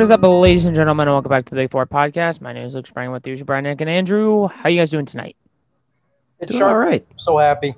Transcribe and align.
Yo, 0.00 0.04
what 0.04 0.06
is 0.06 0.10
up, 0.12 0.22
ladies 0.22 0.64
and 0.64 0.74
gentlemen, 0.74 1.06
welcome 1.10 1.28
back 1.28 1.44
to 1.44 1.50
the 1.50 1.56
Big 1.56 1.70
Four 1.70 1.84
podcast. 1.84 2.40
My 2.40 2.54
name 2.54 2.64
is 2.64 2.74
Luke 2.74 2.86
Sprang 2.86 3.12
with 3.12 3.22
the 3.22 3.28
usual 3.28 3.44
Brian, 3.44 3.64
Nick, 3.64 3.82
and 3.82 3.90
Andrew. 3.90 4.48
How 4.48 4.70
you 4.70 4.80
guys 4.80 4.88
doing 4.88 5.04
tonight? 5.04 5.36
It's 6.38 6.52
Doing 6.52 6.62
all 6.62 6.70
Shark. 6.70 6.86
right. 6.88 7.06
So 7.18 7.36
happy. 7.36 7.74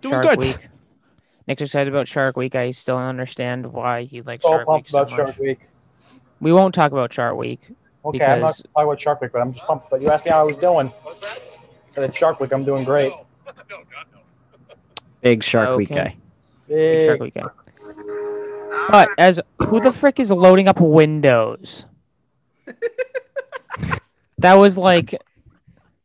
Doing 0.00 0.14
Shark 0.14 0.24
good. 0.24 0.38
Week. 0.38 0.68
Nick's 1.46 1.60
excited 1.60 1.92
about 1.92 2.08
Shark 2.08 2.34
Week. 2.38 2.54
I 2.54 2.70
still 2.70 2.96
don't 2.96 3.04
understand 3.08 3.74
why 3.74 4.04
he 4.04 4.22
likes 4.22 4.42
So 4.42 4.48
Shark 4.48 4.60
Week 4.60 4.66
pumped 4.68 4.90
so 4.90 4.98
about 5.00 5.10
much. 5.10 5.16
Shark 5.18 5.38
Week. 5.38 5.60
We 6.40 6.50
won't 6.50 6.74
talk 6.74 6.92
about 6.92 7.12
Shark 7.12 7.36
Week. 7.36 7.60
Okay, 8.06 8.24
I'm 8.24 8.40
not 8.40 8.56
Because- 8.56 8.62
talking 8.74 8.88
about 8.88 9.00
Shark 9.00 9.20
Week, 9.20 9.30
but 9.30 9.42
I'm 9.42 9.52
just 9.52 9.66
pumped. 9.66 9.90
But 9.90 10.00
you 10.00 10.08
asked 10.08 10.24
me 10.24 10.30
how 10.30 10.40
I 10.40 10.44
was 10.44 10.56
doing. 10.56 10.90
Said 11.90 12.04
it's 12.04 12.16
Shark 12.16 12.40
Week. 12.40 12.52
I'm 12.52 12.64
doing 12.64 12.84
great. 12.84 13.12
Big 15.20 15.44
Shark 15.44 15.76
Week 15.76 15.90
guy. 15.90 16.16
Big 16.66 17.04
Shark 17.04 17.20
Week. 17.20 17.34
guy. 17.34 17.42
But 18.90 19.10
as 19.18 19.40
who 19.58 19.80
the 19.80 19.92
frick 19.92 20.18
is 20.18 20.30
loading 20.30 20.66
up 20.68 20.80
Windows? 20.80 21.84
that 24.38 24.54
was 24.54 24.76
like, 24.76 25.14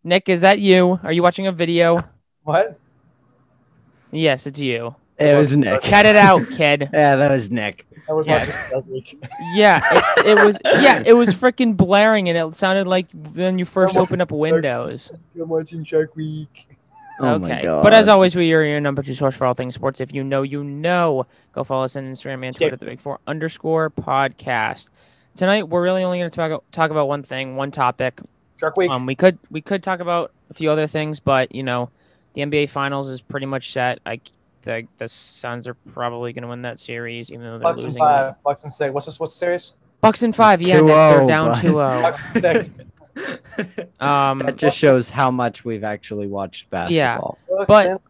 Nick, 0.04 0.30
is 0.30 0.42
that 0.42 0.60
you? 0.60 1.00
Are 1.04 1.12
you 1.12 1.24
watching 1.24 1.48
a 1.48 1.52
video? 1.52 2.04
What? 2.44 2.80
Yes, 4.12 4.46
it's 4.46 4.60
you. 4.60 4.96
It 5.18 5.36
was 5.36 5.56
Nick. 5.56 5.82
Cut 5.82 6.06
it 6.06 6.16
out, 6.16 6.48
kid. 6.52 6.90
Yeah, 6.94 7.16
that 7.16 7.32
was 7.32 7.50
Nick. 7.50 7.88
That 8.08 8.16
was 8.16 8.28
Yeah. 8.28 8.46
watching 8.72 9.20
Yeah, 9.54 9.82
it, 9.92 10.26
it 10.38 10.46
was. 10.46 10.58
Yeah, 10.64 11.02
it 11.06 11.14
was 11.14 11.34
freaking 11.34 11.76
blaring, 11.76 12.30
and 12.30 12.38
it 12.38 12.56
sounded 12.56 12.86
like 12.86 13.08
when 13.34 13.58
you 13.58 13.66
first 13.66 13.96
opened 13.98 14.22
up 14.22 14.32
Windows. 14.32 15.12
I'm 15.40 15.50
watching 15.50 15.84
Shark 15.86 16.16
Week. 16.16 16.68
Oh 17.20 17.40
my 17.40 17.62
god. 17.62 17.84
But 17.84 17.94
as 17.94 18.08
always, 18.08 18.36
we 18.36 18.52
are 18.54 18.64
your 18.64 18.80
number 18.80 19.02
two 19.02 19.14
source 19.14 19.36
for 19.36 19.46
all 19.46 19.54
things 19.54 19.76
sports. 19.76 20.02
If 20.02 20.14
you 20.14 20.24
know, 20.24 20.42
you 20.42 20.64
know. 20.64 21.26
Go 21.54 21.64
follow 21.64 21.86
us 21.86 21.96
on 21.96 22.04
Instagram 22.04 22.46
and 22.46 22.56
Twitter 22.56 22.74
at 22.74 22.80
the 22.80 22.86
Big 22.86 23.00
Four 23.00 23.20
underscore 23.28 23.90
podcast. 23.90 24.90
Tonight, 25.36 25.70
we're 25.70 25.82
really 25.84 26.04
only 26.04 26.20
going 26.20 26.30
to 26.30 26.36
talk 26.36 26.64
talk 26.72 26.92
about 26.92 27.08
one 27.08 27.24
thing, 27.24 27.56
one 27.56 27.72
topic. 27.72 28.20
Shark 28.60 28.78
Week. 28.78 28.90
Um, 28.90 29.06
we 29.06 29.16
could 29.16 29.38
we 29.50 29.62
could 29.62 29.84
talk 29.84 30.00
about 30.00 30.32
a 30.50 30.54
few 30.54 30.70
other 30.72 30.88
things, 30.88 31.20
but 31.20 31.54
you 31.54 31.64
know, 31.64 31.90
the 32.34 32.42
NBA 32.42 32.70
Finals 32.70 33.10
is 33.10 33.22
pretty 33.22 33.46
much 33.46 33.72
set. 33.72 34.00
I 34.06 34.20
the 34.64 34.88
the 34.98 35.08
Suns 35.08 35.68
are 35.68 35.76
probably 35.94 36.34
going 36.34 36.44
to 36.44 36.48
win 36.50 36.64
that 36.64 36.80
series, 36.80 37.32
even 37.32 37.46
though 37.46 37.52
they're 37.52 37.60
Bucks 37.60 37.84
and 37.84 37.94
losing. 37.94 38.00
five. 38.00 38.44
Bucks 38.44 38.64
and 38.64 38.74
six. 38.74 38.94
What's 38.94 39.06
this? 39.06 39.20
What's 39.20 39.34
the 39.36 39.40
series? 39.40 39.74
Bucks 40.02 40.22
and 40.22 40.36
five. 40.36 40.62
Yeah, 40.62 40.82
Nick, 40.82 40.88
they're 40.88 41.28
down 41.28 41.48
bud. 41.48 41.64
2-0. 42.34 42.86
Bucks 43.16 43.40
and 43.58 43.70
six. 43.76 44.02
Um, 44.02 44.40
that 44.40 44.58
just 44.58 44.78
shows 44.78 45.10
how 45.10 45.32
much 45.32 45.66
we've 45.66 45.84
actually 45.84 46.28
watched 46.28 46.70
basketball. 46.70 47.38
Bucks 47.50 47.68
But 47.68 48.02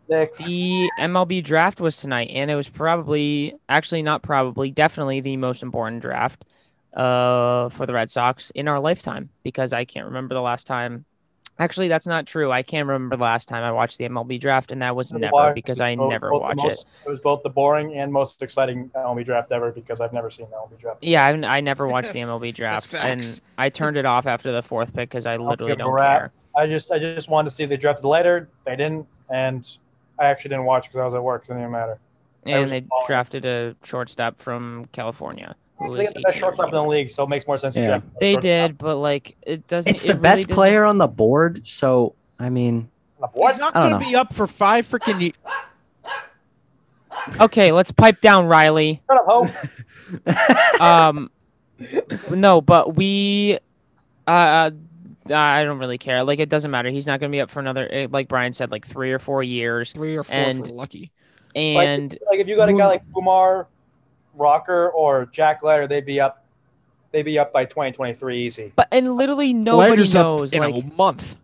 the 0.46 0.90
MLB 1.00 1.44
draft 1.44 1.80
was 1.80 1.98
tonight, 1.98 2.32
and 2.34 2.50
it 2.50 2.56
was 2.56 2.70
probably, 2.70 3.56
actually 3.70 4.02
not 4.02 4.24
probably, 4.24 4.72
definitely 4.72 5.22
the 5.22 5.38
most 5.38 5.64
important 5.64 6.02
draft 6.02 6.44
uh, 6.94 7.70
for 7.70 7.86
the 7.86 7.94
Red 7.94 8.10
Sox 8.10 8.52
in 8.52 8.68
our 8.68 8.80
lifetime 8.80 9.30
because 9.44 9.74
I 9.74 9.86
can't 9.86 10.06
remember 10.08 10.34
the 10.36 10.42
last 10.42 10.66
time. 10.68 11.06
Actually, 11.58 11.88
that's 11.88 12.06
not 12.06 12.26
true. 12.28 12.52
I 12.52 12.64
can't 12.64 12.86
remember 12.86 13.16
the 13.16 13.24
last 13.24 13.48
time 13.48 13.64
I 13.64 13.72
watched 13.72 13.98
the 13.98 14.04
MLB 14.04 14.40
draft, 14.42 14.72
and 14.72 14.82
that 14.82 14.94
was 14.94 15.12
You 15.14 15.20
never 15.20 15.32
why? 15.32 15.54
because 15.54 15.80
I 15.80 15.96
Both- 15.96 16.10
never 16.10 16.30
both 16.30 16.42
watch 16.42 16.58
most- 16.58 16.86
it. 16.86 17.08
It 17.08 17.10
was 17.10 17.22
both 17.22 17.44
the 17.44 17.50
boring 17.50 17.96
and 17.98 18.12
most 18.12 18.42
exciting 18.42 18.90
MLB 18.94 19.24
draft 19.24 19.52
ever 19.54 19.72
because 19.72 20.02
I've 20.02 20.12
never 20.12 20.30
seen 20.30 20.48
the 20.50 20.56
MLB 20.58 20.78
draft. 20.78 21.00
Yeah, 21.02 21.26
I, 21.26 21.30
I 21.58 21.62
never 21.62 21.88
watched 21.88 22.12
the 22.12 22.20
MLB 22.20 22.54
draft, 22.54 22.94
and 22.94 23.40
I 23.58 23.70
turned 23.70 23.96
it 23.96 24.06
off 24.06 24.26
after 24.28 24.52
the 24.52 24.62
fourth 24.62 24.94
pick 24.94 25.10
because 25.10 25.26
I 25.26 25.38
literally 25.38 25.78
don't 25.78 25.92
rat. 25.94 26.20
care. 26.20 26.32
I 26.58 26.68
just 26.68 26.92
I 26.92 27.00
just 27.00 27.30
wanted 27.30 27.50
to 27.50 27.56
see 27.56 27.64
if 27.64 27.70
they 27.70 27.78
drafted 27.78 28.04
later. 28.06 28.50
They 28.66 28.76
didn't, 28.76 29.08
and 29.30 29.66
I 30.20 30.26
actually 30.26 30.50
didn't 30.50 30.66
watch 30.66 30.88
because 30.90 31.00
I 31.00 31.06
was 31.06 31.14
at 31.14 31.24
work. 31.24 31.46
So 31.46 31.54
it 31.54 31.56
didn't 31.56 31.70
even 31.70 31.72
matter. 31.72 32.00
And 32.46 32.68
they 32.70 32.82
following. 32.82 33.06
drafted 33.08 33.46
a 33.46 33.76
shortstop 33.84 34.42
from 34.42 34.88
California. 34.92 35.56
Who 35.78 35.86
They 35.86 35.90
was 35.90 36.02
got 36.04 36.14
the 36.14 36.22
best 36.22 36.38
shortstop 36.38 36.70
in 36.70 36.74
the 36.76 36.84
league, 36.84 37.10
so 37.10 37.24
it 37.24 37.30
makes 37.30 37.46
more 37.48 37.58
sense 37.58 37.76
Yeah. 37.76 37.86
draft. 37.88 38.06
They 38.20 38.38
did, 38.38 38.78
but 38.78 38.96
like 38.98 39.36
it 39.42 39.68
doesn't. 39.68 39.90
It's 39.92 40.04
the 40.04 40.10
really 40.10 40.22
best 40.22 40.42
doesn't- 40.44 40.54
player 40.56 40.86
on 40.86 40.98
the 40.98 41.08
board, 41.08 41.62
so 41.68 42.16
I 42.40 42.50
mean, 42.50 42.90
on 43.22 43.22
the 43.22 43.28
board. 43.28 43.52
He's 43.52 43.60
not 43.60 43.74
going 43.74 43.92
to 43.92 44.00
be 44.00 44.16
up 44.16 44.34
for 44.34 44.48
five 44.48 44.88
freaking. 44.90 45.20
Ye- 45.22 45.34
Okay, 47.40 47.72
let's 47.72 47.92
pipe 47.92 48.22
down, 48.22 48.46
Riley. 48.46 49.02
Shut 49.10 49.18
up, 49.20 49.26
Hope. 49.26 50.82
Um, 50.82 51.32
no, 52.30 52.62
but 52.62 52.96
we, 52.96 53.58
uh, 54.28 54.70
I 55.34 55.64
don't 55.64 55.80
really 55.80 55.98
care. 55.98 56.24
Like, 56.24 56.40
it 56.40 56.50
doesn't 56.50 56.70
matter. 56.70 56.90
He's 56.90 57.08
not 57.08 57.20
going 57.20 57.32
to 57.32 57.36
be 57.36 57.42
up 57.42 57.50
for 57.50 57.60
another, 57.62 57.88
eh, 57.92 58.08
like 58.12 58.28
Brian 58.28 58.54
said, 58.54 58.70
like 58.70 58.86
three 58.86 59.12
or 59.12 59.20
four 59.20 59.42
years. 59.44 59.92
Three 59.94 60.16
or 60.18 60.24
four 60.24 60.36
And- 60.38 60.66
for 60.66 60.72
lucky. 60.74 61.12
And 61.56 62.18
Like 62.30 62.42
if 62.42 62.48
you 62.48 62.58
got 62.58 62.68
a 62.68 62.74
guy 62.74 62.86
like 62.86 63.02
Kumar, 63.14 63.68
Rocker, 64.36 64.90
or 64.90 65.28
Jack 65.28 65.64
Leiter, 65.64 65.88
they'd 65.88 66.06
be 66.06 66.20
up. 66.20 66.42
They'd 67.12 67.24
be 67.24 67.40
up 67.40 67.54
by 67.54 67.64
2023 67.64 68.38
easy. 68.38 68.74
but 68.76 68.90
and 68.92 69.16
literally 69.16 69.54
nobody 69.54 69.92
Leiter's 69.92 70.14
knows. 70.14 70.50
up 70.54 70.54
in 70.54 70.62
Like, 70.74 70.84
a 70.84 70.96
month. 70.96 71.38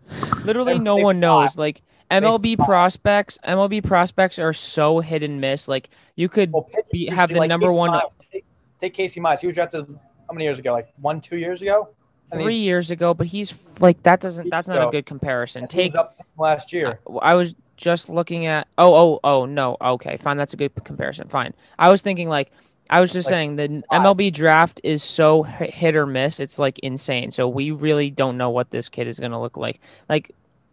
literally 0.44 0.78
no 0.78 0.96
one 0.96 1.18
knows. 1.18 1.56
Like 1.56 1.80
MLB 2.10 2.58
prospects, 2.58 3.38
MLB 3.46 3.82
prospects 3.82 4.38
are 4.38 4.52
so 4.52 5.00
hit 5.00 5.22
and 5.22 5.40
miss. 5.40 5.68
Like 5.68 5.88
you 6.14 6.28
could 6.28 6.52
Well, 6.52 6.68
be- 6.92 7.06
have 7.06 7.30
the 7.30 7.36
like 7.36 7.48
number 7.48 7.68
Casey 7.68 7.74
one- 7.76 7.90
Mize. 7.90 8.16
Take, 8.30 8.44
take 8.80 8.92
Casey 8.94 9.18
Mize. 9.20 9.40
He 9.40 9.46
was 9.46 9.54
drafted 9.56 9.86
how 10.28 10.34
many 10.34 10.44
years 10.44 10.58
ago? 10.58 10.72
Like 10.72 10.92
one, 11.00 11.22
two 11.22 11.38
years 11.38 11.62
ago. 11.62 11.88
Three 12.34 12.54
years 12.54 12.90
ago, 12.90 13.12
but 13.14 13.26
he's 13.26 13.52
like 13.80 14.02
that 14.04 14.20
doesn't. 14.20 14.48
That's 14.50 14.66
not 14.68 14.88
a 14.88 14.90
good 14.90 15.04
comparison. 15.06 15.62
and 15.64 15.72
he 15.72 15.78
was 15.78 15.84
Take 15.86 15.96
up 15.96 16.18
last 16.38 16.72
year. 16.72 16.98
I 17.20 17.34
was 17.34 17.54
just 17.76 18.08
looking 18.08 18.46
at. 18.46 18.68
Oh, 18.78 18.94
oh, 18.94 19.20
oh, 19.22 19.44
no. 19.44 19.76
Okay, 19.82 20.16
fine. 20.16 20.38
That's 20.38 20.54
a 20.54 20.56
good 20.56 20.72
comparison. 20.84 21.28
Fine. 21.28 21.52
I 21.78 21.90
was 21.90 22.02
thinking 22.02 22.28
like. 22.30 22.50
I 22.92 23.00
was 23.00 23.12
just 23.12 23.26
Like, 23.26 23.32
saying 23.32 23.56
the. 23.56 23.82
MLB 23.90 24.32
draft 24.32 24.80
is 24.84 25.02
so 25.02 25.42
hit 25.42 25.96
or 25.96 26.04
miss. 26.06 26.38
It's 26.40 26.58
like 26.58 26.78
insane. 26.80 27.30
So 27.32 27.48
we 27.48 27.70
really 27.70 28.10
don't 28.10 28.36
know 28.36 28.50
what 28.50 28.70
this 28.70 28.88
kid 28.88 29.08
is 29.08 29.18
gonna 29.18 29.40
look 29.40 29.56
like. 29.56 29.80
Like, 30.08 30.32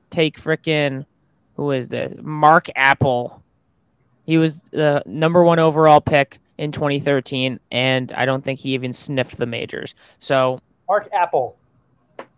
take 0.09 0.40
frickin' 0.40 1.06
who 1.56 1.72
is 1.72 1.90
this? 1.90 2.13
Mark 2.22 2.68
Appel. 2.75 3.41
He 4.25 4.38
was 4.38 4.62
the 4.72 5.02
number 5.06 5.44
one 5.44 5.59
overall 5.59 6.02
pick 6.02 6.40
in 6.58 6.72
2013, 6.74 7.59
and 7.72 8.12
I 8.12 8.25
don't 8.25 8.44
think 8.44 8.59
he 8.59 8.74
even 8.74 8.91
sniffed 8.94 9.38
the 9.38 9.46
majors. 9.46 9.96
So 10.19 10.59
Mark 10.88 11.08
Appel. 11.13 11.56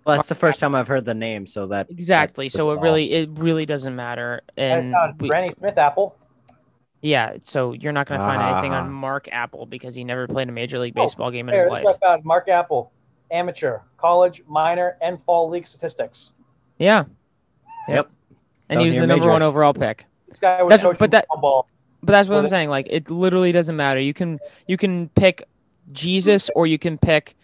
well, 0.06 0.16
that's 0.18 0.30
the 0.30 0.36
first 0.36 0.60
time 0.60 0.76
I've 0.76 0.88
heard 0.88 1.06
the 1.06 1.14
name, 1.16 1.48
so 1.48 1.66
that 1.68 1.90
exactly. 1.90 2.50
So 2.50 2.72
it 2.72 2.76
all. 2.78 2.82
really, 2.84 3.12
it 3.12 3.30
really 3.34 3.66
doesn't 3.66 3.96
matter. 3.96 4.42
And 4.58 4.94
And 4.96 5.20
we- 5.20 5.28
Granny 5.28 5.52
Smith 5.58 5.78
Apple. 5.78 6.16
Yeah, 7.02 7.38
so 7.44 7.74
you're 7.74 7.92
not 7.92 8.08
going 8.08 8.20
to 8.20 8.26
find 8.26 8.42
anything 8.42 8.72
on 8.74 8.84
uh-huh. 8.84 8.92
Mark 8.92 9.28
Appel 9.32 9.66
because 9.66 9.96
he 9.96 10.04
never 10.04 10.28
played 10.28 10.50
a 10.50 10.52
major 10.52 10.78
league 10.78 10.94
Oh, 10.96 11.04
baseball 11.06 11.32
game 11.32 11.50
in 11.50 11.56
Here, 11.56 11.64
his 11.66 11.72
life. 11.72 11.82
is 11.82 11.86
what 11.86 11.98
I 12.04 12.08
found. 12.12 12.26
Mark 12.26 12.48
Appel, 12.48 12.92
amateur, 13.32 13.80
college, 13.98 14.44
minor, 14.48 14.98
and 15.02 15.22
fall 15.24 15.50
league 15.50 15.66
statistics. 15.66 16.34
Yeah. 16.78 17.06
Yep. 17.88 18.10
And 18.70 18.78
Down 18.78 18.80
he 18.82 18.86
was 18.86 18.94
here 18.96 19.02
the 19.02 19.08
number 19.08 19.24
major. 19.26 19.32
one 19.32 19.42
overall 19.42 19.74
pick. 19.74 20.06
This 20.30 20.40
guy 20.40 20.62
was 20.62 20.70
That's- 20.70 20.84
coaching 20.84 21.00
but 21.00 21.12
that- 21.12 21.26
football. 21.32 21.68
But 22.04 22.14
that's 22.14 22.28
what 22.28 22.34
Well, 22.34 22.40
I'm 22.40 22.46
the- 22.46 22.50
saying. 22.50 22.70
Like 22.70 22.88
it 22.90 23.10
literally 23.12 23.52
doesn't 23.52 23.76
matter. 23.76 24.00
You 24.00 24.14
can 24.14 24.40
you 24.68 24.76
can 24.78 25.10
pick 25.10 25.44
Jesus 25.92 26.50
or 26.56 26.66
you 26.66 26.80
can 26.80 26.98
pick 26.98 27.36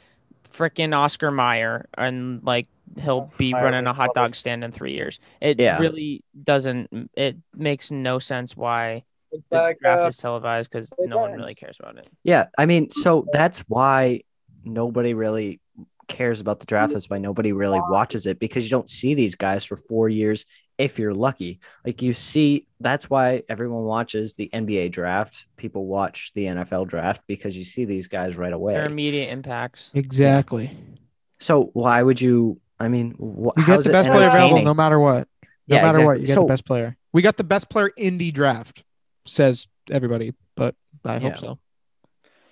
frickin' 0.56 0.96
Oscar 0.96 1.30
Mayer 1.30 1.88
and 1.96 2.44
like 2.44 2.68
he'll 3.00 3.32
be 3.38 3.54
Mayer 3.54 3.64
running 3.64 3.86
a 3.86 3.94
hot 3.94 4.16
dog 4.16 4.36
stand 4.36 4.64
in 4.64 4.72
three 4.72 4.94
years. 4.94 5.20
It 5.42 5.60
Yeah. 5.60 5.78
really 5.80 6.24
doesn't. 6.44 7.12
It 7.16 7.38
makes 7.56 7.92
no 7.92 8.18
sense 8.20 8.58
why 8.58 9.04
It's 9.32 9.44
the 9.50 9.58
like, 9.58 9.80
draft 9.80 10.04
uh, 10.06 10.08
is 10.08 10.18
televised 10.18 10.72
because 10.72 10.92
no 11.00 11.18
one 11.20 11.34
really 11.34 11.56
cares 11.56 11.78
about 11.80 11.98
it. 11.98 12.10
yeah, 12.24 12.46
I 12.58 12.66
mean, 12.66 12.90
so 12.92 13.26
that's 13.32 13.60
why 13.68 14.22
nobody 14.64 15.14
really 15.14 15.60
cares 16.08 16.40
about 16.40 16.60
the 16.62 16.66
draft. 16.66 16.94
That's 16.94 17.10
why 17.10 17.18
nobody 17.18 17.52
really 17.52 17.82
watches 17.90 18.26
it 18.26 18.40
because 18.40 18.64
you 18.64 18.70
don't 18.70 18.90
see 18.90 19.14
these 19.14 19.36
guys 19.36 19.66
for 19.66 19.76
four 19.76 20.08
years 20.08 20.46
if 20.78 20.98
you're 21.00 21.14
lucky. 21.14 21.60
Like 21.86 22.02
you 22.02 22.14
see, 22.14 22.68
that's 22.80 23.10
why 23.10 23.44
everyone 23.50 23.84
watches 23.84 24.36
the 24.36 24.50
NBA 24.54 24.92
draft. 24.92 25.46
People 25.58 25.86
watch 25.86 26.32
the 26.34 26.46
NFL 26.46 26.88
draft 26.88 27.22
because 27.28 27.58
you 27.58 27.66
see 27.66 27.84
these 27.86 28.08
guys 28.08 28.38
right 28.38 28.54
away. 28.54 28.74
Their 28.76 28.86
immediate 28.86 29.30
impacts. 29.32 29.92
Exactly. 29.94 30.72
So 31.40 31.72
why 31.74 32.02
would 32.02 32.22
you? 32.22 32.60
I 32.80 32.88
mean, 32.88 33.12
wh- 33.16 33.58
You 33.60 33.66
get 33.66 33.84
the 33.84 33.92
best 33.92 34.10
player 34.10 34.28
available 34.28 34.62
no 34.64 34.74
matter 34.74 35.00
what. 35.00 35.28
No 35.68 35.76
Yeah, 35.76 35.82
matter 35.82 36.06
what, 36.06 36.22
you 36.22 36.28
get 36.28 36.36
So- 36.36 36.44
the 36.44 36.48
best 36.48 36.66
player. 36.66 36.96
We 37.12 37.22
got 37.24 37.36
the 37.38 37.44
best 37.44 37.70
player 37.70 37.88
in 37.98 38.18
the 38.20 38.30
draft, 38.32 38.84
says 39.28 39.68
everybody, 39.92 40.34
but 40.56 40.76
I 41.06 41.18
Yeah. 41.18 41.20
hope 41.32 41.38
so. 41.38 41.60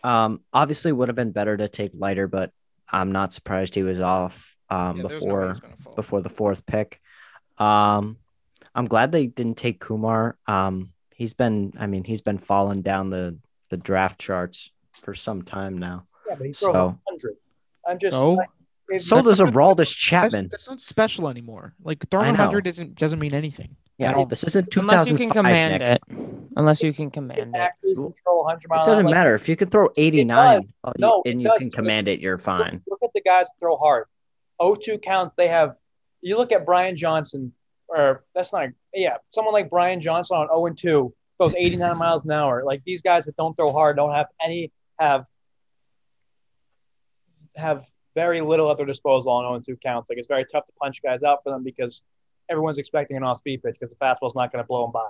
Um, 0.03 0.41
obviously 0.53 0.91
would 0.91 1.09
have 1.09 1.15
been 1.15 1.31
better 1.31 1.57
to 1.57 1.67
take 1.67 1.91
Leiter, 1.95 2.27
but 2.27 2.51
I'm 2.91 3.11
not 3.11 3.33
surprised 3.33 3.73
he 3.75 3.83
was 3.83 3.99
off 3.99 4.55
um, 4.69 4.97
Yeah, 4.97 5.03
there's 5.07 5.21
no 5.21 5.25
before 5.27 5.47
he's 5.51 5.59
gonna 5.59 5.75
fall. 5.77 5.95
before 5.95 6.21
the 6.21 6.29
fourth 6.29 6.65
pick. 6.65 6.99
Um, 7.57 8.17
I'm 8.73 8.85
glad 8.85 9.11
they 9.11 9.25
didn't 9.27 9.57
take 9.57 9.79
Kumar. 9.79 10.37
Um, 10.47 10.91
he's 11.15 11.33
been, 11.33 11.73
I 11.79 11.87
mean, 11.87 12.03
he's 12.03 12.21
been 12.21 12.37
falling 12.39 12.81
down 12.81 13.09
the 13.09 13.37
the 13.69 13.77
draft 13.77 14.19
charts 14.19 14.71
for 14.91 15.15
some 15.15 15.41
time 15.41 15.77
now. 15.77 16.05
Yeah, 16.29 16.35
but 16.35 16.45
he 16.47 16.53
throws 16.53 16.73
So- 16.73 16.85
a 16.87 17.09
hundred. 17.09 17.35
I'm 17.87 17.99
just. 17.99 18.15
So? 18.15 18.39
I- 18.41 18.97
So 18.97 19.21
does 19.23 19.39
a 19.39 19.45
not- 19.45 19.53
Raldis 19.55 19.77
That's, 19.77 19.93
Chapman. 19.95 20.47
that's 20.51 20.69
not 20.69 20.79
special 20.79 21.27
anymore. 21.27 21.73
Like 21.83 22.07
throwing 22.11 22.27
I 22.27 22.31
know. 22.31 22.37
100 22.45 22.67
isn't 22.67 22.95
doesn't 22.95 23.17
mean 23.17 23.33
anything. 23.33 23.75
Yeah, 23.97 24.11
don't- 24.13 24.29
this 24.29 24.43
isn't 24.43 24.71
2005 24.71 25.07
Unless 25.07 25.09
you 25.11 25.17
can 25.17 25.29
command 25.31 25.79
Nick. 25.83 26.01
it. 26.09 26.49
Unless 26.57 26.83
you 26.83 26.93
can 26.93 27.11
command 27.11 27.53
can 27.53 27.55
it. 27.55 27.71
control 27.95 28.43
100 28.43 28.69
mile 28.69 28.81
It 28.81 28.85
doesn't 28.85 29.09
matter 29.09 29.35
if 29.35 29.47
you 29.49 29.55
can 29.55 29.69
throw 29.69 29.89
89 29.95 30.73
uh, 30.83 30.91
No, 30.97 31.21
it 31.25 31.31
and 31.31 31.41
you 31.41 31.47
does, 31.47 31.57
can 31.59 31.67
because- 31.67 31.75
command 31.77 32.07
it. 32.07 32.19
You're 32.19 32.37
fine. 32.37 32.81
Look 32.87 32.99
at 33.03 33.11
the 33.13 33.21
guys 33.21 33.47
throw 33.59 33.77
hard. 33.77 34.05
0-2 34.61 35.01
counts. 35.01 35.35
They 35.35 35.47
have. 35.49 35.75
You 36.21 36.37
look 36.37 36.51
at 36.51 36.65
Brian 36.65 36.95
Johnson, 36.97 37.53
or 37.87 38.23
that's 38.33 38.51
not. 38.53 38.69
Yeah, 38.93 39.17
someone 39.33 39.53
like 39.53 39.69
Brian 39.69 39.99
Johnson 40.01 40.37
on 40.37 40.47
0 40.47 40.65
and 40.67 40.77
2 40.77 41.13
throws 41.37 41.53
89 41.55 41.97
miles 41.97 42.23
an 42.25 42.31
hour. 42.31 42.63
Like 42.65 42.81
these 42.85 43.01
guys 43.01 43.25
that 43.25 43.35
don't 43.35 43.55
throw 43.55 43.71
hard 43.73 43.97
don't 43.97 44.13
have 44.13 44.27
any 44.43 44.71
have 44.99 45.25
have 47.55 47.85
very 48.15 48.41
little 48.41 48.71
at 48.71 48.77
their 48.77 48.85
disposal 48.85 49.31
on 49.33 49.43
0 49.43 49.55
and 49.55 49.65
2 49.65 49.77
counts. 49.77 50.09
Like 50.09 50.17
it's 50.17 50.27
very 50.27 50.45
tough 50.45 50.65
to 50.65 50.71
punch 50.81 51.01
guys 51.03 51.23
out 51.23 51.39
for 51.43 51.51
them 51.51 51.63
because 51.63 52.01
everyone's 52.49 52.77
expecting 52.77 53.17
an 53.17 53.23
off-speed 53.23 53.63
pitch 53.63 53.77
because 53.79 53.95
the 53.95 54.03
fastball's 54.03 54.35
not 54.35 54.51
going 54.51 54.63
to 54.63 54.67
blow 54.67 54.83
them 54.83 54.91
by. 54.91 55.07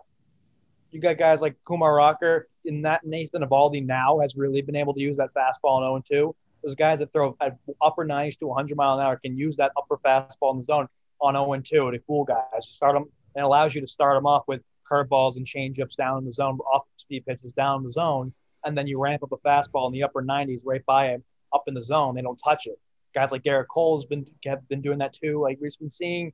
You 0.91 1.01
got 1.01 1.17
guys 1.17 1.41
like 1.41 1.55
Kumar 1.65 1.95
Rocker 1.95 2.47
in 2.63 2.81
that 2.83 3.05
Nathan 3.05 3.41
Eovaldi 3.41 3.85
now 3.85 4.19
has 4.19 4.35
really 4.35 4.61
been 4.61 4.75
able 4.75 4.93
to 4.93 5.01
use 5.01 5.17
that 5.17 5.29
fastball 5.33 5.79
in 5.79 5.83
0 5.83 5.95
and 5.95 6.05
2 6.05 6.35
those 6.65 6.75
guys 6.75 6.99
that 6.99 7.13
throw 7.13 7.37
at 7.41 7.57
upper 7.81 8.05
90s 8.05 8.39
to 8.39 8.47
100 8.47 8.75
mile 8.75 8.99
an 8.99 9.05
hour 9.05 9.17
can 9.17 9.37
use 9.37 9.55
that 9.57 9.71
upper 9.77 9.97
fastball 9.97 10.53
in 10.53 10.57
the 10.57 10.63
zone 10.63 10.87
on 11.21 11.35
0 11.35 11.53
and 11.53 11.65
2 11.65 11.91
to 11.91 11.99
fool 12.07 12.23
guys. 12.23 12.41
You 12.55 12.73
start 12.73 12.95
them 12.95 13.05
and 13.35 13.45
allows 13.45 13.75
you 13.75 13.81
to 13.81 13.87
start 13.87 14.17
them 14.17 14.25
off 14.25 14.43
with 14.47 14.61
curveballs 14.89 15.37
and 15.37 15.45
changeups 15.45 15.95
down 15.95 16.17
in 16.17 16.25
the 16.25 16.31
zone, 16.31 16.57
off 16.73 16.83
speed 16.97 17.25
pitches 17.25 17.53
down 17.53 17.79
in 17.79 17.83
the 17.83 17.91
zone, 17.91 18.33
and 18.63 18.77
then 18.77 18.87
you 18.87 18.99
ramp 18.99 19.21
up 19.23 19.31
a 19.31 19.37
fastball 19.37 19.87
in 19.87 19.93
the 19.93 20.03
upper 20.03 20.23
90s 20.23 20.61
right 20.65 20.83
by 20.85 21.09
him 21.09 21.23
up 21.53 21.63
in 21.67 21.75
the 21.75 21.83
zone. 21.83 22.15
They 22.15 22.21
don't 22.21 22.39
touch 22.43 22.65
it. 22.65 22.79
Guys 23.13 23.31
like 23.31 23.43
Gerrit 23.43 23.67
Cole's 23.67 24.05
been 24.05 24.25
have 24.45 24.67
been 24.67 24.81
doing 24.81 24.97
that 24.97 25.13
too. 25.13 25.39
Like 25.39 25.59
we've 25.61 25.77
been 25.79 25.89
seeing 25.89 26.33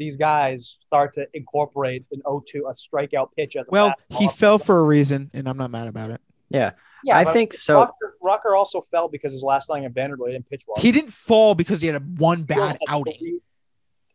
these 0.00 0.16
guys 0.16 0.76
start 0.86 1.14
to 1.14 1.28
incorporate 1.34 2.04
an 2.10 2.22
0-2 2.26 2.42
a 2.68 2.74
strikeout 2.74 3.28
pitch 3.36 3.54
as 3.54 3.66
a 3.66 3.70
Well, 3.70 3.92
he 4.08 4.26
fell 4.28 4.58
for 4.58 4.80
a 4.80 4.82
reason, 4.82 5.30
and 5.34 5.46
I'm 5.48 5.56
not 5.58 5.70
mad 5.70 5.86
about 5.86 6.10
it. 6.10 6.20
Yeah. 6.48 6.72
Yeah, 7.04 7.16
I 7.18 7.24
think 7.24 7.52
so. 7.52 7.80
Rocker, 7.80 8.16
Rocker 8.20 8.56
also 8.56 8.84
fell 8.90 9.08
because 9.08 9.32
his 9.32 9.42
last 9.42 9.70
outing 9.70 9.84
at 9.84 9.92
Vanderbilt 9.92 10.28
he 10.30 10.32
didn't 10.34 10.48
pitch 10.50 10.64
well. 10.66 10.82
He 10.82 10.90
didn't 10.90 11.12
fall 11.12 11.54
because 11.54 11.80
he 11.80 11.86
had 11.86 11.96
a 11.96 12.04
one 12.04 12.42
bad 12.42 12.76
Still, 12.76 12.86
outing. 12.88 13.40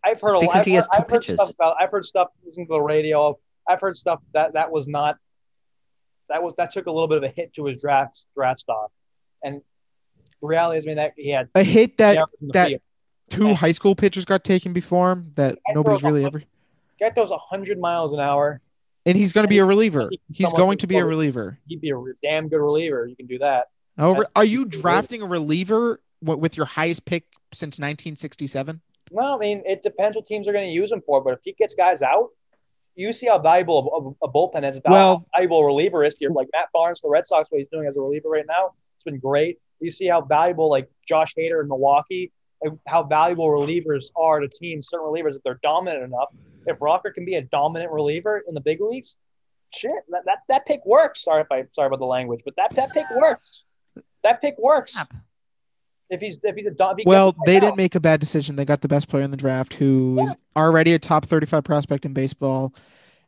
I've 0.03 0.19
heard 0.21 0.33
It's 0.33 0.37
a 0.37 0.39
because 0.41 0.55
I've 0.61 0.65
he 0.65 0.73
has 0.73 0.83
heard, 0.85 0.89
two 0.97 1.03
I've 1.03 1.09
heard 1.09 1.21
pitches. 1.21 1.35
stuff 1.35 1.49
about. 1.51 1.75
I've 1.79 1.89
heard 1.91 2.05
stuff 2.05 2.27
listening 2.43 2.67
to 2.67 2.73
the 2.73 2.81
radio. 2.81 3.39
I've 3.67 3.81
heard 3.81 3.95
stuff 3.97 4.19
that 4.33 4.53
that 4.53 4.69
was 4.71 4.87
not. 4.87 5.17
That 6.29 6.43
was 6.43 6.53
that 6.57 6.71
took 6.71 6.85
a 6.87 6.91
little 6.91 7.07
bit 7.07 7.17
of 7.17 7.23
a 7.23 7.29
hit 7.29 7.53
to 7.55 7.65
his 7.65 7.81
draft 7.81 8.23
draft 8.35 8.59
stock, 8.59 8.91
and 9.43 9.61
the 10.41 10.47
reality 10.47 10.77
is, 10.79 10.85
I 10.85 10.87
mean, 10.87 10.97
that 10.97 11.13
he 11.17 11.29
had 11.31 11.49
A 11.55 11.63
hit 11.63 11.97
that 11.97 12.17
errors 12.17 12.27
in 12.41 12.47
the 12.47 12.53
that- 12.53 12.67
field. 12.67 12.81
Two 13.29 13.53
high 13.53 13.71
school 13.71 13.95
pitchers 13.95 14.25
got 14.25 14.43
taken 14.43 14.73
before 14.73 15.11
him 15.11 15.31
that 15.35 15.57
nobody's 15.73 16.03
really 16.03 16.25
ever. 16.25 16.43
Guy 16.99 17.09
throws 17.11 17.31
hundred 17.49 17.79
miles 17.79 18.13
an 18.13 18.19
hour. 18.19 18.61
And 19.07 19.15
he's 19.15 19.33
going 19.33 19.43
to 19.43 19.49
be 19.49 19.59
a 19.59 19.65
reliever. 19.65 20.09
He's 20.33 20.51
going 20.53 20.79
to 20.79 20.87
be 20.87 20.97
a 20.97 21.05
reliever. 21.05 21.59
He'd 21.67 21.79
be 21.81 21.89
a 21.91 21.95
re- 21.95 22.13
damn 22.23 22.47
good 22.47 22.57
reliever. 22.59 23.05
You 23.05 23.15
can 23.15 23.27
do 23.27 23.37
that. 23.39 23.65
That's- 23.97 24.23
are 24.35 24.43
you 24.45 24.65
drafting 24.65 25.21
a 25.21 25.25
reliever 25.27 26.01
with 26.21 26.57
your 26.57 26.65
highest 26.65 27.05
pick 27.05 27.23
since 27.51 27.77
1967? 27.77 28.81
Well, 29.11 29.35
I 29.35 29.37
mean 29.37 29.61
it 29.65 29.83
depends 29.83 30.15
what 30.15 30.25
teams 30.25 30.47
are 30.47 30.53
going 30.53 30.65
to 30.67 30.71
use 30.73 30.91
him 30.91 31.01
for. 31.05 31.21
But 31.23 31.33
if 31.33 31.39
he 31.43 31.53
gets 31.53 31.75
guys 31.75 32.01
out, 32.01 32.29
you 32.95 33.13
see 33.13 33.27
how 33.27 33.37
valuable 33.37 34.15
a, 34.21 34.25
a 34.25 34.31
bullpen 34.31 34.67
is. 34.67 34.79
Well- 34.85 35.25
valuable 35.35 35.59
a 35.59 35.65
reliever 35.65 36.03
is. 36.03 36.15
Here, 36.17 36.31
like 36.31 36.47
Matt 36.53 36.69
Barnes, 36.73 37.01
the 37.01 37.09
Red 37.09 37.27
Sox, 37.27 37.51
what 37.51 37.59
he's 37.59 37.67
doing 37.71 37.87
as 37.87 37.97
a 37.97 38.01
reliever 38.01 38.29
right 38.29 38.45
now, 38.47 38.71
it's 38.95 39.03
been 39.03 39.19
great. 39.19 39.59
You 39.79 39.91
see 39.91 40.07
how 40.07 40.21
valuable 40.21 40.69
like 40.69 40.89
Josh 41.07 41.35
Hader 41.37 41.61
in 41.61 41.67
Milwaukee, 41.67 42.31
how 42.87 43.03
valuable 43.03 43.47
relievers 43.47 44.05
are 44.15 44.39
to 44.39 44.47
teams. 44.47 44.87
Certain 44.89 45.05
relievers, 45.05 45.35
if 45.35 45.43
they're 45.43 45.59
dominant 45.63 46.03
enough, 46.03 46.29
if 46.65 46.77
Rocker 46.81 47.11
can 47.11 47.25
be 47.25 47.35
a 47.35 47.41
dominant 47.41 47.91
reliever 47.91 48.43
in 48.47 48.53
the 48.53 48.61
big 48.61 48.81
leagues, 48.81 49.15
shit, 49.73 49.91
that 50.09 50.23
that, 50.25 50.39
that 50.49 50.65
pick 50.65 50.85
works. 50.85 51.23
Sorry 51.23 51.41
if 51.41 51.47
I 51.51 51.65
sorry 51.73 51.87
about 51.87 51.99
the 51.99 52.05
language, 52.05 52.41
but 52.45 52.55
that 52.57 52.75
that 52.75 52.91
pick 52.91 53.05
works. 53.15 53.63
That 54.23 54.41
pick 54.41 54.57
works. 54.57 54.97
If 56.09 56.21
he's 56.21 56.39
if 56.43 56.55
he's 56.55 56.67
a 56.67 56.69
if 56.71 56.97
he 56.97 57.03
Well, 57.05 57.35
they 57.45 57.57
out. 57.57 57.61
didn't 57.61 57.77
make 57.77 57.95
a 57.95 57.99
bad 57.99 58.19
decision. 58.19 58.55
They 58.55 58.65
got 58.65 58.81
the 58.81 58.87
best 58.87 59.07
player 59.07 59.23
in 59.23 59.31
the 59.31 59.37
draft 59.37 59.73
who 59.73 60.19
is 60.21 60.35
already 60.55 60.93
a 60.93 60.99
top 60.99 61.25
35 61.25 61.63
prospect 61.63 62.05
in 62.05 62.13
baseball 62.13 62.73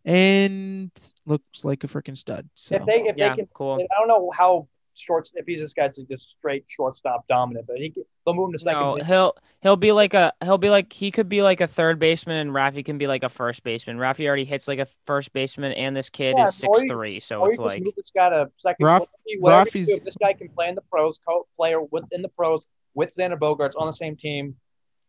and 0.06 0.92
looks 1.26 1.66
like 1.66 1.84
a 1.84 1.88
freaking 1.88 2.18
stud. 2.18 2.50
So 2.56 2.76
if 2.76 2.86
they 2.86 3.02
if 3.02 3.18
Yeah, 3.18 3.30
they 3.30 3.36
can 3.36 3.48
cool. 3.54 3.76
I 3.76 4.00
don't 4.00 4.08
know 4.08 4.32
how 4.32 4.68
short 5.00 5.30
if 5.36 5.46
he's 5.46 5.60
this 5.62 5.74
guy's 5.74 5.98
like 5.98 6.08
just 6.10 6.30
straight 6.30 6.66
shortstop 6.68 7.28
dominant, 7.28 7.68
but 7.68 7.78
he 7.78 7.94
they'll 8.26 8.36
move 8.36 8.48
him 8.50 8.54
to 8.54 8.60
second. 8.60 8.80
No, 8.82 8.96
base. 8.98 9.06
he'll 9.08 9.36
he'll 9.62 9.76
be 9.76 9.92
like 9.92 10.14
a 10.14 10.34
he'll 10.44 10.58
be 10.58 10.70
like 10.70 10.92
he 10.94 11.12
could 11.12 11.30
be 11.30 11.42
like 11.42 11.62
a 11.62 11.68
third 11.68 12.00
baseman 12.00 12.38
and 12.38 12.52
Rafi 12.52 12.84
can 12.86 12.98
be 12.98 13.08
like 13.08 13.24
a 13.24 13.30
first 13.30 13.64
baseman. 13.64 13.98
Rafi 13.98 14.26
already 14.28 14.46
hits 14.46 14.68
like 14.68 14.80
a 14.80 14.88
first 15.06 15.34
baseman 15.34 15.72
and 15.74 15.96
this 15.96 16.10
kid 16.10 16.36
Yeah, 16.38 16.44
is 16.48 16.56
six 16.56 16.82
you- 16.84 16.90
three, 16.90 17.20
so 17.20 17.40
or 17.42 17.48
you 17.48 17.50
it's 17.52 17.58
just 17.60 17.68
like 17.76 17.84
move 17.84 17.94
this 17.96 18.12
guy 18.16 18.30
to 18.30 18.52
second. 18.58 18.86
Raf- 18.86 19.00
whatever 19.02 19.12
you- 19.26 19.42
whatever 19.42 19.70
you 19.78 19.86
Rafi's- 19.86 19.88
do, 19.88 20.00
this 20.06 20.16
guy 20.20 20.34
can 20.34 20.50
play 20.50 20.70
in 20.70 20.76
the 20.76 20.82
pros, 20.82 21.20
co- 21.26 21.48
player 21.56 21.82
within 21.82 22.22
the 22.22 22.30
pros 22.30 22.66
with 22.94 23.12
Xander 23.16 23.38
Bogaerts 23.38 23.74
on 23.78 23.88
the 23.88 23.94
same 23.94 24.16
team, 24.16 24.56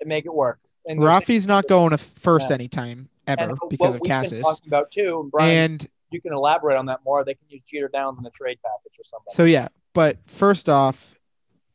and 0.01 0.09
make 0.09 0.27
it 0.27 0.35
work. 0.35 0.59
And 0.87 1.03
there's- 1.03 1.25
Rafi's 1.25 1.47
not 1.47 1.67
going 1.69 1.91
to 1.91 1.99
first 1.99 2.51
Yeah. 2.51 2.55
anytime 2.55 3.09
and 3.27 3.41
ever 3.41 3.55
what 3.55 3.69
because 3.71 3.89
of 3.95 4.01
we've 4.01 4.03
been 4.03 4.11
Casas. 4.11 4.43
talking 4.43 4.69
about 4.69 4.91
too, 4.91 5.29
Brian, 5.33 5.73
And 5.73 5.89
you 6.11 6.21
can 6.21 6.33
elaborate 6.33 6.77
on 6.77 6.87
that 6.87 7.01
more. 7.05 7.25
They 7.25 7.35
can 7.35 7.47
use 7.49 7.63
Jeter 7.71 7.89
Downs 7.89 8.19
in 8.19 8.25
the 8.25 8.31
trade 8.31 8.59
package 8.65 8.99
or 8.99 9.05
something. 9.05 9.33
so 9.35 9.45
yeah, 9.45 9.69
but 9.95 10.19
first 10.27 10.69
off, 10.69 11.15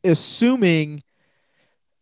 assuming 0.02 1.02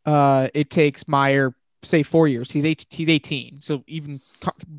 uh 0.05 0.49
it 0.55 0.71
takes 0.71 1.07
Mayer 1.07 1.55
say 1.85 2.03
4 2.03 2.29
years. 2.29 2.51
He's 2.51 2.65
8 2.65 2.87
he's 2.91 3.09
18. 3.09 3.61
So 3.61 3.85
even 3.87 4.21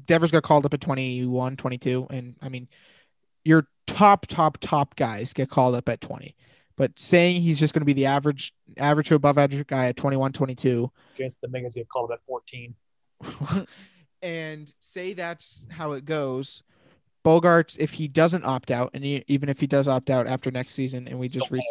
Devers 0.06 0.32
got 0.32 0.44
called 0.44 0.66
up 0.66 0.74
at 0.74 0.82
21, 0.82 1.58
22 1.58 2.08
and 2.10 2.36
I 2.42 2.50
mean 2.50 2.68
your 3.44 3.68
top 3.88 4.26
top 4.28 4.58
top 4.60 4.96
guys 4.96 5.34
get 5.34 5.50
called 5.50 5.76
up 5.76 5.88
at 5.90 6.02
20. 6.02 6.36
But 6.76 6.98
saying 6.98 7.42
he's 7.42 7.60
just 7.60 7.74
going 7.74 7.82
to 7.82 7.86
be 7.86 7.94
the 7.94 8.08
average 8.08 8.54
average 8.78 9.08
to 9.10 9.16
above 9.16 9.38
average 9.38 9.68
guy 9.68 9.88
at 9.88 9.98
21, 9.98 10.34
22 10.34 10.92
James 11.16 11.38
Dominguez 11.42 11.76
get 11.76 11.88
called 11.88 12.12
up 12.12 12.20
at 12.20 12.26
14. 12.26 12.76
and 14.22 14.74
say 14.80 15.14
that's 15.14 15.66
how 15.70 15.92
it 15.92 16.06
goes. 16.06 16.64
Bogaerts, 17.24 17.78
if 17.80 17.94
he 17.94 18.08
doesn't 18.08 18.44
opt 18.46 18.72
out, 18.72 18.92
and 18.94 19.04
he, 19.04 19.24
even 19.28 19.50
if 19.50 19.60
he 19.60 19.68
does 19.68 19.88
opt 19.88 20.10
out 20.10 20.28
after 20.28 20.52
next 20.52 20.74
season, 20.74 21.08
and 21.08 21.18
we 21.20 21.28
just 21.30 21.50
re- 21.52 21.62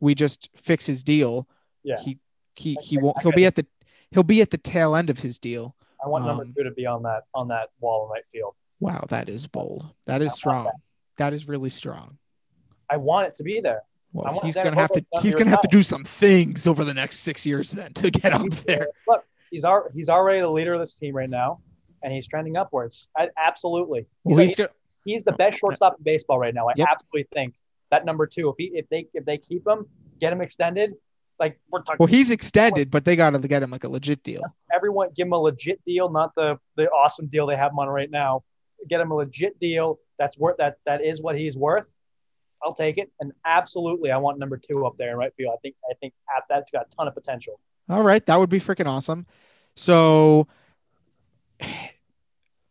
we 0.00 0.14
just 0.14 0.48
fix 0.56 0.86
his 0.86 1.02
deal, 1.02 1.46
Yeah. 1.82 2.00
he 2.00 2.18
he 2.56 2.76
he 2.82 2.98
won't. 2.98 3.20
He'll 3.22 3.32
be 3.32 3.46
at 3.46 3.54
the 3.56 3.66
he'll 4.10 4.22
be 4.22 4.40
at 4.40 4.50
the 4.50 4.58
tail 4.58 4.94
end 4.96 5.10
of 5.10 5.18
his 5.18 5.38
deal. 5.38 5.74
I 6.04 6.08
want 6.08 6.24
number 6.26 6.42
Um, 6.44 6.54
two 6.56 6.64
to 6.64 6.70
be 6.70 6.86
on 6.86 7.02
that 7.02 7.24
on 7.34 7.48
that 7.48 7.70
wall 7.80 8.06
in 8.06 8.10
right 8.12 8.24
field. 8.32 8.54
Wow, 8.80 9.06
that 9.10 9.28
is 9.28 9.46
bold. 9.46 9.86
That 10.06 10.22
is 10.22 10.34
strong. 10.34 10.64
that. 10.64 10.74
That 11.16 11.32
is 11.32 11.48
really 11.48 11.70
strong. 11.70 12.18
I 12.90 12.96
want 12.96 13.28
it 13.28 13.36
to 13.36 13.42
be 13.44 13.60
there. 13.60 13.82
Well, 14.12 14.40
he's 14.42 14.54
gonna 14.54 14.74
have 14.74 14.90
to 14.92 15.04
he's 15.20 15.34
gonna 15.34 15.50
have 15.50 15.60
to 15.62 15.68
do 15.68 15.82
some 15.82 16.04
things 16.04 16.66
over 16.66 16.84
the 16.84 16.94
next 16.94 17.20
six 17.20 17.44
years 17.44 17.70
then 17.72 17.92
to 17.94 18.10
get 18.10 18.32
up 18.32 18.48
there. 18.66 18.86
Look, 19.08 19.24
he's 19.50 19.64
al- 19.64 19.88
he's 19.94 20.08
already 20.08 20.40
the 20.40 20.50
leader 20.50 20.74
of 20.74 20.80
this 20.80 20.94
team 20.94 21.14
right 21.16 21.28
now, 21.30 21.60
and 22.02 22.12
he's 22.12 22.28
trending 22.28 22.56
upwards. 22.56 23.08
I, 23.16 23.30
absolutely. 23.36 24.06
Well, 24.22 24.38
He's, 24.38 24.50
he's 24.50 24.56
gonna, 24.56 24.70
he's 25.04 25.22
the 25.24 25.32
best 25.32 25.58
shortstop 25.58 25.96
in 25.98 26.04
baseball 26.04 26.38
right 26.38 26.54
now. 26.54 26.68
I 26.68 26.72
Yep. 26.76 26.88
absolutely 26.90 27.26
think 27.32 27.54
that 27.90 28.04
number 28.04 28.26
two. 28.26 28.48
If 28.48 28.54
he 28.58 28.64
if 28.74 28.88
they 28.88 29.06
if 29.14 29.24
they 29.24 29.38
keep 29.38 29.66
him, 29.66 29.86
get 30.20 30.32
him 30.32 30.40
extended. 30.40 30.92
Like 31.40 31.58
we're 31.70 31.80
talking. 31.82 31.96
well, 31.98 32.06
he's 32.06 32.30
extended, 32.30 32.90
but 32.90 33.04
they 33.04 33.16
got 33.16 33.30
to 33.30 33.38
get 33.40 33.62
him 33.62 33.70
like 33.70 33.84
a 33.84 33.88
legit 33.88 34.22
deal. 34.22 34.42
everyone 34.74 35.08
give 35.16 35.26
him 35.26 35.32
a 35.32 35.38
legit 35.38 35.84
deal, 35.84 36.08
not 36.10 36.32
the 36.36 36.58
the 36.76 36.88
awesome 36.90 37.26
deal 37.26 37.46
they 37.46 37.56
have 37.56 37.72
him 37.72 37.78
on 37.80 37.88
right 37.88 38.10
now. 38.10 38.44
Get 38.88 39.00
him 39.00 39.10
a 39.10 39.14
legit 39.16 39.58
deal 39.58 39.98
that's 40.18 40.38
worth 40.38 40.56
that 40.58 40.76
that 40.86 41.04
is 41.04 41.20
what 41.20 41.36
he's 41.36 41.56
worth. 41.56 41.88
I'll 42.62 42.72
take 42.74 42.98
it, 42.98 43.10
and 43.20 43.32
absolutely, 43.44 44.10
I 44.10 44.16
want 44.16 44.38
number 44.38 44.56
two 44.56 44.86
up 44.86 44.96
there 44.96 45.10
in 45.10 45.16
right 45.16 45.32
field. 45.36 45.54
I 45.54 45.58
think 45.60 45.74
I 45.90 45.94
think 46.00 46.14
that's 46.48 46.70
got 46.70 46.86
a 46.90 46.96
ton 46.96 47.08
of 47.08 47.14
potential. 47.14 47.58
All 47.90 48.02
right, 48.02 48.24
that 48.26 48.38
would 48.38 48.48
be 48.48 48.60
freaking 48.60 48.86
awesome. 48.86 49.26
So 49.76 50.46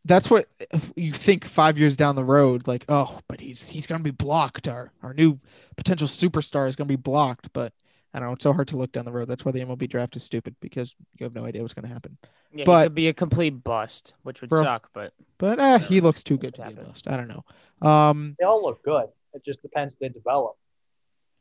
that's 0.05 0.29
what 0.29 0.47
you 0.95 1.13
think 1.13 1.45
five 1.45 1.77
years 1.77 1.95
down 1.95 2.15
the 2.15 2.23
road, 2.25 2.67
like, 2.67 2.85
oh, 2.89 3.19
but 3.27 3.39
he's 3.39 3.63
he's 3.63 3.87
gonna 3.87 4.03
be 4.03 4.11
blocked. 4.11 4.67
Our 4.67 4.91
our 5.01 5.13
new 5.13 5.39
potential 5.77 6.07
superstar 6.07 6.67
is 6.67 6.75
gonna 6.75 6.87
be 6.87 6.95
blocked. 6.95 7.49
But 7.53 7.73
I 8.13 8.19
don't 8.19 8.27
know, 8.29 8.33
it's 8.33 8.43
so 8.43 8.53
hard 8.53 8.67
to 8.69 8.77
look 8.77 8.91
down 8.91 9.05
the 9.05 9.11
road. 9.11 9.27
That's 9.27 9.43
why 9.45 9.51
the 9.51 9.61
MLB 9.61 9.89
draft 9.89 10.15
is 10.15 10.23
stupid 10.23 10.55
because 10.59 10.93
you 11.17 11.23
have 11.23 11.33
no 11.33 11.45
idea 11.45 11.61
what's 11.61 11.73
gonna 11.73 11.87
happen. 11.87 12.17
yeah, 12.53 12.63
but- 12.65 12.79
he 12.81 12.85
could 12.85 12.95
be 12.95 13.07
a 13.07 13.13
complete 13.13 13.63
bust, 13.63 14.13
which 14.23 14.41
would 14.41 14.49
Bro. 14.49 14.63
suck, 14.63 14.89
but 14.93 15.13
But 15.37 15.59
uh, 15.59 15.79
he 15.79 16.01
looks 16.01 16.21
too 16.23 16.37
good 16.37 16.53
to 16.55 16.63
Could 16.63 16.75
be 16.75 16.81
a 16.81 16.85
bust. 16.85 17.07
I 17.07 17.17
don't 17.17 17.27
know. 17.27 17.43
Um, 17.87 18.35
They 18.39 18.45
all 18.45 18.61
look 18.61 18.83
good. 18.83 19.07
It 19.33 19.43
just 19.43 19.61
depends 19.61 19.93
if 19.93 19.99
they 19.99 20.09
develop. 20.09 20.55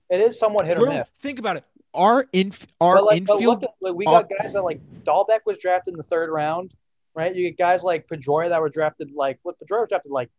It 0.09 0.21
is 0.21 0.38
somewhat 0.38 0.66
hit 0.66 0.78
or 0.78 0.87
miss. 0.88 1.09
think 1.21 1.38
about 1.38 1.57
it. 1.57 1.64
Our 1.95 2.26
inf 2.33 2.66
our 2.81 3.02
like, 3.02 3.19
infield 3.19 3.64
at, 3.64 3.71
like, 3.83 3.95
we 3.95 4.07
our- 4.07 4.23
got 4.23 4.31
guys 4.40 4.54
that 4.54 4.62
like 4.62 4.81
Dalbec 5.04 5.40
was 5.45 5.59
drafted 5.59 5.92
in 5.92 5.99
the 5.99 6.02
third 6.04 6.31
round, 6.31 6.73
right? 7.14 7.35
You 7.35 7.49
get 7.49 7.59
guys 7.59 7.83
like 7.83 8.07
Pedroia 8.09 8.50
that 8.50 8.61
were 8.61 8.69
drafted 8.71 9.11
like 9.14 9.38
what 9.42 9.57
Pedroia 9.61 9.81
was 9.81 9.88
drafted 9.88 10.12
like 10.12 10.31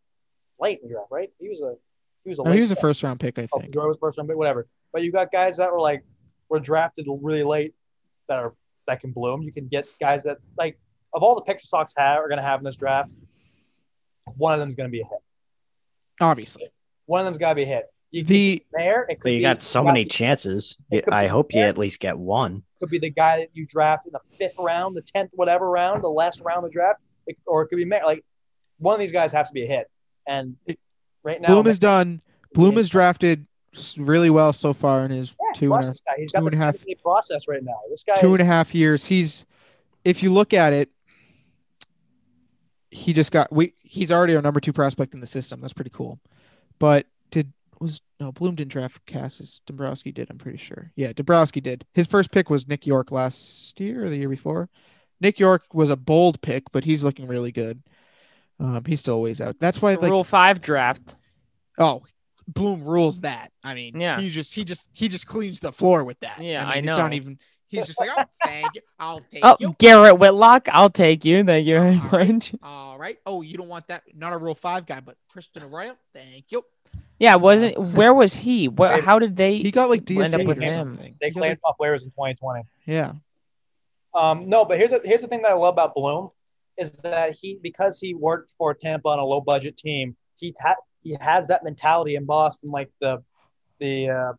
late 0.60 0.80
in 0.82 0.88
the 0.88 0.94
draft, 0.94 1.12
right? 1.12 1.30
He 1.39 1.50
was 1.50 1.62
a 1.62 1.75
he 2.24 2.30
was 2.30 2.39
a 2.39 2.44
no, 2.44 2.50
late 2.51 2.56
he 2.58 2.62
was 2.62 2.72
a 2.72 2.75
first 2.75 3.03
round 3.03 3.20
pick, 3.20 3.38
I 3.39 3.48
Oh, 3.51 3.60
think. 3.60 3.74
Pedroia 3.74 3.88
was 3.89 3.98
first 4.00 4.18
round, 4.18 4.27
but 4.27 4.38
whatever. 4.38 4.68
But 4.92 5.03
you 5.03 5.12
got 5.12 5.32
guys 5.32 5.58
that 5.58 5.72
were 5.72 5.80
like 5.82 6.03
were 6.50 6.60
drafted 6.60 7.08
really 7.22 7.44
late 7.44 7.74
that 8.27 8.38
are 8.39 8.53
that 8.88 9.00
can 9.01 9.12
bloom. 9.12 9.42
You 9.44 9.51
can 9.51 9.68
get 9.68 9.88
guys 10.00 10.24
that 10.24 10.38
like 10.58 10.77
of 11.13 11.24
all 11.24 11.36
the 11.36 11.42
picks 11.42 11.63
the 11.63 11.68
Sox 11.68 11.94
have 11.98 12.20
are 12.20 12.27
going 12.27 12.38
to 12.39 12.44
have 12.44 12.60
in 12.60 12.63
this 12.65 12.75
draft. 12.75 13.12
one 14.38 14.53
of 14.53 14.60
them's 14.60 14.75
going 14.75 14.88
to 14.88 14.92
be 14.92 15.01
a 15.01 15.06
hit. 15.06 15.20
Obviously, 16.22 16.70
One 17.06 17.22
of 17.22 17.25
them's 17.25 17.38
got 17.38 17.50
to 17.50 17.56
be 17.56 17.63
a 17.63 17.68
hit. 17.68 17.86
You 18.12 18.24
the 18.24 18.63
there, 18.72 19.03
it 19.03 19.15
could 19.15 19.24
But 19.24 19.32
you 19.32 19.38
be, 19.39 19.42
got 19.42 19.62
so 19.62 19.82
it 19.82 19.86
many 19.86 20.03
could 20.06 20.12
chances. 20.12 20.77
I 21.12 21.27
hope 21.27 21.53
you 21.53 21.62
at 21.62 21.77
least 21.77 22.00
get 22.00 22.18
one. 22.18 22.63
Could 22.84 22.92
be 22.92 23.00
the 23.00 23.10
guy 23.10 23.38
that 23.38 23.50
you 23.54 23.66
draft 23.66 24.06
in 24.06 24.12
the 24.12 24.20
fifth 24.38 24.58
round, 24.60 24.94
the 24.94 25.02
tenth, 25.02 25.32
whatever 25.34 25.70
round, 25.70 26.04
the 26.04 26.10
last 26.10 26.42
round 26.42 26.66
of 26.66 26.72
the 26.72 26.74
draft, 26.74 27.00
it, 27.25 27.38
or 27.46 27.62
it 27.62 27.70
could 27.70 27.78
be 27.78 27.86
like 27.86 28.25
one 28.78 28.94
of 28.94 29.00
these 29.00 29.13
guys 29.13 29.32
has 29.32 29.48
to 29.48 29.54
be 29.54 29.63
a 29.63 29.68
hit. 29.68 29.90
And 30.28 30.58
right 31.24 31.40
now, 31.40 31.48
Bloom 31.48 31.68
is 31.68 31.80
done. 31.80 32.22
Bloom 32.54 32.78
is 32.78 32.90
drafted 32.90 33.48
really 33.98 34.30
well 34.30 34.52
so 34.52 34.74
far 34.74 35.06
in 35.06 35.12
his 35.12 35.30
yeah, 35.30 35.60
two 35.60 35.74
and 35.74 35.84
a 35.86 35.88
this 35.88 36.02
guy. 36.06 36.13
He's 36.18 36.34
got 36.34 36.42
the 36.42 36.48
and 36.48 36.56
a 36.56 36.58
half- 36.58 36.84
process 37.02 37.48
right 37.48 37.63
now. 37.63 37.80
This 37.90 38.04
guy 38.04 38.16
two 38.16 38.34
is, 38.34 38.40
and 38.40 38.50
a 38.50 38.52
half 38.52 38.75
years. 38.75 39.06
He's, 39.06 39.46
if 40.04 40.22
you 40.22 40.32
look 40.32 40.54
at 40.54 40.74
it, 40.74 40.90
he 42.92 43.13
just 43.13 43.32
got 43.32 43.50
we. 43.50 43.75
He's 43.80 44.12
already 44.12 44.36
our 44.36 44.42
number 44.42 44.60
two 44.60 44.74
prospect 44.74 45.13
in 45.13 45.22
the 45.22 45.25
system. 45.25 45.62
That's 45.62 45.74
pretty 45.74 45.90
cool. 45.90 46.20
But 46.80 47.08
was 47.84 48.02
no 48.20 48.32
Bloom 48.32 48.56
didn't 48.56 48.72
draft 48.72 49.00
Casas. 49.06 49.62
Dombrowski 49.68 50.12
did. 50.12 50.30
I'm 50.32 50.38
pretty 50.40 50.58
sure. 50.58 50.92
Yeah, 50.96 51.13
Dombrowski 51.13 51.62
did. 51.62 51.86
His 51.94 52.08
first 52.08 52.32
pick 52.32 52.50
was 52.50 52.68
Nick 52.68 52.88
Yorke 52.88 53.12
last 53.12 53.80
year 53.80 54.06
or 54.06 54.10
the 54.10 54.18
year 54.18 54.30
before. 54.30 54.70
Nick 55.22 55.40
Yorke 55.40 55.74
was 55.74 55.90
a 55.90 55.96
bold 55.96 56.42
pick, 56.42 56.63
but 56.72 56.84
he's 56.84 57.04
looking 57.04 57.28
really 57.28 57.52
good. 57.52 57.82
Um, 58.60 58.84
he's 58.86 59.00
still 59.00 59.22
ways 59.22 59.42
out. 59.42 59.56
That's 59.60 59.82
why, 59.82 59.96
like, 59.96 60.10
Rule 60.12 60.24
five 60.24 60.62
draft. 60.62 61.16
oh, 61.78 62.04
Bloom 62.48 62.84
rules 62.84 63.22
that. 63.22 63.52
I 63.63 63.74
mean, 63.74 64.00
Yeah. 64.00 64.20
he 64.20 64.30
just 64.30 64.54
he 64.54 64.66
just 64.66 64.90
he 64.94 65.08
just 65.08 65.28
cleans 65.28 65.60
the 65.62 65.72
floor 65.72 66.04
with 66.04 66.20
that. 66.20 66.42
Yeah, 66.42 66.62
I, 66.62 66.63
mean, 66.66 66.72
I 66.72 66.75
He's 66.78 66.86
know. 66.86 66.98
not 66.98 67.13
even. 67.13 67.40
He's 67.68 67.88
just 67.88 68.00
like, 68.00 68.12
oh, 68.16 68.25
thank 68.46 68.75
you. 68.75 68.82
I'll 69.00 69.20
take 69.32 69.40
Oh, 69.44 69.56
you. 69.60 69.75
Garrett 69.80 70.20
Whitlock. 70.20 70.68
I'll 70.72 70.92
take 70.92 71.25
you. 71.25 71.44
Thank 71.44 71.66
you 71.66 71.74
very 71.80 71.98
All 71.98 72.10
right. 72.10 72.30
much. 72.30 72.54
All 72.62 73.00
right. 73.00 73.18
Oh, 73.25 73.42
you 73.42 73.58
don't 73.58 73.68
want 73.70 73.88
that? 73.88 74.04
Not 74.13 74.34
a 74.34 74.38
Rule 74.38 74.54
Five 74.54 74.86
guy, 74.86 75.00
but 75.00 75.16
Christian 75.30 75.63
Arroyo. 75.63 75.96
Thank 76.13 76.46
you. 76.52 76.63
Yeah, 77.20 77.36
wasn't 77.36 77.77
where 77.79 78.13
was 78.13 78.34
he? 78.34 78.67
What? 78.67 79.01
How 79.01 79.20
did 79.20 79.36
they? 79.38 79.58
He 79.58 79.72
got 79.72 79.89
like 79.89 80.10
End 80.10 80.34
up 80.36 80.41
DFA 80.41 80.48
with 80.48 80.58
or 80.58 80.62
him. 80.62 80.74
something. 80.98 81.15
they 81.22 81.27
He 81.27 81.34
claimed 81.34 81.51
like- 81.53 81.62
top 81.62 81.77
players 81.77 82.03
in 82.03 82.10
2020. 82.12 82.63
yeah. 82.86 83.13
Um, 84.15 84.48
no, 84.48 84.63
but 84.63 84.77
here's 84.77 84.91
the, 84.91 85.01
here's 85.03 85.22
the 85.22 85.27
thing 85.27 85.41
that 85.41 85.50
I 85.51 85.55
love 85.55 85.74
about 85.74 85.96
Bloom 85.96 86.29
is 86.77 86.91
that 87.03 87.36
he 87.39 87.58
because 87.62 88.00
he 88.00 88.13
worked 88.13 88.51
for 88.58 88.74
Tampa 88.75 89.08
on 89.10 89.17
a 89.20 89.25
low 89.25 89.41
budget 89.41 89.75
team, 89.77 90.15
he 90.36 90.53
ha- 90.62 90.75
he 91.01 91.17
has 91.20 91.48
that 91.48 91.63
mentality 91.63 92.15
in 92.15 92.25
Boston, 92.25 92.70
like 92.72 92.89
the 93.01 93.24
the 93.79 94.10
uh, 94.10 94.34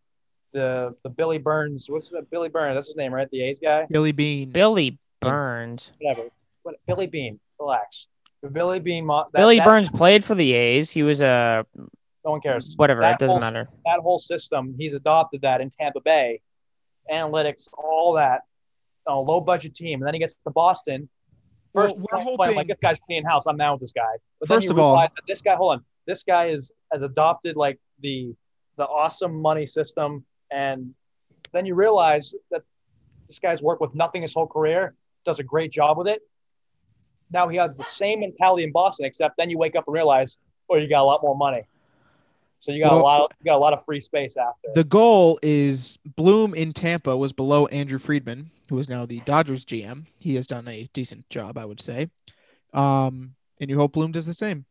the 0.52 0.94
the 1.02 1.08
Billy 1.08 1.38
Burns. 1.38 1.86
What's 1.90 2.10
that? 2.10 2.30
Billy 2.30 2.48
Burns. 2.48 2.76
That's 2.76 2.86
his 2.88 2.96
name, 2.96 3.12
right? 3.12 3.28
The 3.30 3.42
A's 3.42 3.58
guy. 3.60 3.86
Billy 3.90 4.12
Beane. 4.12 4.50
Billy 4.50 4.98
Burns. 5.20 5.90
Whatever. 6.00 6.28
What, 6.62 6.76
Billy 6.86 7.06
Beane. 7.08 7.40
Relax. 7.58 8.06
Billy 8.52 8.78
Beane. 8.78 9.06
That, 9.08 9.26
Billy 9.32 9.58
that- 9.58 9.66
Burns 9.66 9.88
played 9.90 10.22
for 10.24 10.34
the 10.36 10.52
A's. 10.52 10.92
He 10.92 11.02
was 11.02 11.20
a 11.20 11.66
No 12.24 12.30
one 12.32 12.40
cares. 12.40 12.72
whatever. 12.76 13.02
That 13.02 13.12
it 13.14 13.18
doesn't 13.18 13.34
whole- 13.34 13.40
matter. 13.40 13.68
That 13.84 14.00
whole 14.00 14.18
system, 14.18 14.74
he's 14.78 14.94
adopted 14.94 15.42
that 15.42 15.60
in 15.60 15.70
Tampa 15.70 16.00
Bay, 16.00 16.40
analytics, 17.10 17.68
all 17.76 18.14
that, 18.14 18.42
on 19.06 19.16
a 19.18 19.20
low 19.20 19.40
budget 19.40 19.74
team, 19.74 20.00
and 20.00 20.06
then 20.06 20.14
he 20.14 20.20
gets 20.20 20.34
to 20.34 20.50
Boston. 20.50 21.08
Well, 21.74 21.84
First, 21.88 21.96
we're 21.98 22.04
point, 22.18 22.24
hoping- 22.38 22.56
like 22.56 22.66
this 22.68 22.78
guy's 22.80 22.98
cleaning 23.00 23.24
house. 23.24 23.46
I'm 23.46 23.56
down 23.58 23.72
with 23.72 23.80
this 23.80 23.92
guy. 23.92 24.02
But 24.40 24.48
First 24.48 24.68
then 24.68 24.76
of 24.76 24.80
all- 24.82 24.96
that 24.96 25.12
this 25.28 25.42
guy, 25.42 25.54
hold 25.56 25.72
on, 25.74 25.84
this 26.06 26.22
guy 26.22 26.46
is 26.48 26.72
has 26.92 27.02
adopted 27.02 27.56
like 27.56 27.78
the 28.00 28.34
the 28.76 28.84
awesome 28.86 29.40
money 29.40 29.66
system, 29.66 30.24
and 30.50 30.94
then 31.52 31.64
you 31.66 31.74
realize 31.74 32.34
that 32.50 32.62
this 33.28 33.38
guy's 33.38 33.62
worked 33.62 33.80
with 33.80 33.94
nothing 33.94 34.22
his 34.22 34.34
whole 34.34 34.46
career, 34.48 34.94
does 35.24 35.38
a 35.38 35.44
great 35.44 35.70
job 35.70 35.96
with 35.98 36.08
it. 36.08 36.22
Now 37.30 37.48
he 37.48 37.56
has 37.58 37.76
the 37.76 37.84
same 37.84 38.20
mentality 38.20 38.64
in 38.64 38.72
Boston, 38.72 39.06
except 39.06 39.36
then 39.36 39.48
you 39.50 39.58
wake 39.58 39.76
up 39.76 39.84
and 39.86 39.94
realize, 39.94 40.38
oh, 40.68 40.76
you 40.76 40.88
got 40.88 41.02
a 41.02 41.04
lot 41.04 41.22
more 41.22 41.36
money. 41.36 41.62
So 42.60 42.72
you 42.72 42.82
got 42.82 42.92
a 42.92 42.96
lot, 42.96 43.20
of, 43.22 43.30
you 43.40 43.44
got 43.44 43.56
a 43.56 43.58
lot 43.58 43.72
of 43.74 43.84
free 43.84 44.00
space 44.00 44.36
after. 44.38 44.68
The 44.74 44.84
goal 44.84 45.38
is 45.42 45.98
Bloom 46.16 46.54
in 46.54 46.72
Tampa 46.72 47.14
was 47.16 47.32
below 47.32 47.66
Andrew 47.66 47.98
Friedman, 47.98 48.50
who 48.70 48.78
is 48.78 48.88
now 48.88 49.04
the 49.04 49.20
Dodgers 49.20 49.64
GM. 49.66 50.06
He 50.18 50.34
has 50.36 50.46
done 50.46 50.66
a 50.66 50.88
decent 50.94 51.28
job, 51.28 51.58
I 51.58 51.66
would 51.66 51.80
say. 51.80 52.08
Um, 52.72 53.34
and 53.60 53.68
you 53.68 53.76
hope 53.76 53.92
Bloom 53.92 54.12
does 54.12 54.24
the 54.26 54.32
same 54.32 54.64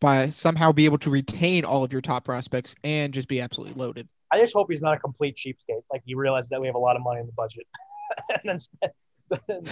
by 0.00 0.28
somehow 0.30 0.72
be 0.72 0.84
able 0.84 0.98
to 0.98 1.10
retain 1.10 1.64
all 1.64 1.82
of 1.82 1.92
your 1.92 2.02
top 2.02 2.24
prospects 2.24 2.74
and 2.84 3.12
just 3.12 3.28
be 3.28 3.40
absolutely 3.40 3.74
loaded. 3.74 4.08
I 4.32 4.38
just 4.40 4.52
hope 4.54 4.70
he's 4.70 4.82
not 4.82 4.94
a 4.96 4.98
complete 5.00 5.36
cheapskate. 5.36 5.82
Like 5.92 6.02
he 6.04 6.14
realizes 6.14 6.50
that 6.50 6.60
we 6.60 6.66
have 6.66 6.76
a 6.76 6.80
lot 6.80 6.96
of 6.96 7.02
money 7.02 7.20
in 7.20 7.26
the 7.26 7.32
budget, 7.32 7.66
and 8.28 8.40
then 8.44 8.58
spend, 8.58 8.92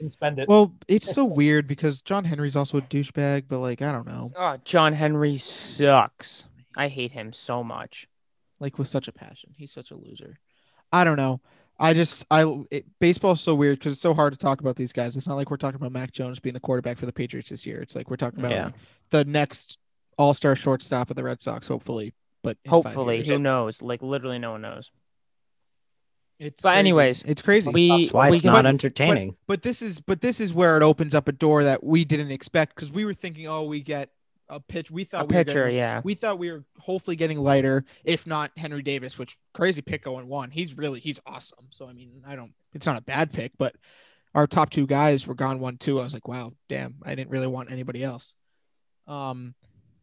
and 0.00 0.12
spend 0.12 0.38
it. 0.38 0.48
Well, 0.48 0.72
it's 0.88 1.12
so 1.12 1.24
weird 1.24 1.66
because 1.66 2.02
John 2.02 2.24
Henry's 2.24 2.56
also 2.56 2.78
a 2.78 2.82
douchebag, 2.82 3.44
but 3.48 3.58
like 3.58 3.80
I 3.82 3.92
don't 3.92 4.06
know, 4.06 4.32
Oh, 4.36 4.56
John 4.64 4.92
Henry 4.92 5.38
sucks. 5.38 6.44
I 6.76 6.88
hate 6.88 7.12
him 7.12 7.32
so 7.32 7.62
much. 7.64 8.08
like 8.60 8.78
with 8.78 8.88
such 8.88 9.08
a 9.08 9.12
passion. 9.12 9.50
He's 9.56 9.72
such 9.72 9.90
a 9.90 9.96
loser. 9.96 10.38
I 10.92 11.04
don't 11.04 11.16
know. 11.16 11.40
I 11.80 11.94
just 11.94 12.24
I 12.30 12.44
it, 12.70 12.84
baseball's 13.00 13.40
so 13.40 13.54
weird 13.54 13.78
because 13.78 13.94
it's 13.94 14.00
so 14.02 14.14
hard 14.14 14.32
to 14.34 14.38
talk 14.38 14.60
about 14.60 14.76
these 14.76 14.92
guys. 14.92 15.16
It's 15.16 15.26
not 15.26 15.34
like 15.36 15.50
we're 15.50 15.56
talking 15.56 15.76
about 15.80 15.90
Mac 15.90 16.12
Jones 16.12 16.38
being 16.38 16.54
the 16.54 16.60
quarterback 16.60 16.96
for 16.98 17.06
the 17.06 17.12
Patriots 17.12 17.48
this 17.50 17.66
year. 17.66 17.80
It's 17.82 17.96
like 17.96 18.08
we're 18.08 18.16
talking 18.16 18.38
about 18.38 18.52
Yeah. 18.52 18.70
the 19.10 19.24
next 19.24 19.78
All 20.18 20.32
Star 20.34 20.54
shortstop 20.54 21.10
of 21.10 21.16
the 21.16 21.24
Red 21.24 21.42
Sox, 21.42 21.66
hopefully. 21.66 22.14
But 22.42 22.58
Hopefully, 22.68 23.24
who 23.26 23.38
knows? 23.38 23.82
Like 23.82 24.02
literally, 24.02 24.38
no 24.38 24.52
one 24.52 24.62
knows. 24.62 24.90
It's 26.38 26.62
But 26.62 26.70
crazy. 26.70 26.78
anyways, 26.78 27.22
it's 27.26 27.42
crazy. 27.42 27.70
We 27.70 27.88
That's 27.88 28.12
why 28.12 28.30
we 28.30 28.36
it's 28.36 28.44
not 28.44 28.64
but- 28.64 28.66
entertaining. 28.66 29.36
But 29.46 29.62
this 29.62 29.80
is 29.82 30.00
but 30.00 30.20
this 30.20 30.40
is 30.40 30.52
where 30.52 30.76
it 30.76 30.82
opens 30.82 31.14
up 31.14 31.28
a 31.28 31.32
door 31.32 31.62
that 31.64 31.84
we 31.84 32.04
didn't 32.04 32.32
expect 32.32 32.74
because 32.74 32.90
we 32.90 33.04
were 33.04 33.14
thinking, 33.14 33.46
oh, 33.46 33.64
we 33.64 33.80
get 33.80 34.10
a 34.52 34.60
pitch. 34.60 34.90
We 34.90 35.02
a 35.02 35.04
thought 35.04 35.28
we 35.28 35.36
were 35.36 35.44
pitcher. 35.44 35.60
getting- 35.64 35.76
Yeah, 35.76 36.00
we 36.04 36.14
thought 36.14 36.38
we 36.38 36.52
were 36.52 36.64
hopefully 36.78 37.16
getting 37.16 37.38
Leiter, 37.38 37.84
if 38.04 38.26
not 38.26 38.52
Henry 38.56 38.82
Davis, 38.82 39.18
which 39.18 39.36
crazy 39.54 39.82
pick 39.82 40.04
going 40.04 40.28
one. 40.28 40.50
He's 40.50 40.76
really 40.76 41.00
he's 41.00 41.18
awesome. 41.26 41.68
So 41.70 41.86
I 41.88 41.92
mean, 41.92 42.22
I 42.26 42.36
don't 42.36 42.52
it's 42.74 42.86
not 42.86 42.98
a 42.98 43.02
bad 43.02 43.32
pick, 43.32 43.52
but 43.58 43.74
our 44.34 44.46
top 44.46 44.70
two 44.70 44.86
guys 44.86 45.26
were 45.26 45.34
gone 45.34 45.58
one 45.60 45.76
two. 45.78 46.00
I 46.00 46.04
was 46.04 46.14
like, 46.14 46.28
wow, 46.28 46.52
damn, 46.68 46.96
I 47.04 47.14
didn't 47.14 47.30
really 47.30 47.46
want 47.46 47.70
anybody 47.70 48.02
else. 48.04 48.34
Um, 49.06 49.54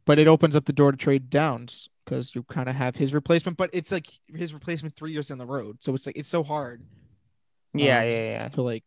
but 0.05 0.19
it 0.19 0.27
opens 0.27 0.55
up 0.55 0.65
the 0.65 0.73
door 0.73 0.91
to 0.91 0.97
trade 0.97 1.29
downs 1.29 1.87
because 2.05 2.33
you 2.33 2.43
kind 2.43 2.67
of 2.69 2.75
have 2.75 2.95
his 2.95 3.13
replacement, 3.13 3.57
but 3.57 3.69
it's 3.73 3.91
like 3.91 4.07
his 4.27 4.53
replacement 4.53 4.95
three 4.95 5.11
years 5.11 5.27
down 5.27 5.37
the 5.37 5.45
road. 5.45 5.77
So 5.81 5.93
it's 5.93 6.05
like 6.07 6.17
it's 6.17 6.27
so 6.29 6.43
hard 6.43 6.83
yeah, 7.73 7.99
Um, 7.99 8.05
yeah, 8.07 8.23
yeah. 8.23 8.47
to 8.49 8.61
like 8.63 8.83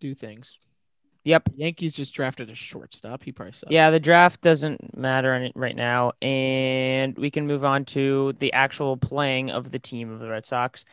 do 0.00 0.14
things. 0.14 0.58
Yep. 1.26 1.48
Yankees 1.56 1.96
just 1.96 2.14
drafted 2.14 2.50
a 2.50 2.54
shortstop. 2.54 3.24
He 3.24 3.32
probably 3.32 3.52
sucks. 3.52 3.72
Yeah, 3.72 3.90
the 3.90 3.98
draft 3.98 4.42
doesn't 4.42 4.96
matter 4.96 5.34
any, 5.34 5.50
right 5.56 5.74
now, 5.74 6.12
and 6.22 7.18
we 7.18 7.32
can 7.32 7.48
move 7.48 7.64
on 7.64 7.84
to 7.86 8.34
the 8.38 8.52
actual 8.52 8.96
playing 8.96 9.50
of 9.50 9.72
the 9.72 9.80
team 9.80 10.12
of 10.12 10.20
the 10.20 10.28
Red 10.28 10.46
Sox. 10.46 10.84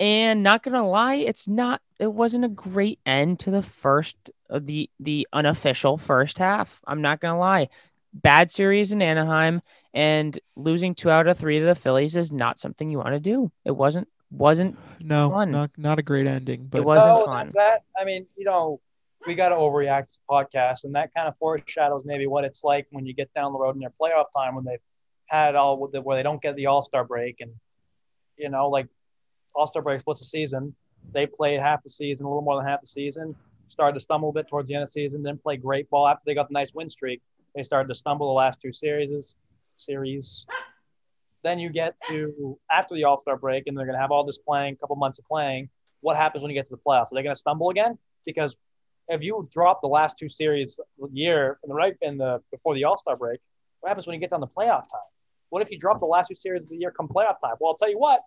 And 0.00 0.42
not 0.42 0.62
gonna 0.62 0.88
lie, 0.88 1.16
it's 1.16 1.46
not. 1.46 1.82
It 1.98 2.10
wasn't 2.10 2.46
a 2.46 2.48
great 2.48 2.98
end 3.04 3.40
to 3.40 3.50
the 3.50 3.60
first, 3.60 4.30
uh, 4.48 4.58
the 4.62 4.88
the 5.00 5.28
unofficial 5.34 5.98
first 5.98 6.38
half. 6.38 6.80
I'm 6.86 7.02
not 7.02 7.20
gonna 7.20 7.38
lie. 7.38 7.68
Bad 8.14 8.50
series 8.50 8.90
in 8.90 9.02
Anaheim 9.02 9.60
and 9.92 10.38
losing 10.56 10.94
two 10.94 11.10
out 11.10 11.26
of 11.26 11.36
three 11.36 11.60
to 11.60 11.66
the 11.66 11.74
Phillies 11.74 12.16
is 12.16 12.32
not 12.32 12.58
something 12.58 12.90
you 12.90 12.96
want 12.98 13.12
to 13.14 13.20
do. 13.20 13.52
It 13.66 13.76
wasn't 13.76 14.08
wasn't 14.30 14.78
no, 14.98 15.28
Fun. 15.30 15.50
not 15.50 15.72
not 15.76 15.98
a 15.98 16.02
great 16.02 16.26
ending, 16.26 16.68
but 16.70 16.78
it 16.78 16.84
wasn't 16.86 17.10
No, 17.10 17.26
fun. 17.26 17.52
That 17.54 17.84
I 18.00 18.04
mean, 18.04 18.26
you 18.34 18.46
know, 18.46 18.80
we 19.26 19.34
got 19.34 19.50
to 19.50 19.56
overreact 19.56 20.08
to 20.08 20.14
the 20.14 20.34
podcast, 20.34 20.84
and 20.84 20.94
that 20.94 21.12
kind 21.14 21.28
of 21.28 21.36
foreshadows 21.38 22.02
maybe 22.04 22.26
what 22.26 22.44
it's 22.44 22.64
like 22.64 22.86
when 22.90 23.06
you 23.06 23.14
get 23.14 23.32
down 23.34 23.52
the 23.52 23.58
road 23.58 23.74
in 23.74 23.80
their 23.80 23.92
playoff 24.00 24.26
time 24.36 24.54
when 24.54 24.64
they've 24.64 24.80
had 25.26 25.54
all 25.54 25.78
with 25.78 25.92
the, 25.92 26.00
where 26.00 26.16
they 26.16 26.22
don't 26.22 26.42
get 26.42 26.56
the 26.56 26.66
All 26.66 26.82
Star 26.82 27.04
break, 27.04 27.36
and 27.40 27.52
you 28.36 28.48
know, 28.48 28.68
like 28.68 28.88
All 29.54 29.66
Star 29.66 29.82
break 29.82 30.00
splits 30.00 30.20
the 30.20 30.26
season. 30.26 30.74
They 31.12 31.26
played 31.26 31.60
half 31.60 31.82
the 31.82 31.90
season, 31.90 32.26
a 32.26 32.28
little 32.28 32.42
more 32.42 32.56
than 32.56 32.66
half 32.66 32.80
the 32.80 32.86
season. 32.86 33.34
Started 33.68 33.94
to 33.94 34.00
stumble 34.00 34.28
a 34.30 34.32
bit 34.32 34.48
towards 34.48 34.68
the 34.68 34.74
end 34.74 34.82
of 34.82 34.88
the 34.88 34.92
season, 34.92 35.22
then 35.22 35.38
play 35.38 35.56
great 35.56 35.88
ball 35.90 36.06
after 36.06 36.22
they 36.26 36.34
got 36.34 36.48
the 36.48 36.54
nice 36.54 36.72
win 36.74 36.88
streak. 36.88 37.20
They 37.54 37.62
started 37.62 37.88
to 37.88 37.94
stumble 37.94 38.28
the 38.28 38.34
last 38.34 38.60
two 38.60 38.72
series. 38.72 39.36
Series. 39.76 40.46
Then 41.42 41.58
you 41.58 41.68
get 41.68 41.94
to 42.08 42.58
after 42.70 42.94
the 42.94 43.04
All 43.04 43.18
Star 43.18 43.36
break, 43.36 43.66
and 43.66 43.76
they're 43.76 43.86
going 43.86 43.96
to 43.96 44.00
have 44.00 44.10
all 44.10 44.24
this 44.24 44.38
playing, 44.38 44.74
a 44.74 44.76
couple 44.76 44.96
months 44.96 45.18
of 45.18 45.26
playing. 45.26 45.68
What 46.00 46.16
happens 46.16 46.42
when 46.42 46.50
you 46.50 46.54
get 46.54 46.66
to 46.66 46.74
the 46.74 46.82
playoffs? 46.86 47.12
Are 47.12 47.14
they 47.14 47.22
going 47.22 47.34
to 47.34 47.40
stumble 47.40 47.70
again? 47.70 47.98
Because 48.24 48.56
if 49.08 49.22
you 49.22 49.48
drop 49.52 49.80
the 49.80 49.88
last 49.88 50.18
two 50.18 50.28
series 50.28 50.78
year 51.12 51.58
in 51.62 51.68
the 51.68 51.74
right 51.74 51.94
in 52.02 52.18
the 52.18 52.40
before 52.50 52.74
the 52.74 52.84
All 52.84 52.98
Star 52.98 53.16
break, 53.16 53.40
what 53.80 53.88
happens 53.88 54.06
when 54.06 54.14
you 54.14 54.20
get 54.20 54.30
down 54.30 54.40
to 54.40 54.46
playoff 54.46 54.82
time? 54.90 55.00
What 55.50 55.62
if 55.62 55.70
you 55.70 55.78
drop 55.78 56.00
the 56.00 56.06
last 56.06 56.28
two 56.28 56.34
series 56.34 56.64
of 56.64 56.70
the 56.70 56.76
year 56.76 56.90
come 56.90 57.08
playoff 57.08 57.40
time? 57.40 57.54
Well, 57.60 57.72
I'll 57.72 57.76
tell 57.76 57.90
you 57.90 57.98
what, 57.98 58.20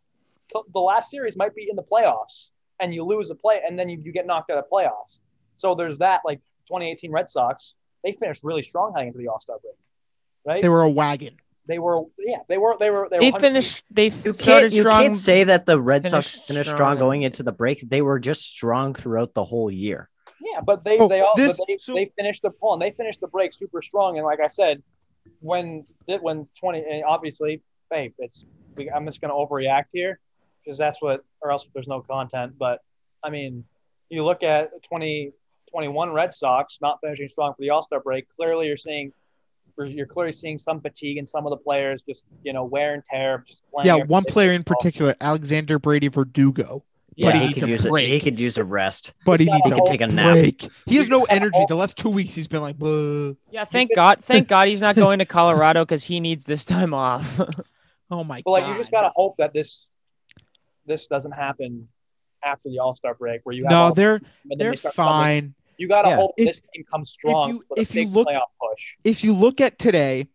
the 0.74 0.80
last 0.80 1.10
series 1.10 1.36
might 1.36 1.56
be 1.56 1.68
in 1.70 1.76
the 1.76 1.84
playoffs, 1.84 2.50
and 2.80 2.94
you 2.94 3.04
lose 3.04 3.28
the 3.28 3.36
play, 3.36 3.62
and 3.68 3.78
then 3.78 3.90
you, 3.90 4.00
you 4.02 4.12
get 4.12 4.26
knocked 4.26 4.50
out 4.52 4.58
of 4.58 4.66
playoffs. 4.72 5.20
So 5.58 5.76
there's 5.76 5.98
that. 6.00 6.22
Like 6.24 6.40
2018 6.68 7.12
Red 7.12 7.30
Sox, 7.30 7.74
they 8.04 8.14
finished 8.14 8.44
really 8.44 8.64
strong 8.64 8.94
heading 8.94 9.08
into 9.10 9.20
the 9.20 9.28
All 9.28 9.40
Star 9.40 9.58
break, 9.62 9.76
right? 10.46 10.62
they 10.62 10.70
were 10.70 10.84
a 10.84 10.90
wagon. 10.90 11.36
They 11.66 11.80
were, 11.80 12.04
yeah, 12.18 12.38
they 12.48 12.58
were, 12.58 12.78
they 12.80 12.90
were, 12.90 13.10
they, 13.12 13.20
they 13.20 13.32
were 13.32 13.40
finished. 13.40 13.84
They 13.92 14.06
You 14.06 14.32
started 14.32 14.40
can't 14.40 14.74
you 14.74 14.82
strong. 14.84 15.02
can't 15.02 15.18
say 15.18 15.44
that 15.44 15.66
the 15.66 15.82
Red 15.82 16.08
Sox 16.08 16.32
finished 16.32 16.48
finished 16.48 16.70
strong 16.70 16.96
strong 16.96 16.98
going 16.98 17.24
into 17.24 17.44
the 17.44 17.52
break. 17.52 17.82
They 17.90 18.02
were 18.02 18.20
just 18.20 18.46
strong 18.46 18.94
throughout 18.94 19.34
the 19.34 19.44
whole 19.44 19.70
year. 19.70 20.10
Yeah, 20.42 20.62
but 20.62 20.84
they 20.84 21.00
Oh, 21.00 21.08
they 21.08 21.22
all 21.22 21.36
this- 21.36 21.60
they, 21.68 21.78
so- 21.78 21.94
they 21.94 22.12
finished 22.18 22.42
the 22.44 22.52
pull 22.52 22.74
and 22.74 22.82
they 22.82 22.92
finished 22.92 23.20
the 23.22 23.28
break 23.28 23.54
super 23.54 23.82
strong. 23.82 24.18
And 24.18 24.26
like 24.26 24.40
I 24.40 24.48
said, 24.48 24.82
when 25.40 25.86
when 26.22 26.48
twenty 26.60 26.84
and 26.90 27.04
obviously, 27.04 27.62
hey, 27.92 28.14
it's 28.20 28.46
we, 28.76 28.90
I'm 28.90 29.06
just 29.06 29.20
gonna 29.22 29.34
overreact 29.34 29.86
here 29.92 30.20
because 30.64 30.78
that's 30.78 31.02
what 31.02 31.24
or 31.42 31.52
else 31.52 31.68
there's 31.74 31.88
no 31.88 32.02
content. 32.02 32.54
But 32.58 32.82
I 33.24 33.30
mean, 33.30 33.64
you 34.10 34.24
look 34.24 34.44
at 34.44 34.72
2021 34.84 36.12
Red 36.12 36.34
Sox 36.34 36.78
not 36.82 37.00
finishing 37.02 37.28
strong 37.28 37.54
for 37.54 37.62
the 37.62 37.70
All 37.72 37.82
Star 37.82 38.00
break. 38.00 38.28
Clearly, 38.36 38.68
you're 38.68 38.78
seeing 38.78 39.12
you're 39.80 40.08
clearly 40.08 40.32
seeing 40.32 40.58
some 40.58 40.82
fatigue 40.82 41.18
in 41.18 41.26
some 41.26 41.46
of 41.46 41.52
the 41.52 41.58
players, 41.58 42.02
just 42.02 42.26
you 42.44 42.54
know 42.54 42.64
wear 42.64 42.94
and 42.94 43.04
tear. 43.06 43.44
Just 43.48 43.62
playing 43.72 43.88
Yeah, 43.88 44.04
one 44.06 44.24
player 44.24 44.52
in 44.54 44.64
particular, 44.64 45.16
Alexander 45.22 45.78
Brady 45.78 46.08
Verdugo. 46.08 46.84
Yeah, 47.20 47.32
But 47.32 47.42
he 47.42 47.48
he 47.48 47.54
could 47.56 47.64
a 47.64 47.68
use 47.70 47.84
a, 47.86 47.90
break. 47.90 48.08
he 48.10 48.20
could 48.20 48.40
use 48.40 48.58
a 48.60 48.64
rest. 48.64 49.14
But 49.26 49.40
he 49.40 49.48
He 49.48 49.52
needs 49.52 49.64
could 49.64 49.80
a 49.80 49.86
take 49.88 50.02
a 50.02 50.08
nap. 50.08 50.34
break. 50.36 50.70
He 50.86 50.98
has 50.98 51.10
no 51.10 51.20
He's 51.22 51.28
got 51.28 51.34
a 51.34 51.36
energy. 51.36 51.66
The 51.68 51.76
last 51.76 51.98
two 51.98 52.10
weeks, 52.10 52.36
he's 52.36 52.48
been 52.48 52.62
like, 52.62 52.78
Bleh. 52.78 53.36
Yeah, 53.50 53.66
thank 53.66 53.96
God. 53.96 54.24
Thank 54.24 54.48
God 54.54 54.68
he's 54.68 54.82
not 54.82 54.96
going 54.96 55.18
to 55.18 55.26
Colorado 55.26 55.84
because 55.84 56.04
he 56.04 56.20
needs 56.20 56.46
this 56.46 56.64
time 56.64 56.94
off. 56.94 57.40
oh 58.12 58.24
my 58.24 58.38
God. 58.38 58.44
But 58.46 58.52
like 58.52 58.68
you 58.68 58.76
just 58.78 58.92
gotta 58.92 59.10
hope 59.16 59.36
that 59.40 59.52
this 59.52 59.88
this 60.86 61.08
doesn't 61.08 61.32
happen 61.32 61.88
after 62.46 62.70
the 62.70 62.78
All 62.78 62.94
Star 62.94 63.16
break 63.16 63.42
where 63.46 63.56
you 63.56 63.64
have 63.64 63.72
no, 63.72 63.82
all- 63.86 63.94
they're 63.96 64.22
they're 64.46 64.72
they 64.72 64.78
start 64.78 64.96
coming. 64.96 65.12
fine. 65.12 65.54
You 65.80 65.88
gotta 65.88 66.10
Yeah. 66.10 66.16
hope 66.18 66.36
If- 66.38 66.48
this 66.48 66.62
team 66.72 66.84
comes 66.92 67.10
strong 67.10 67.50
you- 67.50 67.64
for 67.68 67.76
the 67.78 67.82
if 67.82 67.96
you 67.96 68.08
look- 68.08 68.28
playoff 68.28 68.42
push. 68.62 68.94
If 69.04 69.24
you 69.24 69.34
look 69.34 69.60
at 69.60 69.80
today, 69.80 70.28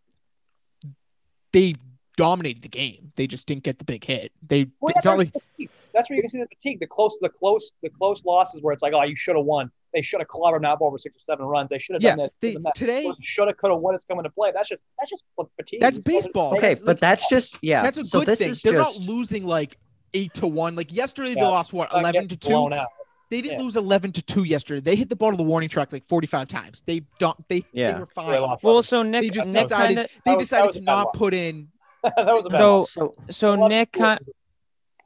they 1.53 1.77
dominated 2.17 2.63
the 2.63 2.69
game. 2.69 3.13
They 3.17 3.27
just 3.29 3.47
didn't 3.47 3.63
get 3.63 3.79
the 3.79 3.85
big 3.85 4.05
hit. 4.05 4.33
They 4.47 4.67
Well, 4.81 4.93
it's 4.97 5.05
yeah, 5.05 5.11
not 5.13 5.19
like 5.19 5.33
fatigue. 5.33 5.71
That's 5.95 6.09
where 6.11 6.17
you 6.17 6.23
can 6.23 6.31
see 6.31 6.39
the 6.39 6.47
fatigue. 6.47 6.81
The 6.81 6.87
close, 6.87 7.17
the 7.21 7.29
close, 7.29 7.73
the 7.83 7.91
close 7.91 8.25
losses 8.25 8.63
where 8.63 8.73
it's 8.73 8.83
like, 8.83 8.93
oh, 8.95 9.03
you 9.03 9.17
should 9.17 9.37
have 9.37 9.45
won. 9.45 9.71
They 9.95 10.01
should 10.03 10.21
have 10.21 10.29
clobbered 10.29 10.63
now 10.63 10.77
over 10.81 10.97
six 10.97 11.17
or 11.17 11.21
seven 11.21 11.45
runs. 11.45 11.69
They 11.71 11.79
should 11.79 11.95
have 11.95 12.03
Yeah, 12.03 12.17
done 12.17 12.29
this. 12.41 12.57
they- 12.57 12.71
today- 12.75 13.13
should 13.23 13.47
have, 13.49 13.57
could 13.59 13.71
have. 13.71 13.81
What 13.81 13.95
is 13.95 14.05
coming 14.07 14.25
to 14.25 14.31
play? 14.31 14.51
That's 14.55 14.69
just 14.69 14.81
that's 14.99 15.11
just 15.11 15.25
fatigue. 15.57 15.81
That's 15.81 15.99
It's 15.99 16.07
baseball. 16.07 16.55
Okay, 16.57 16.69
That's 16.75 16.81
but 16.81 17.01
that's 17.01 17.29
just 17.29 17.59
yeah. 17.63 17.83
that's 17.83 17.99
a 17.99 18.05
so 18.05 18.21
good 18.21 18.29
this 18.29 18.39
thing. 18.39 18.49
is 18.51 18.63
They're 18.63 18.73
just 18.75 19.01
not 19.01 19.09
losing 19.09 19.45
like 19.45 19.79
eight 20.15 20.33
to 20.35 20.47
one. 20.47 20.77
Like 20.77 20.93
yesterday, 20.93 21.35
they 21.35 21.43
lost 21.43 21.73
what 21.73 21.93
eleven 21.95 22.27
to 22.29 22.37
two. 22.37 22.55
out. 22.55 22.89
They 23.31 23.41
didn't 23.43 23.59
Yeah. 23.59 23.65
lose 23.65 23.77
eleven 23.77 24.13
to 24.13 24.23
two 24.23 24.45
yesterday. 24.45 24.81
They 24.81 24.95
hit 24.97 25.09
the 25.09 25.17
ball 25.17 25.31
to 25.31 25.37
the 25.37 25.43
warning 25.43 25.69
track 25.69 25.93
like 25.93 26.07
forty 26.09 26.27
five 26.27 26.49
times. 26.49 26.83
They 26.87 27.03
don't. 27.19 27.37
They 27.49 27.65
Yeah. 27.73 27.93
they 27.93 28.01
were 28.01 28.07
fine. 28.07 28.41
lost. 28.41 28.63
well, 28.63 28.83
so 28.83 29.03
Nick, 29.03 29.23
They 29.23 29.31
just 29.31 29.51
Nick 29.51 29.63
decided 29.65 29.97
kinda, 29.97 30.09
they 30.25 30.37
was- 30.37 30.43
decided 30.49 30.67
was 30.69 30.77
to 30.77 30.83
not 30.83 31.07
loss. 31.07 31.17
put 31.17 31.35
in. 31.35 31.69
that 32.05 32.15
was 32.27 32.47
a 32.47 32.51
bad 32.51 32.59
So- 32.59 32.75
loss. 32.77 32.91
so 32.93 33.15
so 33.31 33.69
Nick, 33.69 33.93
that's 33.93 34.25
ki- 34.25 34.33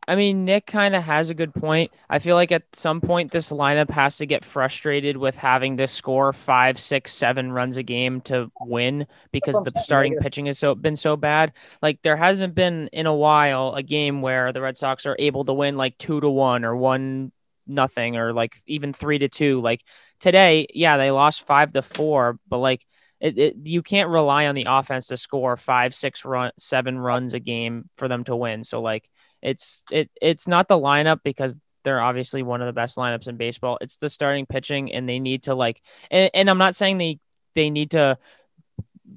I 0.09 0.15
mean, 0.15 0.45
Nick 0.45 0.67
kind 0.67 0.95
of 0.95 1.03
has 1.03 1.31
a 1.31 1.35
good 1.35 1.53
point. 1.53 1.91
I 2.09 2.21
feel 2.21 2.37
like 2.37 2.53
at 2.53 2.63
some 2.75 3.01
point 3.01 3.33
this 3.33 3.51
lineup 3.51 3.91
has 3.91 4.19
to 4.19 4.27
get 4.27 4.45
frustrated 4.45 5.17
with 5.17 5.35
having 5.35 5.79
to 5.79 5.89
score 5.89 6.33
five, 6.33 6.79
six, 6.79 7.13
seven 7.13 7.51
runs 7.51 7.77
a 7.77 7.83
game 7.83 8.21
to 8.23 8.51
win 8.61 9.09
because 9.33 9.61
the 9.65 9.83
starting 9.83 10.13
yeah. 10.13 10.21
pitching 10.21 10.47
has 10.47 10.61
so 10.61 10.77
been 10.77 10.97
so 10.97 11.17
bad. 11.17 11.53
Like 11.83 12.03
there 12.03 12.17
hasn't 12.17 12.55
been 12.55 12.89
in 12.93 13.07
a 13.07 13.15
while 13.15 13.75
a 13.75 13.83
game 13.83 14.23
where 14.23 14.53
the 14.53 14.61
Red 14.61 14.77
Sox 14.77 15.07
are 15.07 15.17
able 15.19 15.45
to 15.45 15.53
win 15.53 15.77
like 15.77 15.99
two 15.99 16.21
to 16.21 16.31
one 16.31 16.65
or 16.65 16.77
one 16.77 17.33
nothing 17.67 18.17
or 18.17 18.33
like 18.33 18.55
even 18.67 18.93
three 18.93 19.19
to 19.19 19.29
two. 19.29 19.61
Like 19.61 19.83
today, 20.21 20.69
yeah, 20.73 20.99
they 20.99 21.11
lost 21.11 21.43
five 21.43 21.73
to 21.73 21.83
four, 21.83 22.39
but 22.49 22.59
like. 22.59 22.87
It, 23.19 23.39
it, 23.39 23.57
you 23.65 23.83
can't 23.83 24.11
rely 24.11 24.47
on 24.47 24.55
the 24.55 24.67
offense 24.69 25.07
to 25.07 25.17
score 25.17 25.57
five, 25.57 25.95
six 25.95 26.23
run, 26.23 26.51
seven 26.59 26.99
runs 26.99 27.33
a 27.33 27.41
game 27.41 27.89
for 27.97 28.09
them 28.09 28.25
to 28.25 28.37
win. 28.37 28.63
So 28.63 28.83
like, 28.83 29.09
it's 29.43 29.83
it 29.90 30.11
it's 30.21 30.47
not 30.47 30.69
the 30.69 30.78
lineup 30.78 31.21
because 31.25 31.57
they're 31.85 32.00
obviously 32.00 32.43
one 32.43 32.61
of 32.61 32.66
the 32.66 32.73
best 32.73 32.97
lineups 32.97 33.28
in 33.28 33.37
baseball. 33.37 33.78
It's 33.81 33.97
the 33.97 34.11
starting 34.11 34.45
pitching, 34.45 34.93
and 34.93 35.09
they 35.09 35.21
need 35.21 35.45
to 35.45 35.55
like. 35.55 35.81
And, 36.11 36.31
and 36.35 36.50
I'm 36.50 36.59
not 36.59 36.75
saying 36.75 36.99
they 36.99 37.20
they 37.55 37.70
need 37.70 37.92
to 37.92 38.18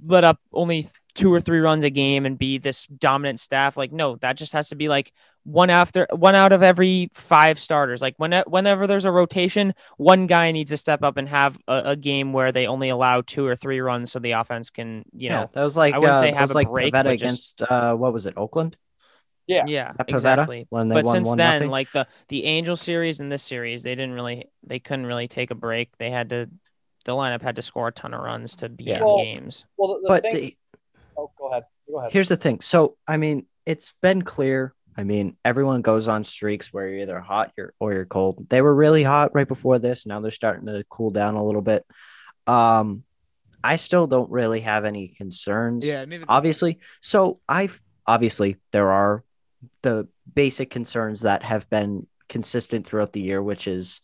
let 0.05 0.23
up 0.23 0.39
only 0.53 0.87
two 1.15 1.33
or 1.33 1.41
three 1.41 1.59
runs 1.59 1.83
a 1.83 1.89
game 1.89 2.25
and 2.25 2.37
be 2.37 2.59
this 2.59 2.85
dominant 2.85 3.39
staff. 3.39 3.75
Like, 3.75 3.91
no, 3.91 4.17
that 4.17 4.37
just 4.37 4.53
has 4.53 4.69
to 4.69 4.75
be 4.75 4.87
like 4.87 5.11
one 5.43 5.69
after 5.69 6.07
one 6.11 6.35
out 6.35 6.51
of 6.51 6.61
every 6.61 7.09
five 7.15 7.59
starters. 7.59 8.01
Like 8.01 8.13
when 8.17 8.31
whenever 8.45 8.85
there's 8.87 9.05
a 9.05 9.11
rotation, 9.11 9.73
one 9.97 10.27
guy 10.27 10.51
needs 10.51 10.69
to 10.69 10.77
step 10.77 11.01
up 11.01 11.17
and 11.17 11.27
have 11.27 11.57
a, 11.67 11.81
a 11.85 11.95
game 11.95 12.33
where 12.33 12.51
they 12.51 12.67
only 12.67 12.89
allow 12.89 13.21
two 13.21 13.45
or 13.45 13.55
three 13.55 13.79
runs 13.79 14.11
so 14.11 14.19
the 14.19 14.31
offense 14.31 14.69
can 14.69 15.05
you 15.11 15.29
yeah, 15.29 15.41
know 15.41 15.49
that 15.53 15.63
was 15.63 15.75
like 15.75 15.95
I 15.95 15.97
wouldn't 15.97 16.17
uh, 16.17 16.21
say 16.21 16.31
have 16.33 16.41
was 16.41 16.51
a 16.51 16.53
like 16.55 16.69
break, 16.69 16.93
Pivetta 16.93 17.03
but 17.03 17.11
just- 17.17 17.21
against 17.23 17.61
uh 17.63 17.95
what 17.95 18.13
was 18.13 18.25
it 18.25 18.35
Oakland? 18.37 18.77
Yeah. 19.49 19.65
yeah 19.67 19.91
Pivetta, 19.93 20.09
exactly 20.09 20.67
when 20.69 20.87
they 20.87 20.95
but 20.95 21.05
won 21.05 21.15
since 21.15 21.27
one 21.27 21.37
then 21.37 21.53
nothing? 21.55 21.69
like 21.71 21.91
the 21.91 22.07
the 22.29 22.45
angel 22.45 22.75
series 22.77 23.19
and 23.19 23.31
this 23.31 23.43
series 23.43 23.83
they 23.83 23.95
didn't 23.95 24.13
really 24.13 24.49
they 24.63 24.79
couldn't 24.79 25.05
really 25.07 25.27
take 25.27 25.51
a 25.51 25.55
break 25.55 25.89
they 25.97 26.11
had 26.11 26.29
to 26.29 26.49
the 27.05 27.11
lineup 27.13 27.41
had 27.41 27.55
to 27.55 27.61
score 27.63 27.87
a 27.87 27.91
ton 27.91 28.13
of 28.13 28.21
runs 28.21 28.55
to 28.57 28.69
be 28.69 28.83
Yeah. 28.85 28.97
in 28.99 29.03
Well, 29.05 29.17
games 29.23 29.65
Well, 29.77 29.93
the, 29.95 29.99
the 30.01 30.07
But 30.07 30.23
thing. 30.23 30.33
the, 30.35 30.57
oh, 31.17 31.31
go 31.37 31.49
ahead. 31.49 31.63
Go 31.89 31.99
ahead. 31.99 32.11
here's 32.11 32.29
the 32.29 32.35
thing. 32.37 32.61
So 32.61 32.95
I 33.07 33.17
mean, 33.17 33.47
it's 33.65 33.93
been 34.01 34.21
clear. 34.21 34.73
I 34.97 35.03
mean, 35.05 35.37
everyone 35.45 35.81
goes 35.81 36.07
on 36.09 36.23
streaks 36.25 36.71
where 36.73 36.87
you're 36.89 37.01
either 37.03 37.19
hot 37.21 37.53
you're, 37.57 37.73
or 37.79 37.93
you're 37.93 38.05
cold. 38.05 38.47
They 38.49 38.61
were 38.61 38.75
really 38.75 39.01
hot 39.03 39.31
right 39.33 39.47
before 39.47 39.79
this. 39.79 40.05
Now 40.05 40.19
they're 40.19 40.29
starting 40.29 40.65
to 40.67 40.83
cool 40.89 41.09
down 41.09 41.35
a 41.35 41.43
little 41.43 41.61
bit. 41.61 41.85
Um, 42.45 43.03
I 43.63 43.77
still 43.77 44.07
don't 44.07 44.29
really 44.29 44.59
have 44.61 44.85
any 44.85 45.07
concerns. 45.07 45.85
Yeah, 45.85 46.03
neither. 46.05 46.25
obviously. 46.27 46.79
So 47.01 47.39
I've 47.47 47.81
obviously 48.05 48.57
there 48.71 48.89
are 48.91 49.23
the 49.81 50.07
basic 50.33 50.69
concerns 50.69 51.21
that 51.21 51.43
have 51.43 51.69
been 51.69 52.07
consistent 52.27 52.87
throughout 52.87 53.13
the 53.13 53.21
year, 53.21 53.41
which 53.41 53.67
is 53.67 54.01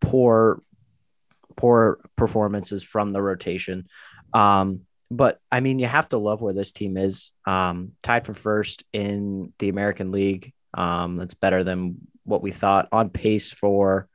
poor 0.00 0.62
poor 1.56 2.00
performances 2.16 2.82
from 2.82 3.12
the 3.12 3.22
rotation. 3.22 3.86
Um, 4.32 4.80
but 5.10 5.38
I 5.50 5.60
mean, 5.60 5.78
you 5.78 5.86
have 5.86 6.08
to 6.08 6.18
love 6.18 6.40
where 6.40 6.54
this 6.54 6.72
team 6.72 6.96
is. 6.96 7.30
Um, 7.44 7.92
tied 8.02 8.26
for 8.26 8.34
first 8.34 8.84
in 8.92 9.52
the 9.58 9.68
American 9.68 10.10
League. 10.10 10.52
Um, 10.72 11.16
that's 11.16 11.34
better 11.34 11.62
than 11.62 11.98
what 12.24 12.42
we 12.42 12.50
thought. 12.50 12.88
On 12.90 13.10
pace 13.10 13.50
for 13.52 14.08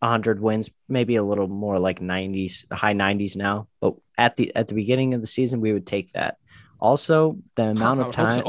100 0.00 0.40
wins, 0.40 0.70
maybe 0.88 1.16
a 1.16 1.22
little 1.22 1.48
more 1.48 1.78
like 1.78 2.00
90s, 2.00 2.64
high 2.72 2.94
90s 2.94 3.36
now. 3.36 3.68
But 3.80 3.94
at 4.16 4.36
the 4.36 4.54
at 4.54 4.68
the 4.68 4.74
beginning 4.74 5.14
of 5.14 5.20
the 5.20 5.26
season, 5.26 5.60
we 5.60 5.72
would 5.72 5.86
take 5.86 6.12
that. 6.12 6.36
Also, 6.78 7.38
the 7.56 7.62
amount 7.70 8.00
of 8.00 8.12
time. 8.12 8.44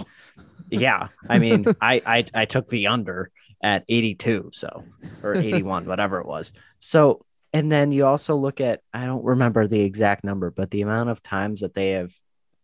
Yeah, 0.79 1.09
I 1.29 1.39
mean, 1.39 1.65
I, 1.81 2.01
I 2.05 2.25
I 2.33 2.45
took 2.45 2.67
the 2.67 2.88
under 2.88 3.31
at 3.62 3.86
82, 3.88 4.51
so 4.53 4.83
or 5.21 5.36
81, 5.38 5.86
whatever 5.86 6.19
it 6.19 6.27
was. 6.27 6.53
So, 6.79 7.25
and 7.53 7.71
then 7.71 7.91
you 7.91 8.05
also 8.05 8.36
look 8.36 8.59
at 8.59 8.81
I 8.93 9.05
don't 9.05 9.23
remember 9.23 9.67
the 9.67 9.81
exact 9.81 10.23
number, 10.23 10.51
but 10.51 10.71
the 10.71 10.81
amount 10.81 11.09
of 11.09 11.23
times 11.23 11.62
that 11.62 11.73
they 11.73 11.91
have 11.91 12.13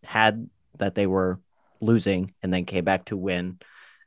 had 0.04 0.50
that 0.78 0.96
they 0.96 1.08
were 1.08 1.40
losing 1.82 2.34
and 2.42 2.54
then 2.54 2.66
came 2.66 2.84
back 2.84 3.06
to 3.06 3.18
win. 3.18 3.60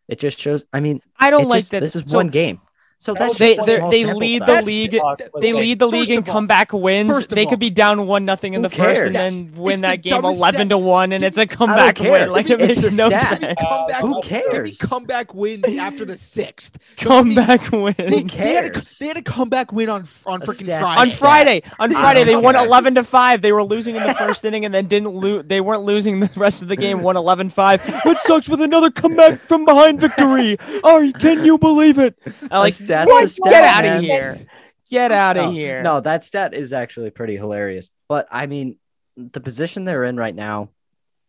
It 0.09 0.19
just 0.19 0.39
shows. 0.39 0.65
I 0.73 0.81
mean, 0.81 1.01
i 1.17 1.31
don't 1.31 1.49
like 1.49 1.61
just- 1.61 1.71
that 1.71 1.81
This 1.81 1.97
is 1.97 2.05
so 2.07 2.17
one 2.17 2.29
game, 2.29 2.61
so 3.03 3.15
that's 3.15 3.31
was 3.31 3.39
they 3.39 3.57
just 3.57 3.69
a 3.69 3.73
they're- 3.73 3.79
small 4.03 4.17
lead 4.19 4.43
the 4.47 4.63
league 4.63 4.91
they 4.93 5.01
okay. 5.01 5.53
lead 5.53 5.79
the 5.79 5.87
league 5.89 6.11
in 6.11 6.19
of 6.19 6.29
all- 6.29 6.35
comeback 6.35 6.73
wins 6.73 7.11
first 7.11 7.31
they 7.31 7.45
all- 7.45 7.51
could 7.51 7.59
be 7.59 7.71
down 7.71 8.07
one 8.07 8.25
nothing 8.25 8.55
in 8.55 8.63
Who 8.63 8.69
the 8.69 8.75
first 8.77 9.01
and 9.03 9.15
cares? 9.15 9.33
then 9.35 9.53
win 9.57 9.73
It's 9.73 9.81
the 9.83 9.87
that 9.89 10.03
game 10.03 10.25
11 10.25 10.55
stat. 10.55 10.69
to 10.71 10.79
1 10.79 11.13
and 11.13 11.25
it's 11.25 11.37
a 11.39 11.47
comeback 11.47 11.99
win 11.99 12.31
like 12.31 12.49
it 12.51 12.61
It's 12.61 12.83
makes 12.83 12.97
no 12.97 13.09
stat. 13.09 13.41
sense 13.41 13.55
Comeback, 13.69 14.01
Who 14.03 14.23
Give 14.23 14.31
me 14.33 14.51
cares? 14.53 14.79
comeback 14.79 15.35
wins 15.35 15.65
after 15.79 16.05
the 16.05 16.17
sixth. 16.17 16.79
comeback 16.97 17.71
win 17.73 17.95
They, 17.99 18.23
they 18.23 18.55
had 18.55 18.77
a, 18.77 18.83
they 18.99 19.07
had 19.09 19.17
a 19.17 19.23
comeback 19.23 19.73
win 19.73 19.89
on 19.89 20.07
on 20.27 20.41
freaking. 20.41 20.67
Friday. 20.67 21.01
on 21.01 21.07
Friday. 21.11 21.63
On 21.81 21.91
Friday, 21.91 22.25
they 22.25 22.37
won 22.37 22.55
11 22.57 22.95
to 22.97 23.05
5. 23.05 23.43
They 23.43 23.53
were 23.53 23.65
losing 23.65 23.97
in 23.97 24.03
the 24.07 24.15
first 24.15 24.45
inning 24.45 24.65
and 24.65 24.73
then 24.73 24.87
didn't 24.87 25.09
lose. 25.11 25.45
They 25.47 25.61
weren't 25.61 25.83
losing 25.83 26.21
the 26.21 26.31
rest 26.37 26.63
of 26.63 26.69
the 26.69 26.77
game, 26.77 27.03
won 27.03 27.17
11 27.17 27.51
5. 27.51 28.03
Red 28.05 28.19
Sox 28.21 28.49
with 28.49 28.61
another 28.61 28.91
comeback 28.91 29.41
from 29.41 29.65
behind 29.65 30.01
victory. 30.01 30.57
Oh, 30.85 31.11
can 31.21 31.45
you 31.45 31.59
believe 31.59 31.99
it? 31.99 32.17
I 32.51 32.59
like, 32.59 32.75
stat's 32.93 33.09
what? 33.09 33.25
a 33.25 33.29
stat, 33.29 33.53
Get 33.53 33.65
out 33.65 33.85
of 33.85 34.03
here. 34.03 34.47
Get 34.91 35.13
out 35.13 35.37
of 35.37 35.47
no, 35.47 35.53
here. 35.53 35.83
No, 35.83 36.01
that 36.01 36.25
stat 36.25 36.55
is 36.55 36.73
actually 36.73 37.11
pretty 37.11 37.37
hilarious. 37.37 37.91
But 38.09 38.29
I 38.31 38.47
mean, 38.47 38.79
the 39.17 39.41
position 39.41 39.85
they're 39.85 40.05
in 40.05 40.17
right 40.17 40.35
now, 40.35 40.71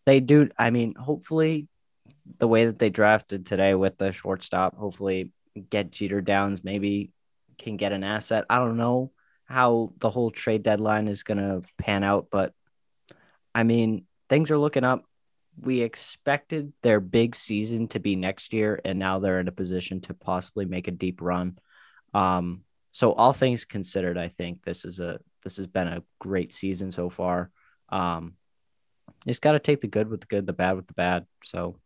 they 0.05 0.19
do. 0.19 0.49
I 0.57 0.69
mean, 0.69 0.95
hopefully, 0.95 1.67
the 2.39 2.47
way 2.47 2.65
that 2.65 2.79
they 2.79 2.89
drafted 2.89 3.45
today 3.45 3.73
with 3.73 3.97
the 3.97 4.11
shortstop, 4.11 4.75
hopefully, 4.75 5.31
get 5.69 5.91
Jeter 5.91 6.21
Downs, 6.21 6.63
maybe 6.63 7.11
can 7.57 7.77
get 7.77 7.93
an 7.93 8.03
asset. 8.03 8.45
I 8.49 8.59
don't 8.59 8.77
know 8.77 9.11
how 9.45 9.93
the 9.97 10.09
whole 10.09 10.31
trade 10.31 10.63
deadline 10.63 11.07
is 11.07 11.23
going 11.23 11.37
to 11.37 11.61
pan 11.77 12.03
out, 12.03 12.27
but 12.31 12.53
I 13.53 13.63
mean, 13.63 14.05
things 14.29 14.51
are 14.51 14.57
looking 14.57 14.83
up. 14.83 15.05
We 15.61 15.81
expected 15.81 16.73
their 16.81 16.99
big 16.99 17.35
season 17.35 17.87
to 17.89 17.99
be 17.99 18.15
next 18.15 18.53
year, 18.53 18.79
and 18.83 18.97
now 18.99 19.19
they're 19.19 19.39
in 19.39 19.47
a 19.47 19.51
position 19.53 20.01
to 20.01 20.13
possibly 20.13 20.65
make 20.65 20.87
a 20.87 20.91
deep 20.91 21.21
run. 21.21 21.57
Um, 22.13 22.61
so 22.91 23.13
all 23.13 23.33
things 23.33 23.65
considered, 23.65 24.17
I 24.17 24.27
think 24.29 24.63
this 24.63 24.85
is 24.85 24.99
a 24.99 25.19
this 25.43 25.57
has 25.57 25.67
been 25.67 25.87
a 25.87 26.03
great 26.19 26.53
season 26.53 26.91
so 26.91 27.09
far. 27.09 27.49
Um, 27.89 28.33
just 29.27 29.41
got 29.41 29.53
to 29.53 29.59
take 29.59 29.81
the 29.81 29.87
good 29.87 30.09
with 30.09 30.21
the 30.21 30.27
good, 30.27 30.45
the 30.45 30.53
bad 30.53 30.75
with 30.75 30.87
the 30.87 30.93
bad. 30.93 31.25
So, 31.43 31.77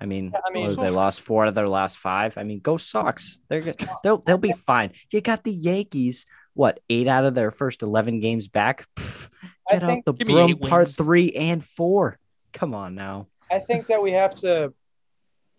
I 0.00 0.06
mean, 0.06 0.30
Yeah, 0.32 0.40
I 0.46 0.50
mean, 0.52 0.66
they 0.66 0.74
Sox. 0.74 0.90
lost 0.90 1.20
four 1.22 1.46
of 1.46 1.54
their 1.54 1.68
last 1.68 1.98
five. 1.98 2.36
I 2.38 2.44
mean, 2.44 2.60
go 2.60 2.76
Sox. 2.76 3.40
They're 3.48 3.60
good. 3.62 3.88
They'll 4.02 4.18
they'll 4.18 4.38
be 4.38 4.52
fine. 4.52 4.92
You 5.12 5.20
got 5.20 5.44
the 5.44 5.52
Yankees. 5.52 6.26
What 6.54 6.80
eight 6.90 7.08
out 7.08 7.24
of 7.24 7.34
their 7.34 7.50
first 7.50 7.82
eleven 7.82 8.20
games 8.20 8.46
back? 8.48 8.86
Pff, 8.96 9.30
get 9.70 9.82
out 9.82 9.88
think- 9.88 10.04
the 10.04 10.12
broom 10.12 10.58
part 10.58 10.88
three 10.90 11.32
and 11.32 11.64
four. 11.64 12.18
Come 12.52 12.74
on 12.74 12.94
now. 12.94 13.28
I 13.50 13.58
think 13.58 13.86
that 13.88 14.02
we 14.02 14.12
have 14.12 14.34
to. 14.36 14.72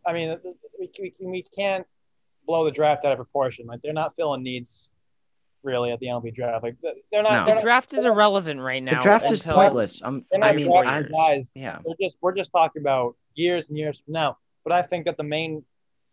I 0.05 0.13
mean, 0.13 0.37
we, 0.79 0.89
we, 0.99 1.13
we 1.19 1.43
can't 1.55 1.85
blow 2.45 2.65
the 2.65 2.71
draft 2.71 3.05
out 3.05 3.11
of 3.11 3.17
proportion. 3.17 3.67
Like 3.67 3.81
they're 3.81 3.93
not 3.93 4.15
filling 4.15 4.43
needs 4.43 4.89
really 5.63 5.91
at 5.91 5.99
the 5.99 6.07
MLB 6.07 6.35
draft. 6.35 6.63
Like 6.63 6.75
they're 7.11 7.23
not. 7.23 7.31
No. 7.31 7.37
They're 7.37 7.45
The 7.45 7.53
not, 7.55 7.63
draft 7.63 7.93
is 7.93 8.03
irrelevant 8.05 8.59
right 8.59 8.83
now. 8.83 8.95
the 8.95 8.99
draft 8.99 9.31
is 9.31 9.43
pointless. 9.43 10.01
I'm, 10.03 10.25
I 10.41 10.53
mean, 10.53 10.67
drafting 10.67 11.15
I, 11.15 11.35
guys. 11.37 11.51
yeah. 11.55 11.79
We're 11.83 11.95
just 12.01 12.17
we're 12.21 12.35
just 12.35 12.51
talking 12.51 12.81
about 12.81 13.15
years 13.35 13.69
and 13.69 13.77
years 13.77 14.01
from 14.01 14.13
now. 14.13 14.37
But 14.63 14.73
I 14.73 14.81
think 14.81 15.05
that 15.05 15.17
the 15.17 15.23
main 15.23 15.63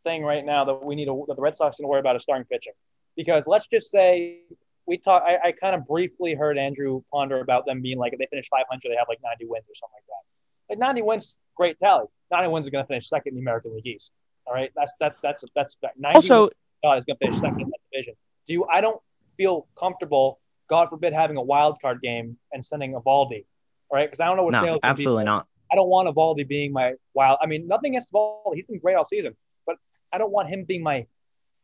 thing 0.05 0.23
right 0.23 0.45
now 0.45 0.65
that 0.65 0.85
we 0.85 0.95
need 0.95 1.07
to 1.07 1.25
that 1.29 1.37
the 1.37 1.43
Red 1.43 1.57
Sox 1.57 1.79
need 1.79 1.85
to 1.85 1.89
worry 1.89 2.01
about 2.01 2.17
is 2.17 2.23
starting 2.23 2.45
pitching. 2.45 2.73
Because 3.17 3.47
let's 3.47 3.67
just 3.67 3.91
say 3.91 4.41
we 4.87 4.97
talk. 4.99 5.23
I, 5.27 5.49
I 5.49 5.53
kind 5.53 5.75
of 5.75 5.87
briefly 5.87 6.35
heard 6.35 6.57
Andrew 6.59 7.03
ponder 7.13 7.41
about 7.41 7.67
them 7.67 7.83
being 7.83 7.99
like 7.99 8.13
if 8.13 8.19
they 8.19 8.27
finish 8.31 8.49
500, 8.49 8.81
they 8.85 8.97
have 8.97 9.09
like 9.09 9.19
90 9.23 9.47
wins 9.47 9.65
or 9.69 9.75
something 9.75 9.95
like 9.97 10.05
that. 10.07 10.25
Like 10.71 10.79
90 10.79 11.03
wins, 11.03 11.37
great 11.57 11.79
tally. 11.81 12.07
90 12.31 12.49
wins 12.49 12.69
are 12.69 12.71
going 12.71 12.85
to 12.85 12.89
finish 12.89 13.09
second 13.09 13.33
in 13.33 13.35
the 13.35 13.41
American 13.41 13.75
League 13.75 13.87
East. 13.87 14.13
All 14.47 14.55
right, 14.55 14.71
that's 14.75 14.93
that 15.01 15.17
that's 15.23 15.45
that's 15.55 15.77
that. 15.83 15.93
90 15.99 16.17
Also, 16.17 16.49
God 16.83 16.97
is 16.97 17.05
going 17.05 17.17
to 17.21 17.27
finish 17.27 17.41
second 17.41 17.61
in 17.61 17.69
that 17.69 17.79
division. 17.93 18.15
Do 18.47 18.53
you? 18.55 18.65
I 18.67 18.81
don't 18.81 19.01
feel 19.37 19.67
comfortable. 19.79 20.41
God 20.69 20.89
forbid 20.89 21.13
having 21.13 21.37
a 21.37 21.43
wild 21.43 21.81
card 21.83 22.01
game 22.01 22.37
and 22.53 22.65
sending 22.65 22.93
Eovaldi. 22.93 23.45
All 23.91 23.97
right, 23.99 24.09
because 24.09 24.21
I 24.21 24.27
don't 24.27 24.37
know 24.37 24.45
what 24.45 24.53
No, 24.53 24.61
sales. 24.63 24.79
gonna 24.83 24.95
be. 24.95 25.03
absolutely 25.03 25.25
not. 25.25 25.47
I 25.73 25.77
don't 25.77 25.89
want 25.89 26.09
Eovaldi 26.09 26.47
being 26.49 26.73
my 26.73 26.95
wild. 27.15 27.39
I 27.43 27.47
mean, 27.47 27.67
nothing 27.69 27.93
against 27.93 28.13
Eovaldi. 28.13 28.55
He's 28.55 28.67
been 28.67 28.79
great 28.79 28.95
all 28.95 29.05
season, 29.05 29.37
but 29.67 29.77
I 30.13 30.19
don't 30.19 30.31
want 30.33 30.49
him 30.49 30.65
being 30.65 30.83
my. 30.83 31.07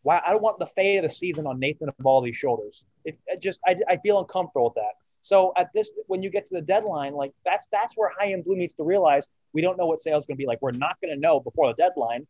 Wow, 0.02 0.20
I 0.24 0.30
don't 0.30 0.42
want 0.42 0.58
the 0.60 0.66
fate 0.76 0.98
of 0.98 1.02
the 1.02 1.08
season 1.08 1.46
on 1.46 1.58
Nathan 1.58 1.88
Eovaldi's 2.00 2.36
shoulders. 2.36 2.84
It, 3.04 3.18
it 3.26 3.40
just, 3.42 3.58
I, 3.66 3.74
I 3.88 3.96
feel 3.96 4.20
uncomfortable 4.20 4.66
with 4.66 4.74
that. 4.74 4.92
So 5.26 5.52
at 5.58 5.72
this, 5.74 5.90
when 6.06 6.22
you 6.22 6.30
get 6.30 6.46
to 6.46 6.54
the 6.54 6.60
deadline, 6.60 7.12
like 7.12 7.32
that's 7.44 7.66
that's 7.72 7.96
where 7.96 8.12
Chaim 8.16 8.42
Bloom 8.42 8.58
needs 8.60 8.74
to 8.74 8.84
realize 8.84 9.28
we 9.52 9.60
don't 9.60 9.76
know 9.76 9.86
what 9.86 10.00
sales 10.00 10.22
is 10.22 10.26
going 10.26 10.36
to 10.36 10.38
be 10.38 10.46
like. 10.46 10.62
We're 10.62 10.70
not 10.70 11.00
going 11.00 11.12
to 11.12 11.20
know 11.20 11.40
before 11.40 11.66
the 11.66 11.74
deadline. 11.74 12.28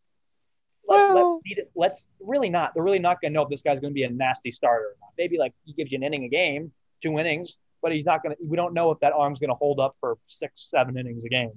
Let, 0.89 1.15
Well- 1.15 1.43
let's, 1.45 1.69
let's 1.75 2.05
really 2.21 2.49
not. 2.49 2.73
They're 2.73 2.83
really 2.83 2.99
not 2.99 3.21
going 3.21 3.33
to 3.33 3.35
know 3.35 3.43
if 3.43 3.51
this 3.51 3.61
guy's 3.61 3.81
going 3.81 3.91
to 3.93 3.95
be 3.95 4.05
a 4.05 4.09
nasty 4.11 4.51
starter. 4.51 4.85
or 4.87 4.97
not. 5.03 5.11
Maybe 5.19 5.37
like 5.37 5.53
he 5.67 5.75
gives 5.75 5.93
you 5.93 5.97
an 5.99 6.05
inning 6.05 6.25
a 6.25 6.29
game, 6.29 6.73
two 7.03 7.19
innings, 7.19 7.59
but 7.83 7.93
he's 7.93 8.07
not 8.07 8.23
going 8.23 8.35
to. 8.35 8.43
We 8.43 8.57
don't 8.57 8.73
know 8.73 8.91
if 8.93 9.01
that 9.01 9.13
arm's 9.13 9.41
going 9.41 9.51
to 9.51 9.57
hold 9.57 9.79
up 9.79 9.95
for 10.01 10.17
six, 10.27 10.69
seven 10.71 10.97
innings 10.97 11.23
a 11.27 11.29
game. 11.29 11.53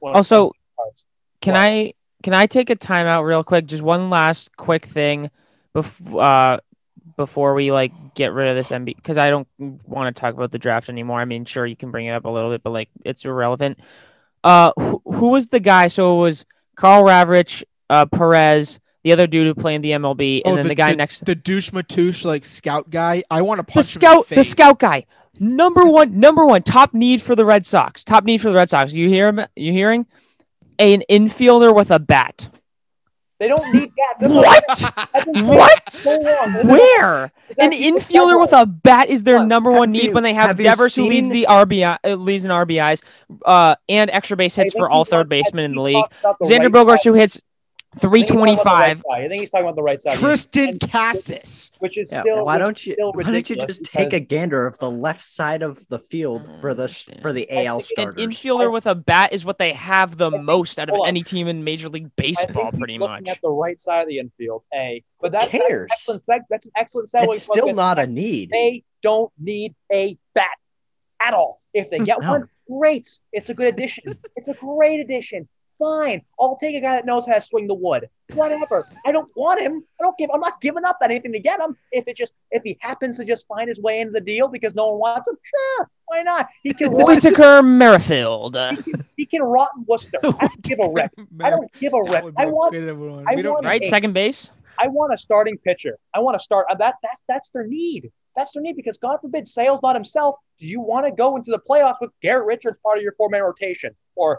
Well, 0.00 0.14
also. 0.14 0.52
Can 1.42 1.52
What? 1.52 1.60
I 1.60 1.92
can 2.22 2.32
I 2.32 2.46
take 2.46 2.70
a 2.70 2.76
timeout 2.76 3.26
real 3.26 3.44
quick? 3.44 3.66
Just 3.66 3.82
one 3.82 4.08
last 4.08 4.56
quick 4.56 4.86
thing 4.86 5.30
before 5.74 6.24
uh, 6.24 6.58
before 7.16 7.54
we 7.54 7.72
like 7.72 7.92
get 8.14 8.32
rid 8.32 8.48
of 8.48 8.56
this 8.56 8.70
MB 8.70 8.96
because 8.96 9.18
I 9.18 9.30
don't 9.30 9.48
want 9.58 10.14
to 10.14 10.20
talk 10.20 10.34
about 10.34 10.52
the 10.52 10.58
draft 10.58 10.88
anymore. 10.88 11.20
I 11.20 11.24
mean, 11.24 11.44
sure 11.44 11.66
you 11.66 11.76
can 11.76 11.90
bring 11.90 12.06
it 12.06 12.12
up 12.12 12.24
a 12.24 12.30
little 12.30 12.50
bit, 12.50 12.62
but 12.62 12.70
like 12.70 12.88
it's 13.04 13.24
irrelevant. 13.24 13.78
Uh, 14.44 14.72
who, 14.78 15.02
who 15.04 15.28
was 15.28 15.48
the 15.48 15.60
guy? 15.60 15.88
So 15.88 16.18
it 16.18 16.22
was 16.22 16.44
Karl 16.76 17.04
Ravech, 17.04 17.62
uh, 17.90 18.06
Perez, 18.06 18.78
the 19.02 19.12
other 19.12 19.26
dude 19.26 19.46
who 19.46 19.54
played 19.54 19.76
in 19.76 19.82
the 19.82 19.90
MLB, 19.92 20.42
and 20.44 20.52
Oh, 20.52 20.56
then 20.56 20.68
the, 20.68 20.74
guy 20.74 20.94
next, 20.94 21.24
the 21.24 21.34
douche 21.34 21.70
matouche 21.70 22.24
like 22.24 22.44
scout 22.44 22.90
guy. 22.90 23.24
I 23.30 23.42
want 23.42 23.66
to 23.66 23.74
the 23.74 23.82
scout, 23.82 24.28
the 24.28 24.36
the, 24.36 24.44
scout 24.44 24.78
guy. 24.78 25.06
Number 25.40 25.84
one, 25.84 26.18
number 26.18 26.44
one, 26.44 26.62
top 26.62 26.94
need 26.94 27.22
for 27.22 27.36
the 27.36 27.44
Red 27.44 27.64
Sox. 27.64 28.02
Top 28.04 28.24
need 28.24 28.38
for 28.38 28.48
the 28.50 28.56
Red 28.56 28.70
Sox. 28.70 28.92
You 28.92 29.08
hear 29.08 29.28
him? 29.28 29.40
You 29.54 29.72
hearing? 29.72 30.06
An 30.78 31.02
infielder 31.08 31.74
with 31.74 31.90
a 31.90 31.98
bat. 31.98 32.48
They 33.38 33.48
don't 33.48 33.72
need 33.72 33.92
that. 33.96 34.14
That's 34.18 34.34
What? 34.34 35.08
I've 35.14 35.24
been 35.26 35.34
saying 35.34 35.46
What? 35.46 35.92
So 35.92 36.10
long. 36.10 36.52
This 36.52 36.64
is- 36.64 36.70
Where? 36.70 37.32
An 37.58 37.70
infielder 37.72 38.40
with 38.40 38.52
a 38.52 38.66
bat 38.66 39.08
is 39.08 39.22
their 39.24 39.44
number 39.44 39.70
have 39.70 39.78
one 39.78 39.90
need 39.92 40.04
you- 40.04 40.12
when 40.12 40.22
they 40.24 40.34
have, 40.34 40.48
have 40.48 40.58
Devers, 40.58 40.94
who 40.96 41.04
leads 41.06 41.28
the 41.30 41.46
RBI, 41.48 41.98
uh, 42.04 42.14
leads 42.14 42.44
in 42.44 42.50
RBIs, 42.50 43.00
uh, 43.44 43.76
and 43.88 44.10
extra 44.10 44.36
base 44.36 44.54
hits 44.56 44.74
for 44.74 44.90
all 44.90 45.04
third 45.04 45.28
basemen 45.28 45.64
in 45.66 45.74
the 45.74 45.80
league. 45.82 46.04
the 46.22 46.34
Xander 46.42 46.58
right 46.60 46.72
Bogaerts, 46.72 47.04
who 47.04 47.14
hits 47.14 47.40
I 47.94 48.00
think 48.00 48.14
he's 48.14 48.24
talking 48.26 48.42
about 48.42 48.64
the 48.66 49.00
325. 49.00 49.02
I 49.10 49.28
think 49.28 49.40
he's 49.40 49.50
talking 49.50 49.64
about 49.64 49.76
the 49.76 49.82
right 49.82 50.00
side. 50.00 50.14
Triston 50.14 50.68
And- 50.68 50.80
Casas. 50.90 51.70
which 51.78 51.96
is 51.96 52.12
Yeah, 52.12 52.20
still 52.20 52.44
why 52.44 52.58
don't 52.58 52.84
you 52.86 52.92
still 52.92 53.12
why 53.12 53.22
don't 53.22 53.48
you 53.48 53.56
just 53.56 53.82
take 53.84 54.12
a 54.12 54.20
gander 54.20 54.66
of 54.66 54.78
the 54.78 54.90
left 54.90 55.24
side 55.24 55.62
of 55.62 55.86
the 55.88 55.98
field 55.98 56.46
oh, 56.48 56.60
for 56.60 56.74
the 56.74 56.88
for 57.22 57.32
the 57.32 57.50
AL 57.50 57.80
think 57.80 57.98
An 58.10 58.14
infielder 58.16 58.70
with 58.70 58.86
a 58.86 58.94
bat 58.94 59.32
is 59.32 59.44
what 59.44 59.56
they 59.58 59.72
have 59.72 60.18
the 60.18 60.30
think- 60.30 60.44
most 60.44 60.78
out 60.78 60.90
of 60.90 60.96
any 61.06 61.22
team 61.22 61.48
in 61.48 61.64
Major 61.64 61.88
League 61.88 62.14
Baseball, 62.16 62.46
think 62.46 62.70
he's 62.72 62.78
pretty 62.78 62.98
looking 62.98 63.24
much. 63.24 63.28
at 63.28 63.40
the 63.42 63.50
right 63.50 63.80
side 63.80 64.02
of 64.02 64.08
the 64.08 64.18
infield. 64.18 64.64
A, 64.74 65.02
but 65.20 65.32
that's, 65.32 65.50
that's 65.50 65.66
cares? 65.66 65.90
excellent. 65.90 66.26
seg- 66.26 66.44
That's 66.50 66.66
an 66.66 66.72
excellent 66.76 67.08
segue. 67.10 67.24
It's 67.24 67.42
still 67.42 67.72
not 67.72 67.98
a 67.98 68.06
need. 68.06 68.50
They 68.50 68.84
don't 69.02 69.32
need 69.38 69.74
a 69.90 70.18
bat 70.34 70.50
at 71.20 71.32
all. 71.32 71.62
If 71.72 71.90
they 71.90 71.98
hmm, 71.98 72.04
get 72.04 72.20
No. 72.20 72.32
one, 72.32 72.48
great. 72.70 73.08
It's 73.32 73.48
a 73.48 73.54
good 73.54 73.72
addition. 73.72 74.04
it's 74.36 74.48
a 74.48 74.54
great 74.54 75.00
addition. 75.00 75.48
Fine. 75.78 76.22
I'll 76.40 76.56
take 76.56 76.74
a 76.74 76.80
guy 76.80 76.96
that 76.96 77.06
knows 77.06 77.26
how 77.26 77.34
to 77.34 77.40
swing 77.40 77.66
the 77.68 77.74
wood. 77.74 78.08
Whatever. 78.34 78.86
I 79.06 79.12
don't 79.12 79.30
want 79.36 79.60
him. 79.60 79.84
I 80.00 80.02
don't 80.02 80.16
give. 80.18 80.28
I'm 80.34 80.40
not 80.40 80.60
giving 80.60 80.84
up 80.84 80.98
anything 81.02 81.32
to 81.32 81.38
get 81.38 81.60
him. 81.60 81.76
If 81.92 82.08
it 82.08 82.16
just 82.16 82.34
if 82.50 82.62
he 82.64 82.76
happens 82.80 83.16
to 83.18 83.24
just 83.24 83.46
find 83.46 83.68
his 83.68 83.78
way 83.80 84.00
into 84.00 84.12
the 84.12 84.20
deal 84.20 84.48
because 84.48 84.74
no 84.74 84.88
one 84.88 84.98
wants 84.98 85.28
him, 85.28 85.36
sure. 85.44 85.90
Why 86.06 86.22
not? 86.22 86.48
He 86.62 86.74
can 86.74 86.90
rot. 86.92 87.06
Whitaker 87.06 87.62
Merrifield. 87.62 88.56
Uh, 88.56 88.76
he 89.16 89.24
can 89.26 89.42
rot 89.42 89.68
in 89.76 89.84
Worcester. 89.86 90.18
I 90.24 90.30
don't 90.48 90.62
give 90.62 90.78
a 90.80 90.88
rip. 90.92 91.10
I 91.40 91.50
don't 91.50 91.72
give 91.78 91.92
a 91.94 92.02
rip. 92.02 92.24
I 92.36 92.46
want. 92.46 92.74
I 92.76 93.34
want- 93.36 93.64
right, 93.64 93.82
Hey. 93.82 93.88
second 93.90 94.12
base. 94.14 94.50
I 94.80 94.86
want 94.88 95.12
a 95.12 95.16
starting 95.16 95.58
pitcher. 95.58 95.98
I 96.14 96.20
want 96.20 96.38
to 96.38 96.42
start 96.42 96.66
uh, 96.70 96.74
that. 96.76 96.94
That's 97.02 97.20
that's 97.28 97.48
their 97.50 97.66
need. 97.66 98.10
That's 98.36 98.52
their 98.52 98.62
need 98.62 98.76
because 98.76 98.96
God 98.98 99.18
forbid 99.20 99.48
Sale's 99.48 99.80
not 99.82 99.96
himself. 99.96 100.36
Do 100.60 100.66
you 100.66 100.80
want 100.80 101.06
to 101.06 101.12
go 101.12 101.36
into 101.36 101.50
the 101.50 101.58
playoffs 101.58 101.96
with 102.00 102.10
Garrett 102.22 102.46
Richards 102.46 102.76
part 102.84 102.96
of 102.98 103.02
your 103.02 103.12
four 103.12 103.28
man 103.28 103.42
rotation 103.42 103.94
or 104.14 104.34
M- 104.34 104.38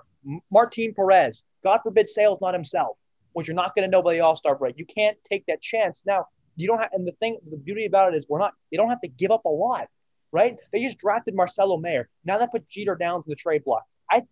Martin 0.51 0.93
Perez? 0.93 1.43
God 1.63 1.79
forbid 1.83 2.09
Sale's 2.09 2.41
not 2.41 2.53
himself, 2.53 2.97
which 3.33 3.47
you're 3.47 3.55
not 3.55 3.75
going 3.75 3.87
to 3.87 3.91
know 3.91 4.01
by 4.01 4.13
the 4.13 4.19
All 4.21 4.35
Star 4.35 4.55
break. 4.55 4.77
You 4.77 4.85
can't 4.85 5.17
take 5.29 5.45
that 5.47 5.61
chance. 5.61 6.03
Now 6.05 6.27
you 6.55 6.67
don't 6.67 6.79
have. 6.79 6.89
And 6.93 7.07
the 7.07 7.13
thing, 7.13 7.37
the 7.49 7.57
beauty 7.57 7.85
about 7.85 8.13
it 8.13 8.17
is 8.17 8.27
we're 8.27 8.39
not. 8.39 8.53
They 8.71 8.77
don't 8.77 8.89
have 8.89 9.01
to 9.01 9.07
give 9.07 9.31
up 9.31 9.45
a 9.45 9.49
lot, 9.49 9.87
right? 10.31 10.57
They 10.71 10.83
just 10.83 10.97
drafted 10.97 11.35
Marcelo 11.35 11.77
Mayer. 11.77 12.09
Now 12.25 12.37
that 12.37 12.51
put 12.51 12.67
Jeter 12.69 12.95
Downs 12.95 13.25
in 13.25 13.29
the 13.29 13.35
trade 13.35 13.63
block. 13.63 13.83
I 14.09 14.23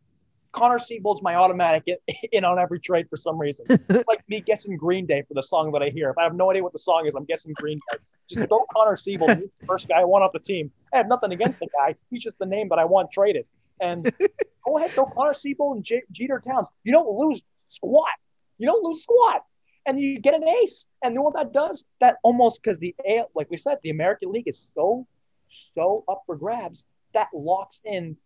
Connor 0.51 0.79
Seabold's 0.79 1.21
my 1.21 1.35
automatic 1.35 1.83
in, 1.85 1.97
in 2.31 2.43
on 2.43 2.59
every 2.59 2.79
trade 2.79 3.07
for 3.09 3.17
some 3.17 3.37
reason. 3.37 3.65
It's 3.69 4.07
like 4.07 4.27
me 4.27 4.41
guessing 4.41 4.77
Green 4.77 5.05
Day 5.05 5.23
for 5.27 5.33
the 5.33 5.43
song 5.43 5.71
that 5.73 5.81
I 5.81 5.89
hear. 5.89 6.09
If 6.09 6.17
I 6.17 6.23
have 6.23 6.35
no 6.35 6.49
idea 6.49 6.63
what 6.63 6.73
the 6.73 6.79
song 6.79 7.05
is, 7.05 7.15
I'm 7.15 7.25
guessing 7.25 7.53
Green 7.55 7.79
Day. 7.91 7.99
Just 8.29 8.49
throw 8.49 8.65
Connor 8.73 8.95
Siebold, 8.95 9.29
the 9.29 9.49
first 9.67 9.87
guy 9.87 10.01
I 10.01 10.03
want 10.03 10.23
off 10.23 10.33
the 10.33 10.39
team. 10.39 10.71
I 10.93 10.97
have 10.97 11.07
nothing 11.07 11.31
against 11.31 11.59
the 11.59 11.67
guy. 11.67 11.95
He's 12.09 12.23
just 12.23 12.37
the 12.39 12.45
name 12.45 12.69
that 12.69 12.79
I 12.79 12.85
want 12.85 13.11
traded. 13.11 13.45
And 13.79 14.11
go 14.67 14.77
ahead, 14.77 14.91
throw 14.91 15.05
Connor 15.05 15.31
Seabold 15.31 15.75
and 15.75 15.83
J- 15.83 16.03
Jeter 16.11 16.43
Downs. 16.45 16.69
You 16.83 16.91
don't 16.91 17.09
lose 17.09 17.41
squat. 17.67 18.09
You 18.57 18.67
don't 18.67 18.83
lose 18.83 19.03
squat. 19.03 19.43
And 19.85 19.99
you 19.99 20.19
get 20.19 20.33
an 20.33 20.45
ace. 20.47 20.85
And 21.01 21.13
you 21.13 21.19
know 21.19 21.23
what 21.23 21.35
that 21.35 21.53
does? 21.53 21.85
That 22.01 22.17
almost 22.23 22.61
because 22.61 22.77
the 22.79 22.93
A, 23.07 23.23
like 23.35 23.49
we 23.49 23.57
said, 23.57 23.77
the 23.83 23.89
American 23.89 24.31
League 24.31 24.47
is 24.47 24.71
so, 24.75 25.07
so 25.49 26.03
up 26.09 26.23
for 26.25 26.35
grabs. 26.35 26.83
That 27.13 27.27
locks 27.33 27.79
in 27.85 28.17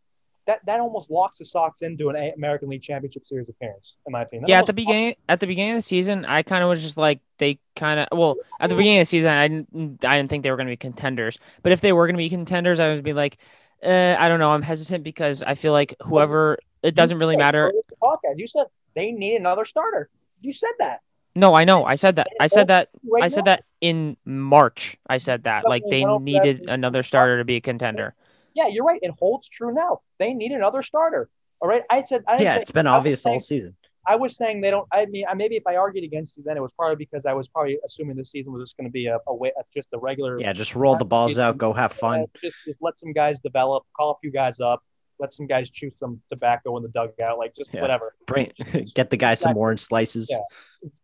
that 0.48 0.60
that 0.66 0.80
almost 0.80 1.12
locks 1.12 1.38
the 1.38 1.46
Sox 1.46 1.84
into 1.84 2.10
an 2.10 2.34
American 2.36 2.70
League 2.70 2.82
Championship 2.82 3.28
Series 3.28 3.48
appearance, 3.48 3.96
in 4.08 4.12
my 4.12 4.24
opinion. 4.24 4.44
That 4.44 4.50
Yeah, 4.50 4.60
at 4.60 4.66
the 4.66 4.74
beginning 4.74 5.16
at 5.30 5.40
the 5.40 5.48
beginning 5.48 5.74
of 5.74 5.78
the 5.78 5.84
season, 5.84 6.26
I 6.26 6.42
kind 6.42 6.64
of 6.64 6.70
was 6.70 6.82
just 6.82 6.98
like 6.98 7.20
they 7.38 7.60
kind 7.76 8.00
of 8.00 8.08
well 8.18 8.38
at 8.60 8.70
the 8.70 8.76
beginning 8.76 9.00
of 9.00 9.02
the 9.04 9.10
season, 9.10 9.30
I 9.30 9.48
didn't 9.48 10.04
I 10.04 10.18
didn't 10.18 10.30
think 10.30 10.44
they 10.44 10.50
were 10.50 10.58
going 10.58 10.68
to 10.68 10.72
be 10.72 10.78
contenders, 10.78 11.38
but 11.62 11.72
if 11.72 11.82
they 11.82 11.94
were 11.94 12.08
going 12.08 12.16
to 12.16 12.18
be 12.18 12.30
contenders, 12.30 12.80
I 12.80 12.90
would 12.90 13.04
be 13.04 13.14
like, 13.14 13.38
uh, 13.84 14.16
I 14.20 14.28
don't 14.28 14.40
know, 14.40 14.52
I'm 14.52 14.62
hesitant 14.62 15.04
because 15.04 15.44
I 15.44 15.56
feel 15.56 15.74
like 15.74 15.96
whoever 16.02 16.58
it 16.84 16.96
doesn't 16.96 17.18
really 17.18 17.38
matter. 17.38 17.68
earlier 17.68 17.78
in 17.78 17.82
the 17.90 17.96
Podcast, 18.02 18.38
you 18.40 18.48
said 18.48 18.66
they 18.96 19.12
need 19.12 19.36
another 19.36 19.66
starter. 19.66 20.10
You 20.42 20.54
said 20.54 20.72
that. 20.80 21.02
No, 21.36 21.56
I 21.56 21.64
know, 21.64 21.86
I 21.86 21.96
said 21.96 22.18
that, 22.18 22.28
I 22.40 22.48
said 22.48 22.68
that, 22.68 22.90
I 23.22 23.30
said 23.30 23.46
that 23.46 23.64
in 23.80 24.18
March. 24.26 24.98
I 25.08 25.18
said 25.18 25.44
that 25.44 25.66
like 25.66 25.84
they 25.90 26.04
needed 26.04 26.66
another 26.68 27.04
starter 27.04 27.38
to 27.38 27.46
be 27.46 27.56
a 27.56 27.62
contender. 27.62 28.16
Yeah, 28.54 28.68
you're 28.68 28.84
right. 28.84 29.00
It 29.02 29.12
holds 29.18 29.48
true 29.48 29.74
now. 29.74 30.02
They 30.20 30.34
need 30.34 30.52
another 30.52 30.82
starter. 30.82 31.30
All 31.62 31.70
right. 31.70 31.84
I 31.90 32.04
said. 32.04 32.24
I 32.28 32.42
Yeah, 32.42 32.56
say- 32.56 32.62
it's 32.62 32.72
been 32.72 32.86
I 32.86 32.92
was 32.92 32.98
obvious 33.00 33.26
all 33.26 33.40
season. 33.40 33.76
I 34.08 34.16
was 34.16 34.36
saying 34.36 34.62
they 34.62 34.72
don't. 34.72 34.88
I 34.92 35.06
mean, 35.06 35.26
maybe 35.36 35.56
if 35.58 35.64
I 35.68 35.76
argued 35.76 36.04
against 36.04 36.36
you, 36.38 36.44
then 36.44 36.58
it 36.58 36.60
was 36.62 36.74
probably 36.74 36.96
because 36.96 37.26
I 37.26 37.34
was 37.34 37.48
probably 37.48 37.78
assuming 37.86 38.16
the 38.18 38.26
season 38.26 38.52
was 38.52 38.64
just 38.64 38.76
going 38.78 38.88
to 38.88 38.92
be 38.92 39.06
a, 39.06 39.20
a 39.28 39.36
way, 39.36 39.52
just 39.74 39.90
a 39.94 40.00
regular. 40.00 40.40
Yeah, 40.40 40.54
just 40.54 40.76
roll 40.76 40.96
the 40.96 41.06
balls 41.06 41.38
out, 41.38 41.58
go 41.58 41.72
have 41.74 41.92
fun. 41.94 42.22
Uh, 42.22 42.26
just, 42.42 42.58
just 42.66 42.78
let 42.82 42.98
some 42.98 43.14
guys 43.14 43.40
develop, 43.40 43.84
call 43.96 44.12
a 44.12 44.16
few 44.20 44.32
guys 44.32 44.60
up, 44.60 44.82
let 45.20 45.32
some 45.34 45.46
guys 45.46 45.70
chew 45.70 45.92
some 45.92 46.20
tobacco 46.30 46.76
in 46.78 46.84
the 46.84 46.90
dugout, 46.90 47.38
like 47.38 47.56
just 47.56 47.72
Yeah. 47.74 47.82
whatever. 47.82 48.16
Bring 48.26 48.52
get 48.96 49.12
the 49.12 49.18
guy 49.18 49.36
some 49.36 49.56
orange 49.56 49.82
slices. 49.82 50.28
Yeah. 50.32 50.40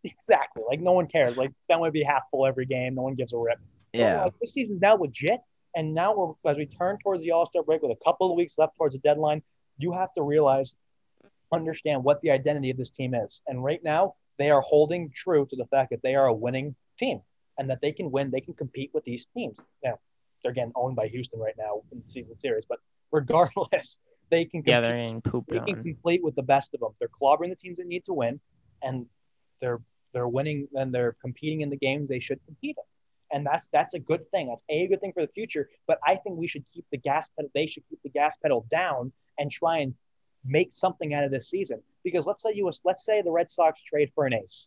Exactly. 0.04 0.62
Like 0.68 0.80
no 0.80 0.92
one 0.92 1.06
cares. 1.06 1.36
Like 1.36 1.52
that 1.68 1.78
would 1.80 1.92
be 1.92 2.02
half 2.02 2.22
full 2.30 2.46
every 2.46 2.66
game. 2.66 2.94
No 2.96 3.02
one 3.02 3.14
gives 3.14 3.32
a 3.32 3.38
rip. 3.38 3.58
So, 3.94 4.00
Yeah. 4.00 4.24
like, 4.24 4.34
this 4.40 4.52
season's 4.52 4.80
now 4.80 4.96
legit, 4.96 5.40
and 5.74 5.94
now 5.94 6.14
we're 6.44 6.50
as 6.50 6.56
we 6.56 6.66
turn 6.66 6.98
towards 7.02 7.22
the 7.22 7.30
All 7.30 7.46
Star 7.46 7.62
break 7.62 7.82
with 7.82 7.92
a 7.92 8.04
couple 8.04 8.30
of 8.30 8.36
weeks 8.36 8.58
left 8.58 8.76
towards 8.76 8.94
the 8.94 9.00
deadline. 9.00 9.42
You 9.78 9.92
have 9.92 10.12
to 10.14 10.22
realize 10.22 10.74
understand 11.52 12.04
what 12.04 12.20
the 12.20 12.30
identity 12.30 12.70
of 12.70 12.76
this 12.76 12.90
team 12.90 13.14
is. 13.14 13.40
And 13.46 13.62
right 13.62 13.82
now, 13.82 14.14
they 14.38 14.50
are 14.50 14.60
holding 14.60 15.10
true 15.10 15.46
to 15.50 15.56
the 15.56 15.66
fact 15.66 15.90
that 15.90 16.02
they 16.02 16.14
are 16.14 16.26
a 16.26 16.34
winning 16.34 16.74
team 16.98 17.20
and 17.58 17.68
that 17.70 17.80
they 17.80 17.92
can 17.92 18.10
win, 18.10 18.30
they 18.30 18.40
can 18.40 18.54
compete 18.54 18.90
with 18.94 19.04
these 19.04 19.26
teams. 19.26 19.58
Now, 19.84 19.98
they're 20.42 20.52
getting 20.52 20.72
owned 20.76 20.96
by 20.96 21.08
Houston 21.08 21.40
right 21.40 21.56
now 21.58 21.82
in 21.90 22.00
the 22.00 22.08
season 22.08 22.38
series, 22.38 22.64
but 22.68 22.78
regardless, 23.10 23.98
they 24.30 24.44
can 24.44 24.60
compete, 24.60 24.72
Yeah, 24.72 24.80
they're 24.80 24.96
getting 24.96 25.20
pooped 25.22 25.50
they 25.50 25.58
can 25.60 25.82
complete 25.82 26.22
with 26.22 26.36
the 26.36 26.42
best 26.42 26.74
of 26.74 26.80
them. 26.80 26.90
They're 27.00 27.08
clobbering 27.08 27.48
the 27.48 27.56
teams 27.56 27.78
that 27.78 27.86
need 27.86 28.04
to 28.04 28.12
win, 28.12 28.40
and 28.82 29.06
they're 29.60 29.80
they're 30.12 30.28
winning 30.28 30.68
and 30.74 30.94
they're 30.94 31.16
competing 31.20 31.60
in 31.62 31.70
the 31.70 31.76
games 31.76 32.08
they 32.08 32.20
should 32.20 32.42
compete 32.46 32.76
in. 32.78 33.36
And 33.36 33.46
that's 33.46 33.68
that's 33.72 33.94
a 33.94 33.98
good 33.98 34.30
thing. 34.30 34.48
That's 34.48 34.62
a 34.70 34.86
good 34.86 35.00
thing 35.00 35.12
for 35.12 35.22
the 35.22 35.32
future. 35.32 35.68
But 35.86 35.98
I 36.06 36.14
think 36.16 36.38
we 36.38 36.46
should 36.46 36.64
keep 36.72 36.86
the 36.90 36.96
gas 36.98 37.28
pedal. 37.36 37.50
They 37.54 37.66
should 37.66 37.82
keep 37.88 38.00
the 38.02 38.08
gas 38.10 38.36
pedal 38.36 38.66
down 38.70 39.12
and 39.38 39.50
try 39.50 39.78
and 39.78 39.94
make 40.44 40.72
something 40.72 41.14
out 41.14 41.24
of 41.24 41.30
this 41.30 41.48
season. 41.48 41.82
Because 42.04 42.26
let's 42.26 42.42
say 42.42 42.50
you 42.54 42.70
let's 42.84 43.04
say 43.04 43.22
the 43.22 43.30
Red 43.30 43.50
Sox 43.50 43.80
trade 43.82 44.10
for 44.14 44.26
an 44.26 44.34
ace, 44.34 44.66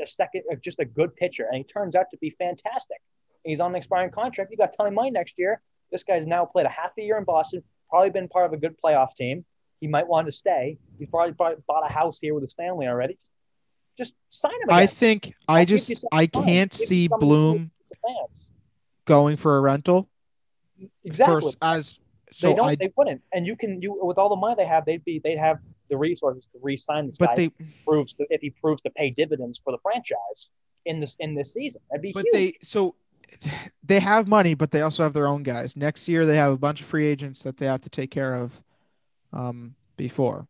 a 0.00 0.06
second, 0.06 0.42
uh, 0.50 0.56
just 0.56 0.78
a 0.78 0.84
good 0.84 1.14
pitcher, 1.16 1.46
and 1.46 1.56
he 1.56 1.64
turns 1.64 1.96
out 1.96 2.06
to 2.10 2.16
be 2.18 2.30
fantastic. 2.30 2.98
He's 3.44 3.60
on 3.60 3.72
an 3.72 3.76
expiring 3.76 4.10
contract. 4.10 4.50
You 4.50 4.56
got 4.56 4.74
Tony 4.76 4.94
Mine 4.94 5.12
next 5.12 5.34
year. 5.38 5.60
This 5.90 6.04
guy's 6.04 6.26
now 6.26 6.44
played 6.44 6.66
a 6.66 6.70
half 6.70 6.92
a 6.98 7.02
year 7.02 7.18
in 7.18 7.24
Boston. 7.24 7.62
Probably 7.90 8.10
been 8.10 8.28
part 8.28 8.46
of 8.46 8.52
a 8.52 8.56
good 8.56 8.76
playoff 8.82 9.14
team. 9.16 9.44
He 9.80 9.88
might 9.88 10.06
want 10.06 10.26
to 10.26 10.32
stay. 10.32 10.78
He's 10.98 11.08
probably, 11.08 11.34
probably 11.34 11.62
bought 11.66 11.84
a 11.84 11.92
house 11.92 12.18
here 12.20 12.34
with 12.34 12.42
his 12.44 12.54
family 12.54 12.86
already. 12.86 13.18
Just 13.98 14.14
sign 14.30 14.52
him. 14.52 14.70
I 14.70 14.86
think 14.86 15.34
I 15.48 15.60
I'll 15.60 15.66
just 15.66 16.04
I 16.12 16.26
can't 16.26 16.72
see 16.72 17.08
Bloom 17.08 17.56
do 17.58 17.62
with 17.64 17.88
the 17.90 17.96
fans. 18.06 18.50
going 19.04 19.36
for 19.36 19.58
a 19.58 19.60
rental 19.60 20.08
Exactly. 21.04 21.34
first 21.42 21.56
as 21.60 21.98
they 22.40 22.54
don't. 22.54 22.68
I 22.68 22.76
they 22.76 22.92
wouldn't. 22.96 23.22
And 23.32 23.46
you 23.46 23.56
can. 23.56 23.80
You 23.82 23.98
with 24.02 24.18
all 24.18 24.28
the 24.28 24.36
money 24.36 24.54
they 24.56 24.66
have, 24.66 24.84
they'd 24.84 25.04
be. 25.04 25.20
They'd 25.22 25.38
have 25.38 25.58
the 25.88 25.96
resources 25.96 26.48
to 26.52 26.58
re-sign 26.62 27.06
this 27.06 27.18
but 27.18 27.30
guy. 27.30 27.34
they 27.36 27.44
if 27.44 27.52
he 27.58 27.66
proves 27.86 28.14
to, 28.14 28.26
if 28.30 28.40
he 28.40 28.50
proves 28.50 28.80
to 28.82 28.90
pay 28.90 29.10
dividends 29.10 29.60
for 29.62 29.72
the 29.72 29.78
franchise 29.82 30.50
in 30.86 31.00
this 31.00 31.16
in 31.20 31.34
this 31.34 31.52
season. 31.52 31.82
That'd 31.90 32.02
be 32.02 32.12
but 32.12 32.24
huge. 32.24 32.32
they 32.32 32.58
so 32.62 32.94
they 33.84 34.00
have 34.00 34.26
money 34.26 34.54
but 34.54 34.70
they 34.70 34.80
also 34.80 35.02
have 35.02 35.12
their 35.12 35.26
own 35.26 35.42
guys. 35.42 35.76
Next 35.76 36.08
year 36.08 36.26
they 36.26 36.36
have 36.36 36.52
a 36.52 36.56
bunch 36.56 36.80
of 36.80 36.86
free 36.86 37.06
agents 37.06 37.42
that 37.42 37.58
they 37.58 37.66
have 37.66 37.82
to 37.82 37.90
take 37.90 38.10
care 38.10 38.34
of 38.34 38.52
um 39.32 39.74
before 39.96 40.46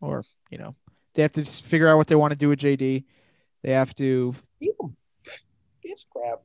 or 0.00 0.24
you 0.50 0.58
know 0.58 0.74
they 1.14 1.22
have 1.22 1.32
to 1.32 1.42
just 1.42 1.64
figure 1.66 1.88
out 1.88 1.96
what 1.96 2.08
they 2.08 2.14
want 2.14 2.32
to 2.32 2.38
do 2.38 2.48
with 2.48 2.58
JD. 2.58 3.04
They 3.62 3.70
have 3.70 3.94
to. 3.96 4.34
Gives 4.60 6.06
crap. 6.10 6.42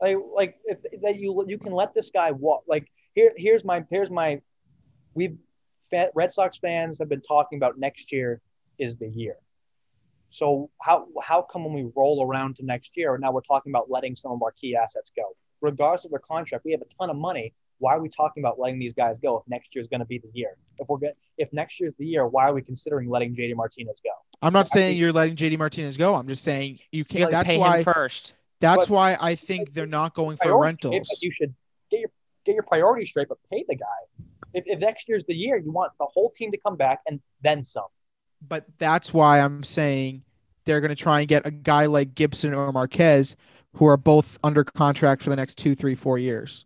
Like 0.00 0.18
like 0.34 0.56
if 0.64 1.00
that 1.02 1.16
you 1.16 1.44
you 1.46 1.58
can 1.58 1.72
let 1.72 1.94
this 1.94 2.10
guy 2.10 2.32
walk. 2.32 2.64
Like 2.66 2.90
here 3.14 3.32
here's 3.36 3.64
my 3.64 3.84
here's 3.90 4.10
my 4.10 4.40
we've 5.14 5.36
Red 6.14 6.32
Sox 6.32 6.58
fans 6.58 6.98
have 6.98 7.08
been 7.08 7.20
talking 7.20 7.56
about 7.58 7.78
next 7.78 8.10
year 8.10 8.40
is 8.78 8.96
the 8.96 9.08
year. 9.08 9.36
So 10.30 10.70
how 10.80 11.06
how 11.22 11.42
come 11.42 11.64
when 11.64 11.72
we 11.74 11.88
roll 11.94 12.26
around 12.26 12.56
to 12.56 12.64
next 12.64 12.96
year 12.96 13.16
now 13.18 13.30
we're 13.30 13.42
talking 13.42 13.70
about 13.70 13.88
letting 13.90 14.16
some 14.16 14.32
of 14.32 14.42
our 14.42 14.50
key 14.52 14.74
assets 14.76 15.12
go? 15.14 15.22
Regardless 15.60 16.04
of 16.04 16.10
their 16.10 16.18
contract, 16.20 16.64
we 16.64 16.72
have 16.72 16.80
a 16.82 16.94
ton 16.98 17.10
of 17.10 17.16
money. 17.16 17.54
Why 17.78 17.94
are 17.94 18.00
we 18.00 18.08
talking 18.08 18.42
about 18.42 18.58
letting 18.58 18.78
these 18.78 18.92
guys 18.94 19.18
go 19.20 19.36
if 19.38 19.42
next 19.48 19.74
year 19.74 19.82
is 19.82 19.88
going 19.88 20.00
to 20.00 20.06
be 20.06 20.18
the 20.18 20.30
year? 20.32 20.56
If 20.78 20.88
we're 20.88 20.98
get, 20.98 21.16
if 21.38 21.52
next 21.52 21.78
year's 21.80 21.94
the 21.98 22.06
year, 22.06 22.26
why 22.26 22.48
are 22.48 22.54
we 22.54 22.62
considering 22.62 23.08
letting 23.08 23.34
JD 23.34 23.54
Martinez 23.54 24.00
go? 24.02 24.10
I'm 24.42 24.52
not 24.52 24.66
I 24.66 24.74
saying 24.74 24.90
think- 24.92 25.00
you're 25.00 25.12
letting 25.12 25.36
JD 25.36 25.58
Martinez 25.58 25.96
go. 25.96 26.14
I'm 26.16 26.26
just 26.26 26.42
saying 26.42 26.78
you 26.92 26.98
You 26.98 27.04
can't 27.04 27.22
have 27.22 27.30
that's 27.30 27.46
pay 27.46 27.58
why 27.58 27.78
him 27.78 27.84
first. 27.84 28.34
that's 28.60 28.86
But- 28.86 28.90
why 28.90 29.16
I 29.20 29.34
think 29.36 29.74
they're 29.74 29.86
not 29.86 30.14
going 30.14 30.36
for 30.36 30.44
priorities 30.44 30.84
rentals. 30.90 31.18
You 31.22 31.30
should 31.32 31.54
get 31.90 32.00
your 32.00 32.10
get 32.44 32.54
your 32.54 32.62
priorities 32.64 33.10
straight, 33.10 33.28
but 33.28 33.38
pay 33.50 33.64
the 33.68 33.74
guy. 33.76 34.24
If, 34.52 34.64
if 34.66 34.78
next 34.78 35.08
year's 35.08 35.24
the 35.24 35.34
year, 35.34 35.56
you 35.56 35.72
want 35.72 35.92
the 35.98 36.06
whole 36.06 36.30
team 36.30 36.50
to 36.52 36.58
come 36.58 36.76
back 36.76 37.00
and 37.08 37.20
then 37.42 37.64
some. 37.64 37.86
but 38.46 38.64
that's 38.78 39.12
why 39.12 39.40
I'm 39.40 39.62
saying 39.64 40.22
they're 40.64 40.80
going 40.80 40.90
to 40.90 40.94
try 40.96 41.20
and 41.20 41.28
get 41.28 41.46
a 41.46 41.50
guy 41.50 41.86
like 41.86 42.14
Gibson 42.14 42.54
or 42.54 42.70
Marquez, 42.72 43.36
who 43.74 43.86
are 43.86 43.96
both 43.96 44.38
under 44.44 44.62
contract 44.64 45.22
for 45.22 45.30
the 45.30 45.36
next 45.36 45.56
two, 45.58 45.74
three, 45.74 45.94
four 45.94 46.18
years. 46.18 46.64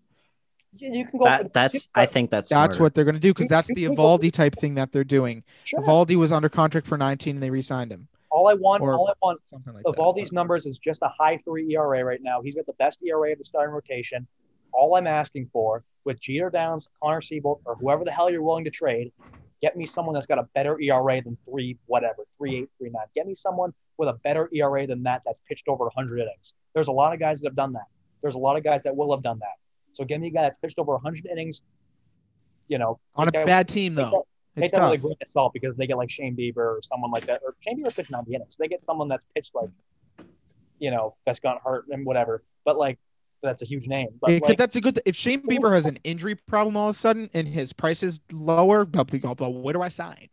You, 0.77 0.93
you 0.93 1.07
can 1.07 1.19
go. 1.19 1.25
That, 1.25 1.53
that's 1.55 1.89
I 1.95 2.05
think 2.07 2.31
that's 2.31 2.51
That's 2.51 2.75
smarter. 2.77 2.83
what 2.83 2.95
they're 2.95 3.05
going 3.05 3.15
to 3.15 3.21
do 3.21 3.33
because 3.33 3.49
that's 3.49 3.69
the 3.69 3.85
can 3.87 3.97
Eovaldi 3.97 4.31
type 4.31 4.55
thing 4.57 4.75
that 4.75 4.93
they're 4.93 5.03
doing. 5.03 5.43
sure. 5.65 5.81
Eovaldi 5.81 6.17
was 6.17 6.31
under 6.31 6.49
contract 6.51 6.87
for 6.87 6.99
19 6.99 7.37
and 7.37 7.43
they 7.43 7.49
re-signed 7.51 7.91
him, 7.91 8.07
all 8.31 8.47
I 8.49 8.55
want, 8.55 8.83
or- 8.83 8.95
all 8.95 9.09
I 9.09 9.15
want 9.23 9.41
something 9.47 9.73
like 9.73 9.85
of 9.87 9.97
that. 9.97 10.03
all 10.03 10.13
these 10.13 10.31
numbers 10.31 10.67
is 10.67 10.77
just 10.79 11.01
a 11.03 11.09
high 11.19 11.39
three 11.39 11.75
ERA 11.75 12.05
right 12.05 12.23
now. 12.23 12.43
He's 12.43 12.55
got 12.55 12.67
the 12.67 12.75
best 12.75 12.99
ERA 13.03 13.33
of 13.33 13.39
the 13.39 13.45
starting 13.45 13.75
rotation. 13.75 14.27
All 14.79 14.95
I'm 14.95 15.09
asking 15.09 15.51
for 15.53 15.83
with 16.05 16.21
Jeter 16.21 16.51
Downs, 16.51 16.89
Connor 17.03 17.21
Seabold, 17.21 17.59
or 17.65 17.75
whoever 17.75 18.05
the 18.05 18.13
hell 18.13 18.31
you're 18.31 18.43
willing 18.43 18.65
to 18.65 18.71
trade, 18.71 19.11
get 19.61 19.77
me 19.77 19.85
someone 19.87 20.15
that's 20.15 20.29
got 20.29 20.39
a 20.39 20.45
better 20.55 20.81
ERA 20.81 21.21
than 21.21 21.37
three, 21.45 21.77
whatever, 21.87 22.25
three 22.39 22.59
eight, 22.59 22.69
three 22.79 22.89
nine. 22.91 23.07
Get 23.13 23.27
me 23.27 23.35
someone 23.35 23.75
with 23.97 24.09
a 24.09 24.13
better 24.13 24.49
ERA 24.55 24.87
than 24.87 25.03
that 25.03 25.23
that's 25.27 25.41
pitched 25.49 25.67
over 25.67 25.85
100 25.87 26.21
innings. 26.21 26.53
There's 26.75 26.87
a 26.87 26.93
lot 26.93 27.13
of 27.13 27.19
guys 27.19 27.41
that 27.41 27.49
have 27.49 27.57
done 27.57 27.73
that. 27.73 27.87
There's 28.23 28.37
a 28.37 28.39
lot 28.39 28.57
of 28.57 28.63
guys 28.63 28.85
that 28.85 28.95
will 28.95 29.13
have 29.13 29.23
done 29.25 29.41
that. 29.41 29.57
So 29.95 30.05
give 30.05 30.21
me 30.21 30.29
a 30.29 30.31
guy 30.31 30.43
that's 30.43 30.59
pitched 30.59 30.79
over 30.79 30.93
100 30.93 31.27
innings. 31.27 31.63
You 32.69 32.79
know, 32.79 33.01
On 33.17 33.27
a 33.27 33.33
bad 33.33 33.67
team 33.67 33.97
though, 33.97 34.27
Take 34.55 34.65
it's 34.67 34.73
that 34.73 34.93
a 34.93 34.99
tough. 34.99 35.11
of 35.21 35.31
salt 35.31 35.53
because 35.53 35.77
they 35.77 35.87
get 35.87 35.97
like 35.97 36.11
Shane 36.11 36.37
Bieber 36.37 36.57
or 36.57 36.81
someone 36.83 37.11
like 37.11 37.27
that, 37.27 37.41
or 37.45 37.55
Shane 37.61 37.83
Bieber 37.83 37.95
pitched 37.95 38.11
90 38.11 38.35
innings. 38.35 38.57
They 38.59 38.69
get 38.69 38.85
someone 38.85 39.09
that's 39.09 39.25
pitched 39.35 39.55
like, 39.55 39.71
you 40.79 40.91
know, 40.91 41.17
that's 41.27 41.41
gotten 41.41 41.61
hurt 41.65 41.87
and 41.91 42.05
whatever. 42.05 42.43
But 42.65 42.77
like, 42.77 42.99
that's 43.43 43.63
a 43.63 43.65
huge 43.65 43.87
name. 43.87 44.09
But 44.21 44.31
Except 44.31 44.49
like, 44.49 44.59
that's 44.59 44.77
a 44.77 44.81
good. 44.81 44.97
Th- 44.97 45.03
if 45.07 45.17
Shane 45.17 45.43
Bieber 45.43 45.73
has 45.73 45.87
an 45.87 45.99
injury 46.05 46.35
problem 46.35 46.77
all 46.77 46.89
of 46.89 46.97
a 46.97 46.99
sudden 46.99 47.31
and 47.35 47.47
his 47.47 47.73
price 47.73 48.03
is 48.03 48.21
lower, 48.33 48.85
they'll 48.85 49.05
be 49.05 49.19
but 49.19 49.51
where 49.51 49.73
do 49.73 49.83
I 49.83 49.89
sign? 49.89 50.29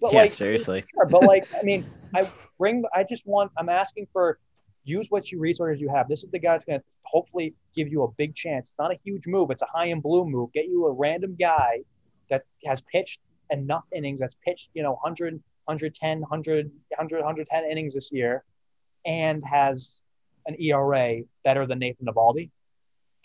but 0.00 0.12
yeah, 0.12 0.20
like, 0.20 0.32
seriously. 0.32 0.84
Sure, 0.94 1.06
but 1.06 1.24
like, 1.24 1.46
I 1.58 1.62
mean, 1.62 1.84
I 2.14 2.22
bring. 2.58 2.84
I 2.94 3.04
just 3.04 3.26
want. 3.26 3.52
I'm 3.56 3.68
asking 3.68 4.06
for 4.12 4.38
use 4.84 5.06
what 5.10 5.30
you 5.30 5.38
resources 5.38 5.80
you 5.80 5.88
have. 5.88 6.08
This 6.08 6.24
is 6.24 6.30
the 6.30 6.38
guy 6.38 6.52
that's 6.52 6.64
going 6.64 6.80
to 6.80 6.84
hopefully 7.02 7.54
give 7.74 7.88
you 7.88 8.02
a 8.02 8.08
big 8.12 8.34
chance. 8.34 8.70
It's 8.70 8.78
not 8.78 8.90
a 8.90 8.98
huge 9.04 9.26
move. 9.26 9.50
It's 9.50 9.62
a 9.62 9.66
Chaim 9.72 10.00
Bloom 10.00 10.30
move. 10.30 10.52
Get 10.52 10.66
you 10.66 10.86
a 10.86 10.92
random 10.92 11.36
guy 11.38 11.80
that 12.30 12.42
has 12.64 12.80
pitched 12.82 13.20
enough 13.50 13.84
innings. 13.94 14.20
That's 14.20 14.36
pitched, 14.44 14.70
you 14.74 14.82
know, 14.82 14.92
100, 14.92 15.34
110, 15.64 16.20
100, 16.20 16.70
100, 16.88 17.16
110 17.16 17.64
innings 17.70 17.94
this 17.94 18.10
year, 18.10 18.44
and 19.04 19.44
has 19.44 19.99
an 20.46 20.56
ERA 20.60 21.22
better 21.44 21.66
than 21.66 21.78
Nathan 21.78 22.06
Eovaldi. 22.06 22.50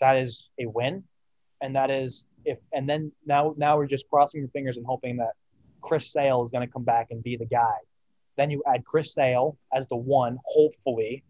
That 0.00 0.16
is 0.16 0.50
a 0.60 0.66
win, 0.66 1.04
and 1.60 1.74
that 1.76 1.90
is 1.90 2.24
if. 2.44 2.58
And 2.72 2.88
then 2.88 3.12
now, 3.24 3.54
now 3.56 3.76
we're 3.76 3.86
just 3.86 4.08
crossing 4.10 4.40
your 4.40 4.50
fingers 4.50 4.76
and 4.76 4.86
hoping 4.86 5.16
that 5.18 5.32
Chris 5.80 6.12
Sale 6.12 6.44
is 6.44 6.50
going 6.50 6.66
to 6.66 6.72
come 6.72 6.84
back 6.84 7.08
and 7.10 7.22
be 7.22 7.36
the 7.36 7.46
guy. 7.46 7.76
Then 8.36 8.50
you 8.50 8.62
add 8.66 8.84
Chris 8.84 9.14
Sale 9.14 9.56
as 9.72 9.88
the 9.88 9.96
one, 9.96 10.38
hopefully. 10.44 11.22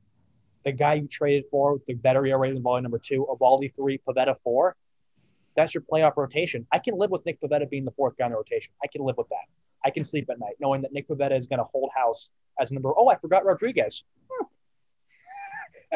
The 0.64 0.72
guy 0.72 0.94
you 0.94 1.07
traded 1.07 1.44
for 1.51 1.75
with 1.75 1.87
the 1.87 1.94
better 1.94 2.27
ERA 2.27 2.53
than 2.53 2.62
Eovaldi 2.62 2.83
number 2.83 2.99
two, 2.99 3.27
Eovaldi 3.31 3.72
three, 3.77 3.99
Pivetta 3.99 4.37
four. 4.42 4.75
That's 5.57 5.75
your 5.75 5.83
playoff 5.83 6.16
rotation. 6.16 6.66
I 6.72 6.79
can 6.79 6.99
live 6.99 7.11
with 7.11 7.25
Nick 7.25 7.40
Pivetta 7.40 7.70
being 7.70 7.85
the 7.85 7.92
fourth 7.92 8.16
guy 8.18 8.27
in 8.27 8.33
the 8.33 8.37
rotation. 8.37 8.72
I 8.83 8.88
can 8.88 9.03
live 9.03 9.16
with 9.16 9.29
that. 9.29 9.46
I 9.85 9.90
can 9.90 10.05
sleep 10.05 10.29
at 10.31 10.38
night 10.38 10.57
knowing 10.61 10.83
that 10.83 10.92
Nick 10.92 11.09
Pivetta 11.09 11.37
is 11.37 11.46
going 11.46 11.59
to 11.59 11.64
hold 11.64 11.90
house 11.94 12.31
as 12.61 12.72
number. 12.72 12.92
Oh, 12.96 13.09
I 13.09 13.16
forgot 13.16 13.44
Rodriguez. 13.44 14.05
Hmm. 14.31 14.46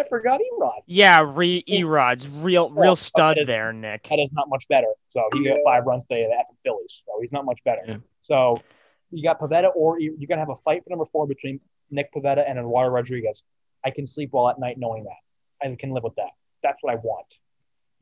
I 0.01 0.09
forgot 0.09 0.41
Erod. 0.41 0.81
Yeah, 0.87 1.33
re 1.35 1.63
Erod's 1.69 2.27
real 2.29 2.71
real 2.71 2.97
stud 2.97 3.39
okay. 3.39 3.45
there, 3.45 3.73
Nick. 3.73 4.09
That 4.09 4.19
is 4.19 4.31
not 4.33 4.49
much 4.49 4.67
better. 4.69 4.87
So 5.09 5.23
he 5.35 5.45
got 5.45 5.59
five 5.65 5.85
runs 5.85 6.05
today 6.07 6.25
at 6.25 6.47
the 6.49 6.57
Phillies. 6.65 7.03
So 7.07 7.13
he's 7.21 7.33
not 7.33 7.45
much 7.45 7.63
better. 7.65 7.83
Yeah. 7.87 7.97
So 8.23 8.63
you 9.11 9.23
got 9.23 9.41
Pivetta, 9.41 9.71
or 9.75 10.01
you- 10.01 10.17
you're 10.19 10.29
gonna 10.29 10.41
have 10.41 10.51
a 10.51 10.57
fight 10.57 10.83
for 10.85 10.91
number 10.91 11.07
four 11.07 11.27
between 11.27 11.61
Nick 11.91 12.13
Pivetta 12.15 12.49
and 12.49 12.59
Eduardo 12.59 12.91
Rodriguez. 12.91 13.43
I 13.85 13.91
can 13.91 14.07
sleep 14.07 14.31
well 14.33 14.49
at 14.49 14.59
night 14.59 14.79
knowing 14.79 15.05
that. 15.05 15.67
I 15.67 15.75
can 15.75 15.91
live 15.91 16.05
with 16.05 16.15
that. 16.17 16.31
That's 16.63 16.83
what 16.83 16.93
I 16.93 16.97
want. 16.97 17.39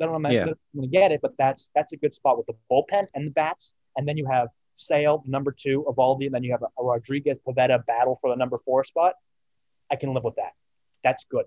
I 0.01 0.05
don't 0.05 0.23
know 0.23 0.29
if 0.29 0.35
Yeah. 0.35 0.43
I'm 0.45 0.55
gonna 0.75 0.87
get 0.87 1.11
it, 1.13 1.21
but 1.21 1.37
that's 1.37 1.71
that's 1.75 1.93
a 1.93 1.97
good 1.97 2.15
spot 2.15 2.37
with 2.37 2.47
the 2.47 2.55
bullpen 2.71 3.09
and 3.15 3.27
the 3.27 3.31
bats. 3.33 3.75
And 3.97 4.07
then 4.07 4.17
you 4.17 4.27
have 4.27 4.49
Sale, 4.77 5.25
number 5.27 5.51
two, 5.51 5.85
Eovaldi, 5.89 6.27
and 6.27 6.35
then 6.35 6.45
you 6.45 6.53
have 6.53 6.63
a, 6.63 6.69
a 6.79 6.85
Rodriguez 6.85 7.39
Pivetta 7.41 7.85
battle 7.87 8.15
for 8.15 8.31
the 8.31 8.37
number 8.37 8.59
four 8.59 8.85
spot. 8.85 9.15
I 9.91 9.97
can 9.97 10.15
live 10.15 10.23
with 10.23 10.37
that. 10.37 10.53
That's 11.03 11.25
good. 11.25 11.47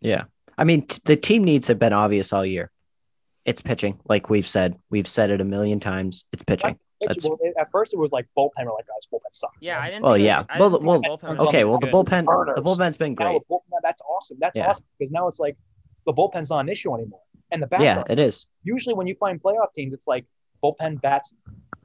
Yeah. 0.00 0.24
I 0.58 0.64
mean, 0.64 0.86
t- 0.86 1.00
the 1.04 1.16
team 1.16 1.44
needs 1.44 1.68
have 1.68 1.78
been 1.78 1.92
obvious 1.92 2.32
all 2.32 2.44
year. 2.44 2.70
It's 3.44 3.62
pitching, 3.62 3.98
like 4.08 4.28
we've 4.28 4.46
said. 4.46 4.76
We've 4.90 5.08
said 5.08 5.30
it 5.30 5.40
a 5.40 5.44
million 5.44 5.80
times. 5.80 6.24
It's 6.32 6.42
pitching. 6.42 6.78
That's- 7.00 7.26
well, 7.26 7.38
at 7.58 7.70
first, 7.72 7.94
it 7.94 7.98
was 7.98 8.12
like 8.12 8.26
bullpen. 8.36 8.50
We're 8.58 8.72
like, 8.74 8.86
guys, 8.86 9.08
bullpen 9.12 9.32
sucks. 9.32 9.56
Yeah, 9.60 9.78
I 9.80 9.86
didn't. 9.90 10.02
Well, 10.02 10.14
think 10.14 10.26
yeah. 10.26 10.44
I 10.50 10.58
Well, 10.60 10.70
didn't 10.70 10.84
well, 10.86 11.00
think 11.00 11.20
bullpen 11.22 11.38
Okay, 11.48 11.64
well, 11.64 11.78
the 11.78 11.86
good. 11.86 11.94
bullpen, 11.94 12.54
the 12.54 12.62
bullpen's 12.62 12.96
been 12.98 13.14
great. 13.14 13.40
the 13.48 13.54
bullpen, 13.54 13.78
that's 13.82 14.02
awesome. 14.02 14.36
That's 14.40 14.56
Yeah. 14.56 14.68
awesome 14.68 14.84
because 14.98 15.10
now 15.10 15.26
it's 15.28 15.38
like 15.38 15.56
the 16.04 16.12
bullpen's 16.12 16.50
not 16.50 16.58
an 16.60 16.68
issue 16.68 16.94
anymore. 16.94 17.20
And 17.50 17.62
the 17.62 17.66
bats 17.66 17.82
Yeah, 17.82 18.04
it 18.10 18.18
is. 18.18 18.46
usually 18.62 18.94
when 18.94 19.06
you 19.06 19.14
find 19.14 19.42
playoff 19.42 19.72
teams, 19.74 19.94
it's 19.94 20.06
like 20.06 20.26
bullpen 20.62 21.00
bats, 21.00 21.32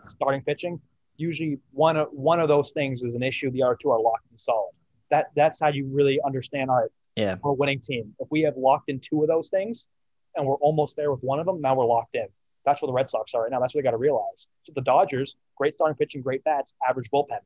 starting 0.10 0.41
pitching. 0.41 0.82
Usually 1.17 1.60
one 1.71 1.95
of 1.95 2.10
one 2.12 2.41
of 2.41 2.49
those 2.49 2.71
things 2.73 3.01
is 3.04 3.15
an 3.15 3.23
issue. 3.23 3.49
The 3.51 3.63
other 3.63 3.78
two 3.82 3.89
are 3.91 3.99
locked 4.01 4.30
and 4.30 4.39
solid. 4.39 4.71
That 5.12 5.28
that's 5.36 5.62
how 5.62 5.69
you 5.69 5.86
really 5.88 6.19
understand. 6.25 6.69
All 6.69 6.82
right, 6.82 6.89
Yeah. 7.15 7.36
we're 7.41 7.51
a 7.51 7.54
winning 7.54 7.80
team. 7.80 8.13
If 8.19 8.28
we 8.32 8.41
have 8.41 8.58
locked 8.58 8.89
in 8.89 8.99
two 8.99 9.21
of 9.21 9.28
those 9.28 9.49
things, 9.49 9.88
and 10.36 10.45
we're 10.45 10.56
almost 10.56 10.97
there 10.97 11.12
with 11.12 11.21
one 11.21 11.39
of 11.39 11.45
them, 11.45 11.62
now 11.62 11.75
we're 11.75 11.86
locked 11.86 12.15
in. 12.15 12.28
That's 12.65 12.82
what 12.82 12.88
the 12.88 12.93
Red 12.93 13.10
Sox 13.10 13.34
are 13.34 13.43
right 13.43 13.51
now. 13.51 13.60
That's 13.60 13.73
what 13.73 13.82
they 13.82 13.86
got 13.86 13.91
to 13.91 13.97
realize. 13.97 14.47
So 14.63 14.73
the 14.75 14.82
Dodgers, 14.82 15.36
great 15.56 15.75
starting 15.75 15.95
pitching, 15.95 16.21
great 16.21 16.43
bats, 16.43 16.73
average 16.88 17.10
bullpen. 17.12 17.39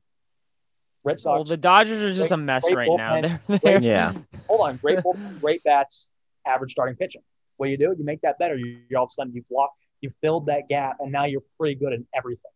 Red 1.04 1.20
Sox, 1.20 1.36
Well, 1.38 1.44
the 1.44 1.58
Dodgers 1.58 2.02
are 2.04 2.08
just 2.10 2.20
Great- 2.30 2.32
a 2.32 2.38
mess 2.38 2.64
great 2.64 2.76
right 2.76 2.98
now. 2.98 3.22
They're, 3.22 3.60
they're, 3.60 3.82
Yeah. 3.84 4.14
hold 4.48 4.62
on, 4.62 4.78
great 4.78 5.00
bullpen, 5.00 5.40
great 5.40 5.64
bats, 5.64 6.10
average 6.48 6.72
starting 6.72 6.96
pitching. 6.96 7.22
What 7.58 7.68
do 7.68 7.72
you 7.72 7.78
do? 7.78 7.94
You 7.98 8.04
make 8.06 8.22
that 8.22 8.40
better. 8.40 8.56
You, 8.58 8.80
you 8.90 8.98
all 8.98 9.04
of 9.04 9.10
a 9.10 9.14
sudden 9.14 9.34
you've 9.34 9.46
locked, 9.52 9.78
you 10.02 10.12
filled 10.22 10.48
that 10.48 10.68
gap, 10.70 10.98
and 11.00 11.12
now 11.12 11.26
you're 11.26 11.44
pretty 11.60 11.76
good 11.76 11.94
in 11.94 12.08
everything. 12.16 12.52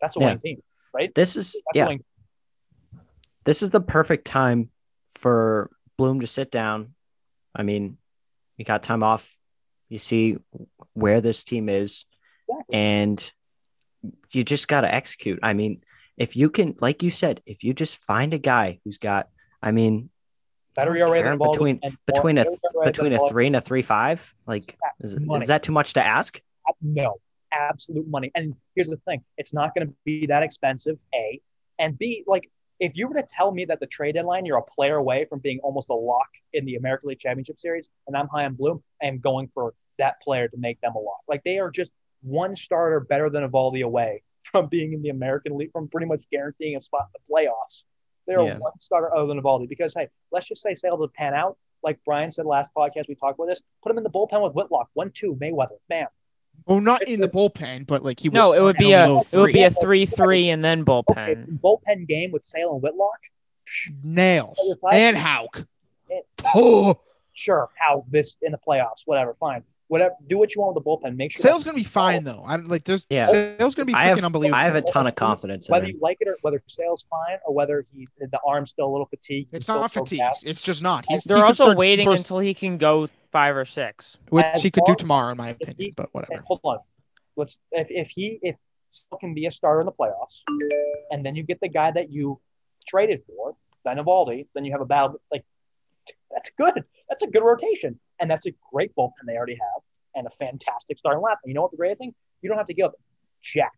That's 0.00 0.16
a 0.16 0.20
Yeah. 0.20 0.26
winning 0.26 0.40
team, 0.40 0.62
right? 0.92 1.14
This 1.14 1.36
is 1.36 1.56
That's 1.74 1.90
yeah. 1.90 1.96
This 3.44 3.62
is 3.62 3.70
the 3.70 3.80
perfect 3.80 4.26
time 4.26 4.70
for 5.10 5.70
Bloom 5.96 6.20
to 6.20 6.26
sit 6.26 6.50
down. 6.50 6.94
I 7.54 7.62
mean, 7.62 7.98
you 8.56 8.64
got 8.64 8.82
time 8.82 9.02
off. 9.02 9.36
You 9.88 9.98
see 9.98 10.38
where 10.92 11.20
this 11.20 11.44
team 11.44 11.68
is, 11.68 12.04
Exactly. 12.48 12.76
and 12.76 13.32
you 14.30 14.44
just 14.44 14.66
got 14.68 14.82
to 14.82 14.92
execute. 14.92 15.38
I 15.42 15.52
mean, 15.52 15.82
if 16.16 16.36
you 16.36 16.50
can, 16.50 16.76
like 16.80 17.02
you 17.02 17.10
said, 17.10 17.42
if 17.46 17.64
you 17.64 17.74
just 17.74 17.96
find 17.96 18.34
a 18.34 18.38
guy 18.38 18.80
who's 18.84 18.98
got, 18.98 19.28
I 19.62 19.72
mean, 19.72 20.10
better 20.74 20.96
ERA 20.96 21.36
between 21.38 21.80
between 22.06 22.38
a 22.38 22.44
between 22.84 23.12
a 23.12 23.28
three 23.28 23.46
and 23.46 23.56
a 23.56 23.60
three 23.60 23.82
five, 23.82 24.34
like 24.46 24.76
is, 25.00 25.14
is 25.14 25.46
that 25.48 25.62
too 25.62 25.72
much 25.72 25.94
to 25.94 26.04
ask? 26.04 26.40
No, 26.82 27.16
absolute 27.52 28.08
money. 28.08 28.30
And 28.34 28.54
here's 28.74 28.88
the 28.88 28.98
thing: 29.08 29.22
it's 29.36 29.54
not 29.54 29.74
going 29.74 29.88
to 29.88 29.94
be 30.04 30.26
that 30.26 30.42
expensive. 30.42 30.98
A 31.14 31.40
and 31.78 31.98
B, 31.98 32.24
like 32.26 32.50
if 32.80 32.92
you 32.94 33.08
were 33.08 33.14
to 33.14 33.26
tell 33.28 33.52
me 33.52 33.64
that 33.66 33.80
the 33.80 33.86
trade 33.86 34.14
deadline 34.14 34.44
you're 34.44 34.58
a 34.58 34.62
player 34.62 34.96
away 34.96 35.24
from 35.26 35.38
being 35.38 35.60
almost 35.60 35.88
a 35.88 35.94
lock 35.94 36.28
in 36.52 36.64
the 36.64 36.76
American 36.76 37.08
League 37.10 37.18
Championship 37.18 37.60
Series, 37.60 37.88
and 38.06 38.16
I'm 38.16 38.28
high 38.28 38.44
on 38.44 38.54
Bloom, 38.54 38.82
I 39.02 39.06
am 39.06 39.18
going 39.18 39.48
for 39.54 39.74
that 39.98 40.20
player 40.22 40.48
to 40.48 40.56
make 40.56 40.80
them 40.80 40.92
a 40.94 40.98
lock. 40.98 41.20
Like 41.28 41.44
they 41.44 41.58
are 41.58 41.70
just 41.70 41.92
one 42.22 42.56
starter 42.56 43.00
better 43.00 43.30
than 43.30 43.48
Eovaldi 43.48 43.84
away 43.84 44.22
from 44.42 44.66
being 44.66 44.92
in 44.92 45.02
the 45.02 45.10
American 45.10 45.56
League, 45.56 45.72
from 45.72 45.88
pretty 45.88 46.06
much 46.06 46.24
guaranteeing 46.30 46.76
a 46.76 46.80
spot 46.80 47.08
in 47.14 47.20
the 47.20 47.32
playoffs. 47.32 47.84
They're 48.26 48.42
Yeah. 48.42 48.58
one 48.58 48.72
starter 48.80 49.14
other 49.14 49.26
than 49.26 49.40
Eovaldi 49.40 49.68
because 49.68 49.94
hey, 49.94 50.08
let's 50.32 50.48
just 50.48 50.62
say 50.62 50.74
Sale 50.74 50.98
to 50.98 51.08
pan 51.08 51.34
out. 51.34 51.56
Like 51.82 51.98
Brian 52.06 52.30
said 52.30 52.46
last 52.46 52.72
podcast, 52.74 53.08
we 53.08 53.14
talked 53.14 53.38
about 53.38 53.46
this. 53.46 53.62
Put 53.82 53.92
him 53.92 53.98
in 53.98 54.04
the 54.04 54.10
bullpen 54.10 54.42
with 54.42 54.54
Whitlock, 54.54 54.88
one 54.94 55.10
two 55.10 55.34
Mayweather, 55.34 55.76
bam. 55.88 56.08
Well, 56.66 56.80
not 56.80 57.06
in 57.06 57.20
the 57.20 57.28
bullpen, 57.28 57.86
but 57.86 58.02
like 58.02 58.20
he 58.20 58.28
would 58.28 58.34
no, 58.34 58.52
it 58.52 58.60
would 58.62 58.76
be 58.78 58.92
a 58.92 59.06
low 59.06 59.20
it 59.30 59.36
would 59.36 59.46
be 59.48 59.52
three. 59.52 59.62
a 59.64 59.70
three 59.70 60.06
three 60.06 60.48
and 60.50 60.64
then 60.64 60.84
Okay, 60.88 61.34
bullpen. 61.34 61.60
bullpen 61.60 62.06
game 62.08 62.32
with 62.32 62.42
Sale 62.44 62.72
and 62.74 62.82
Whitlock. 62.82 63.20
nails 64.02 64.58
and 64.90 65.16
Houck. 65.16 65.66
Oh, 66.54 66.98
Sure, 67.36 67.68
how 67.76 68.04
this 68.08 68.36
in 68.42 68.52
the 68.52 68.58
playoffs, 68.58 69.02
whatever, 69.06 69.34
fine, 69.40 69.64
whatever. 69.94 70.14
Do 70.26 70.38
what 70.38 70.54
you 70.54 70.60
want 70.60 70.74
with 70.74 70.82
the 70.84 70.88
bullpen. 70.90 71.16
Make 71.16 71.32
sure 71.32 71.40
Sale's 71.40 71.62
that- 71.62 71.70
gonna 71.70 71.76
be 71.78 71.84
fine 71.84 72.24
though. 72.24 72.42
I 72.44 72.56
don't 72.56 72.68
like. 72.68 72.84
There's 72.84 73.06
Yeah. 73.08 73.26
Sale's 73.26 73.74
gonna 73.74 73.86
be 73.86 73.92
freaking 73.94 73.96
I 73.96 74.04
have 74.04 74.24
unbelievable. 74.24 74.56
I 74.58 74.64
have 74.64 74.74
a 74.74 74.82
ton 74.82 75.06
of 75.06 75.14
confidence 75.14 75.68
in 75.68 75.72
whether 75.72 75.84
him. 75.86 75.92
you 75.92 75.98
like 76.02 76.18
it 76.20 76.28
or 76.28 76.36
whether 76.42 76.62
Sale's 76.66 77.06
fine 77.08 77.38
or 77.46 77.54
whether 77.54 77.84
he's 77.92 78.08
the 78.18 78.40
arm's 78.46 78.70
still 78.70 78.86
a 78.86 78.92
little 78.92 79.06
fatigued. 79.06 79.54
It's 79.54 79.68
not 79.68 79.90
fatigued. 79.92 80.22
It's 80.42 80.62
just 80.62 80.82
not. 80.82 81.04
He's, 81.08 81.22
They're 81.22 81.36
he 81.38 81.42
also 81.42 81.74
waiting 81.74 82.06
first- 82.06 82.24
until 82.24 82.40
he 82.40 82.52
can 82.54 82.76
go 82.76 83.08
five 83.32 83.56
or 83.56 83.64
six. 83.64 84.18
which 84.30 84.44
as 84.44 84.62
he 84.62 84.70
could 84.70 84.84
do 84.84 84.94
tomorrow, 84.94 85.30
in 85.30 85.36
my 85.38 85.50
opinion. 85.50 85.76
he- 85.78 85.90
But 85.92 86.08
whatever. 86.12 86.42
hold 86.46 86.60
on, 86.64 86.78
let's 87.36 87.58
if, 87.72 87.86
if 87.90 88.10
he 88.10 88.38
if 88.42 88.56
still 88.90 89.18
can 89.18 89.32
be 89.34 89.46
a 89.46 89.50
starter 89.50 89.80
in 89.80 89.86
the 89.86 89.92
playoffs, 89.92 90.42
and 91.10 91.24
then 91.24 91.34
you 91.36 91.42
get 91.42 91.60
the 91.60 91.68
guy 91.68 91.90
that 91.92 92.10
you 92.10 92.40
traded 92.86 93.22
for, 93.26 93.56
Ben 93.84 93.96
Eovaldi, 93.98 94.46
then 94.54 94.64
you 94.64 94.72
have 94.72 94.80
a 94.80 94.84
battle 94.86 95.20
like 95.32 95.44
that's 96.30 96.50
good. 96.58 96.84
That's 97.08 97.22
a 97.22 97.26
good 97.28 97.42
rotation, 97.42 97.98
and 98.20 98.30
that's 98.30 98.46
a 98.46 98.52
great 98.72 98.94
bullpen 98.96 99.12
they 99.26 99.36
already 99.36 99.54
have, 99.54 99.82
and 100.14 100.26
a 100.26 100.30
fantastic 100.30 100.98
starting 100.98 101.22
lineup. 101.22 101.36
And 101.42 101.48
you 101.50 101.54
know 101.54 101.62
what 101.62 101.70
the 101.70 101.76
greatest 101.76 102.00
thing? 102.00 102.14
You 102.42 102.48
don't 102.48 102.58
have 102.58 102.66
to 102.66 102.74
give 102.74 102.86
up 102.86 102.94
Jack. 103.42 103.72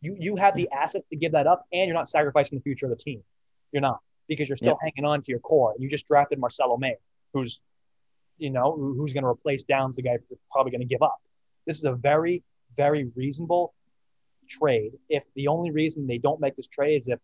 You 0.00 0.16
you 0.18 0.36
have 0.36 0.56
the 0.56 0.68
assets 0.70 1.06
to 1.10 1.16
give 1.16 1.32
that 1.32 1.46
up, 1.46 1.66
and 1.72 1.86
you're 1.86 1.96
not 1.96 2.08
sacrificing 2.08 2.58
the 2.58 2.62
future 2.62 2.86
of 2.86 2.90
the 2.90 2.96
team. 2.96 3.22
You're 3.72 3.82
not 3.82 4.00
because 4.28 4.48
you're 4.48 4.56
still 4.56 4.78
hanging 4.82 5.04
on 5.04 5.22
to 5.22 5.30
your 5.30 5.40
core. 5.40 5.72
And 5.72 5.82
you 5.82 5.88
just 5.88 6.06
drafted 6.06 6.38
Marcelo 6.38 6.76
Mayer, 6.76 6.96
who's 7.32 7.60
you 8.38 8.50
know 8.50 8.72
who's 8.76 9.12
going 9.12 9.24
to 9.24 9.28
replace 9.28 9.64
Downs, 9.64 9.96
the 9.96 10.02
guy 10.02 10.18
who's 10.28 10.38
probably 10.50 10.72
going 10.72 10.80
to 10.80 10.86
give 10.86 11.02
up. 11.02 11.16
This 11.66 11.76
is 11.76 11.84
a 11.84 11.92
very 11.92 12.42
very 12.76 13.10
reasonable 13.16 13.74
trade. 14.48 14.92
If 15.08 15.24
the 15.34 15.48
only 15.48 15.70
reason 15.70 16.06
they 16.06 16.18
don't 16.18 16.40
make 16.40 16.56
this 16.56 16.68
trade 16.68 16.96
is 16.96 17.08
if 17.08 17.18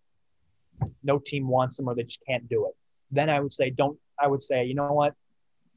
no 1.02 1.18
team 1.18 1.48
wants 1.48 1.76
them 1.76 1.88
or 1.88 1.94
they 1.94 2.04
just 2.04 2.22
can't 2.26 2.48
do 2.48 2.66
it, 2.66 2.74
then 3.10 3.28
I 3.28 3.40
would 3.40 3.52
say 3.52 3.70
don't. 3.70 3.98
I 4.18 4.26
would 4.26 4.42
say 4.42 4.64
you 4.64 4.74
know 4.74 4.92
what, 4.92 5.14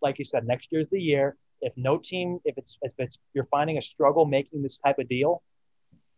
like 0.01 0.19
you 0.19 0.25
said, 0.25 0.45
next 0.45 0.71
year's 0.71 0.87
the 0.89 0.99
year. 1.01 1.35
If 1.61 1.73
no 1.77 1.97
team, 1.97 2.39
if 2.45 2.57
it's 2.57 2.77
if 2.81 2.93
it's 2.97 3.19
you're 3.33 3.45
finding 3.45 3.77
a 3.77 3.81
struggle 3.81 4.25
making 4.25 4.61
this 4.61 4.77
type 4.77 4.99
of 4.99 5.07
deal, 5.07 5.41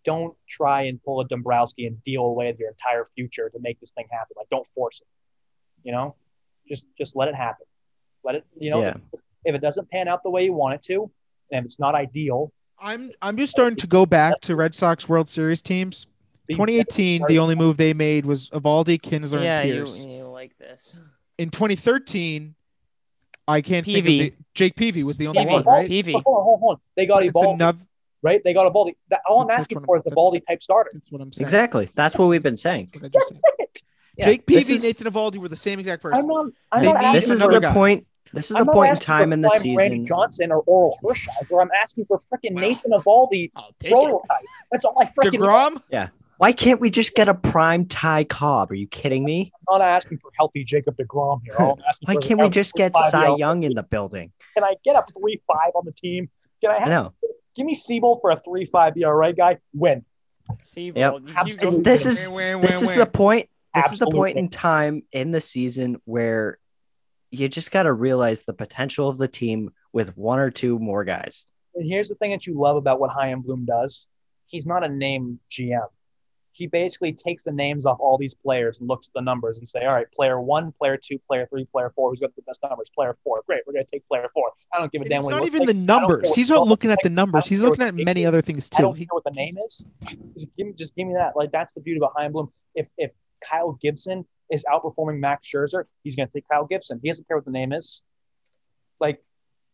don't 0.03 0.35
try 0.47 0.83
and 0.83 1.01
pull 1.03 1.21
a 1.21 1.27
Dombrowski 1.27 1.85
and 1.85 2.01
deal 2.03 2.23
away 2.23 2.53
your 2.57 2.69
entire 2.69 3.07
future 3.15 3.49
to 3.49 3.59
make 3.61 3.79
this 3.79 3.91
thing 3.91 4.07
happen. 4.11 4.33
Like 4.37 4.49
don't 4.49 4.65
force 4.67 5.01
it. 5.01 5.07
You 5.83 5.91
know, 5.91 6.15
just 6.67 6.85
just 6.97 7.15
let 7.15 7.27
it 7.27 7.35
happen. 7.35 7.65
Let 8.23 8.35
it. 8.35 8.45
You 8.59 8.71
know, 8.71 8.81
Yeah. 8.81 8.95
if, 9.13 9.19
if 9.45 9.55
it 9.55 9.61
doesn't 9.61 9.89
pan 9.89 10.07
out 10.07 10.23
the 10.23 10.29
way 10.29 10.43
you 10.43 10.53
want 10.53 10.75
it 10.75 10.83
to, 10.83 11.09
and 11.51 11.59
if 11.59 11.65
it's 11.65 11.79
not 11.79 11.95
ideal, 11.95 12.51
I'm 12.79 13.11
I'm 13.21 13.37
just 13.37 13.51
starting 13.51 13.77
to 13.77 13.87
go 13.87 14.05
back 14.05 14.41
to 14.41 14.55
Red 14.55 14.75
Sox 14.75 15.07
World 15.07 15.29
Series 15.29 15.61
teams. 15.61 16.07
2018, 16.49 17.25
the 17.27 17.39
only 17.39 17.55
move 17.55 17.75
they 17.75 17.93
made 17.93 18.25
was 18.25 18.49
Eovaldi, 18.51 19.01
Kinsler, 19.01 19.43
yeah, 19.43 19.59
and 19.59 19.69
you, 19.69 19.79
Pearce. 19.81 20.03
you 20.05 20.23
like 20.29 20.57
this. 20.57 20.95
In 21.37 21.49
2013, 21.49 22.55
I 23.47 23.61
can't 23.61 23.85
think 23.85 23.99
of 23.99 24.03
Peavy. 24.05 24.29
the, 24.29 24.35
Jake 24.53 24.75
Peavy 24.75 25.03
was 25.03 25.17
the 25.17 25.27
only 25.27 25.39
Peavy. 25.39 25.51
one, 25.53 25.63
right? 25.63 25.87
Peavy. 25.87 26.11
Hold 26.11 26.23
on, 26.25 26.33
hold 26.43 26.53
on, 26.55 26.59
hold 26.59 26.71
on. 26.75 26.81
They 26.95 27.05
got 27.05 27.23
It's 27.23 27.33
Eovaldi, 27.39 27.53
another. 27.53 27.79
right? 28.21 28.41
They 28.43 28.53
got 28.53 28.65
a 28.67 28.69
Baldy. 28.69 28.97
All 29.29 29.41
I'm 29.43 29.49
asking 29.49 29.79
for 29.85 29.97
is 29.97 30.03
the 30.03 30.11
Baldy 30.11 30.41
type 30.41 30.61
starter. 30.61 30.91
That's 30.93 31.11
what 31.11 31.21
I'm 31.21 31.31
saying. 31.31 31.45
Exactly. 31.45 31.89
That's 31.95 32.17
what 32.17 32.25
we've 32.27 32.43
been 32.43 32.57
saying. 32.57 32.89
That's 32.93 33.03
what 33.03 33.05
I 33.05 33.09
just 33.19 33.29
That's 33.29 33.43
it. 33.59 33.81
Yeah, 34.17 34.25
Jake 34.25 34.45
this 34.47 34.65
Peavy, 34.67 34.73
is- 34.75 34.83
Nathan 34.83 35.07
Eovaldi 35.11 35.37
were 35.37 35.47
the 35.49 35.55
same 35.55 35.79
exact 35.79 36.01
person. 36.01 36.19
I'm 36.21 36.27
not. 36.27 36.45
I'm 36.71 36.81
They 36.81 36.87
not 36.91 36.95
asking 36.97 37.13
This 37.13 37.29
is 37.29 37.39
the 37.39 37.59
guy. 37.59 37.73
point. 37.73 38.07
This 38.33 38.51
is 38.51 38.57
I'm 38.57 38.65
the 38.65 38.73
point 38.73 38.91
in 38.91 38.97
time 38.97 39.31
in 39.31 39.39
the 39.41 39.47
prime 39.47 39.75
Randy. 39.75 40.05
Johnson 40.05 40.51
or 40.51 40.61
Orel 40.65 40.93
Hershiser. 41.01 41.61
I'm 41.61 41.69
asking 41.81 42.05
for 42.07 42.17
freaking 42.19 42.53
Well, 42.55 42.67
Nathan 42.67 42.91
Eovaldi 42.91 43.51
I'll 43.55 43.73
take 43.79 43.91
it. 43.91 43.93
prototype. 43.93 44.27
That's 44.71 44.83
all 44.83 44.95
I 44.99 45.05
freaking. 45.05 45.31
Degrom, 45.39 45.81
Why 46.37 46.51
can't 46.51 46.79
we 46.79 46.89
just 46.89 47.15
get 47.15 47.27
a 47.27 47.33
prime 47.33 47.85
Ty 47.87 48.25
Cobb? 48.25 48.71
Are 48.71 48.75
you 48.75 48.87
kidding 48.87 49.23
me? 49.23 49.51
I'm 49.69 49.79
not 49.79 49.85
asking 49.85 50.19
for 50.19 50.29
healthy 50.37 50.63
Jacob 50.63 50.95
Degrom 50.97 51.41
here. 51.43 51.55
I'm 51.57 51.75
Why 52.05 52.15
can't 52.17 52.39
we 52.39 52.49
just 52.49 52.75
get 52.75 52.93
five 52.93 53.09
Cy 53.09 53.35
Young 53.35 53.63
in 53.63 53.73
the 53.73 53.83
building? 53.83 54.31
Can 54.53 54.63
I 54.63 54.75
get 54.85 54.95
a 54.95 55.03
three 55.19 55.41
five 55.47 55.71
on 55.75 55.85
the 55.85 55.91
team? 55.91 56.29
Can 56.61 56.71
I 56.71 56.75
I 56.75 56.79
have? 56.79 56.87
know. 56.89 57.13
Give 57.55 57.65
me 57.65 57.73
Siebel 57.73 58.19
for 58.21 58.29
a 58.31 58.39
three 58.45 58.65
five 58.65 58.95
ERA 58.97 59.33
guy. 59.33 59.57
Win. 59.73 60.05
See, 60.65 60.91
Yep. 60.95 60.95
bro, 60.95 61.17
you 61.17 61.25
keep 61.27 61.37
Absolutely. 61.37 61.65
going- 61.71 61.83
This 61.83 62.05
is 62.05 62.29
Win, 62.29 62.35
win, 62.59 62.61
this 62.61 62.81
win, 62.81 62.89
is 62.89 62.95
the 62.95 63.05
point. 63.07 63.49
This 63.73 63.91
is 63.93 63.99
the 63.99 64.09
point 64.09 64.37
in 64.37 64.49
time 64.49 65.03
in 65.11 65.31
the 65.31 65.41
season 65.41 66.01
where 66.05 66.57
you 67.31 67.49
just 67.49 67.71
got 67.71 67.83
to 67.83 67.93
realize 67.93 68.43
the 68.43 68.53
potential 68.53 69.09
of 69.09 69.17
the 69.17 69.27
team 69.27 69.71
with 69.91 70.15
one 70.17 70.39
or 70.39 70.49
two 70.49 70.79
more 70.79 71.03
guys. 71.03 71.45
And 71.75 71.87
here's 71.87 72.09
the 72.09 72.15
thing 72.15 72.31
that 72.31 72.47
you 72.47 72.59
love 72.59 72.75
about 72.77 72.99
what 72.99 73.11
Chaim 73.11 73.41
Bloom 73.41 73.65
does. 73.65 74.07
He's 74.47 74.65
not 74.65 74.83
a 74.83 74.89
name 74.89 75.39
GM. 75.51 75.87
He 76.57 76.65
basically 76.65 77.13
takes 77.13 77.43
the 77.43 77.51
names 77.51 77.85
off 77.85 77.97
all 77.99 78.17
these 78.17 78.33
players 78.33 78.79
and 78.79 78.87
looks 78.87 79.07
at 79.09 79.13
the 79.13 79.21
numbers 79.21 79.59
and 79.59 79.69
say, 79.69 79.85
all 79.85 79.93
right, 79.93 80.11
player 80.11 80.41
one, 80.41 80.71
player 80.71 80.97
two, 80.97 81.19
player 81.27 81.45
three, 81.51 81.65
player 81.65 81.91
four. 81.95 82.09
Who's 82.09 82.19
got 82.19 82.35
the 82.35 82.41
best 82.41 82.61
numbers? 82.67 82.89
Player 82.95 83.15
four. 83.23 83.43
Great. 83.45 83.61
We're 83.67 83.73
going 83.73 83.85
to 83.85 83.91
take 83.91 84.07
player 84.07 84.27
four. 84.33 84.49
I 84.73 84.79
don't 84.79 84.91
give 84.91 85.01
a 85.01 85.03
And 85.03 85.09
damn 85.11 85.19
It's 85.19 85.29
not 85.29 85.45
even 85.45 85.59
like. 85.67 85.67
the 85.75 85.79
I 85.79 85.85
numbers. 85.85 86.33
He's 86.33 86.49
not 86.49 86.67
looking 86.67 86.89
at 86.89 86.93
like. 86.97 87.03
the 87.03 87.09
numbers. 87.11 87.45
He's 87.45 87.61
looking 87.61 87.83
at 87.83 87.93
many 87.93 88.25
other 88.25 88.41
things 88.41 88.69
I 88.73 88.77
too. 88.77 88.83
don't 88.83 88.95
He, 88.95 89.03
know 89.03 89.09
what 89.11 89.23
the 89.25 89.31
name 89.31 89.57
is. 89.67 89.85
Just 90.33 90.47
give 90.57 90.65
me, 90.67 90.73
just 90.73 90.95
give 90.95 91.07
me 91.07 91.13
that. 91.13 91.35
Like 91.35 91.51
that's 91.51 91.73
the 91.73 91.81
beauty 91.81 92.01
of 92.01 92.09
Chaim 92.15 92.31
Bloom. 92.31 92.51
If 92.73 92.87
if 92.97 93.11
Kyle 93.47 93.73
Gibson 93.79 94.25
is 94.49 94.65
outperforming 94.65 95.19
Max 95.19 95.47
Scherzer, 95.47 95.83
he's 96.03 96.15
going 96.15 96.27
to 96.27 96.33
take 96.33 96.47
Kyle 96.49 96.65
Gibson. 96.65 96.99
He 97.03 97.09
doesn't 97.09 97.27
care 97.27 97.37
what 97.37 97.45
the 97.45 97.51
name 97.51 97.71
is. 97.71 98.01
Like 98.99 99.21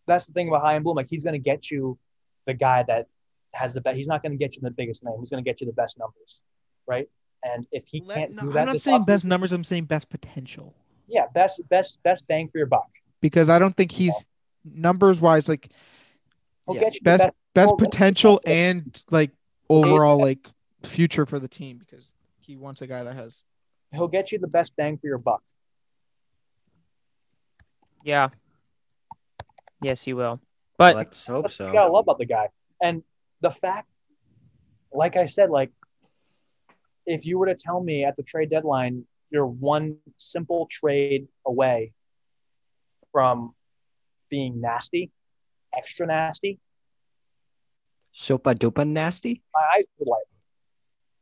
that's 0.06 0.26
the 0.26 0.34
thing 0.34 0.50
about 0.50 0.63
Chaim 0.63 0.84
Bloom. 0.84 0.98
Like 0.98 1.08
he's 1.10 1.24
going 1.24 1.34
to 1.34 1.39
get 1.39 1.72
you 1.72 1.98
the 2.46 2.54
guy 2.54 2.84
that 2.84 3.08
has 3.54 3.74
the 3.74 3.80
best. 3.80 3.96
He's 3.96 4.08
not 4.08 4.22
going 4.22 4.34
to 4.34 4.38
get 4.38 4.56
you 4.56 4.62
the 4.62 4.72
biggest 4.72 5.04
name. 5.06 5.13
He's 5.22 5.30
going 5.30 5.41
to 5.43 5.50
get 5.50 5.62
you 5.62 5.67
the 5.67 5.74
best 5.74 5.98
numbers, 5.98 6.39
right? 6.88 7.10
And 7.43 7.67
if 7.72 7.86
he 7.88 8.02
Let- 8.06 8.17
can't 8.17 8.36
no, 8.36 8.41
do 8.43 8.52
that, 8.52 8.60
I'm 8.62 8.66
not 8.68 8.74
this 8.74 8.84
saying 8.84 9.03
best 9.05 9.26
numbers. 9.26 9.51
I'm 9.51 9.64
saying 9.64 9.86
best 9.86 10.10
potential 10.10 10.74
Yeah, 11.08 11.26
best 11.34 11.62
best 11.70 11.97
best 12.03 12.26
bang 12.28 12.47
for 12.49 12.58
your 12.58 12.68
buck. 12.68 12.88
because 13.22 13.49
I 13.49 13.60
don't 13.60 13.76
think 13.76 13.91
he's 13.91 14.14
numbers 14.64 15.20
wise 15.20 15.49
like 15.49 15.70
yeah, 16.70 16.80
get 16.80 16.95
you 16.95 17.01
best 17.01 17.24
best- 17.24 17.34
best 17.53 17.74
potential 17.78 18.39
yeah. 18.45 18.53
and 18.53 19.03
like 19.12 19.32
overall 19.70 20.18
like 20.20 20.47
future 20.84 21.26
for 21.26 21.38
the 21.39 21.47
team 21.49 21.78
because 21.78 22.14
he 22.39 22.55
wants 22.55 22.82
a 22.82 22.88
guy 22.88 23.03
that 23.03 23.16
has 23.16 23.43
He'll 23.91 24.08
get 24.08 24.32
you 24.32 24.39
the 24.39 24.47
best 24.47 24.76
bang 24.76 24.97
for 24.97 25.05
your 25.08 25.18
buck. 25.20 25.43
Yeah. 28.03 28.30
Yes, 29.82 30.01
he 30.01 30.14
will. 30.14 30.39
But 30.78 30.95
Let's 30.95 31.26
hope 31.28 31.43
That's 31.43 31.55
so. 31.55 31.68
you 31.68 31.74
gotta 31.74 31.91
love 31.91 32.05
about 32.05 32.18
the 32.18 32.26
guy. 32.26 32.49
And 32.82 33.03
the 33.41 33.51
fact, 33.51 33.88
like 34.91 35.16
I 35.16 35.28
said, 35.28 35.49
like 35.49 35.72
if 37.06 37.26
you 37.26 37.38
were 37.38 37.47
to 37.47 37.56
tell 37.56 37.82
me 37.82 38.04
at 38.06 38.16
the 38.16 38.24
trade 38.24 38.49
deadline 38.49 39.06
you're 39.34 39.47
one 39.47 39.97
simple 40.18 40.68
trade 40.72 41.28
away 41.45 41.91
from 43.12 43.54
being 44.30 44.62
nasty, 44.62 45.12
extra 45.76 46.06
nasty, 46.06 46.60
Sopa 48.14 48.54
dupa 48.54 48.88
nasty. 48.88 49.41
my 49.54 49.62
eyes 49.76 49.86
would 49.97 50.08
light. 50.08 50.26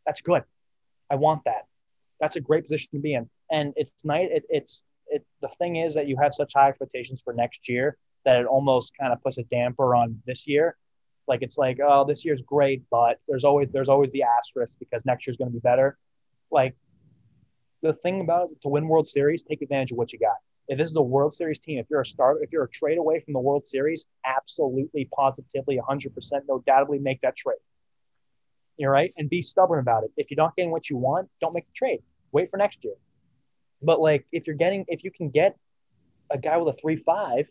That's 0.06 0.22
good. 0.22 0.44
I 1.10 1.16
want 1.16 1.44
that. 1.46 1.68
That's 2.20 2.36
a 2.36 2.42
great 2.42 2.64
position 2.64 2.90
to 2.94 3.00
be 3.00 3.14
in. 3.14 3.30
And 3.50 3.74
it's 3.78 3.92
nice. 4.04 4.28
It, 4.30 4.44
it's 4.50 4.84
it. 5.08 5.26
The 5.42 5.50
thing 5.58 5.78
is 5.78 5.94
that 5.96 6.08
you 6.08 6.18
have 6.22 6.34
such 6.34 6.52
high 6.54 6.70
expectations 6.70 7.22
for 7.24 7.34
next 7.34 7.70
year 7.70 7.98
that 8.26 8.40
it 8.40 8.46
almost 8.46 8.92
kind 9.00 9.14
of 9.14 9.22
puts 9.24 9.38
a 9.38 9.44
damper 9.44 9.96
on 9.96 10.22
this 10.28 10.48
year. 10.48 10.76
Like 11.32 11.44
it's 11.44 11.58
like, 11.58 11.80
oh, 11.82 12.04
this 12.04 12.26
year's 12.26 12.42
great, 12.46 12.84
but 12.92 13.18
there's 13.26 13.46
always 13.46 13.70
there's 13.72 13.88
always 13.88 14.12
the 14.12 14.24
asterisk 14.24 14.74
because 14.80 15.06
next 15.06 15.26
year's 15.26 15.38
going 15.38 15.50
to 15.50 15.54
be 15.54 15.62
better. 15.62 15.98
Like 16.52 16.76
the 17.82 17.94
thing 17.94 18.20
about 18.20 18.52
it, 18.52 18.62
to 18.64 18.68
win 18.68 18.86
World 18.90 19.08
Series, 19.08 19.42
take 19.42 19.62
advantage 19.62 19.94
of 19.94 19.98
what 19.98 20.12
you 20.12 20.20
got. 20.20 20.36
If 20.68 20.78
this 20.78 20.90
is 20.90 20.96
a 20.98 21.02
World 21.02 21.32
Series 21.32 21.58
team, 21.58 21.80
if 21.80 21.86
you're 21.90 22.02
a 22.02 22.06
start, 22.06 22.40
if 22.42 22.52
you're 22.52 22.66
a 22.66 22.70
trade 22.70 22.98
away 22.98 23.22
from 23.22 23.32
the 23.32 23.40
World 23.40 23.66
Series, 23.66 24.08
absolutely, 24.26 25.08
positively, 25.16 25.80
100%, 25.80 26.12
no 26.50 26.62
doubtably 26.68 27.02
make 27.02 27.22
that 27.22 27.38
trade. 27.38 27.64
You're 28.76 28.92
right, 28.92 29.14
and 29.16 29.30
be 29.30 29.42
stubborn 29.42 29.80
about 29.80 30.04
it. 30.04 30.12
If 30.18 30.32
you're 30.32 30.44
not 30.44 30.58
getting 30.58 30.72
what 30.72 30.90
you 30.90 30.98
want, 30.98 31.30
don't 31.40 31.54
make 31.54 31.66
the 31.66 31.74
trade. 31.74 32.02
Wait 32.34 32.52
for 32.52 32.58
next 32.58 32.84
year. 32.84 32.96
But 33.82 34.02
like, 34.02 34.26
if 34.34 34.48
you're 34.48 34.58
getting, 34.58 34.84
if 34.90 35.06
you 35.06 35.12
can 35.12 35.30
get 35.30 35.58
a 36.30 36.38
guy 36.38 36.58
with 36.58 36.76
a 36.76 36.78
three 36.78 36.98
five, 36.98 37.48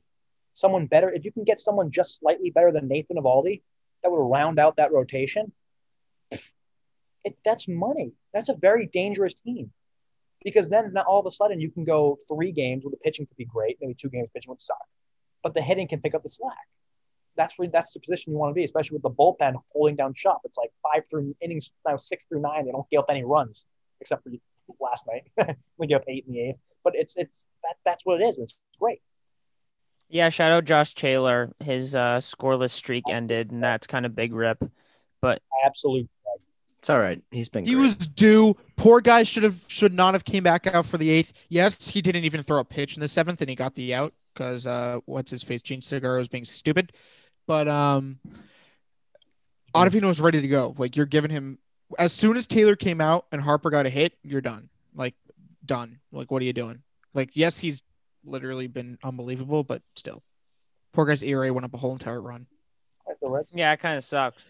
someone 0.53 0.85
better, 0.87 1.11
if 1.11 1.25
you 1.25 1.33
can 1.33 1.45
get 1.45 1.59
someone 1.59 1.91
just 1.91 2.19
slightly 2.19 2.51
better 2.51 2.71
than 2.73 2.87
Nathan 2.87 3.17
Eovaldi, 3.17 3.63
that 4.03 4.11
would 4.11 4.19
round 4.19 4.59
out 4.59 4.77
that 4.77 4.93
rotation. 4.93 5.53
It, 7.23 7.37
that's 7.45 7.69
money. 7.69 8.13
That's 8.33 8.49
a 8.49 8.55
very 8.55 8.87
dangerous 8.87 9.35
team 9.35 9.73
because 10.43 10.69
then 10.69 10.97
all 11.07 11.21
of 11.21 11.27
a 11.27 11.31
sudden 11.31 11.61
you 11.61 11.71
can 11.71 11.85
go 11.85 12.19
three 12.29 12.53
games 12.53 12.85
where 12.85 12.91
the 12.91 12.97
pitching 12.97 13.27
could 13.27 13.37
be 13.37 13.45
great, 13.45 13.79
maybe 13.81 13.95
two 13.95 14.09
games 14.09 14.29
pitching 14.35 14.51
would 14.51 14.61
suck, 14.61 14.79
but 15.43 15.55
the 15.55 15.63
hitting 15.63 15.89
can 15.89 16.01
pick 16.01 16.15
up 16.15 16.23
the 16.23 16.29
slack. 16.29 16.57
That's 17.37 17.55
where 17.59 17.69
that's 17.69 17.93
the 17.93 18.01
position 18.01 18.33
you 18.33 18.39
want 18.39 18.51
to 18.51 18.55
be, 18.55 18.65
especially 18.65 18.97
with 18.97 19.03
the 19.03 19.11
bullpen 19.11 19.55
holding 19.73 19.97
down 19.97 20.15
shop. 20.15 20.41
It's 20.45 20.59
like 20.59 20.71
five 20.83 21.05
through 21.09 21.35
innings 21.41 21.71
now, 21.87 21.97
six 21.97 22.25
through 22.25 22.41
nine. 22.41 22.65
They 22.65 22.73
don't 22.73 22.89
give 22.91 23.01
up 23.01 23.07
any 23.09 23.25
runs 23.25 23.67
except 24.01 24.25
for 24.25 24.31
last 24.81 25.07
night. 25.07 25.57
we 25.79 25.87
gave 25.87 25.99
up 25.99 26.05
eight 26.09 26.25
in 26.27 26.35
the 26.35 26.41
eighth, 26.41 26.59
but 26.83 26.95
it's 26.97 27.17
it's 27.17 27.47
that 27.63 27.77
that's 27.85 28.05
what 28.05 28.21
it 28.21 28.25
is. 28.25 28.39
It's 28.39 28.57
great. 28.79 29.01
Yeah, 30.11 30.29
shout 30.29 30.51
out 30.53 30.65
Josh 30.65 30.95
Taylor. 30.95 31.53
His 31.61 31.95
uh, 31.95 32.21
scoreless 32.21 32.73
streak 32.73 33.05
ended, 33.09 33.53
and 33.53 33.63
that's 33.63 33.87
kind 33.87 34.05
of 34.05 34.15
big 34.15 34.33
rip. 34.33 34.63
But 35.21 35.41
absolutely. 35.65 36.09
It's 36.81 36.91
all 36.91 36.99
right. 36.99 37.23
He's 37.31 37.49
been. 37.49 37.65
He 37.65 37.75
great. 37.75 37.83
was 37.83 37.97
due. 37.97 38.57
Poor 38.77 39.01
guy 39.01 39.23
should 39.23 39.43
have 39.43 39.57
should 39.69 39.93
not 39.93 40.15
have 40.15 40.25
came 40.25 40.43
back 40.43 40.67
out 40.67 40.87
for 40.87 40.99
the 40.99 41.09
eighth. 41.09 41.33
Yes, 41.49 41.87
he 41.87 42.03
didn't 42.03 42.25
even 42.25 42.43
throw 42.43 42.59
a 42.59 42.65
pitch 42.65 42.97
in 42.97 43.01
the 43.01 43.09
seventh, 43.09 43.41
and 43.41 43.51
he 43.51 43.55
got 43.55 43.75
the 43.75 43.95
out 43.95 44.13
because 44.35 44.67
uh, 44.67 44.99
what's 45.05 45.31
his 45.31 45.43
face, 45.43 45.63
Jean 45.63 45.83
Segura 45.83 46.19
was 46.19 46.29
being 46.29 46.45
stupid. 46.45 46.93
But 47.47 47.69
um, 47.69 48.19
Ottavino 49.75 50.05
was 50.05 50.21
ready 50.21 50.41
to 50.41 50.49
go. 50.49 50.75
Like 50.79 50.97
you're 50.97 51.07
giving 51.07 51.31
him 51.31 51.59
as 51.99 52.13
soon 52.13 52.37
as 52.37 52.47
Taylor 52.47 52.77
came 52.77 53.01
out 53.01 53.27
and 53.33 53.41
Harper 53.41 53.71
got 53.71 53.87
a 53.87 53.91
hit, 53.91 54.15
you're 54.23 54.41
done. 54.41 54.69
Like 54.95 55.15
done. 55.65 55.99
Like 56.13 56.31
what 56.31 56.43
are 56.43 56.45
you 56.45 56.53
doing? 56.53 56.83
Like 57.15 57.31
yes, 57.35 57.59
he's 57.59 57.83
literally 58.25 58.67
been 58.67 58.99
unbelievable, 59.03 59.65
but 59.65 59.83
still, 59.97 60.23
poor 60.93 61.07
guy's 61.07 61.23
ERA 61.23 61.53
went 61.53 61.65
up 61.65 61.75
a 61.75 61.79
whole 61.79 61.93
entire 61.93 62.21
run. 62.21 62.47
Like 63.07 63.19
the 63.21 63.29
Reds. 63.29 63.51
Yeah, 63.55 63.73
it 63.73 63.81
kind 63.81 63.97
of 63.99 64.05
sucks. 64.05 64.45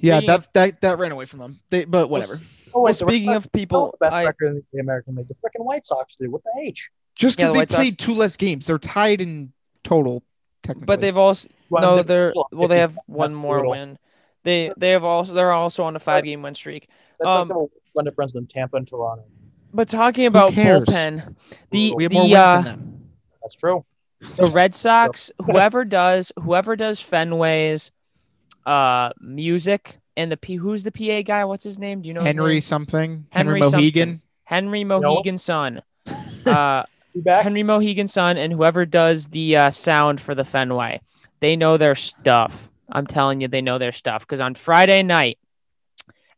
Yeah, 0.00 0.16
Speaking 0.18 0.26
that, 0.28 0.38
of- 0.40 0.48
that 0.54 0.80
that 0.80 0.98
ran 0.98 1.12
away 1.12 1.26
from 1.26 1.38
them. 1.40 1.60
They, 1.70 1.84
but 1.84 2.08
whatever. 2.08 2.40
Oh, 2.74 2.82
wait, 2.82 2.96
the 2.96 3.04
Red 3.04 3.12
speaking 3.12 3.28
Sox 3.32 3.44
of 3.46 3.52
people, 3.52 3.90
the 4.00 4.06
best 4.06 4.14
I, 4.14 4.24
record 4.24 4.56
in 4.56 4.62
the 4.72 4.80
American 4.80 5.14
League. 5.16 5.28
The 5.28 5.34
freaking 5.34 5.64
White 5.64 5.84
Sox 5.86 6.16
do. 6.16 6.30
What 6.30 6.42
the 6.44 6.50
H? 6.62 6.90
Just 7.14 7.38
Yeah, 7.38 7.46
because 7.46 7.48
the 7.48 7.52
they 7.52 7.58
White 7.60 7.70
Sox- 7.70 7.78
played 7.82 7.98
two 7.98 8.14
less 8.14 8.36
games, 8.36 8.66
they're 8.66 8.78
tied 8.78 9.20
in 9.20 9.52
total. 9.84 10.22
Technically, 10.62 10.86
but 10.86 11.00
they've 11.00 11.16
also 11.16 11.48
Well, 11.70 11.82
no, 11.82 12.02
they're 12.02 12.32
they're 12.32 12.42
well, 12.52 12.68
they 12.68 12.78
have 12.78 12.96
one 13.06 13.34
more 13.34 13.56
brutal. 13.56 13.72
win. 13.72 13.98
They 14.44 14.72
they 14.76 14.90
have 14.90 15.02
also 15.04 15.34
they're 15.34 15.50
also 15.52 15.82
on 15.84 15.94
a 15.96 15.98
five 15.98 16.24
game 16.24 16.40
win 16.42 16.54
streak. 16.54 16.88
That's 17.18 17.28
Um, 17.50 17.68
some 17.94 18.04
difference 18.04 18.32
than 18.32 18.46
Tampa 18.46 18.76
and 18.76 18.86
Toronto. 18.88 19.24
But 19.74 19.88
talking 19.88 20.26
about 20.26 20.52
cares? 20.52 20.82
bullpen, 20.86 21.34
the 21.70 21.94
we 21.94 22.04
have 22.04 22.10
the 22.10 22.14
more 22.14 22.22
wins 22.24 22.34
uh, 22.36 22.60
than 22.62 22.64
them. 22.64 23.01
That's 23.42 23.56
true. 23.56 23.84
the 24.36 24.46
Red 24.46 24.74
Sox, 24.74 25.30
whoever 25.44 25.84
does 25.84 26.32
whoever 26.40 26.76
does 26.76 27.00
Fenway's 27.00 27.90
uh 28.64 29.10
music 29.20 29.98
and 30.16 30.30
the 30.30 30.36
P 30.36 30.56
who's 30.56 30.82
the 30.82 30.92
PA 30.92 31.22
guy? 31.22 31.44
What's 31.44 31.64
his 31.64 31.78
name? 31.78 32.02
Do 32.02 32.08
you 32.08 32.14
know 32.14 32.22
Henry 32.22 32.60
something. 32.60 33.26
Henry, 33.30 33.60
Henry 33.60 33.90
Mahegan. 33.90 34.20
Henry 34.44 34.84
Mahegan's 34.84 35.42
son. 35.44 35.82
Uh 36.46 36.84
back? 37.14 37.42
Henry 37.42 37.62
Mahegan's 37.62 38.12
son 38.12 38.36
and 38.36 38.52
whoever 38.52 38.86
does 38.86 39.28
the 39.28 39.56
uh, 39.56 39.70
sound 39.70 40.20
for 40.20 40.34
the 40.34 40.44
Fenway. 40.44 41.00
They 41.40 41.56
know 41.56 41.76
their 41.76 41.94
stuff. 41.94 42.70
I'm 42.90 43.06
telling 43.06 43.40
you, 43.40 43.48
they 43.48 43.60
know 43.60 43.78
their 43.78 43.92
stuff. 43.92 44.20
Because 44.22 44.40
on 44.40 44.54
Friday 44.54 45.02
night, 45.02 45.38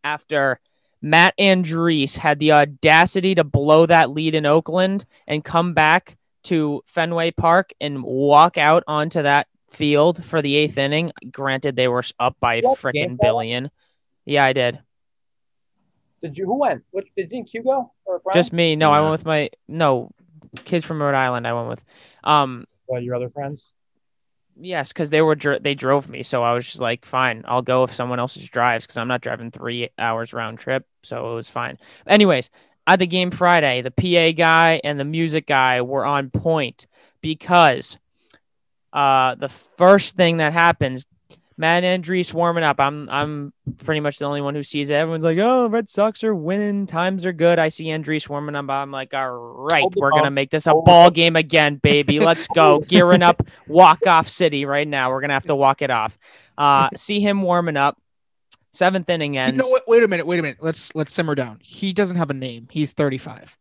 after 0.02 0.60
Matt 1.02 1.34
Andriese 1.38 2.16
had 2.16 2.38
the 2.38 2.52
audacity 2.52 3.34
to 3.34 3.44
blow 3.44 3.86
that 3.86 4.10
lead 4.10 4.34
in 4.34 4.46
Oakland 4.46 5.04
and 5.26 5.44
come 5.44 5.74
back 5.74 6.16
to 6.44 6.82
Fenway 6.86 7.32
Park 7.32 7.72
and 7.80 8.02
walk 8.02 8.56
out 8.58 8.84
onto 8.86 9.22
that 9.22 9.46
field 9.70 10.24
for 10.24 10.40
the 10.40 10.56
eighth 10.56 10.78
inning, 10.78 11.12
granted 11.30 11.76
they 11.76 11.88
were 11.88 12.04
up 12.18 12.36
by 12.40 12.54
a 12.54 12.60
You 12.60 12.68
watch 12.68 12.82
the 12.82 12.92
game, 12.92 13.10
freaking 13.10 13.20
billion. 13.20 13.70
Yeah, 14.24 14.44
I 14.44 14.52
did. 14.52 14.78
Did 16.22 16.38
you? 16.38 16.46
Who 16.46 16.58
went? 16.58 16.84
What, 16.90 17.04
did 17.16 17.28
didn't 17.28 17.50
Q 17.50 17.62
go 17.62 17.92
or 18.06 18.20
Brian? 18.20 18.34
Just 18.34 18.52
me. 18.52 18.76
No, 18.76 18.90
I 18.92 19.00
went 19.00 19.12
with 19.12 19.26
my 19.26 19.50
no 19.68 20.10
kids 20.64 20.84
from 20.84 21.02
Rhode 21.02 21.14
Island. 21.14 21.46
I 21.46 21.52
went 21.52 21.68
with. 21.68 21.84
Um, 22.22 22.66
Well, 22.86 23.02
your 23.02 23.14
other 23.14 23.28
friends. 23.28 23.72
Yes, 24.56 24.88
because 24.88 25.10
they 25.10 25.20
were 25.20 25.34
dr- 25.34 25.62
they 25.64 25.74
drove 25.74 26.08
me, 26.08 26.22
so 26.22 26.44
I 26.44 26.54
was 26.54 26.64
just 26.64 26.80
like, 26.80 27.04
fine, 27.04 27.42
I'll 27.46 27.60
go 27.60 27.82
if 27.82 27.92
someone 27.92 28.20
else 28.20 28.36
drives 28.36 28.86
because 28.86 28.96
I'm 28.96 29.08
not 29.08 29.20
driving 29.20 29.50
three 29.50 29.90
hours 29.98 30.32
round 30.32 30.60
trip, 30.60 30.86
so 31.02 31.32
it 31.32 31.34
was 31.34 31.48
fine. 31.48 31.76
Anyways, 32.06 32.50
at 32.86 32.98
the 32.98 33.06
game 33.06 33.30
Friday, 33.30 33.82
the 33.82 33.90
PA 33.90 34.36
guy 34.36 34.80
and 34.84 34.98
the 34.98 35.04
music 35.04 35.46
guy 35.46 35.82
were 35.82 36.04
on 36.04 36.30
point 36.30 36.86
because 37.20 37.96
uh 38.92 39.34
the 39.34 39.48
first 39.48 40.16
thing 40.16 40.36
that 40.38 40.52
happens, 40.52 41.06
Matt 41.56 41.84
Andriese 41.84 42.34
warming 42.34 42.64
up. 42.64 42.80
I'm 42.80 43.08
I'm 43.08 43.52
pretty 43.78 44.00
much 44.00 44.18
the 44.18 44.24
only 44.24 44.40
one 44.40 44.54
who 44.54 44.64
sees 44.64 44.90
it. 44.90 44.94
Everyone's 44.94 45.22
like, 45.22 45.38
oh, 45.38 45.68
Red 45.68 45.88
Sox 45.88 46.24
are 46.24 46.34
winning, 46.34 46.86
times 46.86 47.24
are 47.24 47.32
good. 47.32 47.58
I 47.58 47.68
see 47.68 47.86
Andriese 47.86 48.28
warming 48.28 48.56
up. 48.56 48.68
I'm 48.68 48.90
like, 48.90 49.14
all 49.14 49.30
right, 49.30 49.84
we're 49.94 50.10
gonna 50.10 50.30
make 50.30 50.50
this 50.50 50.66
a 50.66 50.70
Hold 50.70 50.84
ball 50.84 51.10
game 51.10 51.36
again, 51.36 51.76
baby. 51.76 52.18
Let's 52.24 52.46
go, 52.48 52.80
gearing 52.80 53.22
up 53.22 53.46
walk 53.68 54.06
off 54.06 54.28
city 54.28 54.64
right 54.64 54.86
now. 54.86 55.10
We're 55.10 55.20
gonna 55.20 55.34
have 55.34 55.44
to 55.44 55.56
walk 55.56 55.82
it 55.82 55.90
off. 55.90 56.18
Uh, 56.58 56.88
see 56.96 57.20
him 57.20 57.42
warming 57.42 57.76
up. 57.76 57.98
Seventh 58.74 59.08
inning 59.08 59.38
ends. 59.38 59.56
No, 59.56 59.70
wait, 59.70 59.82
wait 59.86 60.02
a 60.02 60.08
minute. 60.08 60.26
Wait 60.26 60.40
a 60.40 60.42
minute. 60.42 60.58
Let's 60.60 60.92
let's 60.96 61.12
simmer 61.12 61.36
down. 61.36 61.60
He 61.62 61.92
doesn't 61.92 62.16
have 62.16 62.30
a 62.30 62.34
name. 62.34 62.66
He's 62.72 62.92
35. 62.92 63.56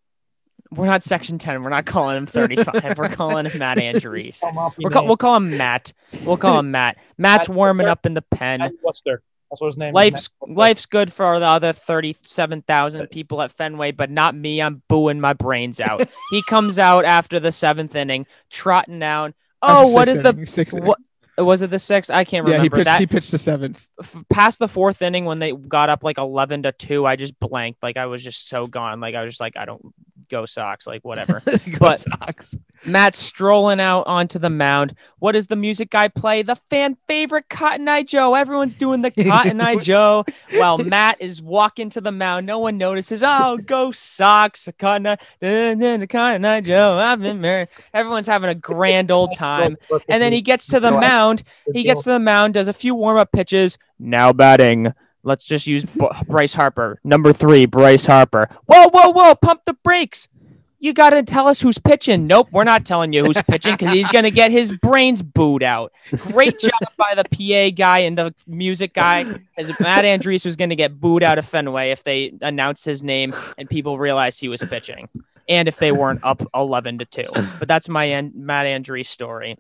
We're 0.72 0.88
not 0.88 1.04
section 1.04 1.38
ten. 1.38 1.62
We're 1.62 1.70
not 1.70 1.86
calling 1.86 2.18
him 2.18 2.26
thirty-five. 2.26 2.98
We're 2.98 3.10
calling 3.10 3.46
him 3.46 3.60
Matt 3.60 3.78
Andrews. 3.82 4.42
We're 4.80 4.90
call, 4.90 5.06
we'll 5.06 5.18
call 5.18 5.36
him 5.36 5.56
Matt. 5.56 5.94
We'll 6.26 6.38
call 6.38 6.58
him 6.58 6.72
Matt. 6.72 6.98
Matt's 7.16 7.48
Matt 7.48 7.56
warming 7.56 7.86
Worcester. 7.86 7.92
up 7.92 8.06
in 8.08 8.14
the 8.16 8.24
pen. 8.24 8.60
Matt 8.60 8.72
Worcester. 8.84 9.22
That's 9.52 9.62
what 9.62 9.68
his 9.68 9.78
name 9.78 9.94
Life's 9.94 10.22
is. 10.24 10.30
Life's 10.48 10.88
good 10.88 11.14
for 11.14 11.40
the 11.40 11.46
other 11.46 11.74
thirty-seven 11.74 12.64
thousand 12.64 13.06
people 13.12 13.40
at 13.44 13.52
Fenway, 13.52 13.92
but 13.92 14.10
not 14.10 14.36
me. 14.36 14.64
I'm 14.64 14.82
booing 14.90 15.20
my 15.20 15.34
brains 15.34 15.80
out. 15.80 16.10
he 16.32 16.42
comes 16.42 16.80
out 16.80 17.06
after 17.06 17.40
the 17.40 17.52
seventh 17.52 17.96
inning, 17.96 18.26
trotting 18.50 18.98
down. 18.98 19.36
Oh, 19.62 19.90
what 19.90 20.10
is 20.10 20.24
the 20.24 20.44
six 20.48 20.74
what? 20.74 20.98
Was 21.38 21.62
it 21.62 21.70
the 21.72 21.80
sixth? 21.80 22.12
I 22.12 22.24
can't 22.26 22.48
Yeah, 22.48 22.54
he 22.54 22.58
remember 22.60 22.76
pitched. 22.78 22.86
that. 22.86 23.00
He 23.00 23.08
pitched 23.08 23.32
the 23.32 23.38
seventh. 23.38 23.86
f- 24.00 24.24
past 24.30 24.60
the 24.60 24.68
fourth 24.68 25.02
inning 25.02 25.26
when 25.26 25.40
they 25.40 25.52
got 25.52 25.90
up 25.90 26.04
like 26.04 26.18
11 26.18 26.64
to 26.64 26.72
2 26.72 27.06
i 27.06 27.16
just 27.16 27.40
blanked 27.40 27.82
like 27.82 27.98
i 27.98 28.06
was 28.06 28.24
just 28.24 28.48
so 28.48 28.66
gone 28.66 29.00
like 29.00 29.16
i 29.16 29.24
was 29.24 29.34
just 29.34 29.42
like 29.42 29.56
i 29.58 29.66
don't 29.66 29.94
go 30.30 30.46
sox 30.46 30.86
like 30.88 31.04
whatever 31.04 31.42
Go 31.46 31.78
But- 31.80 32.00
Sox. 32.00 32.56
Matt's 32.86 33.20
strolling 33.20 33.80
out 33.80 34.06
onto 34.08 34.38
the 34.40 34.50
mound 34.50 34.96
what 35.20 35.34
does 35.34 35.48
the 35.48 35.56
music 35.56 35.90
guy 35.90 36.08
play 36.08 36.42
the 36.42 36.56
fan 36.70 36.98
favorite 37.08 37.48
cotton 37.50 37.88
eye 37.88 38.04
joe 38.04 38.34
everyone's 38.36 38.74
doing 38.74 39.02
the 39.02 39.12
cotton 39.12 39.62
eye 39.62 39.76
joe 39.82 40.24
while 40.56 40.78
matt 40.78 41.18
is 41.22 41.42
walking 41.42 41.90
to 41.90 42.02
the 42.02 42.12
mound 42.12 42.46
no 42.46 42.60
one 42.60 42.78
notices 42.78 43.24
oh 43.26 43.58
go 43.66 43.92
sox 43.92 44.68
cotton 44.80 45.08
eye, 45.08 46.06
cotton 46.10 46.46
eye 46.46 46.62
joe 46.62 46.98
i've 46.98 47.22
been 47.22 47.42
married 47.42 47.68
everyone's 47.94 48.28
having 48.28 48.50
a 48.50 48.56
grand 48.56 49.12
old 49.12 49.36
time 49.36 49.78
and 50.10 50.22
then 50.22 50.34
he 50.34 50.42
gets 50.42 50.68
to 50.68 50.80
the 50.80 50.92
mound 50.92 51.44
he 51.72 51.84
gets 51.84 52.04
to 52.04 52.10
the 52.10 52.20
mound, 52.20 52.54
does 52.54 52.68
a 52.68 52.74
few 52.74 52.96
warm 52.96 53.18
up 53.18 53.32
pitches. 53.32 53.78
Now 54.00 54.34
batting. 54.34 54.94
Let's 55.24 55.46
just 55.46 55.68
use 55.68 55.86
Bryce 56.28 56.54
Harper. 56.54 57.00
Number 57.04 57.32
three, 57.32 57.66
Bryce 57.66 58.06
Harper. 58.06 58.50
Whoa, 58.66 58.90
whoa, 58.90 59.12
whoa. 59.12 59.36
Pump 59.36 59.62
the 59.66 59.74
brakes. 59.74 60.28
You 60.84 60.92
got 60.92 61.12
to 61.12 61.24
tell 61.24 61.48
us 61.48 61.62
who's 61.62 61.78
pitching. 61.78 62.28
Nope, 62.28 62.50
we're 62.52 62.66
not 62.66 62.86
telling 62.86 63.14
you 63.14 63.24
who's 63.24 63.42
pitching 63.44 63.72
because 63.72 63.94
he's 63.94 64.12
going 64.12 64.26
to 64.26 64.32
get 64.32 64.52
his 64.52 64.74
brains 64.74 65.24
booed 65.24 65.64
out. 65.64 65.94
Great 66.12 66.60
job 66.60 66.74
by 66.98 67.16
the 67.16 67.24
PA 67.24 67.74
guy 67.74 68.00
and 68.00 68.18
the 68.18 68.36
music 68.48 68.94
guy. 68.94 69.22
As 69.58 69.72
Matt 69.80 70.04
Andriese 70.04 70.46
was 70.46 70.58
going 70.58 70.72
to 70.72 70.76
get 70.76 71.00
booed 71.00 71.24
out 71.24 71.38
of 71.38 71.46
Fenway 71.46 71.92
if 71.92 72.04
they 72.04 72.34
announced 72.42 72.84
his 72.84 73.02
name 73.02 73.34
and 73.58 73.70
people 73.70 73.98
realized 73.98 74.42
he 74.42 74.50
was 74.50 74.62
pitching. 74.62 75.08
And 75.48 75.70
if 75.70 75.78
they 75.78 75.94
weren't 75.94 76.20
up 76.22 76.42
11 76.54 76.98
to 76.98 77.06
2. 77.06 77.28
But 77.60 77.70
that's 77.70 77.88
my 77.88 78.04
An- 78.04 78.34
Matt 78.36 78.66
Andriese 78.66 79.08
story. 79.08 79.58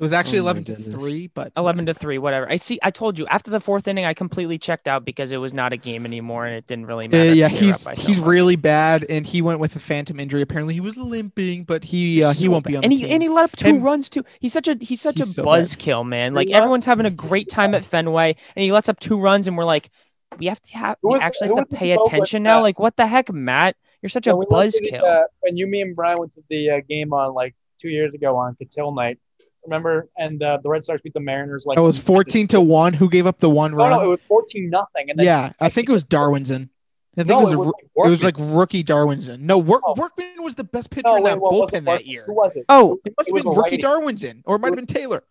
It 0.00 0.02
was 0.02 0.14
actually 0.14 0.38
Oh 0.38 0.42
11 0.48 0.64
to 0.64 0.72
goodness. 0.76 0.94
3, 0.94 1.26
but 1.34 1.52
11 1.58 1.84
to 1.86 1.92
3 1.94 2.16
whatever 2.16 2.50
i 2.50 2.56
see 2.56 2.78
i 2.82 2.90
told 2.90 3.18
you 3.18 3.26
after 3.26 3.50
the 3.50 3.60
fourth 3.60 3.86
inning 3.86 4.06
i 4.06 4.14
completely 4.14 4.56
checked 4.58 4.88
out 4.88 5.04
because 5.04 5.30
it 5.30 5.36
was 5.36 5.52
not 5.52 5.74
a 5.74 5.76
game 5.76 6.06
anymore 6.06 6.46
and 6.46 6.56
it 6.56 6.66
didn't 6.66 6.86
really 6.86 7.04
Uh, 7.04 7.10
matter 7.10 7.34
yeah, 7.34 7.46
if 7.46 7.52
they 7.52 7.58
were 7.60 7.64
he's 7.66 7.80
so 7.80 7.90
he's 7.90 8.16
much. 8.18 8.26
really 8.26 8.56
bad, 8.56 9.04
and 9.10 9.26
he 9.26 9.42
went 9.42 9.60
with 9.60 9.76
a 9.76 9.78
phantom 9.78 10.18
injury. 10.18 10.40
Apparently, 10.40 10.72
he 10.72 10.80
was 10.80 10.96
limping, 10.96 11.64
but 11.64 11.84
he 11.84 12.24
uh, 12.24 12.32
he 12.32 12.44
So 12.46 12.50
won't 12.50 12.64
be 12.64 12.76
on 12.76 12.82
and 12.82 12.90
the 12.92 12.96
he 12.96 13.02
team. 13.02 13.12
and 13.12 13.22
he 13.22 13.28
let 13.28 13.44
up 13.44 13.56
two 13.56 13.68
And- 13.68 13.84
runs 13.84 14.08
too. 14.08 14.24
He's 14.40 14.54
such 14.54 14.68
a 14.68 14.76
he's 14.80 15.02
such 15.02 15.18
He's 15.18 15.28
a 15.28 15.32
so 15.34 15.44
bad. 15.44 15.64
buzzkill, 15.64 16.06
man. 16.06 16.32
Like 16.32 16.48
everyone's 16.50 16.86
having 16.86 17.04
a 17.06 17.10
great 17.10 17.48
time 17.50 17.74
at 17.74 17.84
Fenway, 17.84 18.36
and 18.56 18.62
he 18.64 18.72
lets 18.72 18.88
up 18.88 18.98
two 19.00 19.20
runs, 19.20 19.46
and 19.48 19.56
we're 19.58 19.64
like, 19.66 19.90
we 20.38 20.46
have 20.46 20.62
to 20.62 20.72
have 20.78 20.96
Who 21.02 21.10
we 21.12 21.18
actually 21.18 21.48
have 21.48 21.68
to 21.68 21.76
pay 21.76 21.94
vote 21.94 22.04
with 22.04 22.12
attention 22.14 22.42
that? 22.44 22.54
now. 22.54 22.62
Like 22.62 22.78
what 22.78 22.96
the 22.96 23.06
heck, 23.06 23.30
Matt? 23.32 23.76
You're 24.00 24.08
such 24.08 24.26
a 24.26 24.34
When 24.34 24.46
we 24.48 24.56
went 24.56 24.72
to 24.72 24.80
the, 24.80 24.90
buzzkill. 24.92 25.02
uh, 25.04 25.24
when 25.40 25.58
you, 25.58 25.66
me, 25.66 25.82
and 25.82 25.94
Brian 25.94 26.18
went 26.18 26.32
to 26.34 26.42
the 26.48 26.70
uh, 26.70 26.80
game 26.88 27.12
on 27.12 27.34
like 27.34 27.54
two 27.82 27.90
years 27.90 28.14
ago 28.14 28.34
on 28.36 28.56
Catil 28.56 28.94
night, 28.96 29.18
remember? 29.64 30.08
And 30.16 30.42
uh, 30.42 30.58
the 30.62 30.68
Red 30.68 30.84
Sox 30.84 31.00
beat 31.02 31.14
the 31.14 31.20
Mariners 31.20 31.64
like 31.66 31.78
it 31.78 31.82
was 31.82 31.98
14 31.98 32.48
to 32.48 32.60
1. 32.60 32.94
Who 32.94 33.08
gave 33.08 33.26
up 33.26 33.38
the 33.38 33.50
one 33.50 33.74
run? 33.74 33.90
no, 33.90 34.02
it 34.02 34.06
was 34.08 34.20
fourteen 34.28 34.70
nothing. 34.70 35.10
And 35.10 35.18
then 35.18 35.26
yeah, 35.26 35.52
I 35.60 35.68
think 35.68 35.88
it 35.88 35.92
was 35.92 36.04
Darwinzon. 36.04 36.68
I 37.16 37.22
think 37.22 37.28
no, 37.28 37.38
it 37.38 37.42
was, 37.42 37.52
a, 37.52 37.58
was 37.58 37.66
ro- 37.66 37.72
like 37.96 38.06
it 38.06 38.10
was 38.10 38.22
like 38.22 38.34
rookie 38.38 38.84
Darwinzon. 38.84 39.40
No, 39.40 39.58
Work, 39.58 39.82
Oh. 39.84 39.94
Workman 39.96 40.42
was 40.42 40.54
the 40.54 40.64
best 40.64 40.90
pitcher 40.90 41.08
no, 41.08 41.16
in 41.16 41.24
that 41.24 41.40
what 41.40 41.52
was 41.52 41.70
bullpen 41.70 41.78
it? 41.78 41.84
that 41.86 42.06
year. 42.06 42.24
Who 42.26 42.34
was 42.34 42.54
it? 42.54 42.64
oh, 42.68 42.98
It 43.04 43.12
must 43.16 43.28
It 43.28 43.34
have 43.34 43.42
been 43.44 43.52
rookie 43.54 43.76
righty. 43.76 43.78
Darwinzon, 43.78 44.42
or 44.44 44.56
it 44.56 44.58
might 44.60 44.68
have 44.68 44.76
been 44.76 44.86
Taylor. 44.86 45.24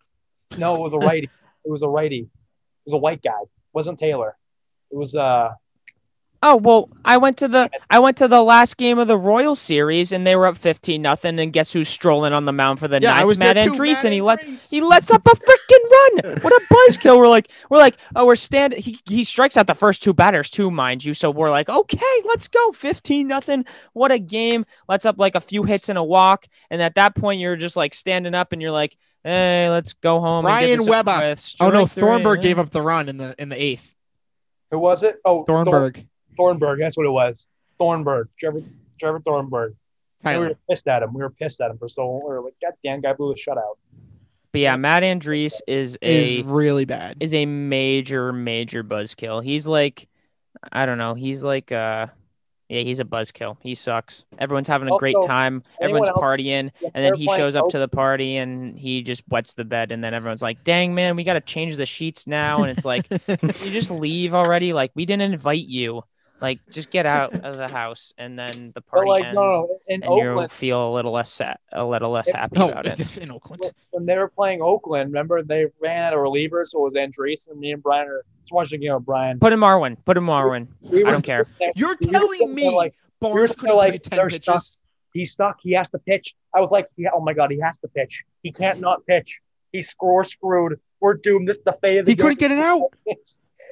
No, 0.58 0.74
it 0.76 0.80
was 0.80 0.92
a 0.92 0.98
righty. 1.06 1.30
it 1.64 1.70
was 1.70 1.82
a 1.82 1.88
righty. 1.88 2.18
It 2.20 2.28
was 2.86 2.94
a 2.94 2.98
white 2.98 3.22
guy. 3.22 3.30
It 3.42 3.48
wasn't 3.72 3.98
Taylor. 3.98 4.36
It 4.90 4.96
was 4.96 5.14
uh 5.14 5.50
oh 6.42 6.56
well, 6.56 6.88
I 7.04 7.16
went 7.16 7.36
to 7.38 7.48
the 7.48 7.70
I 7.90 7.98
went 7.98 8.16
to 8.18 8.28
the 8.28 8.42
last 8.42 8.76
game 8.76 8.98
of 8.98 9.08
the 9.08 9.16
Royal 9.18 9.54
Series, 9.54 10.12
and 10.12 10.26
they 10.26 10.36
were 10.36 10.46
up 10.46 10.56
fifteen 10.56 11.02
nothing. 11.02 11.38
And 11.38 11.52
guess 11.52 11.72
who's 11.72 11.88
strolling 11.88 12.32
on 12.32 12.44
the 12.44 12.52
mound 12.52 12.78
for 12.78 12.88
the 12.88 13.00
Yeah, 13.00 13.12
I 13.12 13.16
ninth? 13.18 13.26
was 13.26 13.38
Matt 13.38 13.56
there. 13.56 13.68
Andriese, 13.68 13.92
Matt 13.94 14.04
and 14.06 14.14
he 14.14 14.20
let 14.22 14.42
He 14.42 14.80
lets 14.80 15.10
up 15.10 15.24
a 15.26 15.30
freaking 15.30 16.24
run. 16.24 16.40
What 16.40 16.52
a 16.52 16.60
buzzkill. 16.72 17.18
We're 17.18 17.28
like, 17.28 17.50
we're 17.68 17.78
like, 17.78 17.96
oh, 18.16 18.26
we're 18.26 18.36
stand. 18.36 18.74
He 18.74 18.98
he 19.06 19.24
strikes 19.24 19.56
out 19.56 19.66
the 19.66 19.74
first 19.74 20.02
two 20.02 20.12
batters 20.14 20.50
too, 20.50 20.70
mind 20.70 21.04
you. 21.04 21.14
So 21.14 21.30
we're 21.30 21.50
like, 21.50 21.68
okay, 21.68 22.22
let's 22.24 22.48
go. 22.48 22.72
Fifteen 22.72 23.28
nothing. 23.28 23.64
What 23.92 24.12
a 24.12 24.18
game. 24.18 24.64
Lets 24.88 25.06
up 25.06 25.18
like 25.18 25.34
a 25.34 25.40
few 25.40 25.64
hits 25.64 25.88
and 25.88 25.98
a 25.98 26.04
walk. 26.04 26.46
And 26.70 26.80
at 26.80 26.94
that 26.94 27.14
point, 27.14 27.40
you're 27.40 27.56
just 27.56 27.76
like 27.76 27.94
standing 27.94 28.34
up 28.34 28.52
and 28.52 28.62
you're 28.62 28.70
like, 28.70 28.96
hey, 29.24 29.68
let's 29.70 29.92
go 29.94 30.20
home. 30.20 30.46
Ryan 30.46 30.78
this 30.78 30.80
over 30.80 30.90
Weber. 30.90 31.10
Oh 31.60 31.70
no, 31.70 31.84
Strike 31.86 31.88
three. 31.90 32.00
Thornburg 32.02 32.40
gave 32.42 32.58
up 32.58 32.70
the 32.70 32.82
run 32.82 33.08
in 33.08 33.16
the 33.18 33.34
in 33.38 33.48
the 33.48 33.60
eighth. 33.62 33.94
who 34.70 34.78
was 34.78 35.02
it? 35.02 35.16
Oh 35.24 35.44
Thor- 35.44 35.92
Thornburg. 36.36 36.58
Thornburg. 36.58 36.80
That's 36.80 36.96
what 36.96 37.06
it 37.06 37.10
was. 37.10 37.46
Thornburg. 37.78 38.28
Trevor 38.38 38.62
Trevor 38.98 39.20
Thornburg. 39.20 39.74
And 40.22 40.38
we 40.40 40.48
were 40.48 40.56
pissed 40.68 40.86
at 40.86 41.02
him. 41.02 41.14
We 41.14 41.22
were 41.22 41.30
pissed 41.30 41.60
at 41.60 41.70
him 41.70 41.78
for 41.78 41.88
so 41.88 42.06
long. 42.06 42.20
We 42.22 42.34
were 42.34 42.42
like, 42.42 42.54
God 42.60 42.72
damn, 42.84 43.00
guy 43.00 43.14
blew 43.14 43.32
a 43.32 43.34
shutout. 43.34 43.76
But 44.52 44.60
yeah, 44.60 44.76
Matt 44.76 45.02
Andriese 45.02 45.60
is 45.66 45.96
a 46.02 46.40
is 46.40 46.46
really 46.46 46.84
bad. 46.84 47.16
is 47.20 47.32
a 47.32 47.46
major 47.46 48.32
major 48.32 48.82
buzzkill. 48.84 49.42
He's 49.42 49.66
like, 49.66 50.08
I 50.72 50.84
don't 50.86 50.98
know. 50.98 51.14
He's 51.14 51.42
like, 51.44 51.70
uh, 51.72 52.08
yeah, 52.68 52.82
he's 52.82 53.00
a 53.00 53.04
buzzkill. 53.04 53.56
He 53.60 53.74
sucks. 53.74 54.24
Everyone's 54.38 54.68
having 54.68 54.88
a 54.92 54.96
great 54.98 55.16
time. 55.24 55.62
Everyone's 55.80 56.08
else- 56.08 56.18
partying. 56.18 56.70
If 56.80 56.90
And 56.94 57.04
then 57.04 57.14
he 57.14 57.26
shows 57.28 57.56
up 57.56 57.64
Oak- 57.64 57.70
to 57.70 57.78
the 57.78 57.88
party 57.88 58.36
and 58.36 58.78
he 58.78 59.02
just 59.02 59.22
wets 59.28 59.54
the 59.54 59.64
bed. 59.64 59.90
And 59.92 60.04
then 60.04 60.14
everyone's 60.14 60.42
like, 60.42 60.62
dang, 60.64 60.94
man, 60.94 61.16
we 61.16 61.24
got 61.24 61.32
to 61.34 61.40
change 61.40 61.76
the 61.76 61.86
sheets 61.86 62.26
now. 62.26 62.62
And 62.62 62.76
it's 62.76 62.84
like, 62.84 63.06
you 63.42 63.70
just 63.70 63.90
leave 63.90 64.34
already. 64.34 64.72
Like, 64.72 64.92
we 64.94 65.06
didn't 65.06 65.32
invite 65.32 65.66
you. 65.66 66.02
Like, 66.40 66.58
just 66.70 66.90
get 66.90 67.04
out 67.06 67.34
of 67.44 67.56
the 67.56 67.68
house. 67.68 68.12
And 68.16 68.38
then 68.38 68.72
the 68.74 68.80
But 68.80 68.86
party 68.86 69.10
like, 69.10 69.24
ends. 69.26 69.34
no, 69.36 69.46
no, 69.46 69.78
in 69.88 70.02
and 70.02 70.14
you 70.16 70.28
Oakland, 70.30 70.50
feel 70.52 70.90
a 70.90 70.92
little 70.92 71.12
less 71.12 71.30
sad, 71.30 71.58
a 71.72 71.84
little 71.84 72.10
less 72.10 72.30
happy 72.30 72.58
no, 72.58 72.70
about 72.70 72.86
it. 72.86 73.16
in 73.18 73.30
Oakland. 73.30 73.60
when- 73.62 73.72
when 73.90 74.06
they 74.06 74.16
were 74.16 74.28
playing 74.28 74.62
Oakland, 74.62 75.10
remember 75.12 75.42
they 75.42 75.66
ran 75.80 76.04
out 76.04 76.14
of 76.14 76.20
relievers, 76.20 76.68
so 76.68 76.86
it 76.86 76.92
was 76.92 76.94
Andriese 76.94 77.48
and 77.50 77.58
me 77.60 77.72
and 77.72 77.82
Brian 77.82 78.08
are 78.08 78.24
just 78.42 78.52
watching 78.52 78.80
the 78.80 78.86
game 78.86 78.94
with 78.94 79.04
Brian. 79.04 79.38
Put 79.38 79.52
him 79.52 79.60
Marwin. 79.60 79.96
Put 80.04 80.16
him 80.16 80.24
Marwin. 80.26 80.68
We 80.80 81.04
I 81.04 81.10
don't 81.10 81.22
care. 81.22 81.46
there- 81.58 81.72
You're 81.76 81.96
we 82.00 82.06
telling 82.06 82.54
me 82.54 82.70
like 82.70 82.94
Barnes 83.20 83.34
were 83.34 83.46
could 83.48 83.58
still 83.58 83.76
like, 83.76 84.02
ten 84.02 84.16
they're 84.16 84.28
pitches. 84.28 84.42
stuck. 84.44 84.62
he's 85.12 85.32
stuck. 85.32 85.58
He 85.60 85.72
has 85.72 85.88
to 85.90 85.98
pitch. 85.98 86.34
I 86.54 86.60
was 86.60 86.70
like, 86.70 86.86
yeah, 86.96 87.10
oh 87.14 87.20
my 87.20 87.34
god, 87.34 87.50
he 87.50 87.58
has 87.60 87.76
to 87.78 87.88
pitch. 87.88 88.22
He 88.42 88.50
can't 88.52 88.80
not 88.80 89.04
pitch. 89.06 89.40
He's 89.72 89.88
score 89.90 90.24
screwed. 90.24 90.80
We're 91.00 91.14
doomed. 91.14 91.48
This 91.48 91.58
is 91.58 91.64
the 91.64 91.76
fate 91.82 91.98
of 91.98 92.06
the 92.06 92.12
He 92.12 92.16
couldn't 92.16 92.38
get 92.38 92.50
it 92.50 92.58
out. 92.58 92.82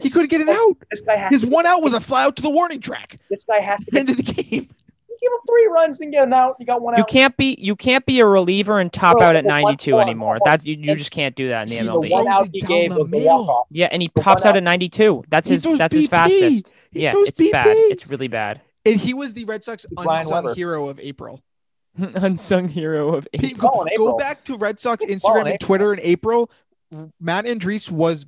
He 0.00 0.10
couldn't 0.10 0.28
get 0.30 0.40
it 0.40 0.48
out. 0.48 0.76
This 0.90 1.00
guy 1.02 1.16
has 1.16 1.30
His 1.30 1.40
to, 1.42 1.48
one 1.48 1.66
out 1.66 1.82
was 1.82 1.92
a 1.92 2.00
fly 2.00 2.24
out 2.24 2.36
to 2.36 2.42
the 2.42 2.50
warning 2.50 2.80
track. 2.80 3.18
This 3.30 3.44
guy 3.44 3.60
has 3.60 3.82
to 3.84 3.90
get. 3.90 4.00
End 4.00 4.10
of 4.10 4.16
the 4.16 4.22
game. 4.22 4.68
You 5.20 5.30
Give 5.30 5.32
him 5.32 5.40
three 5.48 5.66
runs 5.66 6.00
and 6.00 6.12
get 6.12 6.22
him 6.22 6.32
out. 6.32 6.54
You 6.60 6.66
got 6.66 6.80
one 6.80 6.94
out. 6.94 6.98
You 6.98 7.02
out. 7.02 7.08
can't 7.08 7.36
be 7.36 7.56
you 7.58 7.74
can't 7.74 8.06
be 8.06 8.20
a 8.20 8.24
reliever 8.24 8.78
and 8.78 8.92
top 8.92 9.16
No, 9.18 9.26
out 9.26 9.34
at 9.34 9.42
the 9.42 9.48
one- 9.50 9.62
92 9.62 9.90
hold 9.90 10.02
anymore. 10.04 10.34
hold 10.34 10.42
on. 10.42 10.52
That's 10.52 10.64
you, 10.64 10.76
you 10.76 10.94
just 10.94 11.10
can't 11.10 11.34
do 11.34 11.48
that 11.48 11.62
in 11.62 11.68
the 11.70 11.74
He's 11.78 11.86
the 11.86 11.92
a 11.92 11.96
MLB. 11.96 12.10
one 12.12 12.28
out 12.28 12.36
Throws 12.44 12.48
he 12.52 12.58
it 12.58 12.68
gave 12.68 12.90
the 12.92 12.98
was 13.00 13.10
the 13.10 13.16
middle. 13.18 13.38
walk 13.46 13.48
off. 13.48 13.66
Yeah, 13.68 13.88
and 13.90 14.00
he 14.00 14.12
The 14.14 14.20
pops 14.20 14.44
out 14.44 14.50
out- 14.50 14.58
at 14.58 14.62
92. 14.62 15.24
That's 15.28 15.48
He 15.48 15.54
his 15.54 15.64
throws 15.64 15.78
that's 15.78 15.92
his 15.92 16.06
BP. 16.06 16.10
fastest. 16.10 16.72
He 16.92 17.00
yeah, 17.02 17.10
throws 17.10 17.28
it's 17.30 17.40
bad. 17.50 17.66
It's 17.66 18.06
really 18.06 18.28
bad. 18.28 18.60
And 18.86 19.00
he 19.00 19.12
was 19.12 19.32
the 19.32 19.44
Red 19.44 19.64
Sox 19.64 19.86
Brian 19.90 20.20
unsung 20.20 20.44
Weber. 20.44 20.54
hero 20.54 20.88
of 20.88 21.00
April. 21.00 21.42
Unsung 21.98 22.68
hero 22.68 23.16
of 23.16 23.26
Pe- 23.34 23.48
April. 23.48 23.70
Go, 23.72 23.82
in 23.82 23.86
go 23.96 24.04
April. 24.04 24.16
back 24.18 24.44
to 24.44 24.56
Red 24.56 24.78
Sox 24.78 25.04
Well, 25.04 25.10
in 25.12 25.18
Instagram 25.18 25.38
and 25.40 25.48
April. 25.48 25.66
Twitter 25.66 25.92
in 25.94 26.00
April. 26.00 26.50
Matt 27.20 27.44
Andriese 27.46 27.90
was 27.90 28.24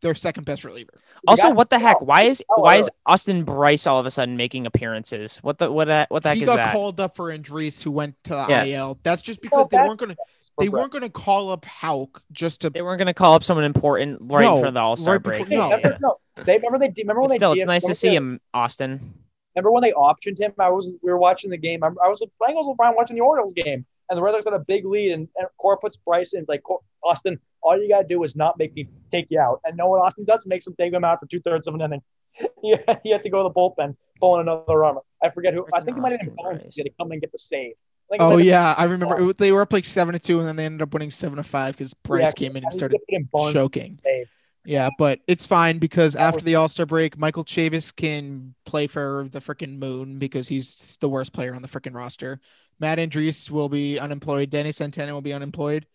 their 0.00 0.14
second 0.14 0.44
best 0.44 0.64
reliever. 0.64 0.92
Also, 1.26 1.44
guy- 1.48 1.52
what 1.52 1.70
the 1.70 1.78
heck? 1.78 2.00
Why 2.00 2.22
is 2.22 2.42
Oh, 2.50 2.62
why 2.62 2.76
oh. 2.76 2.80
is 2.80 2.90
Austin 3.06 3.44
Brice 3.44 3.86
all 3.86 4.00
of 4.00 4.06
a 4.06 4.10
sudden 4.10 4.36
making 4.36 4.66
appearances? 4.66 5.38
What 5.38 5.58
the 5.58 5.70
what 5.70 5.86
that 5.88 6.10
what 6.10 6.22
the 6.22 6.30
heck 6.30 6.36
he 6.38 6.44
is 6.44 6.46
got 6.48 6.72
called 6.72 6.98
up 7.00 7.16
for 7.16 7.26
Andriese, 7.30 7.82
who 7.82 7.90
went 7.90 8.14
to 8.24 8.30
the 8.30 8.46
Yeah. 8.48 8.64
IL. 8.64 8.98
That's 9.02 9.20
just 9.22 9.40
Well, 9.42 9.64
because 9.64 9.68
they 9.70 9.76
weren't 9.86 9.98
going 10.00 10.10
to 10.10 10.16
they 10.58 10.68
weren't 10.68 10.92
going 10.92 11.02
to 11.02 11.10
call 11.10 11.50
up 11.50 11.64
Houck 11.64 12.22
just 12.32 12.62
to. 12.62 12.70
They 12.70 12.82
weren't 12.82 12.98
going 12.98 13.06
to 13.06 13.14
call 13.14 13.34
up 13.34 13.44
someone 13.44 13.64
important 13.64 14.18
right 14.22 14.42
No, 14.44 14.60
for 14.62 14.70
the 14.70 14.80
All 14.80 14.96
Star 14.96 15.14
right 15.14 15.22
break. 15.22 15.48
before- 15.48 15.56
no. 15.56 15.68
Yeah, 15.70 15.76
Remember, 15.76 15.98
no, 16.00 16.16
they 16.44 16.56
remember 16.56 16.78
they 16.78 16.92
remember 16.98 17.20
when 17.20 17.28
But 17.28 17.32
they 17.34 17.36
still, 17.36 17.52
it's 17.52 17.64
nice 17.66 17.84
to 17.86 17.94
see 17.94 18.14
him, 18.14 18.40
Austin. 18.54 19.14
Remember 19.54 19.72
when 19.72 19.82
they 19.82 19.92
optioned 19.92 20.38
him? 20.38 20.52
I 20.58 20.68
was 20.70 20.96
we 21.02 21.10
were 21.10 21.18
watching 21.18 21.50
the 21.50 21.56
game. 21.56 21.82
I, 21.82 21.88
I 21.88 22.08
was 22.08 22.20
with 22.20 22.30
I 22.46 22.52
with 22.54 22.76
Brian 22.76 22.94
watching 22.96 23.16
the 23.16 23.22
Orioles 23.22 23.52
game, 23.52 23.84
and 24.08 24.16
the 24.16 24.22
Red 24.22 24.32
Sox 24.34 24.44
had 24.44 24.54
a 24.54 24.58
big 24.60 24.84
lead, 24.86 25.12
and, 25.12 25.28
and 25.36 25.48
Cora 25.58 25.76
puts 25.78 25.96
Brice 25.96 26.34
in. 26.34 26.44
Like 26.48 26.62
Austin, 27.04 27.38
all 27.62 27.80
you 27.80 27.88
gotta 27.88 28.06
do 28.06 28.22
is 28.22 28.36
not 28.36 28.58
make 28.58 28.74
me 28.74 28.88
take 29.10 29.26
you 29.30 29.40
out. 29.40 29.60
And 29.64 29.76
know 29.76 29.88
what 29.88 30.00
Austin 30.02 30.24
does? 30.24 30.46
Makes 30.46 30.66
him 30.66 30.74
take 30.78 30.92
him 30.92 31.04
out 31.04 31.18
for 31.20 31.26
two 31.26 31.40
thirds 31.40 31.66
of 31.66 31.74
an 31.74 31.80
inning. 31.80 32.02
yeah, 32.62 32.76
he 33.02 33.10
had 33.10 33.22
to 33.24 33.30
go 33.30 33.42
to 33.42 33.48
the 33.48 33.54
bullpen, 33.54 33.96
pulling 34.20 34.42
another 34.42 34.84
arm. 34.84 34.98
I 35.22 35.30
forget 35.30 35.52
who. 35.52 35.66
I 35.74 35.80
think 35.80 35.96
it 35.96 36.00
might 36.00 36.12
have 36.12 36.20
been 36.20 36.30
Austin 36.30 36.44
Bones. 36.44 36.62
Brice. 36.62 36.74
He 36.74 36.80
had 36.82 36.86
to 36.86 36.92
come 36.98 37.10
and 37.10 37.20
get 37.20 37.32
the 37.32 37.38
save. 37.38 37.74
I 38.12 38.16
Oh 38.18 38.36
yeah, 38.38 38.74
I 38.76 38.84
remember 38.84 39.18
it, 39.18 39.22
was- 39.24 39.36
they 39.36 39.52
were 39.52 39.62
up 39.62 39.72
like 39.72 39.84
seven 39.84 40.12
to 40.14 40.18
two, 40.18 40.38
and 40.40 40.48
then 40.48 40.56
they 40.56 40.66
ended 40.66 40.82
up 40.82 40.92
winning 40.92 41.10
seven 41.10 41.36
to 41.36 41.42
five 41.44 41.76
because 41.76 41.94
Brice 41.94 42.22
Yeah, 42.22 42.32
came 42.32 42.56
in 42.56 42.64
and 42.64 42.72
started 42.72 42.98
put 42.98 43.04
in 43.08 43.24
Bones 43.32 43.52
choking. 43.52 43.92
save. 43.92 44.26
Yeah, 44.64 44.90
but 44.98 45.20
it's 45.26 45.46
fine 45.46 45.78
because 45.78 46.14
after 46.14 46.42
the 46.44 46.56
All 46.56 46.68
Star 46.68 46.84
break, 46.86 47.16
Michael 47.16 47.44
Chavis 47.44 47.94
can 47.94 48.54
play 48.66 48.86
for 48.86 49.26
the 49.32 49.40
freaking 49.40 49.78
moon 49.78 50.18
because 50.18 50.48
he's 50.48 50.98
the 51.00 51.08
worst 51.08 51.32
player 51.32 51.54
on 51.54 51.62
the 51.62 51.68
freaking 51.68 51.94
roster. 51.94 52.40
Matt 52.78 52.98
Andrees 52.98 53.50
will 53.50 53.68
be 53.68 53.98
unemployed. 53.98 54.50
Danny 54.50 54.72
Santana 54.72 55.12
will 55.14 55.22
be 55.22 55.32
unemployed. 55.32 55.86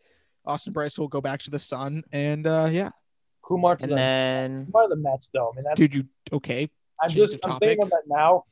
Austin 0.46 0.74
Brice 0.74 0.98
will 0.98 1.08
go 1.08 1.22
back 1.22 1.42
to 1.42 1.52
the 1.52 1.60
Sun, 1.60 2.04
and 2.12 2.46
uh, 2.48 2.70
yeah, 2.72 2.90
Kumar 3.44 3.76
to 3.76 3.84
And 3.84 3.92
the 3.92 3.96
then 3.96 4.66
Kumar 4.66 4.84
to 4.84 4.90
the 4.90 5.02
Mets 5.02 5.30
though. 5.34 5.52
I 5.52 5.56
mean 5.56 5.64
that's 5.64 5.80
dude, 5.80 5.94
you 5.94 6.04
okay? 6.34 6.70
I'm 7.02 7.10
change 7.10 7.18
just 7.32 7.34
I'm 7.44 7.60
thinking 7.60 7.78
topic. 7.78 7.88
about 7.88 7.90
that 8.08 8.14
now. 8.16 8.44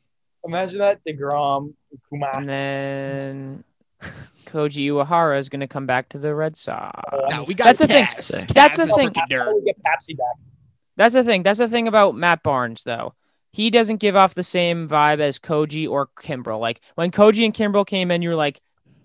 Imagine 0.45 0.79
that 0.79 0.99
Degrom, 1.07 1.73
Kumar. 2.09 2.35
and 2.37 2.49
then 2.49 3.63
Koji 4.53 4.87
Uehara 4.91 5.39
is 5.39 5.49
going 5.49 5.61
to 5.61 5.67
come 5.67 5.85
back 5.85 6.09
to 6.09 6.19
the 6.19 6.35
Red 6.35 6.55
Sox. 6.57 6.99
Oh, 7.11 7.25
No, 7.29 7.43
we 7.47 7.53
got 7.53 7.65
That's 7.65 7.79
the 7.79 7.87
thing. 7.87 8.05
Cass. 8.05 8.27
That's 8.53 8.77
the 8.77 8.87
thing. 8.87 9.09
freaking 9.09 9.17
How 9.17 9.25
dirt. 9.27 9.45
do 9.49 9.55
we 9.55 9.61
get 9.65 9.77
Papsy 9.83 10.15
back? 10.17 10.35
That's 10.95 11.13
the 11.13 11.23
thing. 11.23 11.41
That's 11.43 11.59
the 11.59 11.67
thing 11.67 11.87
about 11.87 12.15
Matt 12.15 12.43
Barnes, 12.43 12.83
though. 12.83 13.15
He 13.51 13.69
doesn't 13.69 13.97
give 13.97 14.15
off 14.15 14.33
the 14.35 14.43
same 14.43 14.87
vibe 14.87 15.19
as 15.19 15.39
Koji 15.39 15.89
or 15.89 16.07
Kimbrel. 16.21 16.59
Like 16.59 16.81
when 16.95 17.11
Koji 17.11 17.45
and 17.45 17.53
Kimbrel 17.53 17.85
came 17.85 18.11
in, 18.11 18.21
you're 18.21 18.35
like, 18.35 18.61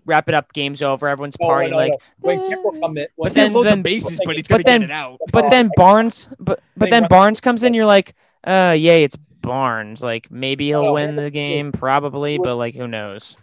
wrap 0.07 0.28
it 0.28 0.34
up, 0.34 0.53
game's 0.55 0.82
over, 0.82 1.07
everyone's 1.09 1.36
No, 1.40 1.49
no, 1.49 1.53
partying. 1.55 1.70
no, 1.70 1.76
like, 1.76 1.90
no. 1.92 1.99
when 2.20 2.40
eh. 2.40 2.44
Kimbrel 2.46 2.80
come 2.80 2.99
in, 2.99 3.07
when 3.16 3.32
But 3.34 3.49
He'll 3.51 3.62
then- 3.62 3.78
the 3.78 3.82
bases, 3.82 4.20
but 4.24 4.36
he's 4.36 4.49
but 4.49 4.64
gonna 4.64 4.64
then- 4.64 4.80
get 4.82 4.90
it 4.90 4.92
out. 4.92 5.18
but 5.32 5.51
then 5.51 5.70
Barnes, 5.76 6.28
but 6.38 6.61
but 6.76 6.90
then 6.90 7.07
Barnes 7.09 7.40
comes 7.40 7.62
in, 7.62 7.74
you're 7.74 7.84
like, 7.86 8.14
uh, 8.46 8.74
yay, 8.76 9.05
it's 9.05 9.16
Barnes. 9.16 10.03
Like 10.03 10.30
maybe 10.30 10.66
he'll 10.68 10.92
win 10.94 11.16
the 11.16 11.30
game, 11.30 11.70
probably, 11.72 12.38
but 12.38 12.57
like 12.57 12.74
who 12.74 12.86
knows? 12.88 13.36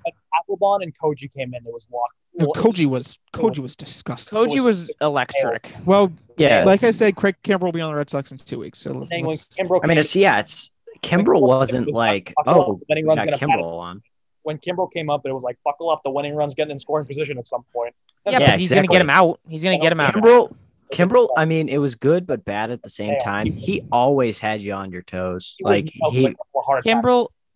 Papelbon 0.49 0.83
and 0.83 0.93
Koji 0.97 1.31
came 1.33 1.53
in, 1.53 1.65
it 1.65 1.73
was 1.73 1.87
locked. 1.91 2.15
No, 2.37 2.47
Koji 2.61 2.85
was 2.87 3.17
Koji 3.33 3.59
was 3.59 3.75
disgusting. 3.75 4.37
Koji 4.37 4.55
was- 4.61 4.87
was 4.87 4.91
electric. 5.01 5.73
Well, 5.85 6.11
Yeah. 6.37 6.63
like 6.65 6.83
I 6.83 6.91
said, 6.91 7.15
Craig 7.15 7.35
Kimbrel 7.43 7.61
will 7.61 7.71
be 7.71 7.81
on 7.81 7.89
the 7.91 7.95
Red 7.97 8.09
Sox 8.09 8.31
in 8.31 8.37
two 8.37 8.59
weeks. 8.59 8.79
So 8.79 9.05
saying 9.09 9.25
let's- 9.25 9.49
I 9.59 9.87
mean, 9.87 9.97
it's 9.97 10.15
yeah, 10.15 10.39
it's 10.39 10.71
Kimbrel 11.01 11.41
wasn't 11.41 11.89
like, 11.91 12.33
oh, 12.45 12.73
we 12.73 12.81
winning 12.89 13.05
run's 13.05 13.21
got 13.21 13.39
gonna 13.39 13.63
on. 13.63 14.01
when 14.43 14.57
Kimbrel 14.57 14.91
came 14.91 15.09
up, 15.09 15.25
it 15.25 15.31
was 15.31 15.43
like 15.43 15.57
buckle 15.63 15.89
up, 15.89 16.01
the 16.03 16.09
winning 16.11 16.35
run's 16.35 16.53
getting 16.55 16.71
in 16.71 16.79
scoring 16.79 17.05
position 17.05 17.37
at 17.37 17.47
some 17.47 17.63
point. 17.73 17.93
Yeah, 18.25 18.33
Yeah, 18.39 18.51
but 18.51 18.59
he's 18.59 18.73
gonna 18.73 18.87
get 18.87 19.01
him 19.01 19.09
out. 19.09 19.39
He's 19.47 19.63
gonna 19.63 19.79
get 19.79 19.91
him 19.91 19.99
out. 20.01 20.13
Kimbrel, 20.13 20.53
Kimbrel. 20.91 21.29
I 21.37 21.45
mean, 21.45 21.67
it 21.69 21.77
was 21.77 21.95
good 21.95 22.25
but 22.27 22.43
bad 22.45 22.69
at 22.71 22.81
the 22.83 22.89
same 22.89 23.13
Yeah. 23.13 23.23
time. 23.23 23.51
He 23.51 23.83
always 23.91 24.39
had 24.39 24.61
you 24.61 24.73
on 24.73 24.91
your 24.91 25.01
toes. 25.03 25.55
He 25.57 25.63
Like 25.63 25.85
nailed 26.01 26.13
with 26.15 26.23
he, 26.23 26.27
a 26.27 26.35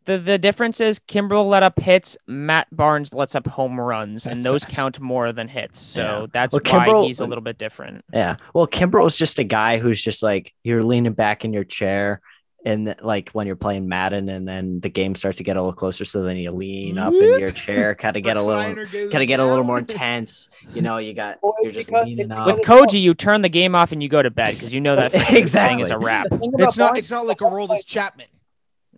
couple 0.10 0.22
of 0.22 0.26
heart 0.26 0.26
attacks. 0.26 0.26
Kimbrel, 0.26 0.26
the 0.26 0.32
the 0.32 0.38
difference 0.38 0.80
is 0.82 1.00
Kimbrel 1.00 1.48
let 1.50 1.64
up 1.64 1.80
hits, 1.80 2.18
Matt 2.28 2.68
Barnes 2.72 3.14
lets 3.14 3.36
up 3.36 3.48
home 3.48 3.80
runs, 3.80 4.26
and 4.26 4.44
those 4.44 4.64
facts. 4.64 4.76
count 4.76 5.00
more 5.00 5.32
than 5.32 5.48
hits. 5.48 5.80
So 5.80 6.02
Yeah. 6.02 6.26
that's 6.34 6.54
Well, 6.54 6.62
why 6.66 6.86
Kimbrel- 6.88 7.08
he's 7.08 7.20
a 7.20 7.26
little 7.26 7.44
bit 7.44 7.58
different. 7.58 8.04
Yeah. 8.14 8.36
Well, 8.54 8.68
Kimbrel's 8.68 9.18
just 9.18 9.40
a 9.40 9.44
guy 9.44 9.78
who's 9.78 10.04
just 10.04 10.24
like 10.24 10.54
you're 10.64 10.84
leaning 10.84 11.14
back 11.14 11.46
in 11.46 11.54
your 11.54 11.64
chair 11.64 12.22
and 12.66 12.94
like 13.02 13.30
when 13.32 13.48
you're 13.48 13.56
playing 13.56 13.88
Madden 13.88 14.28
and 14.28 14.46
then 14.46 14.82
the 14.82 14.90
game 14.90 15.16
starts 15.16 15.38
to 15.38 15.46
get 15.46 15.56
a 15.56 15.62
little 15.62 15.72
closer. 15.74 16.04
So 16.04 16.24
then 16.24 16.36
you 16.36 16.52
lean 16.52 16.98
up 16.98 17.14
in 17.14 17.40
your 17.40 17.52
chair, 17.52 17.96
kind 17.96 18.18
of 18.18 18.24
get 18.24 18.36
a 18.36 18.44
little 18.44 18.62
kind 18.76 19.22
of 19.22 19.28
get 19.30 19.40
a 19.40 19.46
little 19.46 19.64
more 19.64 19.80
down. 19.80 19.90
intense. 19.90 20.50
You 20.74 20.82
know, 20.82 20.98
you 20.98 21.14
got 21.14 21.38
Well, 21.42 21.54
you're 21.64 21.72
just 21.72 21.90
leaning 21.90 22.30
up. 22.34 22.48
With 22.48 22.60
Koji, 22.66 23.00
you 23.02 23.14
turn 23.14 23.44
the 23.44 23.50
game 23.50 23.76
off 23.76 23.94
and 23.94 24.04
you 24.04 24.10
go 24.10 24.22
to 24.22 24.30
bed 24.30 24.56
because 24.56 24.74
you 24.74 24.82
know 24.82 24.98
that 24.98 25.12
freaking 25.14 25.26
thing 25.28 25.36
Exactly. 25.38 25.82
is 25.84 25.90
a 25.92 25.98
wrap. 25.98 26.28
The 26.30 26.38
thing 26.38 26.54
about 26.54 26.68
It's 26.68 26.78
not. 26.78 26.98
It's 26.98 27.12
not 27.12 27.26
like 27.26 27.40
a 27.40 27.46
Roldis 27.46 27.86
Chapman. 27.86 28.28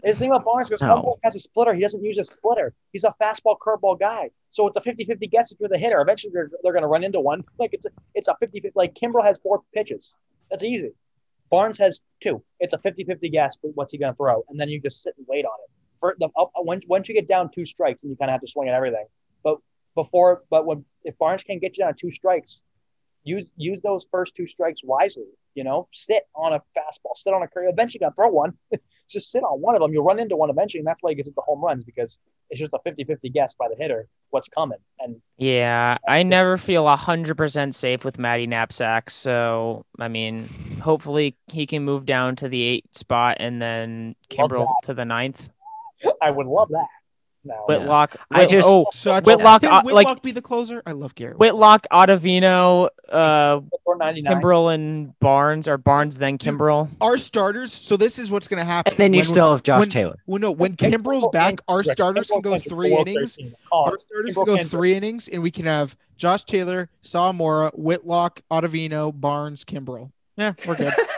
His 0.03 0.17
thing 0.17 0.29
about 0.29 0.45
Barnes 0.45 0.71
is 0.71 0.81
No. 0.81 1.17
Has 1.23 1.35
a 1.35 1.39
splitter. 1.39 1.73
He 1.73 1.81
doesn't 1.81 2.03
use 2.03 2.17
a 2.17 2.23
splitter. 2.23 2.73
He's 2.91 3.03
a 3.03 3.13
fastball 3.21 3.57
curveball 3.59 3.99
guy. 3.99 4.29
So 4.51 4.67
it's 4.67 4.77
a 4.77 4.81
50-50 4.81 5.29
guess 5.29 5.51
if 5.51 5.59
you're 5.59 5.69
the 5.69 5.77
hitter. 5.77 6.01
Eventually 6.01 6.31
they're, 6.33 6.49
they're 6.63 6.73
going 6.73 6.83
to 6.83 6.87
run 6.87 7.03
into 7.03 7.19
one. 7.19 7.43
Like 7.59 7.73
it's 7.73 7.85
a 7.85 7.89
it's 8.15 8.27
a 8.27 8.35
50 8.39 8.71
like 8.75 8.93
Kimbrel 8.95 9.23
has 9.23 9.39
four 9.39 9.61
pitches. 9.73 10.15
That's 10.49 10.63
easy. 10.63 10.91
Barnes 11.49 11.77
has 11.77 12.01
two. 12.21 12.41
It's 12.59 12.73
a 12.73 12.77
50-50 12.77 13.31
guess 13.31 13.57
for 13.61 13.71
what's 13.75 13.91
he 13.91 13.99
going 13.99 14.13
to 14.13 14.17
throw, 14.17 14.43
and 14.49 14.59
then 14.59 14.69
you 14.69 14.79
just 14.79 15.03
sit 15.03 15.13
and 15.17 15.25
wait 15.29 15.45
on 15.45 15.51
it. 15.65 15.69
For 15.99 16.15
the 16.17 16.29
up, 16.37 16.51
uh, 16.57 16.61
once 16.63 16.83
once 16.87 17.07
you 17.09 17.13
get 17.13 17.27
down 17.27 17.51
two 17.53 17.65
strikes, 17.65 18.01
and 18.03 18.09
you 18.09 18.15
kind 18.15 18.31
of 18.31 18.33
have 18.33 18.41
to 18.41 18.47
swing 18.47 18.69
at 18.69 18.73
everything. 18.73 19.05
But 19.43 19.57
before, 19.93 20.43
but 20.49 20.65
when 20.65 20.85
if 21.03 21.17
Barnes 21.17 21.43
can't 21.43 21.61
get 21.61 21.77
you 21.77 21.83
down 21.83 21.93
two 21.99 22.09
strikes, 22.09 22.63
use 23.23 23.51
use 23.55 23.81
those 23.81 24.07
first 24.09 24.35
two 24.35 24.47
strikes 24.47 24.81
wisely. 24.83 25.25
You 25.53 25.63
know, 25.65 25.89
sit 25.93 26.23
on 26.33 26.53
a 26.53 26.59
fastball, 26.77 27.15
sit 27.15 27.33
on 27.33 27.43
a 27.43 27.47
curve. 27.47 27.65
Eventually, 27.69 27.99
to 27.99 28.11
throw 28.15 28.29
one. 28.29 28.57
just 29.11 29.31
sit 29.31 29.43
on 29.43 29.61
one 29.61 29.75
of 29.75 29.81
them. 29.81 29.93
You'll 29.93 30.03
run 30.03 30.19
into 30.19 30.35
one 30.35 30.49
eventually, 30.49 30.79
and 30.79 30.87
that's 30.87 31.01
why 31.01 31.09
you 31.11 31.15
get 31.15 31.25
to 31.25 31.33
the 31.35 31.41
home 31.41 31.61
runs 31.63 31.83
because 31.83 32.17
it's 32.49 32.59
just 32.59 32.73
a 32.73 32.79
50-50 32.89 33.31
guess 33.33 33.55
by 33.55 33.67
the 33.69 33.75
hitter 33.81 34.07
what's 34.29 34.49
coming. 34.49 34.77
And 34.99 35.21
Yeah, 35.37 35.97
I 36.07 36.23
never 36.23 36.57
feel 36.57 36.87
hundred 36.95 37.35
percent 37.35 37.75
safe 37.75 38.03
with 38.03 38.19
Matty 38.19 38.47
Knapsack. 38.47 39.09
So 39.09 39.85
I 39.99 40.07
mean, 40.07 40.49
hopefully 40.81 41.35
he 41.47 41.65
can 41.65 41.83
move 41.83 42.05
down 42.05 42.35
to 42.37 42.49
the 42.49 42.61
eight 42.61 42.85
spot 42.97 43.37
and 43.39 43.61
then 43.61 44.15
Kimbrel 44.29 44.67
to 44.83 44.93
the 44.93 45.05
ninth. 45.05 45.49
I 46.21 46.31
would 46.31 46.47
love 46.47 46.69
that. 46.69 46.87
No, 47.43 47.55
But- 47.67 47.79
Whitlock. 47.81 48.17
I 48.29 48.45
just- 48.45 48.67
oh 48.69 48.85
Such 48.93 49.25
Whitlock, 49.25 49.61
Can 49.63 49.71
uh, 49.71 49.81
Whitlock 49.83 50.05
like- 50.05 50.21
be 50.21 50.31
the 50.31 50.41
closer? 50.43 50.83
I 50.85 50.91
love 50.91 51.15
Garrett. 51.15 51.39
Whitlock, 51.39 51.87
Ottavino, 51.91 52.89
uh, 53.09 53.61
four 53.83 53.97
ninety 53.97 54.21
nine. 54.21 54.35
Kimbrel, 54.41 54.73
and 54.73 55.19
Barnes, 55.19 55.67
or 55.67 55.77
Barnes 55.79 56.19
then 56.19 56.37
Kimbrel. 56.37 56.89
Our 57.01 57.17
starters. 57.17 57.73
So 57.73 57.97
this 57.97 58.19
is 58.19 58.29
what's 58.29 58.47
going 58.47 58.59
to 58.59 58.65
happen. 58.65 58.93
and 58.93 58.99
then 58.99 59.13
you 59.13 59.19
When- 59.19 59.25
still 59.25 59.51
have 59.53 59.63
Josh 59.63 59.79
when- 59.79 59.89
Taylor. 59.89 60.17
Well, 60.27 60.39
no, 60.39 60.51
when 60.51 60.75
Kimbrel's 60.75 61.27
back, 61.33 61.59
our 61.67 61.83
starters 61.83 62.27
can 62.29 62.41
go 62.41 62.59
three 62.59 62.93
innings. 62.95 63.37
Our 63.71 63.97
starters 64.07 64.35
can 64.35 64.45
go 64.45 64.63
three 64.63 64.93
innings, 64.93 65.27
and 65.27 65.41
we 65.41 65.49
can 65.51 65.65
have 65.65 65.95
Josh 66.17 66.43
Taylor, 66.43 66.89
Sawamura, 67.03 67.71
Whitlock, 67.73 68.41
Ottavino, 68.51 69.11
Barnes, 69.19 69.63
Kimbrel. 69.65 70.11
Yeah, 70.37 70.53
we're 70.67 70.75
good. 70.75 70.93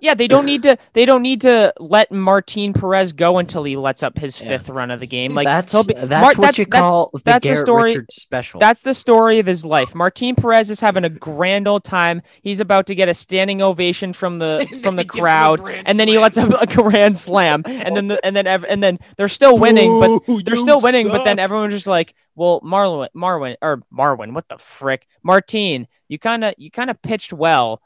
Yeah, 0.00 0.14
they 0.14 0.28
don't 0.28 0.44
need 0.46 0.62
to. 0.64 0.76
They 0.92 1.04
don't 1.04 1.22
need 1.22 1.42
to 1.42 1.72
let 1.78 2.10
Martin 2.10 2.72
Perez 2.72 3.12
go 3.12 3.38
until 3.38 3.64
he 3.64 3.76
lets 3.76 4.02
up 4.02 4.18
his 4.18 4.40
Yeah. 4.40 4.48
fifth 4.48 4.68
run 4.68 4.90
of 4.90 5.00
the 5.00 5.06
game. 5.06 5.34
Like 5.34 5.46
that's 5.46 5.84
be, 5.84 5.94
that's 5.94 6.10
Mar- 6.10 6.20
what 6.22 6.36
that's- 6.36 6.58
you 6.58 6.64
that's- 6.64 6.80
call 6.82 7.10
the 7.12 7.20
that's 7.24 7.42
the 7.42 7.48
Garrett 7.48 7.66
story- 7.66 7.82
Richards 7.84 8.14
special. 8.14 8.60
That's 8.60 8.82
the 8.82 8.94
story 8.94 9.38
of 9.38 9.46
his 9.46 9.64
life. 9.64 9.94
Martin 9.94 10.34
Perez 10.36 10.70
is 10.70 10.80
having 10.80 11.04
a 11.04 11.08
grand 11.10 11.68
old 11.68 11.84
time. 11.84 12.22
He's 12.42 12.60
about 12.60 12.86
to 12.86 12.94
get 12.94 13.08
a 13.08 13.14
standing 13.14 13.62
ovation 13.62 14.12
from 14.12 14.38
the 14.38 14.66
from 14.82 14.96
the 14.96 15.02
he 15.02 15.06
gives 15.06 15.18
him 15.18 15.18
a 15.18 15.22
crowd, 15.22 15.60
and 15.86 15.98
then 16.00 16.08
he 16.08 16.18
lets 16.18 16.36
up 16.38 16.50
a 16.60 16.66
grand 16.66 17.16
slam, 17.18 17.62
and 17.66 17.96
then 17.96 18.08
the, 18.08 18.24
and 18.24 18.34
then 18.36 18.46
ev- 18.46 18.64
and 18.68 18.82
then 18.82 18.98
they're 19.16 19.28
still 19.28 19.58
winning, 19.58 20.00
but 20.00 20.44
they're 20.44 20.56
still 20.56 20.80
winning. 20.80 21.08
But 21.08 21.24
then 21.24 21.38
everyone's 21.38 21.74
just 21.74 21.86
like, 21.86 22.14
"Well, 22.34 22.60
Marlon, 22.62 23.08
Marwin, 23.16 23.56
or 23.62 23.82
Marwin, 23.92 24.32
what 24.32 24.48
the 24.48 24.58
frick, 24.58 25.06
Martin, 25.22 25.86
you 26.08 26.18
kind 26.18 26.44
of 26.44 26.54
you 26.58 26.70
kind 26.70 26.90
of 26.90 27.00
pitched 27.02 27.32
well." 27.32 27.80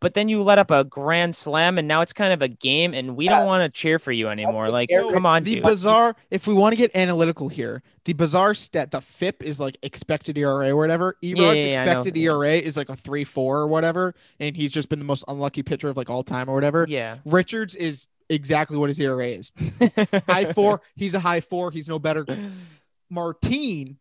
But 0.00 0.14
then 0.14 0.28
you 0.28 0.42
let 0.42 0.58
up 0.58 0.70
a 0.70 0.84
grand 0.84 1.34
slam, 1.34 1.76
and 1.78 1.88
now 1.88 2.02
it's 2.02 2.12
kind 2.12 2.32
of 2.32 2.40
a 2.40 2.48
game, 2.48 2.94
and 2.94 3.16
we 3.16 3.24
Yeah. 3.24 3.38
don't 3.38 3.46
want 3.46 3.62
to 3.72 3.76
cheer 3.80 3.98
for 3.98 4.12
you 4.12 4.28
anymore. 4.28 4.70
Like, 4.70 4.88
Garrett- 4.88 5.12
come 5.12 5.26
on, 5.26 5.42
the 5.42 5.54
dude. 5.54 5.64
bizarre 5.64 6.14
if 6.30 6.46
we 6.46 6.54
want 6.54 6.72
to 6.72 6.76
get 6.76 6.94
analytical 6.94 7.48
here 7.48 7.82
the 8.04 8.12
bizarre 8.14 8.54
stat 8.54 8.90
the 8.90 9.00
fip 9.02 9.42
is 9.42 9.60
like 9.60 9.76
expected 9.82 10.38
era 10.38 10.68
or 10.68 10.76
whatever 10.76 11.16
erod's 11.22 11.64
yeah, 11.64 11.72
yeah, 11.72 11.78
I 11.78 11.82
expected 11.82 12.16
era 12.16 12.48
is 12.52 12.74
like 12.76 12.88
a 12.88 12.96
3-4 12.96 13.36
or 13.36 13.66
whatever 13.66 14.14
and 14.40 14.56
he's 14.56 14.72
just 14.72 14.88
been 14.88 14.98
the 14.98 15.04
most 15.04 15.24
unlucky 15.28 15.62
pitcher 15.62 15.88
of 15.90 15.96
like 15.98 16.08
all 16.08 16.22
time 16.22 16.48
or 16.48 16.54
whatever 16.54 16.86
yeah. 16.88 17.18
richards 17.26 17.74
is 17.76 18.06
exactly 18.30 18.78
what 18.78 18.88
his 18.88 18.98
era 18.98 19.26
is 19.26 19.52
high 20.28 20.50
four 20.54 20.80
he's 20.96 21.14
a 21.14 21.20
high 21.20 21.40
four 21.40 21.70
he's 21.70 21.86
no 21.88 21.98
better 21.98 22.24
martine 23.10 23.98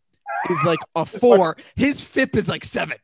is 0.49 0.63
like 0.63 0.79
a 0.95 1.05
four 1.05 1.57
his 1.75 2.01
fip 2.01 2.35
is 2.35 2.47
like 2.47 2.63
seven 2.63 2.97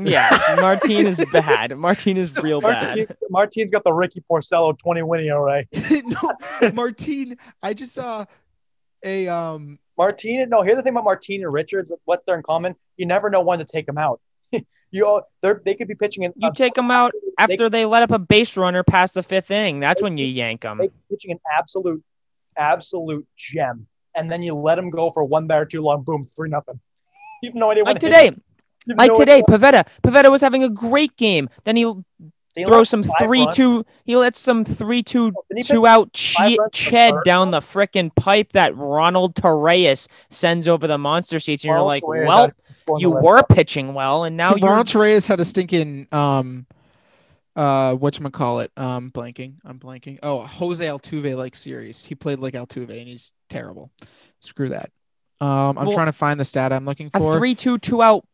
yeah, 0.00 0.28
Martin 0.60 1.06
is 1.06 1.24
bad. 1.32 1.76
Martin 1.78 2.18
is 2.18 2.36
real 2.36 2.60
bad. 2.60 2.98
Martin, 2.98 3.16
Martin's 3.30 3.70
got 3.70 3.82
the 3.82 3.92
Ricky 3.92 4.22
Porcello 4.30 4.78
20 4.78 5.02
winning 5.02 5.30
array. 5.30 5.66
no 6.04 6.70
martine 6.72 7.36
i 7.62 7.72
just 7.72 7.94
saw 7.94 8.26
a 9.02 9.26
um 9.28 9.78
Martin, 9.96 10.48
no, 10.48 10.62
here's 10.62 10.76
the 10.76 10.82
thing 10.82 10.92
about 10.92 11.04
Martin 11.04 11.42
and 11.42 11.52
Richards. 11.52 11.92
What's 12.04 12.24
there 12.24 12.36
in 12.36 12.42
common? 12.42 12.74
You 12.96 13.06
never 13.06 13.30
know 13.30 13.42
when 13.42 13.58
to 13.60 13.64
take 13.64 13.86
them 13.86 13.98
out. 13.98 14.20
you 14.90 15.22
they're, 15.40 15.60
they 15.64 15.74
could 15.74 15.88
be 15.88 15.94
pitching 15.94 16.24
in 16.24 16.32
You 16.36 16.52
take 16.52 16.74
them 16.74 16.90
out 16.90 17.12
after 17.38 17.70
they 17.70 17.84
let 17.84 18.02
up 18.02 18.10
a 18.10 18.18
base 18.18 18.56
runner 18.56 18.82
past 18.82 19.14
the 19.14 19.22
fifth 19.22 19.50
inning. 19.50 19.80
That's 19.80 20.02
when 20.02 20.18
you 20.18 20.26
yank 20.26 20.62
them. 20.62 20.78
they 20.78 20.90
pitching 21.10 21.32
an 21.32 21.38
absolute, 21.56 22.02
absolute 22.56 23.26
gem, 23.36 23.86
and 24.14 24.30
then 24.30 24.42
you 24.42 24.54
let 24.54 24.78
him 24.78 24.90
go 24.90 25.10
for 25.10 25.24
one 25.24 25.46
batter 25.46 25.64
too 25.66 25.82
long. 25.82 26.02
Boom, 26.02 26.24
three 26.24 26.48
nothing. 26.50 26.80
You 27.42 27.50
have 27.50 27.56
no 27.56 27.70
idea 27.70 27.84
Like 27.84 27.98
today, 27.98 28.30
them. 28.30 28.42
You 28.86 28.92
have 28.94 28.98
like 28.98 29.10
no 29.12 29.18
today, 29.18 29.42
idea. 29.46 29.58
Pivetta. 29.58 29.86
Pivetta 30.02 30.30
was 30.30 30.40
having 30.40 30.62
a 30.64 30.68
great 30.70 31.14
game. 31.18 31.50
Then 31.64 31.76
he 31.76 31.92
They 32.54 32.64
throws 32.64 32.88
some 32.88 33.02
three 33.18 33.42
runs. 33.44 33.56
two. 33.56 33.84
He 34.04 34.16
lets 34.16 34.38
some 34.38 34.64
three 34.64 35.02
two 35.02 35.32
Didn't 35.50 35.56
he 35.58 35.62
two 35.62 35.82
pitch 35.82 35.88
out 35.90 36.16
five 36.16 36.50
che- 36.50 36.56
runs 36.58 36.70
the 36.72 36.78
ched 36.78 37.24
down 37.24 37.50
the 37.50 37.60
frickin' 37.60 38.14
pipe 38.14 38.52
that 38.52 38.74
Ronald 38.76 39.34
Torreyes 39.34 40.08
sends 40.30 40.66
over 40.68 40.86
the 40.86 40.96
monster 40.96 41.38
seats, 41.38 41.64
and 41.64 41.68
you're 41.68 41.74
Ronald 41.74 41.88
like, 41.88 42.02
Torreyes 42.04 42.26
well, 42.88 42.98
you 42.98 43.10
were 43.10 43.42
pitching 43.42 43.92
well, 43.92 44.24
and 44.24 44.36
now 44.38 44.54
you're 44.54 44.70
Ronald 44.70 44.94
Reyes 44.94 45.26
had 45.26 45.40
a 45.40 45.44
stinking 45.44 46.06
um 46.12 46.66
uh 47.56 47.94
whatchamacallit 47.96 48.68
um 48.76 49.10
blanking 49.12 49.54
i'm 49.64 49.78
blanking 49.78 50.18
oh 50.22 50.40
jose 50.40 50.84
altuve 50.84 51.36
like 51.36 51.54
series 51.54 52.04
he 52.04 52.14
played 52.14 52.38
like 52.40 52.54
altuve 52.54 52.90
and 52.90 53.06
he's 53.08 53.32
terrible 53.48 53.92
screw 54.40 54.70
that 54.70 54.90
um 55.40 55.78
i'm 55.78 55.86
Well, 55.86 55.92
trying 55.92 56.06
to 56.06 56.12
find 56.12 56.40
the 56.40 56.44
stat 56.44 56.72
i'm 56.72 56.84
looking 56.84 57.10
a 57.14 57.18
for 57.18 57.38
three 57.38 57.54
two 57.54 57.78
two 57.78 58.02
out. 58.02 58.26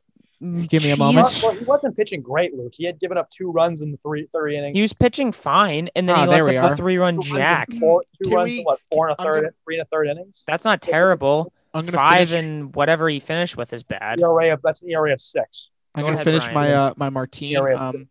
mm, 0.42 0.66
Give 0.68 0.82
me 0.82 0.90
a 0.90 0.96
moment. 0.96 1.38
Well, 1.42 1.52
he 1.54 1.64
wasn't 1.64 1.96
pitching 1.98 2.22
great, 2.22 2.54
Luke. 2.54 2.72
He 2.74 2.84
had 2.86 2.98
given 2.98 3.18
up 3.18 3.28
two 3.30 3.50
runs 3.50 3.82
in 3.82 3.90
the 3.90 3.98
three 3.98 4.26
three 4.32 4.56
innings. 4.56 4.74
He 4.74 4.80
was 4.80 4.94
pitching 4.94 5.32
fine, 5.32 5.90
and 5.94 6.08
then 6.08 6.16
Ah, 6.16 6.20
he 6.24 6.30
there 6.30 6.44
lets 6.44 6.48
we 6.48 6.56
up 6.56 6.64
are. 6.64 6.70
the 6.70 6.76
three 6.76 6.96
run 6.96 7.14
Two 7.20 7.28
runs 7.34 7.40
jack. 7.42 7.68
Four, 7.78 8.02
two 8.22 8.28
Can 8.30 8.34
runs 8.36 8.48
we- 8.48 8.58
in 8.60 8.64
what? 8.64 8.78
Four 8.90 9.08
and 9.08 9.16
a 9.18 9.20
I'm 9.20 9.26
third, 9.26 9.34
gonna- 9.42 9.52
three 9.64 9.78
and 9.78 9.82
a 9.82 9.88
third 9.90 10.06
innings. 10.08 10.44
That's 10.46 10.64
not 10.64 10.80
terrible. 10.80 11.52
i'm 11.74 11.84
gonna 11.84 11.96
Five 11.98 12.30
finish, 12.30 12.44
and 12.44 12.74
whatever 12.74 13.08
he 13.10 13.20
finished 13.20 13.56
with 13.58 13.72
is 13.74 13.82
bad. 13.82 14.18
ERA 14.20 14.52
of 14.54 14.62
that's 14.62 14.80
an 14.82 14.88
ERA 14.90 15.12
of 15.12 15.20
six. 15.20 15.70
i'm 15.94 16.00
Go 16.02 16.06
gonna 16.06 16.14
ahead, 16.14 16.24
finish 16.24 16.44
Brian. 16.44 16.54
my 16.54 16.72
uh 16.72 16.94
my 16.96 17.10
martine 17.10 17.50
Yeah, 17.50 17.60
we 17.62 17.72
um 17.74 18.08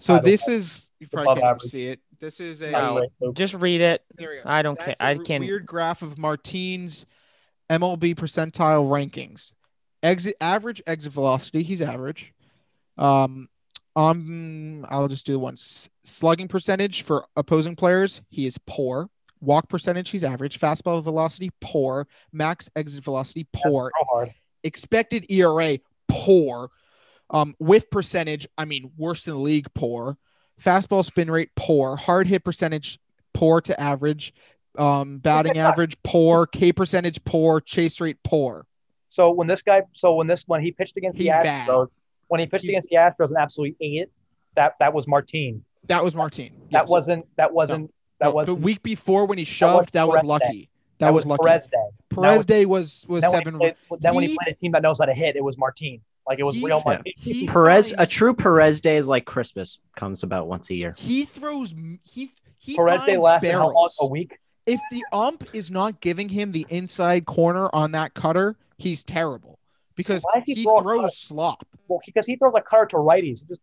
so 0.00 0.14
Title 0.14 0.30
this 0.30 0.48
is 0.48 0.88
you 1.00 1.08
probably 1.08 1.26
can't 1.28 1.38
even 1.38 1.48
average. 1.48 1.70
see 1.70 1.86
it 1.88 2.00
this 2.20 2.40
is 2.40 2.60
a 2.62 2.70
Not 2.72 2.96
great, 2.96 3.10
Luke. 3.20 3.36
Just 3.36 3.54
read 3.54 3.80
it. 3.80 4.02
there 4.16 4.30
we 4.30 4.36
go. 4.36 4.42
I 4.44 4.62
don't 4.62 4.76
care. 4.76 4.88
That's 4.88 5.00
a 5.00 5.06
I 5.06 5.14
r- 5.16 5.22
can. 5.22 5.40
weird 5.40 5.66
graph 5.66 6.02
of 6.02 6.18
Martine's 6.18 7.06
MLB 7.70 8.16
percentile 8.16 8.88
rankings. 8.88 9.54
Exit 10.02 10.34
average 10.40 10.82
exit 10.86 11.12
velocity, 11.12 11.62
he's 11.62 11.80
average. 11.80 12.32
Um, 12.96 13.48
um, 13.94 14.84
I'll 14.90 15.06
just 15.08 15.26
do 15.26 15.32
the 15.32 15.38
one 15.38 15.56
slugging 15.56 16.48
percentage 16.48 17.02
for 17.02 17.24
opposing 17.36 17.76
players. 17.76 18.20
He 18.30 18.46
is 18.46 18.58
poor. 18.66 19.08
Walk 19.40 19.68
percentage, 19.68 20.10
he's 20.10 20.24
average. 20.24 20.58
Fastball 20.58 21.02
velocity, 21.02 21.50
poor. 21.60 22.08
Max 22.32 22.68
exit 22.74 23.04
velocity, 23.04 23.46
poor. 23.52 23.92
so 24.00 24.06
hard. 24.10 24.34
Expected 24.64 25.26
ERA, 25.30 25.78
poor. 26.08 26.70
Um, 27.30 27.54
whiff 27.58 27.90
percentage, 27.90 28.46
I 28.56 28.64
mean, 28.64 28.90
worse 28.96 29.24
than 29.24 29.34
the 29.34 29.40
league, 29.40 29.66
poor. 29.74 30.16
Fastball 30.62 31.04
spin 31.04 31.30
rate, 31.30 31.50
poor. 31.56 31.96
Hard 31.96 32.26
hit 32.26 32.42
percentage, 32.44 32.98
poor 33.34 33.60
to 33.62 33.78
average. 33.80 34.34
Um, 34.76 35.18
batting 35.18 35.58
average, 35.58 35.96
poor. 36.02 36.46
K 36.46 36.72
percentage, 36.72 37.22
poor. 37.24 37.60
Chase 37.60 38.00
rate, 38.00 38.16
poor. 38.24 38.66
So 39.08 39.30
when 39.30 39.46
this 39.46 39.62
guy, 39.62 39.82
so 39.92 40.14
when 40.14 40.26
this 40.26 40.44
when 40.46 40.62
he 40.62 40.70
pitched 40.72 40.96
against 40.96 41.18
He's 41.18 41.32
the 41.34 41.40
bad. 41.42 41.68
Astros, 41.68 41.88
when 42.28 42.40
he 42.40 42.46
pitched 42.46 42.64
He's- 42.64 42.86
against 42.86 42.88
the 42.90 42.96
Astros 42.96 43.28
and 43.28 43.38
absolutely 43.38 43.76
ate 43.80 44.02
it, 44.02 44.12
that 44.54 44.74
that 44.80 44.92
was 44.94 45.06
Martine. 45.08 45.64
That 45.88 46.02
was 46.04 46.14
Martine. 46.14 46.52
That 46.72 46.82
Yes. 46.82 46.88
wasn't 46.88 47.26
that 47.36 47.52
wasn't 47.52 47.92
that 48.20 48.26
No, 48.28 48.34
was 48.34 48.46
the 48.46 48.54
week 48.54 48.82
before 48.82 49.26
when 49.26 49.38
he 49.38 49.44
shoved. 49.44 49.92
That 49.92 50.06
was 50.08 50.16
Perez 50.16 50.26
lucky. 50.26 50.68
that, 50.98 51.06
That 51.06 51.14
was 51.14 51.24
lucky. 51.24 51.42
Perez 51.44 51.68
Day. 51.68 51.76
Perez 52.10 52.36
was- 52.38 52.46
Day 52.46 52.66
was 52.66 53.06
was 53.08 53.20
Then, 53.22 53.30
seven. 53.30 53.54
he 53.54 53.58
played, 53.58 53.74
then 54.00 54.14
when 54.14 54.22
he 54.24 54.30
He- 54.30 54.36
played 54.36 54.54
a 54.54 54.58
team 54.58 54.72
that 54.72 54.82
knows 54.82 54.98
how 54.98 55.04
to 55.06 55.14
hit, 55.14 55.36
it 55.36 55.44
was 55.44 55.56
Martine. 55.58 56.00
Like 56.28 56.38
it 56.38 56.44
was 56.44 56.56
He- 56.56 56.64
real 56.64 56.82
Yeah. 56.86 57.00
He 57.16 57.46
Perez, 57.46 57.94
a 57.96 58.06
true 58.06 58.34
Perez 58.34 58.80
day 58.82 58.96
is 58.98 59.08
like 59.08 59.24
Christmas 59.24 59.78
comes 59.96 60.22
about 60.22 60.46
once 60.46 60.68
a 60.70 60.74
year. 60.74 60.94
He 60.96 61.24
throws. 61.24 61.74
He 62.04 62.32
he 62.58 62.76
Perez 62.76 63.02
Day 63.04 63.14
finds 63.14 63.24
lasted 63.24 63.52
how 63.52 63.70
long? 63.70 63.88
A 64.00 64.06
week. 64.06 64.38
if 64.66 64.80
the 64.90 65.04
ump 65.12 65.48
is 65.54 65.70
not 65.70 66.00
giving 66.00 66.28
him 66.28 66.52
the 66.52 66.66
inside 66.68 67.24
corner 67.24 67.70
on 67.72 67.92
that 67.92 68.12
cutter, 68.14 68.56
he's 68.76 69.02
terrible 69.04 69.58
because 69.94 70.22
he 70.44 70.54
he 70.54 70.62
throwing 70.64 71.00
throws 71.00 71.16
slop. 71.16 71.66
Well, 71.88 72.00
because 72.04 72.26
he 72.26 72.36
throws 72.36 72.52
a 72.54 72.60
cutter 72.60 72.86
to 72.86 72.96
righties, 72.96 73.46
just 73.48 73.48
just 73.48 73.62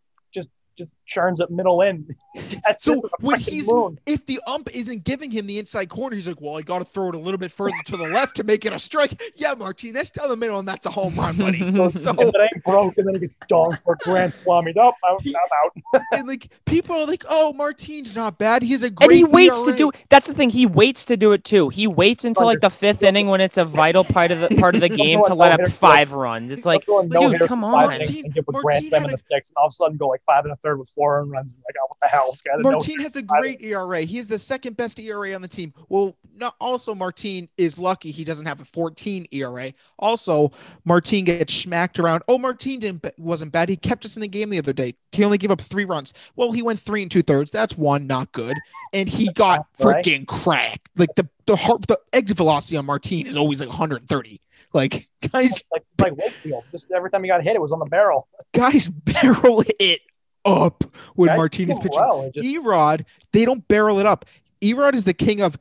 just 0.78 0.92
churns 1.06 1.40
up 1.42 1.50
middle 1.50 1.82
in. 1.82 2.08
So 2.80 3.02
when 3.22 3.40
he's 3.40 3.72
moon. 3.72 3.98
if 4.06 4.26
the 4.26 4.42
ump 4.46 4.70
isn't 4.76 5.06
giving 5.06 5.32
him 5.32 5.48
the 5.48 5.58
inside 5.58 5.88
corner, 5.88 6.18
he's 6.18 6.28
like, 6.28 6.42
"Well, 6.42 6.58
I 6.58 6.62
got 6.64 6.80
to 6.80 6.86
throw 6.86 7.08
it 7.08 7.16
a 7.16 7.18
little 7.18 7.38
bit 7.38 7.50
further 7.50 7.78
to 7.86 7.96
the 7.96 8.10
left 8.10 8.36
to 8.36 8.44
make 8.44 8.66
it 8.66 8.74
a 8.74 8.80
strike." 8.80 9.22
Yeah, 9.38 9.54
Martin, 9.54 9.94
that's 9.94 10.12
down 10.12 10.28
the 10.28 10.36
middle, 10.36 10.60
and 10.60 10.68
that's 10.68 10.86
a 10.86 10.90
home 10.90 11.16
run, 11.16 11.38
buddy. 11.38 11.60
so 11.62 11.86
if 11.86 12.20
it 12.20 12.36
ain't 12.54 12.64
broke, 12.66 12.98
and 12.98 13.08
then 13.08 13.14
he 13.16 13.22
gets 13.22 13.38
donked 13.48 13.82
for 13.86 13.94
a 13.94 13.98
grand 14.04 14.34
slam. 14.44 14.66
He's 14.66 14.76
up. 14.76 14.96
I'm, 15.10 15.16
He- 15.22 15.34
I'm 15.34 15.96
out. 15.96 16.02
and 16.12 16.28
like 16.28 16.50
people 16.66 16.98
are 16.98 17.06
like, 17.06 17.24
"Oh, 17.30 17.54
Martin's 17.54 18.18
not 18.18 18.38
bad. 18.38 18.62
He's 18.64 18.82
has 18.82 18.84
a 18.84 18.88
And 18.88 18.96
great." 18.98 19.16
he 19.16 19.24
waits 19.24 19.62
to 19.64 19.74
do. 19.78 19.92
That's 20.10 20.28
the 20.28 20.34
thing. 20.34 20.50
He 20.50 20.66
waits 20.66 21.06
to 21.06 21.16
do 21.16 21.32
it 21.32 21.46
too. 21.46 21.70
He 21.70 21.88
waits 21.88 22.26
until 22.26 22.48
like 22.48 22.60
the 22.60 22.70
fifth 22.70 23.02
inning 23.02 23.28
when 23.28 23.40
it's 23.40 23.58
a 23.58 23.64
vital 23.64 24.04
part 24.04 24.32
of 24.32 24.42
the 24.42 24.50
part 24.58 24.76
of 24.76 24.82
the 24.82 24.90
game 24.90 25.24
to 25.26 25.34
let 25.36 25.58
up 25.58 25.70
five 25.72 26.12
runs. 26.12 26.52
It's 26.52 26.66
like, 26.66 26.84
Throw 26.84 27.08
dude, 27.08 27.40
come 27.48 27.64
on. 27.64 27.72
innings 27.72 27.88
Martin- 27.88 28.02
and 28.26 28.34
give 28.34 28.44
a 28.50 28.52
Martin 28.52 28.62
grand 28.66 28.86
had 29.04 29.12
the 29.12 29.18
and 29.50 29.56
all 29.56 29.68
of 29.68 29.70
a 29.70 29.72
sudden 29.74 29.96
go 29.96 30.10
like 30.10 30.22
five 30.26 30.44
and 30.44 30.52
a 30.52 30.58
third 30.66 30.80
with 30.80 30.90
four 30.90 31.20
earned 31.20 31.32
runs. 31.32 31.56
Like, 31.66 31.76
oh, 31.82 31.86
what 31.88 31.98
the 32.02 32.08
hell? 32.08 32.32
This 32.32 32.42
guy 32.42 32.52
had 32.52 32.60
a 32.60 32.64
Martin 32.64 33.00
has 33.00 33.16
a 33.16 33.22
great 33.22 33.62
ERA. 33.62 34.02
He 34.02 34.18
is 34.18 34.28
the 34.28 34.38
second 34.38 34.76
best 34.76 35.00
ERA 35.00 35.34
on 35.34 35.42
the 35.42 35.48
team. 35.48 35.74
Well, 35.90 36.16
not 36.36 36.56
also 36.60 36.96
Martin 36.96 37.48
is 37.58 37.78
lucky 37.78 38.12
he 38.12 38.24
doesn't 38.24 38.46
have 38.46 38.60
a 38.60 38.66
14 38.66 39.28
ERA. 39.32 39.74
Also, 40.00 40.52
Martin 40.84 41.24
gets 41.24 41.54
smacked 41.54 42.00
around. 42.00 42.24
Oh, 42.28 42.38
Martin 42.38 42.80
didn't 42.80 43.06
wasn't 43.18 43.52
bad. 43.52 43.70
He 43.70 43.78
kept 43.78 44.04
us 44.06 44.16
in 44.16 44.22
the 44.22 44.28
game 44.28 44.50
the 44.50 44.58
other 44.58 44.74
day. 44.74 44.96
He 45.12 45.24
only 45.24 45.38
gave 45.38 45.52
up 45.52 45.62
three 45.62 45.86
runs. 45.86 46.14
Well, 46.36 46.52
he 46.52 46.62
went 46.62 46.80
three 46.80 47.02
and 47.02 47.12
two 47.12 47.22
thirds. 47.22 47.52
That's 47.52 47.78
one, 47.78 48.08
not 48.08 48.32
good. 48.32 48.58
And 48.92 49.08
he 49.08 49.32
got 49.32 49.68
freaking 49.80 50.28
cracked. 50.28 50.90
Like 50.98 51.14
the 51.16 51.30
the 51.46 51.56
heart, 51.56 51.88
the 51.88 52.00
exit 52.12 52.38
velocity 52.38 52.78
on 52.78 52.86
Martin 52.86 53.28
is 53.28 53.38
always 53.38 53.60
like 53.60 53.70
130. 53.70 54.42
Like 54.74 55.08
guys, 55.32 55.64
like 55.72 55.84
like 56.00 56.18
Wakefield. 56.18 56.64
Just 56.72 56.92
every 56.92 57.10
time 57.12 57.24
he 57.24 57.30
got 57.30 57.44
hit, 57.44 57.56
it 57.56 57.62
was 57.62 57.72
on 57.72 57.80
the 57.80 57.86
barrel. 57.86 58.28
guys 58.54 58.88
barrel 58.88 59.64
it 59.80 60.02
up 60.46 60.84
when 61.16 61.28
Guys 61.28 61.38
Martin 61.38 61.70
is 61.72 61.78
doing 61.78 61.90
pitching. 61.90 62.02
well. 62.02 62.32
Just- 62.34 62.48
Erod, 62.48 63.06
they 63.34 63.46
don't 63.46 63.68
barrel 63.68 64.00
it 64.00 64.06
up. 64.06 64.26
Erod 64.62 64.94
is 64.94 65.04
the 65.04 65.14
king 65.14 65.42
of 65.42 65.58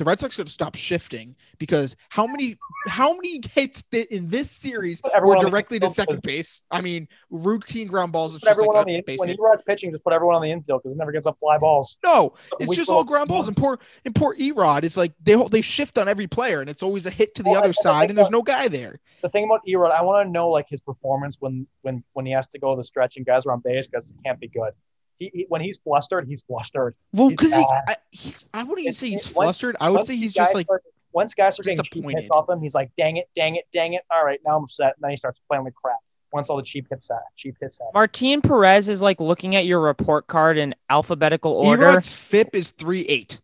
the 0.00 0.04
Red 0.04 0.18
Sox 0.18 0.34
got 0.34 0.46
to 0.46 0.52
stop 0.52 0.76
shifting 0.76 1.36
because 1.58 1.94
how 2.08 2.26
many 2.26 2.56
how 2.88 3.12
many 3.12 3.38
hits 3.52 3.84
in 3.92 4.30
this 4.30 4.50
series 4.50 4.98
were 5.04 5.14
everyone 5.14 5.36
on 5.36 5.44
the 5.44 5.50
directly 5.50 5.78
to 5.78 5.90
second 5.90 6.22
base? 6.22 6.62
I 6.70 6.80
mean, 6.80 7.06
routine 7.28 7.86
ground 7.86 8.10
balls. 8.10 8.32
Put 8.32 8.40
just 8.44 8.50
everyone 8.50 8.76
like 8.76 8.80
on 8.80 8.86
the 8.86 8.94
a 8.94 8.98
in- 9.00 9.04
base 9.06 9.18
when. 9.18 9.28
Erod's 9.28 9.62
pitching, 9.62 9.92
just 9.92 10.02
put 10.02 10.14
everyone 10.14 10.36
on 10.36 10.40
the 10.42 10.50
infield 10.50 10.80
because 10.82 10.94
it 10.94 10.96
never 10.96 11.12
gets 11.12 11.26
up 11.26 11.38
fly 11.38 11.58
balls. 11.58 11.98
No, 12.02 12.32
it's 12.58 12.70
We 12.70 12.76
just 12.76 12.88
all 12.88 13.04
ground 13.04 13.28
balls. 13.28 13.46
And 13.46 13.54
poor 13.54 13.78
and 14.06 14.14
poor 14.14 14.34
Erod, 14.36 14.84
it's 14.84 14.96
like 14.96 15.12
they 15.22 15.36
they 15.50 15.60
shift 15.60 15.98
on 15.98 16.08
every 16.08 16.26
player, 16.26 16.62
and 16.62 16.70
it's 16.70 16.82
always 16.82 17.04
a 17.04 17.10
hit 17.10 17.34
to 17.34 17.42
the 17.42 17.50
Well, 17.50 17.62
other 17.62 17.74
side, 17.74 18.08
and 18.08 18.16
there's 18.16 18.28
that- 18.28 18.32
no 18.32 18.40
guy 18.40 18.68
there. 18.68 19.00
The 19.20 19.28
thing 19.28 19.44
about 19.44 19.60
Erod, 19.68 19.90
I 19.90 20.00
want 20.00 20.26
to 20.26 20.32
know 20.32 20.48
like 20.48 20.66
his 20.66 20.80
performance 20.80 21.36
when 21.40 21.66
when 21.82 22.02
when 22.14 22.24
he 22.24 22.32
has 22.32 22.48
to 22.48 22.58
go 22.58 22.74
to 22.74 22.80
the 22.80 22.84
stretch 22.84 23.18
and 23.18 23.26
guys 23.26 23.44
are 23.44 23.52
on 23.52 23.60
base 23.60 23.86
because 23.86 24.10
it 24.10 24.16
can't 24.24 24.40
be 24.40 24.48
good. 24.48 24.72
He, 25.20 25.30
he 25.32 25.46
when 25.48 25.60
he's 25.60 25.78
flustered, 25.78 26.26
he's 26.26 26.42
flustered. 26.42 26.96
Well, 27.12 27.28
because 27.28 27.54
he, 27.54 27.60
I, 27.60 27.94
he's 28.10 28.44
I 28.52 28.62
wouldn't 28.64 28.80
even 28.80 28.88
It's- 28.90 28.98
say 28.98 29.10
he's 29.10 29.26
it- 29.30 29.36
once- 29.36 29.46
flustered. 29.46 29.76
I 29.80 29.90
would 29.90 30.02
say 30.02 30.16
he's 30.16 30.32
just 30.34 30.54
like 30.54 30.66
start- 30.66 30.82
once 31.12 31.34
guys 31.34 31.58
are 31.60 31.62
getting 31.62 31.82
cheap 31.84 32.04
hits 32.08 32.28
off 32.30 32.48
him, 32.48 32.60
he's 32.60 32.74
like, 32.74 32.90
dang 32.96 33.16
it, 33.18 33.28
dang 33.36 33.56
it, 33.56 33.64
dang 33.72 33.92
it. 33.94 34.02
All 34.10 34.24
right, 34.24 34.40
now 34.46 34.56
I'm 34.56 34.64
upset. 34.64 34.94
And 34.96 35.02
then 35.02 35.10
he 35.10 35.16
starts 35.16 35.40
playing 35.48 35.64
with 35.64 35.74
crap. 35.74 35.96
Once 36.32 36.48
all 36.48 36.56
the 36.56 36.62
cheap 36.62 36.86
hits 36.88 37.10
out, 37.10 37.18
cheap 37.34 37.56
hits 37.60 37.80
out. 37.80 37.88
Martin 37.92 38.40
Perez 38.40 38.88
is 38.88 39.02
like 39.02 39.18
looking 39.20 39.56
at 39.56 39.66
your 39.66 39.80
report 39.80 40.26
card 40.28 40.56
in 40.56 40.74
alphabetical 40.88 41.52
order. 41.52 41.82
Erod's 41.88 42.12
FIP 42.14 42.54
is 42.54 42.70
three 42.70 43.02
eight. 43.02 43.40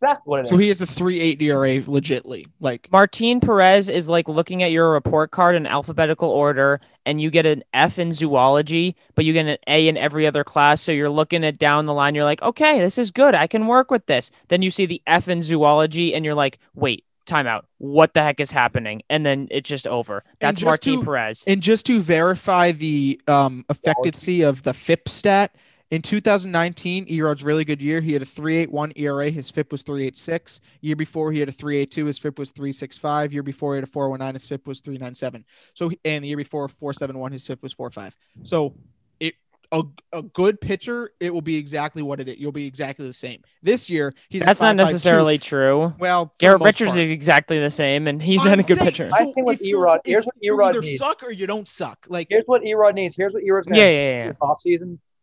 That's 0.00 0.02
exactly 0.02 0.30
what 0.30 0.40
it 0.40 0.44
is. 0.44 0.50
So 0.50 0.56
he 0.56 0.68
has 0.68 0.80
a 0.80 0.86
three 0.86 1.20
eight 1.20 1.40
ERA 1.40 1.80
legitly. 1.82 2.46
Like 2.60 2.88
Martin 2.92 3.40
Perez 3.40 3.88
is 3.88 4.08
like 4.08 4.28
looking 4.28 4.62
at 4.62 4.70
your 4.70 4.90
report 4.92 5.30
card 5.30 5.56
in 5.56 5.66
alphabetical 5.66 6.28
order, 6.28 6.80
and 7.04 7.20
you 7.20 7.30
get 7.30 7.46
an 7.46 7.64
F 7.72 7.98
in 7.98 8.12
zoology, 8.12 8.96
but 9.14 9.24
you 9.24 9.32
get 9.32 9.46
an 9.46 9.58
A 9.66 9.88
in 9.88 9.96
every 9.96 10.26
other 10.26 10.44
class. 10.44 10.82
So 10.82 10.92
you're 10.92 11.10
looking 11.10 11.44
at 11.44 11.58
down 11.58 11.86
the 11.86 11.94
line, 11.94 12.14
you're 12.14 12.24
like, 12.24 12.42
okay, 12.42 12.78
this 12.80 12.98
is 12.98 13.10
good. 13.10 13.34
I 13.34 13.46
can 13.46 13.66
work 13.66 13.90
with 13.90 14.06
this. 14.06 14.30
Then 14.48 14.62
you 14.62 14.70
see 14.70 14.86
the 14.86 15.02
F 15.06 15.28
in 15.28 15.42
zoology, 15.42 16.14
and 16.14 16.24
you're 16.24 16.34
like, 16.34 16.58
wait, 16.74 17.04
timeout. 17.26 17.62
What 17.78 18.14
the 18.14 18.22
heck 18.22 18.38
is 18.40 18.50
happening? 18.50 19.02
And 19.10 19.24
then 19.26 19.48
it's 19.50 19.68
just 19.68 19.86
over. 19.86 20.24
That's 20.40 20.60
just 20.60 20.66
Martin 20.66 21.00
to- 21.00 21.04
Perez. 21.04 21.44
and 21.46 21.60
just 21.60 21.86
to 21.86 22.00
verify 22.00 22.72
the 22.72 23.20
um 23.28 23.64
effectiveness 23.70 24.46
of 24.48 24.62
the 24.62 24.72
FIP 24.74 25.08
stat. 25.08 25.54
In 25.92 26.02
2019, 26.02 27.06
Erod's 27.06 27.44
really 27.44 27.64
good 27.64 27.80
year. 27.80 28.00
He 28.00 28.12
had 28.12 28.20
a 28.22 28.26
3.81 28.26 28.92
ERA. 28.96 29.30
His 29.30 29.50
FIP 29.50 29.70
was 29.70 29.84
3.86. 29.84 30.58
Year 30.80 30.96
before, 30.96 31.30
he 31.30 31.38
had 31.38 31.48
a 31.48 31.52
3.82. 31.52 32.06
His 32.06 32.18
FIP 32.18 32.38
was 32.40 32.50
3.65. 32.50 33.32
Year 33.32 33.44
before, 33.44 33.74
he 33.74 33.76
had 33.80 33.88
a 33.88 33.92
4.19. 33.92 34.32
His 34.34 34.46
FIP 34.48 34.66
was 34.66 34.82
3.97. 34.82 35.44
So, 35.74 35.92
and 36.04 36.24
the 36.24 36.28
year 36.28 36.36
before, 36.36 36.66
4.71. 36.66 37.32
His 37.32 37.46
FIP 37.46 37.62
was 37.62 37.72
4.5. 37.74 38.12
So, 38.42 38.74
it 39.20 39.34
a, 39.70 39.82
a 40.12 40.22
good 40.22 40.60
pitcher, 40.60 41.10
it 41.20 41.32
will 41.32 41.40
be 41.40 41.56
exactly 41.56 42.02
what 42.02 42.18
it 42.20 42.28
is. 42.28 42.36
You'll 42.38 42.50
be 42.52 42.66
exactly 42.66 43.06
the 43.06 43.12
same. 43.12 43.42
This 43.62 43.88
year, 43.88 44.12
he's 44.28 44.42
That's 44.42 44.60
not 44.60 44.74
necessarily 44.76 45.38
true. 45.38 45.94
well. 46.00 46.32
Garrett 46.40 46.62
Richards 46.62 46.90
part. 46.92 47.00
is 47.00 47.10
exactly 47.12 47.58
the 47.60 47.70
same, 47.70 48.06
and 48.08 48.20
he's 48.20 48.40
I'm 48.42 48.48
not 48.48 48.58
a 48.60 48.62
good 48.62 48.78
saying, 48.78 48.90
pitcher. 48.90 49.08
I 49.12 49.24
think 49.32 49.46
with 49.46 49.60
if 49.60 49.66
Erod- 49.72 49.98
if 50.04 50.10
here's 50.10 50.24
what 50.24 50.34
you 50.40 50.56
Erod 50.56 50.68
either 50.70 50.80
needs. 50.80 50.98
suck 50.98 51.22
or 51.22 51.30
you 51.32 51.46
don't 51.46 51.66
suck. 51.68 52.06
Like 52.08 52.26
Here's 52.30 52.44
what 52.46 52.62
Erod 52.62 52.94
needs. 52.94 53.16
Here's 53.16 53.32
what 53.34 53.42
Erod's 53.44 53.66
gonna 53.66 53.78
Yeah, 53.80 53.86
do 53.86 53.92
yeah, 53.92 54.10
yeah. 54.18 54.26
this 54.28 54.36
off 54.40 54.60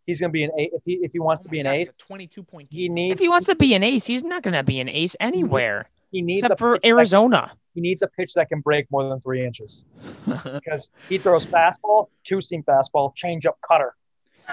season. 0.06 0.08
He's 0.08 0.20
gonna 0.22 0.32
be 0.32 0.44
an 0.44 0.52
ace 0.60 0.70
if 0.74 0.82
he 0.86 0.94
if 1.04 1.12
he 1.12 1.20
wants 1.20 1.42
oh 1.42 1.44
to 1.44 1.50
be 1.50 1.60
an 1.60 1.66
God, 1.66 1.76
ace. 1.76 1.90
22 2.00 2.44
point 2.44 2.68
He 2.72 2.90
needs 2.90 3.14
If 3.14 3.20
he 3.20 3.30
wants 3.30 3.48
to 3.48 3.56
be 3.56 3.74
an 3.74 3.84
ace, 3.84 4.06
he's 4.06 4.24
not 4.24 4.44
going 4.44 4.54
to 4.54 4.64
be 4.64 4.80
an 4.80 4.90
ace 4.90 5.16
anywhere 5.20 5.90
he 6.12 6.22
needs 6.22 6.44
except 6.44 6.60
a 6.60 6.62
for 6.62 6.74
pitch 6.76 6.82
that- 6.84 6.88
Arizona. 6.90 7.52
he 7.74 7.82
needs 7.82 8.02
a 8.02 8.08
pitch 8.08 8.34
that 8.36 8.50
can 8.50 8.62
break 8.62 8.90
more 8.92 9.08
than 9.10 9.20
three 9.22 9.46
inches 9.46 9.84
because 10.26 10.90
he 11.10 11.18
throws 11.18 11.46
fastball, 11.46 12.08
two 12.24 12.40
seam 12.42 12.64
fastball, 12.64 13.16
changeup, 13.16 13.54
cutter. 13.68 13.96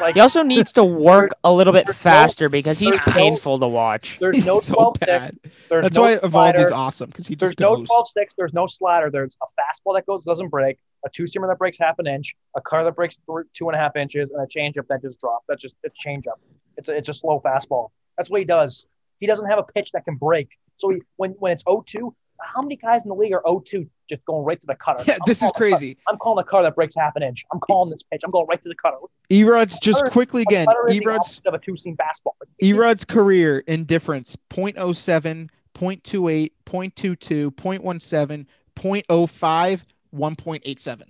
Like 0.00 0.14
He 0.14 0.20
also 0.20 0.42
needs 0.44 0.72
to 0.74 0.84
work 0.84 1.30
a 1.42 1.52
little 1.52 1.72
bit 1.72 1.84
there's 1.86 1.96
no- 1.96 2.00
faster 2.10 2.48
because 2.48 2.78
he's 2.78 2.90
there's 2.94 3.06
no- 3.08 3.12
painful 3.12 3.58
to 3.58 3.66
watch. 3.66 4.18
there's 4.20 4.44
no 4.46 4.54
He's 4.54 4.66
so 4.66 4.74
12 4.74 4.94
bad. 5.00 5.38
There's 5.68 5.82
That's 5.82 5.96
no 5.96 6.02
why 6.02 6.16
Eovaldi's 6.16 6.60
is 6.66 6.70
awesome 6.70 7.10
because 7.10 7.26
he 7.26 7.34
There's 7.34 7.50
just 7.50 7.60
no 7.60 7.84
12 7.84 8.08
sticks. 8.08 8.34
There's 8.38 8.52
no 8.54 8.66
slider. 8.66 9.10
There's 9.10 9.36
a 9.42 9.46
fastball 9.60 9.96
that 9.96 10.06
goes 10.06 10.22
doesn't 10.24 10.48
break, 10.48 10.78
a 11.04 11.10
two 11.10 11.24
seamer 11.24 11.48
that 11.48 11.58
breaks 11.58 11.78
half 11.78 11.98
an 11.98 12.06
inch, 12.06 12.34
a 12.56 12.60
cutter 12.60 12.84
that 12.84 12.96
breaks 12.96 13.16
th- 13.16 13.46
two 13.54 13.68
and 13.68 13.76
a 13.76 13.78
half 13.78 13.96
inches, 13.96 14.30
and 14.30 14.42
a 14.42 14.46
changeup 14.46 14.86
that 14.88 15.02
just 15.02 15.20
drops. 15.20 15.44
That's 15.48 15.62
just 15.62 15.76
a 15.84 15.90
changeup. 15.90 16.38
It's 16.76 16.88
a, 16.88 16.96
it's 16.96 17.08
a 17.08 17.14
slow 17.14 17.40
fastball. 17.44 17.88
That's 18.16 18.30
what 18.30 18.40
he 18.40 18.44
does. 18.44 18.86
He 19.18 19.26
doesn't 19.26 19.48
have 19.48 19.58
a 19.58 19.62
pitch 19.62 19.92
that 19.92 20.04
can 20.04 20.16
break. 20.16 20.48
So 20.76 20.90
he, 20.90 21.02
when 21.16 21.32
when 21.32 21.52
it's 21.52 21.62
0-2, 21.64 22.12
how 22.42 22.62
many 22.62 22.76
guys 22.76 23.02
in 23.04 23.08
the 23.08 23.14
league 23.14 23.32
are 23.32 23.42
0-2 23.42 23.86
just 24.08 24.24
going 24.24 24.44
right 24.44 24.60
to 24.60 24.66
the 24.66 24.74
cutter? 24.74 25.04
Yeah, 25.06 25.14
I'm 25.14 25.20
this 25.26 25.42
is 25.42 25.50
crazy. 25.52 25.98
I'm 26.08 26.16
calling 26.16 26.42
the 26.42 26.50
cutter 26.50 26.64
that 26.64 26.74
breaks 26.74 26.94
half 26.96 27.16
an 27.16 27.22
inch. 27.22 27.44
I'm 27.52 27.60
calling 27.60 27.90
this 27.90 28.02
pitch. 28.02 28.22
I'm 28.24 28.30
going 28.30 28.46
right 28.48 28.62
to 28.62 28.68
the 28.68 28.74
cutter. 28.74 28.96
Erod's 29.30 29.78
just 29.78 30.00
Cutter- 30.00 30.10
quickly 30.10 30.42
again. 30.42 30.66
Erod's 30.90 31.40
of 31.46 31.54
a 31.54 31.58
two 31.58 31.76
seam 31.76 31.96
fastball. 31.96 32.32
Erod's 32.62 33.04
career 33.04 33.58
in 33.66 33.84
difference 33.84 34.36
0.07, 34.50 35.48
0.28, 35.74 36.52
0.22, 36.66 37.50
0.17, 37.50 38.46
0.05, 38.76 39.80
1.87. 40.14 41.02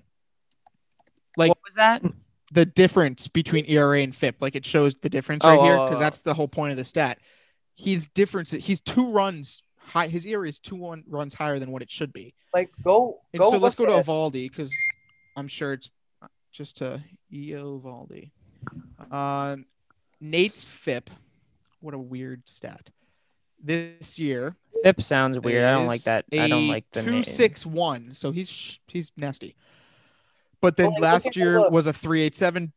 Like 1.37 1.49
what 1.51 1.59
was 1.65 1.75
that? 1.75 2.03
the 2.53 2.67
difference 2.67 3.29
between 3.29 3.65
ERA 3.67 4.01
and 4.01 4.15
FIP, 4.15 4.43
like 4.43 4.57
it 4.57 4.67
shows 4.67 4.95
the 4.97 5.09
difference 5.09 5.45
right 5.45 5.59
Oh, 5.59 5.65
here 5.65 5.77
oh, 5.79 5.85
because 5.87 5.99
oh. 5.99 6.01
that's 6.01 6.21
the 6.23 6.35
whole 6.35 6.49
point 6.49 6.73
of 6.73 6.77
the 6.77 6.85
stat. 6.85 7.19
He's 7.75 8.09
difference. 8.09 8.51
He's 8.51 8.81
two 8.81 9.11
runs 9.11 9.63
high. 9.79 10.09
His 10.09 10.27
ERA 10.27 10.49
is 10.49 10.59
two 10.59 10.77
one 10.77 11.05
runs 11.09 11.33
higher 11.35 11.59
than 11.59 11.71
what 11.71 11.83
it 11.83 11.91
should 11.91 12.13
be. 12.13 12.35
Like 12.53 12.71
go 12.83 13.21
And 13.33 13.43
go. 13.43 13.51
so 13.51 13.59
let's 13.59 13.77
go 13.77 13.87
to 13.87 13.93
Eovaldi 13.93 14.51
because 14.51 14.73
I'm 15.37 15.49
sure 15.49 15.75
it's 15.75 15.89
just 16.53 16.79
to 16.79 17.03
EO 17.33 17.81
Eovaldi. 17.81 18.31
Um, 19.15 19.67
Nate's 20.21 20.65
FIP. 20.65 21.09
What 21.81 21.95
a 21.95 21.99
weird 21.99 22.43
stat. 22.47 22.91
This 23.63 24.19
year, 24.19 24.57
FIP 24.83 25.03
sounds 25.03 25.39
weird. 25.39 25.65
I 25.65 25.73
don't 25.73 25.87
like 25.87 26.03
that. 26.05 26.25
I 26.33 26.49
don't 26.49 26.69
like 26.69 26.87
the 26.93 27.03
two 27.03 27.11
name. 27.11 27.25
six 27.25 27.67
one. 27.67 28.15
So 28.15 28.33
he's 28.33 28.79
he's 28.89 29.13
nasty. 29.17 29.57
But 30.61 30.77
then 30.77 30.93
Well, 30.93 31.01
last 31.01 31.37
year 31.37 31.69
was 31.71 31.87
a 31.87 31.93
three 31.93 32.23
eight 32.23 32.35
seven. 32.35 32.73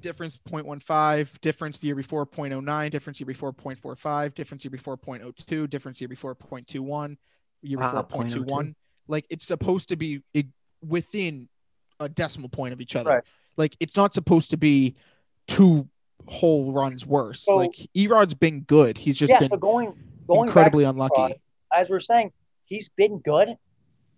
Difference 0.00 0.36
0.15, 0.50 1.40
difference 1.42 1.78
the 1.78 1.86
year 1.86 1.94
before 1.94 2.26
0.09, 2.26 2.90
difference 2.90 3.20
year 3.20 3.26
before 3.26 3.52
0.45, 3.52 4.34
difference 4.34 4.64
year 4.64 4.70
before 4.72 4.96
0.02, 4.96 5.70
difference 5.70 6.00
year 6.00 6.08
before 6.08 6.34
0.21, 6.34 7.16
year 7.62 7.78
Ah, 7.80 8.02
before 8.02 8.24
0.21. 8.24 8.44
0.02. 8.44 8.74
Like 9.06 9.26
it's 9.30 9.46
supposed 9.46 9.90
to 9.90 9.96
be 9.96 10.20
within 10.84 11.48
a 12.00 12.08
decimal 12.08 12.48
point 12.48 12.72
of 12.72 12.80
each 12.80 12.96
other. 12.96 13.10
Right. 13.10 13.24
Like 13.56 13.76
it's 13.78 13.96
not 13.96 14.12
supposed 14.12 14.50
to 14.50 14.56
be 14.56 14.96
two 15.46 15.88
whole 16.28 16.72
runs 16.72 17.06
worse. 17.06 17.42
So- 17.42 17.56
like 17.56 17.74
Erod's 17.94 18.34
been 18.34 18.60
good. 18.62 18.98
He's 18.98 19.16
just 19.16 19.30
yeah, 19.30 19.40
been 19.40 19.50
so 19.50 19.56
going 19.56 19.94
going 20.26 20.48
incredibly 20.48 20.84
unlucky. 20.84 21.14
Erod, 21.16 21.40
as 21.74 21.88
we're 21.88 22.00
saying, 22.00 22.32
he's 22.64 22.88
been 22.88 23.18
good. 23.18 23.56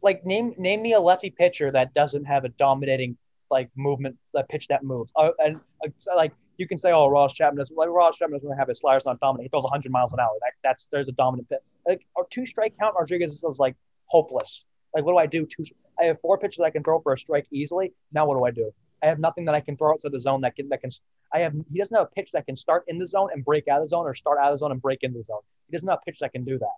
Like 0.03 0.25
name 0.27 0.55
name 0.59 0.83
me 0.83 0.93
a 0.93 1.01
lefty 1.01 1.31
pitcher 1.31 1.71
that 1.73 1.95
doesn't 1.95 2.25
have 2.25 2.45
a 2.45 2.51
dominating 2.51 3.17
like 3.51 3.71
movement, 3.77 4.17
that 4.35 4.49
pitch 4.49 4.69
that 4.69 4.83
moves. 4.83 5.13
Uh, 5.17 5.31
and 5.39 5.57
uh, 5.85 6.17
like 6.17 6.33
you 6.57 6.69
can 6.69 6.79
say, 6.79 6.93
oh, 6.93 7.07
Ross 7.09 7.35
Chapman 7.35 7.59
doesn't 7.59 7.77
like 7.77 7.89
Ross 7.89 8.17
Chapman 8.17 8.39
doesn't 8.39 8.57
have 8.57 8.69
his 8.69 8.81
slider's 8.81 9.05
not 9.05 9.19
dominant. 9.21 9.45
He 9.45 9.49
throws 9.49 9.65
100 9.65 9.91
miles 9.91 10.13
an 10.13 10.21
hour. 10.21 10.31
That, 10.41 10.53
that's 10.63 10.89
there's 10.93 11.09
a 11.09 11.13
dominant 11.13 11.49
pitch. 11.49 11.59
like 11.87 12.07
a 12.19 12.23
two 12.31 12.47
strike 12.47 12.75
count, 12.79 12.95
Rodriguez 12.99 13.41
was 13.43 13.59
like 13.59 13.77
hopeless. 14.07 14.65
Like, 14.95 15.05
what 15.05 15.13
do 15.13 15.19
I 15.19 15.27
do? 15.27 15.47
Two, 15.47 15.65
I 16.01 16.05
have 16.05 16.21
four 16.21 16.39
pitches 16.39 16.61
I 16.61 16.71
can 16.71 16.85
throw 16.85 17.01
for 17.01 17.13
a 17.13 17.19
strike 17.19 17.47
easily. 17.51 17.93
Now 18.13 18.27
what 18.27 18.37
do 18.37 18.45
I 18.45 18.51
do? 18.51 18.73
I 19.03 19.07
have 19.07 19.19
nothing 19.19 19.45
that 19.47 19.55
I 19.55 19.61
can 19.61 19.77
throw 19.77 19.93
outside 19.93 20.13
the 20.13 20.21
zone 20.21 20.41
that 20.43 20.57
can 20.57 20.69
that 20.71 20.81
can. 20.81 20.91
I 21.33 21.41
have 21.41 21.53
he 21.71 21.79
doesn't 21.79 21.95
have 21.97 22.07
a 22.07 22.15
pitch 22.15 22.31
that 22.33 22.47
can 22.47 22.57
start 22.57 22.85
in 22.89 22.99
the 22.99 23.07
zone 23.07 23.29
and 23.33 23.45
break 23.45 23.69
out 23.69 23.79
of 23.81 23.85
the 23.85 23.89
zone, 23.91 24.07
or 24.07 24.15
start 24.15 24.39
out 24.39 24.53
of 24.53 24.55
the 24.55 24.59
zone 24.59 24.73
and 24.73 24.81
break 24.81 25.03
into 25.03 25.19
the 25.19 25.25
zone. 25.25 25.41
He 25.69 25.73
doesn't 25.77 25.89
have 25.89 25.99
a 26.01 26.05
pitch 26.11 26.21
that 26.21 26.33
can 26.33 26.45
do 26.45 26.59
that. 26.59 26.75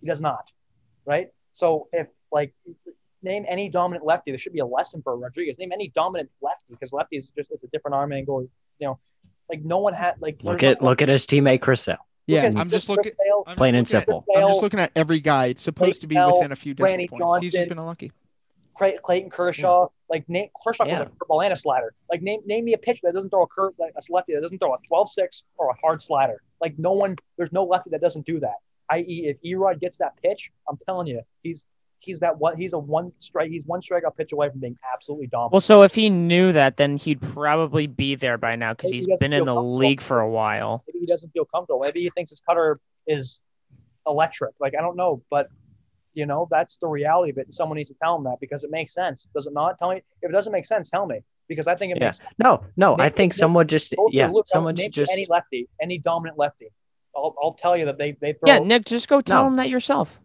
He 0.00 0.06
does 0.06 0.20
not, 0.20 0.50
right? 1.06 1.28
So 1.52 1.88
if 1.92 2.08
like 2.30 2.54
name 3.22 3.44
any 3.48 3.68
dominant 3.68 4.04
lefty, 4.04 4.30
there 4.32 4.38
should 4.38 4.52
be 4.52 4.58
a 4.58 4.66
lesson 4.66 5.00
for 5.02 5.16
Rodriguez. 5.16 5.58
Name 5.58 5.70
any 5.72 5.88
dominant 5.94 6.30
lefty 6.42 6.66
because 6.70 6.92
lefty 6.92 7.16
is 7.16 7.28
just 7.28 7.50
it's 7.50 7.64
a 7.64 7.68
different 7.68 7.94
arm 7.94 8.12
angle. 8.12 8.42
You 8.78 8.86
know, 8.88 8.98
like 9.48 9.62
no 9.64 9.78
one 9.78 9.94
had 9.94 10.20
like 10.20 10.42
Look 10.42 10.62
at 10.62 10.80
no- 10.82 10.88
look 10.88 11.02
at 11.02 11.08
his 11.08 11.26
teammate 11.26 11.60
Chris 11.60 11.82
Sale. 11.82 11.98
Yeah, 12.26 12.44
I'm 12.46 12.68
just 12.68 12.86
Chris 12.86 12.88
looking. 12.88 13.12
Sale, 13.24 13.44
I'm 13.46 13.52
just 13.52 13.58
Plain 13.58 13.74
and 13.74 13.86
looking 13.86 13.96
at- 13.96 14.06
simple. 14.06 14.24
I'm 14.36 14.48
just 14.48 14.62
looking 14.62 14.80
at 14.80 14.92
every 14.96 15.20
guy 15.20 15.46
it's 15.46 15.62
supposed 15.62 16.02
to 16.02 16.08
be 16.08 16.16
within 16.16 16.52
a 16.52 16.56
few 16.56 16.74
decimal 16.74 16.90
Randy 16.90 17.08
points. 17.08 17.42
He's 17.44 17.52
just 17.52 17.68
been 17.68 17.78
unlucky. 17.78 18.12
Clayton 18.74 19.30
Kershaw, 19.30 19.88
like 20.12 20.28
name 20.28 20.48
Kershaw 20.62 20.84
Yeah. 20.86 21.00
with 21.00 21.08
a 21.08 21.12
curveball 21.24 21.42
and 21.42 21.52
a 21.52 21.56
slider. 21.56 21.94
Like 22.10 22.22
name 22.22 22.40
name 22.46 22.64
me 22.66 22.74
a 22.74 22.78
pitcher 22.78 23.00
that 23.04 23.14
doesn't 23.14 23.30
throw 23.30 23.42
a 23.42 23.46
curve 23.48 23.72
like 23.80 23.94
a 23.96 24.12
lefty 24.12 24.34
that 24.34 24.42
doesn't 24.42 24.58
throw 24.58 24.74
a 24.74 24.78
12-6 24.92 25.44
or 25.56 25.70
a 25.70 25.74
hard 25.82 26.00
slider. 26.02 26.42
Like 26.60 26.78
no 26.78 26.92
one, 26.92 27.16
there's 27.36 27.50
no 27.52 27.64
lefty 27.64 27.90
that 27.90 28.00
doesn't 28.02 28.26
do 28.26 28.38
that. 28.40 28.56
I.e., 28.90 29.26
if 29.26 29.38
Erod 29.42 29.80
gets 29.80 29.96
that 29.98 30.12
pitch, 30.22 30.50
I'm 30.68 30.76
telling 30.86 31.06
you, 31.06 31.22
he's 31.42 31.64
he's 32.00 32.20
that 32.20 32.36
one. 32.38 32.58
He's 32.58 32.74
a 32.74 32.78
one 32.78 33.10
strike. 33.20 33.50
He's 33.50 33.64
one 33.64 33.80
strikeout 33.80 34.16
pitch 34.16 34.32
away 34.32 34.50
from 34.50 34.60
being 34.60 34.76
absolutely 34.92 35.28
dominant. 35.28 35.52
Well, 35.52 35.60
so 35.62 35.82
if 35.82 35.94
he 35.94 36.10
knew 36.10 36.52
that, 36.52 36.76
then 36.76 36.98
he'd 36.98 37.22
probably 37.22 37.86
be 37.86 38.14
there 38.16 38.36
by 38.36 38.54
now 38.56 38.74
because 38.74 38.92
he's 38.92 39.06
he 39.06 39.16
been 39.18 39.32
in 39.32 39.46
the 39.46 39.54
league 39.62 40.02
for 40.02 40.20
a 40.20 40.28
while. 40.28 40.84
Maybe 40.86 40.98
he 41.00 41.06
doesn't 41.06 41.30
feel 41.30 41.46
comfortable. 41.46 41.80
Maybe 41.80 42.00
he 42.00 42.10
thinks 42.10 42.30
his 42.30 42.40
cutter 42.40 42.80
is 43.06 43.40
electric. 44.06 44.54
Like 44.60 44.74
I 44.78 44.82
don't 44.82 44.96
know, 44.96 45.22
but 45.30 45.48
you 46.14 46.26
know 46.26 46.46
that's 46.50 46.76
the 46.76 46.88
reality 46.88 47.30
of 47.30 47.38
it. 47.38 47.46
And 47.46 47.54
someone 47.54 47.76
needs 47.76 47.90
to 47.90 47.96
tell 48.02 48.16
him 48.16 48.24
that 48.24 48.36
because 48.40 48.64
it 48.64 48.70
makes 48.70 48.94
sense. 48.94 49.26
Does 49.34 49.46
it 49.46 49.52
not? 49.52 49.78
Tell 49.78 49.90
me 49.90 49.96
if 50.22 50.30
it 50.30 50.32
doesn't 50.32 50.52
make 50.52 50.64
sense. 50.66 50.90
Tell 50.90 51.06
me 51.06 51.20
because 51.48 51.66
I 51.66 51.74
think 51.74 51.92
it 51.92 51.98
Yeah. 52.00 52.06
makes 52.08 52.18
sense. 52.18 52.30
No, 52.38 52.64
no, 52.76 52.96
I 52.98 53.08
think 53.08 53.32
name- 53.32 53.38
someone 53.38 53.66
just 53.66 53.94
yeah, 54.10 54.30
someone 54.46 54.76
just 54.76 55.12
any 55.12 55.26
lefty, 55.28 55.68
any 55.80 55.98
dominant 55.98 56.38
lefty. 56.38 56.68
I'll, 57.16 57.34
I'll 57.42 57.54
tell 57.54 57.76
you 57.76 57.84
that 57.86 57.98
they 57.98 58.12
they 58.20 58.32
throw. 58.34 58.46
Yeah, 58.46 58.58
Nick, 58.60 58.84
just 58.86 59.08
go 59.08 59.20
tell 59.20 59.42
No. 59.42 59.48
him 59.48 59.56
that 59.56 59.68
yourself. 59.68 60.18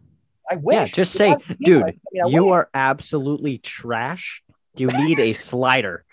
I 0.50 0.56
wish. 0.56 0.74
yeah, 0.74 0.84
just 0.86 1.12
say, 1.12 1.32
I 1.32 1.36
dude, 1.62 1.82
I- 1.82 1.86
I 1.88 1.92
mean, 2.12 2.22
I 2.24 2.28
you 2.28 2.44
wish. 2.44 2.52
are 2.52 2.70
absolutely 2.72 3.58
trash. 3.58 4.42
You 4.76 4.86
need 5.06 5.18
a 5.18 5.32
slider. 5.34 6.04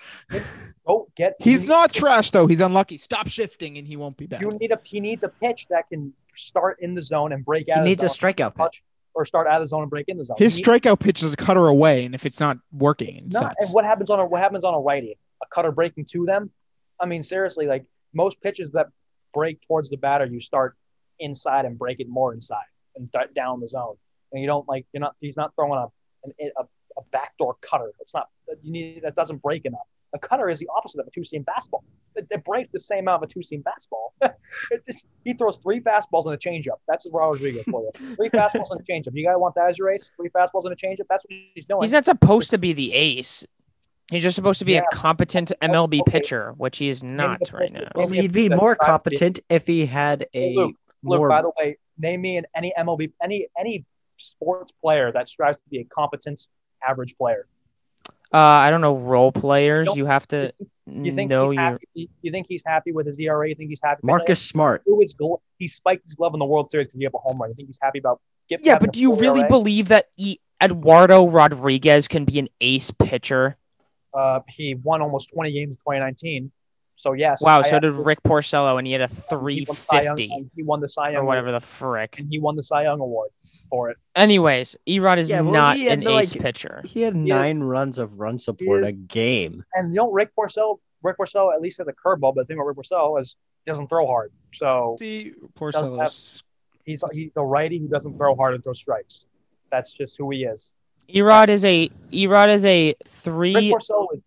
Go 0.85 1.07
get. 1.15 1.35
He's 1.39 1.63
you 1.63 1.69
not 1.69 1.93
trash 1.93 2.31
though. 2.31 2.47
He's 2.47 2.61
unlucky. 2.61 2.97
Stop 2.97 3.27
shifting, 3.29 3.77
and 3.77 3.87
he 3.87 3.95
won't 3.95 4.17
be 4.17 4.27
back. 4.27 4.41
You 4.41 4.51
need 4.59 4.71
a. 4.71 4.79
He 4.83 4.99
needs 4.99 5.23
a 5.23 5.29
pitch 5.29 5.67
that 5.69 5.87
can 5.89 6.13
start 6.35 6.77
in 6.81 6.95
the 6.95 7.01
zone 7.01 7.31
and 7.31 7.45
break 7.45 7.65
He 7.67 7.71
out. 7.71 7.83
needs 7.85 8.03
a 8.03 8.07
of 8.07 8.11
the 8.11 8.15
zone, 8.15 8.33
strikeout 8.33 8.55
pitch. 8.55 8.83
Or 9.15 9.25
start 9.25 9.47
out 9.47 9.55
of 9.55 9.63
the 9.63 9.67
zone 9.67 9.81
and 9.81 9.89
break 9.89 10.05
in 10.07 10.17
the 10.17 10.25
zone. 10.25 10.37
His 10.37 10.59
strikeout 10.59 10.99
pitch 10.99 11.23
is 11.23 11.33
a 11.33 11.37
cutter 11.37 11.65
away, 11.67 12.05
and 12.05 12.13
if 12.13 12.25
it's 12.25 12.39
not 12.39 12.57
working, 12.71 13.15
it 13.15 13.23
not, 13.31 13.55
and 13.59 13.71
what 13.71 13.85
happens 13.85 14.09
on 14.09 14.19
a 14.19 14.25
what 14.25 14.41
happens 14.41 14.63
on 14.63 14.73
a 14.73 14.79
righty? 14.79 15.17
A 15.41 15.45
cutter 15.47 15.71
breaking 15.71 16.05
to 16.11 16.25
them. 16.25 16.51
I 16.99 17.05
mean, 17.05 17.23
seriously, 17.23 17.65
like 17.65 17.85
most 18.13 18.41
pitches 18.41 18.71
that 18.73 18.87
break 19.33 19.61
towards 19.67 19.89
the 19.89 19.97
batter, 19.97 20.25
you 20.25 20.39
start 20.41 20.75
inside 21.19 21.65
and 21.65 21.79
break 21.79 21.99
it 21.99 22.09
more 22.09 22.33
inside 22.33 22.65
and 22.95 23.11
d- 23.11 23.19
down 23.35 23.61
the 23.61 23.67
zone. 23.67 23.95
And 24.31 24.41
you 24.41 24.47
don't 24.47 24.67
like 24.67 24.85
you're 24.93 25.01
not. 25.01 25.15
He's 25.21 25.37
not 25.37 25.53
throwing 25.55 25.79
a 25.79 25.87
an, 26.27 26.51
a, 26.57 26.63
a 26.97 27.01
backdoor 27.11 27.55
cutter. 27.61 27.91
It's 28.01 28.13
not. 28.13 28.27
You 28.61 28.71
need 28.71 29.01
that 29.03 29.15
doesn't 29.15 29.41
break 29.41 29.65
enough. 29.65 29.87
A 30.15 30.19
cutter 30.19 30.49
is 30.49 30.59
the 30.59 30.67
opposite 30.75 30.99
of 31.01 31.07
a 31.07 31.11
two-seam 31.11 31.43
fastball. 31.43 31.81
It, 32.15 32.25
it 32.31 32.43
breaks 32.45 32.69
the 32.69 32.79
same 32.79 32.99
amount 33.01 33.21
of 33.23 33.29
a 33.29 33.33
two-seam 33.33 33.63
fastball. 33.63 34.33
Just- 34.87 35.05
he 35.25 35.33
throws 35.33 35.57
three 35.57 35.81
fastballs 35.81 36.25
and 36.25 36.33
a 36.33 36.37
changeup. 36.37 36.77
That's 36.87 37.05
Raul 37.11 37.33
Rodriguez 37.33 37.63
for 37.69 37.81
you. 37.83 38.15
Three 38.15 38.29
fastballs 38.29 38.71
and 38.71 38.79
a 38.79 38.83
changeup. 38.83 39.09
You 39.13 39.25
guys 39.25 39.35
want 39.37 39.55
that 39.55 39.69
as 39.69 39.77
your 39.77 39.89
ace? 39.89 40.11
Three 40.15 40.29
fastballs 40.29 40.63
and 40.65 40.71
a 40.71 40.75
changeup. 40.75 41.05
That's 41.09 41.23
what 41.25 41.37
he's 41.53 41.65
doing. 41.65 41.81
He's 41.81 41.91
not 41.91 42.05
supposed 42.05 42.49
to 42.51 42.57
be 42.57 42.71
the 42.73 42.93
ace. 42.93 43.45
He's 44.09 44.23
just 44.23 44.35
supposed 44.35 44.59
to 44.59 44.65
be 44.65 44.73
Yeah. 44.73 44.83
a 44.91 44.95
competent 44.95 45.51
MLB 45.61 46.01
Okay. 46.01 46.11
pitcher, 46.11 46.53
which 46.57 46.77
he 46.77 46.87
is 46.89 47.03
not 47.03 47.39
the 47.43 47.57
right 47.57 47.73
now. 47.73 47.89
Well, 47.95 48.07
he'd 48.07 48.31
be 48.31 48.47
more 48.49 48.75
competent 48.75 49.39
if 49.49 49.67
he 49.67 49.85
had 49.87 50.27
a 50.33 50.53
Luke, 50.53 50.75
Luke, 51.03 51.19
more. 51.19 51.29
by 51.29 51.41
the 51.41 51.51
way, 51.59 51.77
name 51.97 52.21
me 52.21 52.37
in 52.37 52.45
any 52.55 52.71
MLB, 52.77 53.11
any 53.21 53.47
any 53.59 53.83
sports 54.17 54.71
player 54.81 55.11
that 55.11 55.27
strives 55.27 55.57
to 55.57 55.63
be 55.69 55.79
a 55.79 55.83
competent 55.85 56.47
average 56.87 57.17
player. 57.17 57.47
Uh, 58.33 58.37
I 58.37 58.69
don't 58.69 58.81
know 58.81 58.97
role 58.97 59.31
players. 59.31 59.85
Don't- 59.87 59.97
You 59.97 60.05
have 60.05 60.27
to 60.29 60.51
You 60.87 61.11
think 61.11 61.29
know 61.29 61.49
he's 61.49 61.57
happy? 61.59 61.87
You 61.93 62.07
you 62.21 62.31
think 62.31 62.47
he's 62.47 62.63
happy 62.65 62.91
with 62.91 63.05
his 63.07 63.19
ERA? 63.19 63.47
You 63.49 63.55
think 63.55 63.69
he's 63.69 63.81
happy? 63.83 64.01
Marcus 64.03 64.41
Smart. 64.41 64.83
Who 64.85 65.01
is 65.01 65.15
gl- 65.15 65.39
he 65.57 65.67
spiked 65.67 66.03
his 66.03 66.15
glove 66.15 66.33
in 66.33 66.39
the 66.39 66.45
World 66.45 66.69
Series 66.69 66.87
because 66.87 66.97
he 66.99 67.03
have 67.05 67.13
a 67.15 67.17
home 67.19 67.39
run. 67.39 67.49
You 67.49 67.55
think 67.55 67.69
he's 67.69 67.79
happy 67.81 67.99
about? 67.99 68.19
Get, 68.49 68.63
Yeah, 68.63 68.77
but 68.77 68.91
do 68.93 68.99
you 68.99 69.15
really 69.15 69.39
ERA? 69.41 69.49
believe 69.49 69.87
that 69.87 70.09
e- 70.17 70.37
Eduardo 70.61 71.27
Rodriguez 71.27 72.07
can 72.07 72.25
be 72.25 72.37
an 72.39 72.49
ace 72.61 72.91
pitcher? 72.91 73.57
Uh, 74.13 74.39
he 74.47 74.75
won 74.75 75.01
almost 75.01 75.31
20 75.33 75.51
games 75.51 75.75
in 75.75 75.79
2019. 75.79 76.51
So 76.97 77.13
yes. 77.13 77.41
Wow, 77.41 77.59
I 77.59 77.69
so 77.69 77.79
did 77.79 77.93
Rick 77.93 78.23
Porcello, 78.23 78.77
and 78.77 78.85
he 78.87 78.93
had 78.93 79.01
a 79.01 79.07
he 79.07 79.15
won 79.29 79.45
Young- 79.49 79.65
350 79.65 80.49
He 80.55 80.63
won 80.63 80.79
the 80.81 80.87
Cy 80.87 81.09
Young 81.11 81.23
or 81.23 81.25
whatever 81.25 81.51
the 81.51 81.59
frick. 81.59 82.17
and 82.19 82.27
he 82.29 82.39
won 82.39 82.55
the 82.55 82.63
Cy 82.63 82.83
Young 82.83 82.99
award 83.01 83.29
for 83.75 83.89
it. 83.89 83.97
Anyways, 84.15 84.77
Erod 84.87 85.17
is 85.17 85.29
Yeah, 85.29 85.41
well, 85.41 85.51
not 85.53 85.75
he 85.77 85.85
had, 85.85 85.99
an 85.99 86.07
ace 86.07 86.33
like- 86.33 86.41
pitcher. 86.41 86.81
He 86.85 87.01
had 87.01 87.13
He 87.13 87.21
is- 87.23 87.27
nine 87.27 87.59
runs 87.61 87.99
of 87.99 88.19
run 88.19 88.37
support 88.37 88.83
is- 88.83 88.89
a 88.89 88.93
game. 88.93 89.63
And 89.73 89.89
you 89.93 89.97
know, 89.97 90.11
Rick 90.11 90.31
Porcello, 90.37 90.79
Rick 91.03 91.17
Porcello 91.17 91.53
at 91.53 91.61
least 91.61 91.77
has 91.79 91.87
a 91.87 91.93
curveball. 91.93 92.33
But 92.33 92.43
the 92.43 92.45
thing 92.45 92.57
about 92.57 92.67
Rick 92.67 92.77
Porcello 92.77 93.19
is 93.19 93.35
he 93.65 93.71
doesn't 93.71 93.87
throw 93.87 94.07
hard. 94.07 94.31
So 94.53 94.95
See, 94.97 95.33
Doesn't 95.71 96.41
he's 96.85 97.03
he's 97.11 97.31
a 97.35 97.45
righty 97.45 97.79
who 97.79 97.87
doesn't 97.87 98.15
throw 98.17 98.35
hard 98.35 98.53
and 98.55 98.63
throw 98.63 98.73
strikes. 98.73 99.25
That's 99.71 99.93
just 99.93 100.15
who 100.17 100.29
he 100.31 100.45
is. 100.45 100.71
Erod 101.09 101.49
is 101.49 101.65
a 101.65 101.89
Erod 102.13 102.49
is 102.55 102.63
a 102.65 102.87
Rick 102.87 102.97
three. 103.07 103.71
Porcello 103.71 104.07
is. 104.13 104.21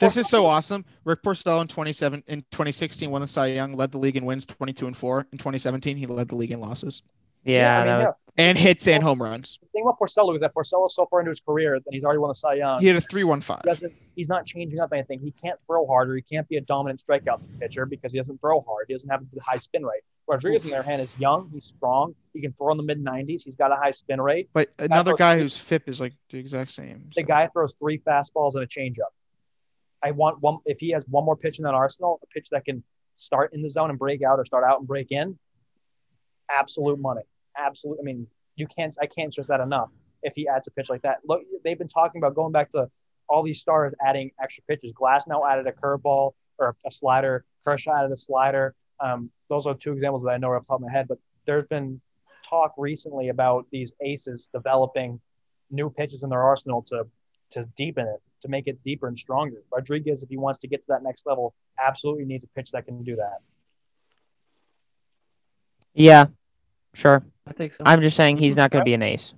This 0.00 0.16
is 0.16 0.28
so 0.28 0.44
awesome. 0.46 0.84
Rick 1.04 1.22
Porcello 1.22 1.60
in 1.62 1.68
27 1.68 2.24
in 2.26 2.40
2016 2.50 3.08
won 3.12 3.20
the 3.20 3.28
Cy 3.28 3.46
Young, 3.48 3.74
led 3.74 3.92
the 3.92 3.98
league 3.98 4.16
in 4.16 4.24
wins 4.24 4.44
22 4.44 4.88
and 4.88 4.96
4. 4.96 5.28
In 5.30 5.38
2017, 5.38 5.96
he 5.96 6.06
led 6.06 6.26
the 6.28 6.34
league 6.34 6.50
in 6.50 6.60
losses 6.60 7.00
Yeah, 7.44 7.74
I 7.74 7.78
mean, 7.78 7.86
that 7.86 7.96
was- 7.98 8.14
yeah. 8.38 8.44
and 8.44 8.56
hits 8.58 8.86
and 8.88 9.02
home 9.02 9.20
runs. 9.22 9.58
The 9.60 9.68
thing 9.68 9.82
about 9.82 9.98
Porcello 9.98 10.34
is 10.34 10.40
that 10.40 10.54
Porcello's 10.54 10.94
so 10.94 11.06
far 11.06 11.20
into 11.20 11.30
his 11.30 11.40
career 11.40 11.78
that 11.78 11.90
he's 11.92 12.04
already 12.04 12.18
won 12.18 12.28
the 12.28 12.34
Cy 12.34 12.54
Young. 12.54 12.80
He 12.80 12.86
had 12.86 12.96
a 12.96 13.00
3-1-5. 13.00 13.62
Doesn't. 13.62 13.92
He's 14.16 14.28
not 14.28 14.46
changing 14.46 14.78
up 14.80 14.92
anything. 14.92 15.20
He 15.20 15.32
can't 15.32 15.58
throw 15.66 15.86
harder. 15.86 16.14
He 16.16 16.22
can't 16.22 16.48
be 16.48 16.56
a 16.56 16.60
dominant 16.60 17.02
strikeout 17.06 17.40
pitcher 17.60 17.84
because 17.86 18.12
he 18.12 18.18
doesn't 18.18 18.40
throw 18.40 18.60
hard. 18.62 18.86
He 18.88 18.94
doesn't 18.94 19.08
have 19.10 19.22
a 19.22 19.40
high 19.42 19.58
spin 19.58 19.84
rate. 19.84 20.02
Rodriguez, 20.28 20.64
on 20.64 20.70
the 20.70 20.76
other 20.78 20.88
hand, 20.88 21.02
is 21.02 21.10
young. 21.18 21.50
He's 21.52 21.64
strong. 21.64 22.14
He 22.32 22.40
can 22.40 22.52
throw 22.52 22.70
in 22.70 22.76
the 22.78 22.84
mid 22.84 23.04
90s. 23.04 23.42
He's 23.42 23.56
got 23.56 23.72
a 23.72 23.76
high 23.76 23.90
spin 23.90 24.20
rate. 24.20 24.48
But 24.52 24.70
another 24.78 25.10
throws- 25.10 25.18
guy 25.18 25.38
whose 25.38 25.56
FIP 25.56 25.88
is 25.88 26.00
like 26.00 26.12
the 26.30 26.38
exact 26.38 26.70
same. 26.70 27.10
The 27.14 27.24
guy 27.24 27.48
throws 27.48 27.74
three 27.74 27.98
fastballs 27.98 28.54
and 28.54 28.62
a 28.62 28.66
changeup. 28.66 29.10
I 30.02 30.12
want 30.12 30.40
one. 30.40 30.58
If 30.64 30.78
he 30.80 30.90
has 30.90 31.06
one 31.08 31.24
more 31.24 31.36
pitch 31.36 31.58
in 31.58 31.64
that 31.64 31.74
arsenal, 31.74 32.20
a 32.22 32.26
pitch 32.28 32.48
that 32.50 32.64
can 32.64 32.82
start 33.16 33.52
in 33.52 33.62
the 33.62 33.68
zone 33.68 33.90
and 33.90 33.98
break 33.98 34.22
out, 34.22 34.38
or 34.38 34.44
start 34.44 34.64
out 34.64 34.78
and 34.78 34.86
break 34.88 35.10
in, 35.12 35.38
absolute 36.50 36.98
money. 36.98 37.22
Absolute. 37.56 37.98
I 38.00 38.02
mean, 38.02 38.26
you 38.56 38.66
can't. 38.66 38.94
I 39.00 39.06
can't 39.06 39.32
stress 39.32 39.48
that 39.48 39.60
enough. 39.60 39.90
If 40.22 40.34
he 40.36 40.46
adds 40.48 40.68
a 40.68 40.70
pitch 40.70 40.88
like 40.88 41.02
that, 41.02 41.18
look, 41.26 41.42
they've 41.64 41.78
been 41.78 41.88
talking 41.88 42.20
about 42.20 42.34
going 42.34 42.52
back 42.52 42.70
to 42.72 42.88
all 43.28 43.42
these 43.42 43.60
stars 43.60 43.92
adding 44.04 44.30
extra 44.42 44.62
pitches. 44.68 44.92
Glasnow 44.92 45.48
added 45.50 45.66
a 45.66 45.72
curveball 45.72 46.32
or 46.58 46.76
a 46.86 46.90
slider. 46.90 47.44
Kershaw 47.64 47.98
added 47.98 48.12
a 48.12 48.16
slider. 48.16 48.74
Um, 49.00 49.30
those 49.48 49.66
are 49.66 49.74
two 49.74 49.92
examples 49.92 50.22
that 50.24 50.30
I 50.30 50.36
know 50.36 50.52
off 50.52 50.62
the 50.62 50.68
top 50.68 50.76
of 50.76 50.82
my 50.82 50.92
head. 50.92 51.08
But 51.08 51.18
there's 51.46 51.66
been 51.66 52.00
talk 52.48 52.74
recently 52.76 53.28
about 53.30 53.66
these 53.70 53.94
aces 54.00 54.48
developing 54.52 55.20
new 55.70 55.90
pitches 55.90 56.22
in 56.22 56.30
their 56.30 56.42
arsenal 56.42 56.82
to 56.82 57.06
to 57.50 57.64
deepen 57.76 58.06
it, 58.06 58.20
to 58.40 58.48
make 58.48 58.66
it 58.66 58.82
deeper 58.82 59.08
and 59.08 59.18
stronger. 59.18 59.62
Rodriguez, 59.70 60.22
if 60.22 60.28
he 60.30 60.38
wants 60.38 60.58
to 60.60 60.68
get 60.68 60.82
to 60.82 60.86
that 60.88 61.02
next 61.02 61.26
level, 61.26 61.54
absolutely 61.82 62.24
needs 62.24 62.44
a 62.44 62.48
pitch 62.48 62.70
that 62.70 62.86
can 62.86 63.02
do 63.04 63.16
that. 63.16 63.38
yeah, 65.94 66.26
sure. 66.94 67.24
I 67.46 67.52
think 67.52 67.74
so. 67.74 67.82
I'm 67.86 68.02
just 68.02 68.16
saying 68.16 68.38
he's 68.38 68.56
not 68.56 68.70
going 68.70 68.80
to 68.82 68.84
be 68.84 68.94
an 68.94 69.02
ace. 69.02 69.34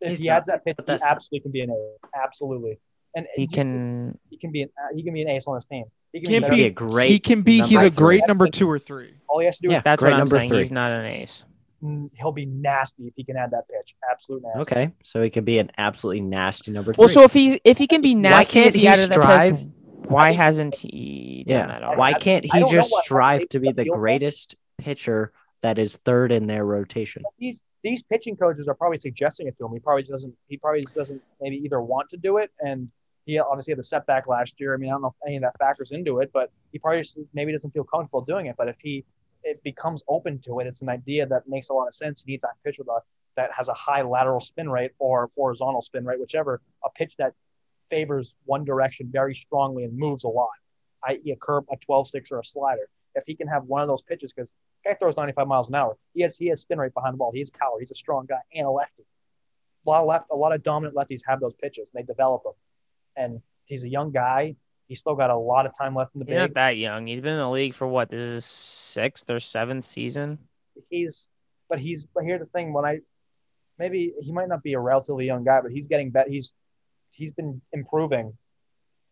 If 0.00 0.10
He's 0.10 0.18
he 0.20 0.26
not, 0.28 0.36
adds 0.38 0.48
that 0.48 0.64
pitch, 0.64 0.76
but 0.76 0.86
he 1.00 1.04
absolutely 1.04 1.40
can 1.40 1.50
be 1.52 1.60
an 1.62 1.70
ace. 1.70 2.10
Absolutely, 2.24 2.78
and 3.14 3.26
He 3.34 3.42
he 3.42 3.46
can. 3.48 4.18
he 4.30 4.36
can 4.36 4.52
be 4.52 4.62
an 4.62 4.70
he 4.94 5.02
can 5.02 5.14
be 5.14 5.22
an 5.22 5.28
ace 5.28 5.46
on 5.46 5.54
his 5.54 5.64
team. 5.64 5.84
He 6.12 6.20
can 6.20 6.30
Can't 6.30 6.50
be, 6.50 6.56
be 6.56 6.64
a 6.64 6.70
great. 6.70 7.10
he 7.10 7.18
can 7.18 7.42
be. 7.42 7.62
He's 7.62 7.82
a 7.82 7.90
great 7.90 8.20
three. 8.20 8.26
number 8.28 8.46
two 8.48 8.70
or 8.70 8.78
three. 8.78 9.14
all 9.28 9.40
he 9.40 9.46
has 9.46 9.56
to 9.58 9.66
do 9.68 9.72
Yeah, 9.72 9.80
That's 9.80 10.00
great 10.00 10.10
what 10.10 10.14
I'm 10.14 10.18
number 10.20 10.38
saying. 10.38 10.50
three. 10.50 10.58
He's 10.60 10.70
not 10.70 10.92
an 10.92 11.04
ace. 11.06 11.44
mm, 11.82 12.10
he'll 12.14 12.32
be 12.32 12.46
nasty 12.46 13.06
if 13.08 13.14
he 13.16 13.24
can 13.24 13.36
add 13.36 13.50
that 13.52 13.64
pitch. 13.68 13.94
Absolute 14.10 14.42
nasty. 14.54 14.60
Okay, 14.60 14.92
so 15.02 15.22
he 15.22 15.30
can 15.30 15.44
be 15.44 15.58
an 15.58 15.70
absolutely 15.78 16.20
nasty 16.20 16.70
number 16.72 16.92
three. 16.94 17.00
Well, 17.02 17.08
so 17.08 17.22
if 17.22 17.32
he 17.32 17.60
if 17.64 17.78
he 17.78 17.86
can 17.86 18.02
be 18.02 18.14
nasty, 18.14 18.34
why 18.36 18.44
can't 18.44 18.66
if 18.68 18.74
he, 18.80 18.86
he 18.86 18.96
strive- 18.96 19.56
pitch, 19.56 19.66
why 20.08 20.32
hasn't 20.32 20.74
he 20.76 21.44
done 21.48 21.68
yeah, 21.70 21.80
that 21.80 21.96
why 21.98 22.12
can't 22.12 22.44
he 22.44 22.64
just 22.70 22.92
strive 23.02 23.48
to 23.48 23.58
be 23.60 23.72
the 23.72 23.84
Feel 23.84 23.94
greatest 23.94 24.54
pitcher 24.78 25.32
that 25.62 25.78
is 25.78 25.96
third 26.04 26.32
in 26.32 26.46
their 26.46 26.64
rotation? 26.64 27.22
These 27.38 27.60
these 27.82 28.02
pitching 28.02 28.36
coaches 28.36 28.68
are 28.68 28.74
probably 28.74 28.98
suggesting 28.98 29.46
it 29.46 29.56
to 29.58 29.66
him. 29.66 29.72
He 29.72 29.80
probably 29.80 30.02
doesn't. 30.02 30.34
He 30.48 30.56
probably 30.56 30.82
doesn't 30.94 31.22
maybe 31.40 31.56
either 31.56 31.80
want 31.80 32.08
to 32.10 32.16
do 32.16 32.38
it, 32.38 32.50
and 32.60 32.90
he 33.24 33.38
obviously 33.38 33.72
had 33.72 33.78
the 33.78 33.84
setback 33.84 34.26
last 34.26 34.54
year. 34.58 34.74
I 34.74 34.76
mean, 34.76 34.90
I 34.90 34.92
don't 34.92 35.02
know 35.02 35.08
if 35.20 35.26
any 35.26 35.36
of 35.36 35.42
that 35.42 35.58
factors 35.58 35.92
into 35.92 36.20
it, 36.20 36.30
but 36.32 36.50
he 36.72 36.78
probably 36.78 37.00
just 37.00 37.18
maybe 37.34 37.52
doesn't 37.52 37.72
feel 37.72 37.84
comfortable 37.84 38.22
doing 38.22 38.46
it. 38.46 38.56
But 38.56 38.68
if 38.68 38.76
he 38.80 39.04
it 39.46 39.62
becomes 39.62 40.02
open 40.08 40.40
to 40.40 40.58
it. 40.60 40.66
It's 40.66 40.82
an 40.82 40.88
idea 40.88 41.26
that 41.26 41.48
makes 41.48 41.68
a 41.68 41.72
lot 41.72 41.86
of 41.86 41.94
sense. 41.94 42.22
He 42.24 42.32
needs 42.32 42.42
that 42.42 42.54
pitch 42.64 42.78
with 42.78 42.88
a 42.88 43.00
that 43.36 43.50
has 43.52 43.68
a 43.68 43.74
high 43.74 44.02
lateral 44.02 44.40
spin 44.40 44.68
rate 44.68 44.92
or 44.98 45.30
horizontal 45.36 45.82
spin 45.82 46.04
rate, 46.04 46.18
whichever. 46.18 46.60
A 46.84 46.90
pitch 46.90 47.16
that 47.16 47.34
favors 47.90 48.34
one 48.46 48.64
direction 48.64 49.08
very 49.12 49.34
strongly 49.34 49.84
and 49.84 49.96
moves 49.96 50.24
a 50.24 50.28
lot, 50.28 50.48
i.e., 51.08 51.30
a 51.30 51.36
curve, 51.36 51.64
a 51.70 51.76
12-6, 51.76 52.32
or 52.32 52.40
a 52.40 52.44
slider. 52.44 52.88
If 53.16 53.24
he 53.26 53.34
can 53.34 53.48
have 53.48 53.64
one 53.64 53.82
of 53.82 53.88
those 53.88 54.02
pitches, 54.02 54.32
because 54.32 54.54
guy 54.84 54.94
throws 54.94 55.16
95 55.16 55.48
miles 55.48 55.68
an 55.68 55.74
hour, 55.74 55.96
he 56.14 56.22
has 56.22 56.36
he 56.36 56.46
has 56.48 56.60
spin 56.60 56.78
rate 56.78 56.94
behind 56.94 57.14
the 57.14 57.18
ball. 57.18 57.32
He 57.32 57.40
has 57.40 57.50
power. 57.50 57.72
He's 57.80 57.90
a 57.90 57.94
strong 57.94 58.26
guy 58.26 58.40
and 58.54 58.66
a 58.66 58.70
lefty. 58.70 59.04
A 59.86 59.90
lot 59.90 60.02
of 60.02 60.06
left, 60.08 60.26
a 60.30 60.36
lot 60.36 60.52
of 60.54 60.62
dominant 60.62 60.96
lefties 60.96 61.22
have 61.26 61.40
those 61.40 61.54
pitches. 61.54 61.90
And 61.94 62.02
they 62.02 62.06
develop 62.06 62.42
them, 62.44 62.52
and 63.16 63.40
he's 63.64 63.84
a 63.84 63.88
young 63.88 64.12
guy. 64.12 64.56
He's 64.86 65.00
still 65.00 65.16
got 65.16 65.30
a 65.30 65.36
lot 65.36 65.66
of 65.66 65.76
time 65.76 65.96
left 65.96 66.14
in 66.14 66.20
the 66.20 66.26
He's 66.26 66.34
big. 66.34 66.38
not 66.38 66.54
that 66.54 66.76
young. 66.76 67.06
He's 67.08 67.20
been 67.20 67.32
in 67.32 67.40
the 67.40 67.50
league 67.50 67.74
for 67.74 67.88
what? 67.88 68.08
This 68.08 68.20
is 68.20 68.34
his 68.34 68.44
sixth 68.44 69.28
or 69.30 69.40
seventh 69.40 69.84
season. 69.84 70.38
he's 70.90 71.28
but 71.68 71.80
he's 71.80 72.04
but 72.04 72.22
here's 72.22 72.40
the 72.40 72.46
thing 72.46 72.72
when 72.72 72.84
I 72.84 73.00
maybe 73.78 74.12
he 74.20 74.30
might 74.32 74.48
not 74.48 74.62
be 74.62 74.74
a 74.74 74.80
relatively 74.80 75.26
young 75.26 75.42
guy, 75.44 75.60
but 75.60 75.72
he's 75.72 75.86
getting 75.86 76.10
better. 76.10 76.30
He's 76.30 76.52
he's 77.10 77.32
been 77.32 77.60
improving 77.72 78.36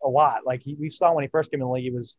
a 0.04 0.08
lot. 0.08 0.40
Like 0.44 0.62
he, 0.62 0.74
we 0.74 0.90
saw 0.90 1.12
when 1.12 1.22
he 1.24 1.28
first 1.28 1.50
came 1.50 1.60
in 1.60 1.66
the 1.66 1.72
league, 1.72 1.84
he 1.84 1.90
was, 1.90 2.16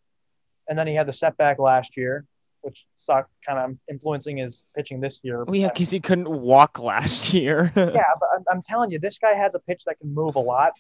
and 0.68 0.78
then 0.78 0.88
he 0.88 0.96
had 0.96 1.08
the 1.08 1.14
setback 1.14 1.60
last 1.60 1.98
year, 1.98 2.26
which 2.62 2.86
saw 2.98 3.24
kind 3.46 3.60
of 3.60 3.78
influencing 3.90 4.38
his 4.38 4.64
pitching 4.76 5.00
this 5.00 5.20
year. 5.24 5.44
Well, 5.44 5.56
yeah, 5.56 5.70
because 5.70 5.92
he 5.92 6.00
couldn't 6.00 6.30
walk 6.30 6.80
last 6.80 7.34
year. 7.34 7.72
yeah, 7.76 7.92
but 8.20 8.30
I'm, 8.36 8.44
I'm 8.52 8.62
telling 8.62 8.92
you, 8.92 9.00
this 9.00 9.20
guy 9.20 9.34
has 9.34 9.56
a 9.56 9.60
pitch 9.60 9.84
that 9.86 10.00
can 10.00 10.14
move 10.14 10.36
a 10.36 10.40
lot. 10.40 10.72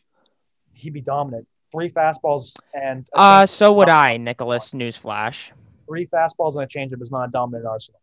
He'd 0.73 0.93
be 0.93 1.01
dominant. 1.01 1.47
Three 1.71 1.89
fastballs 1.89 2.55
and 2.73 3.07
uh, 3.13 3.45
so 3.45 3.73
would 3.73 3.89
I, 3.89 4.17
Nicholas. 4.17 4.71
Newsflash. 4.71 5.51
three 5.87 6.07
fastballs 6.07 6.55
and 6.55 6.63
a 6.63 6.67
changeup 6.67 7.01
is 7.01 7.11
not 7.11 7.29
a 7.29 7.31
dominant 7.31 7.65
arsenal. 7.65 7.99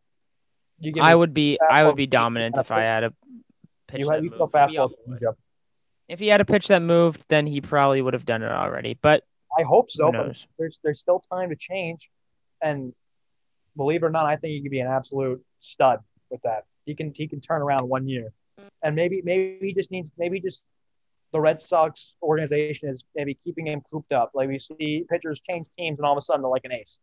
You 0.78 0.92
I 1.00 1.14
would 1.14 1.32
be 1.32 1.58
I 1.60 1.84
would 1.84 1.96
be 1.96 2.06
dominant 2.06 2.56
if 2.58 2.70
I 2.70 2.82
had 2.82 3.04
a 3.04 3.12
pitch 3.86 4.00
you, 4.00 4.10
had, 4.10 4.24
you. 4.24 4.30
Fastball 4.30 4.90
changeup. 5.08 5.36
If 6.08 6.18
he 6.18 6.26
had 6.26 6.40
a 6.40 6.44
pitch 6.44 6.68
that 6.68 6.80
moved, 6.80 7.24
then 7.28 7.46
he 7.46 7.60
probably 7.60 8.02
would 8.02 8.14
have 8.14 8.26
done 8.26 8.42
it 8.42 8.50
already. 8.50 8.98
But 9.00 9.24
I 9.58 9.62
hope 9.62 9.90
so, 9.90 10.10
but 10.12 10.44
there's 10.58 10.78
there's 10.82 11.00
still 11.00 11.22
time 11.30 11.50
to 11.50 11.56
change. 11.56 12.10
And 12.62 12.94
believe 13.76 14.02
it 14.02 14.06
or 14.06 14.10
not, 14.10 14.26
I 14.26 14.36
think 14.36 14.52
he 14.52 14.62
could 14.62 14.70
be 14.70 14.80
an 14.80 14.86
absolute 14.86 15.42
stud 15.60 16.00
with 16.30 16.40
that. 16.42 16.64
He 16.86 16.94
can 16.94 17.12
he 17.14 17.28
can 17.28 17.40
turn 17.40 17.62
around 17.62 17.88
one 17.88 18.08
year, 18.08 18.32
and 18.82 18.96
maybe 18.96 19.22
maybe 19.24 19.58
he 19.60 19.74
just 19.74 19.90
needs 19.90 20.12
maybe 20.16 20.40
just 20.40 20.62
the 21.32 21.40
Red 21.40 21.60
Sox 21.60 22.14
organization 22.22 22.88
is 22.88 23.04
maybe 23.14 23.34
keeping 23.34 23.66
him 23.66 23.82
cooped 23.90 24.12
up. 24.12 24.32
Like 24.34 24.48
we 24.48 24.58
see 24.58 25.04
pitchers 25.10 25.40
change 25.40 25.66
teams, 25.78 25.98
and 25.98 26.06
all 26.06 26.12
of 26.12 26.18
a 26.18 26.20
sudden 26.20 26.42
they're 26.42 26.50
like 26.50 26.64
an 26.64 26.72
ace. 26.72 26.98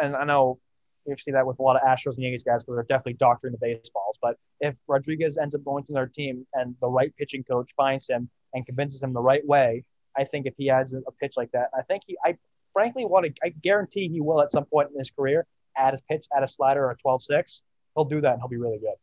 And 0.00 0.16
I 0.16 0.24
know 0.24 0.58
we 1.06 1.16
see 1.16 1.30
that 1.32 1.46
with 1.46 1.58
a 1.58 1.62
lot 1.62 1.76
of 1.76 1.82
Astros 1.82 2.14
and 2.14 2.24
Yankees 2.24 2.42
guys 2.42 2.64
because 2.64 2.76
they're 2.76 2.84
definitely 2.84 3.14
doctoring 3.14 3.52
the 3.52 3.58
baseballs. 3.58 4.16
But 4.20 4.36
if 4.60 4.74
Rodriguez 4.88 5.36
ends 5.36 5.54
up 5.54 5.64
going 5.64 5.84
to 5.84 5.92
their 5.92 6.06
team 6.06 6.46
and 6.54 6.74
the 6.80 6.88
right 6.88 7.14
pitching 7.16 7.44
coach 7.44 7.72
finds 7.76 8.08
him 8.08 8.28
and 8.54 8.64
convinces 8.64 9.02
him 9.02 9.12
the 9.12 9.20
right 9.20 9.46
way, 9.46 9.84
I 10.16 10.24
think 10.24 10.46
if 10.46 10.54
he 10.56 10.66
has 10.66 10.92
a 10.92 10.98
a 11.06 11.12
pitch 11.12 11.34
like 11.36 11.50
that, 11.52 11.70
I 11.76 11.82
think 11.82 12.02
he, 12.06 12.16
I 12.24 12.36
frankly 12.72 13.04
want 13.04 13.26
to, 13.26 13.32
I 13.44 13.48
guarantee 13.50 14.08
he 14.08 14.20
will 14.20 14.42
at 14.42 14.50
some 14.50 14.64
point 14.64 14.90
in 14.92 14.98
his 14.98 15.10
career 15.10 15.46
add 15.76 15.92
his 15.92 16.00
pitch, 16.02 16.26
add 16.36 16.42
a 16.42 16.48
slider 16.48 16.84
or 16.84 16.90
a 16.92 16.96
12 16.96 17.22
6. 17.22 17.62
He'll 17.94 18.04
do 18.04 18.20
that 18.20 18.32
and 18.32 18.40
he'll 18.40 18.48
be 18.48 18.56
really 18.56 18.78
good. 18.78 18.94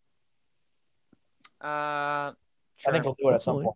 Uh, 1.66 2.34
I 2.34 2.92
think 2.92 3.04
he'll 3.04 3.16
do 3.20 3.30
it 3.30 3.34
at 3.36 3.42
some 3.42 3.64
point. 3.64 3.76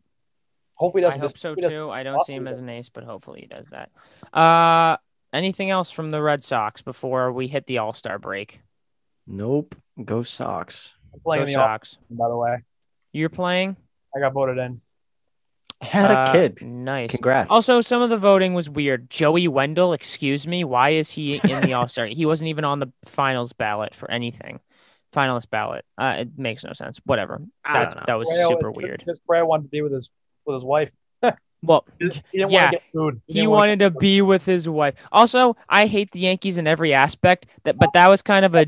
Hopefully, 0.75 1.03
he 1.03 1.05
I 1.05 1.09
doesn't. 1.09 1.21
hope 1.21 1.37
so 1.37 1.55
too. 1.55 1.89
I 1.89 2.03
don't 2.03 2.25
see 2.25 2.33
him 2.33 2.47
as 2.47 2.59
an 2.59 2.67
ace, 2.67 2.89
but 2.89 3.03
hopefully 3.03 3.41
he 3.41 3.47
does 3.47 3.67
that. 3.67 3.91
Uh, 4.37 4.97
anything 5.31 5.69
else 5.69 5.89
from 5.89 6.11
the 6.11 6.21
Red 6.21 6.43
Sox 6.43 6.81
before 6.81 7.31
we 7.31 7.47
hit 7.47 7.65
the 7.65 7.77
All 7.77 7.93
Star 7.93 8.19
break? 8.19 8.61
Nope. 9.27 9.75
Go 10.03 10.23
Sox. 10.23 10.95
I'm 11.13 11.19
playing 11.21 11.43
Go 11.43 11.47
the 11.47 11.53
Sox. 11.53 11.97
by 12.09 12.27
the 12.27 12.35
way. 12.35 12.57
You're 13.13 13.29
playing. 13.29 13.77
I 14.15 14.19
got 14.19 14.33
voted 14.33 14.57
in. 14.57 14.81
Had 15.81 16.11
a 16.11 16.17
Uh, 16.19 16.31
kid. 16.31 16.61
Nice. 16.61 17.11
Congrats. 17.11 17.49
Also, 17.51 17.81
some 17.81 18.01
of 18.01 18.09
the 18.09 18.17
voting 18.17 18.53
was 18.53 18.69
weird. 18.69 19.09
Joey 19.09 19.47
Wendle, 19.47 19.93
excuse 19.93 20.47
me, 20.47 20.63
why 20.63 20.91
is 20.91 21.11
he 21.11 21.35
in 21.43 21.61
the 21.61 21.73
All 21.73 21.87
Star? 21.87 22.05
he 22.07 22.25
wasn't 22.25 22.47
even 22.49 22.63
on 22.65 22.79
the 22.79 22.91
finals 23.05 23.53
ballot 23.53 23.93
for 23.93 24.09
anything. 24.09 24.59
Finalist 25.13 25.49
ballot. 25.49 25.85
Uh, 25.97 26.15
it 26.19 26.37
makes 26.37 26.63
no 26.63 26.73
sense. 26.73 26.99
Whatever. 27.05 27.41
I 27.63 27.83
don't 27.83 27.95
know. 27.95 28.03
that 28.07 28.13
was 28.15 28.27
Braille- 28.29 28.49
super 28.49 28.71
weird. 28.71 29.03
Just 29.05 29.25
Brad 29.25 29.45
wanted 29.45 29.63
to 29.63 29.69
be 29.69 29.81
with 29.81 29.93
his 29.93 30.09
with 30.45 30.55
his 30.55 30.63
wife. 30.63 30.91
Well, 31.63 31.85
He 31.99 32.09
didn't 32.09 32.23
Yeah, 32.33 32.41
want 32.43 32.71
to 32.71 32.77
get 32.77 32.83
food. 32.93 33.21
he 33.25 33.33
didn't 33.33 33.49
wanted 33.49 33.79
to 33.79 33.89
food. 33.89 33.99
be 33.99 34.21
with 34.21 34.45
his 34.45 34.69
wife. 34.69 34.93
Also, 35.11 35.55
I 35.67 35.87
hate 35.87 36.11
the 36.11 36.19
Yankees 36.19 36.59
in 36.59 36.67
every 36.67 36.93
aspect. 36.93 37.47
That, 37.63 37.77
but 37.79 37.91
that 37.93 38.07
was 38.07 38.21
kind 38.21 38.45
of 38.45 38.53
a 38.53 38.67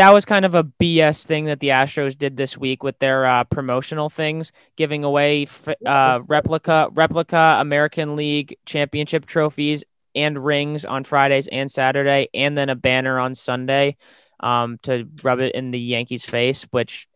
that 0.00 0.14
was 0.14 0.24
kind 0.24 0.46
of 0.46 0.54
a 0.54 0.64
BS 0.64 1.26
thing 1.26 1.44
that 1.44 1.60
the 1.60 1.68
Astros 1.68 2.16
did 2.16 2.36
this 2.38 2.56
week 2.56 2.82
with 2.82 2.98
their 3.00 3.26
uh, 3.26 3.44
promotional 3.44 4.08
things, 4.08 4.50
giving 4.76 5.04
away 5.04 5.42
f- 5.42 5.68
uh, 5.84 6.20
replica 6.26 6.88
replica 6.92 7.58
American 7.60 8.16
League 8.16 8.56
championship 8.64 9.26
trophies 9.26 9.84
and 10.14 10.42
rings 10.42 10.86
on 10.86 11.04
Fridays 11.04 11.48
and 11.48 11.70
Saturday, 11.70 12.28
and 12.32 12.56
then 12.56 12.70
a 12.70 12.74
banner 12.74 13.18
on 13.18 13.34
Sunday 13.34 13.98
um, 14.40 14.78
to 14.84 15.06
rub 15.22 15.38
it 15.38 15.54
in 15.54 15.70
the 15.70 15.78
Yankees' 15.78 16.24
face, 16.24 16.66
which 16.70 17.06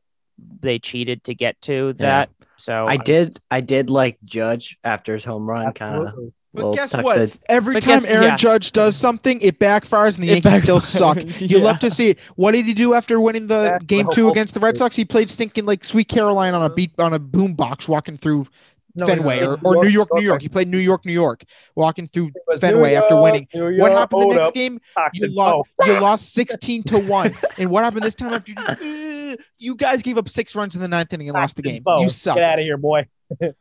they 0.61 0.79
cheated 0.79 1.25
to 1.25 1.35
get 1.35 1.59
to 1.63 1.95
Yeah. 1.99 2.07
that. 2.07 2.31
So 2.59 2.87
I 2.87 2.99
did. 2.99 3.41
I 3.51 3.63
did 3.63 3.89
like 3.89 4.19
Judge 4.25 4.77
after 4.85 5.15
his 5.15 5.25
home 5.25 5.49
run. 5.49 5.73
Kind 5.73 6.07
of. 6.07 6.15
Absolutely. 6.55 6.77
But 6.77 6.91
guess 6.91 7.05
what? 7.05 7.31
Every 7.49 7.75
But 7.75 7.83
time 7.83 8.01
guess- 8.01 8.09
Aaron 8.11 8.23
yeah. 8.25 8.37
Judge 8.37 8.73
does 8.73 8.97
something, 8.97 9.41
it 9.41 9.59
backfires 9.59 10.15
and 10.15 10.25
the 10.25 10.31
It 10.31 10.45
Yankees 10.45 10.63
still 10.63 10.81
suck. 10.81 11.19
You 11.41 11.59
yeah. 11.59 11.65
love 11.65 11.79
to 11.81 11.91
see 11.91 12.11
it. 12.11 12.19
What 12.37 12.53
did 12.53 12.67
he 12.67 12.75
do 12.75 12.95
after 12.95 13.21
winning 13.21 13.47
the 13.47 13.63
That's 13.63 13.85
game 13.85 14.09
two 14.13 14.31
against 14.31 14.55
the 14.55 14.61
Red 14.61 14.79
Sox? 14.79 14.95
He 14.97 15.05
played 15.05 15.29
stinking 15.31 15.67
like 15.67 15.85
Sweet 15.85 16.09
Caroline 16.09 16.55
on 16.55 16.63
a 16.63 16.71
beat 16.73 16.93
on 16.99 17.13
a 17.13 17.19
boom 17.19 17.55
box 17.55 17.89
walking 17.89 18.17
through 18.17 18.47
No, 18.95 19.07
Fenway 19.07 19.41
no, 19.41 19.59
or, 19.65 19.77
or 19.79 19.85
New 19.85 19.91
York, 19.91 20.09
New 20.13 20.23
York. 20.23 20.41
He 20.41 20.49
played 20.49 20.69
New 20.69 20.79
York, 20.79 21.05
New 21.05 21.13
York, 21.13 21.43
walking 21.75 22.07
through 22.07 22.31
Fenway 22.61 22.91
New 22.91 22.97
after 22.97 23.21
winning. 23.21 23.49
New 23.53 23.65
What 23.65 23.75
York, 23.75 23.93
happened 23.93 24.23
the 24.23 24.35
next 24.37 24.49
up, 24.49 24.55
game? 24.55 24.81
You 25.15 25.29
lost. 25.29 25.71
Poe. 25.81 25.87
You 25.87 26.01
lost 26.01 26.33
sixteen 26.35 26.85
to 26.85 26.99
one. 27.19 27.35
And 27.59 27.71
what 27.71 27.83
happened 27.83 28.05
this 28.05 28.15
time 28.15 28.33
after 28.33 28.53
you? 28.53 28.57
Uh, 28.59 29.37
you 29.59 29.75
guys 29.75 30.03
gave 30.03 30.17
up 30.17 30.29
six 30.29 30.55
runs 30.55 30.77
in 30.77 30.81
the 30.81 30.87
ninth 30.89 31.13
inning 31.13 31.29
and 31.29 31.35
lost 31.35 31.57
the 31.57 31.63
game. 31.63 31.83
Poe. 31.83 32.01
You 32.03 32.09
suck. 32.11 32.37
Get 32.37 32.45
out 32.45 32.59
of 32.61 32.65
here, 32.65 32.77
boy. 32.77 33.09
Toxin 33.41 33.55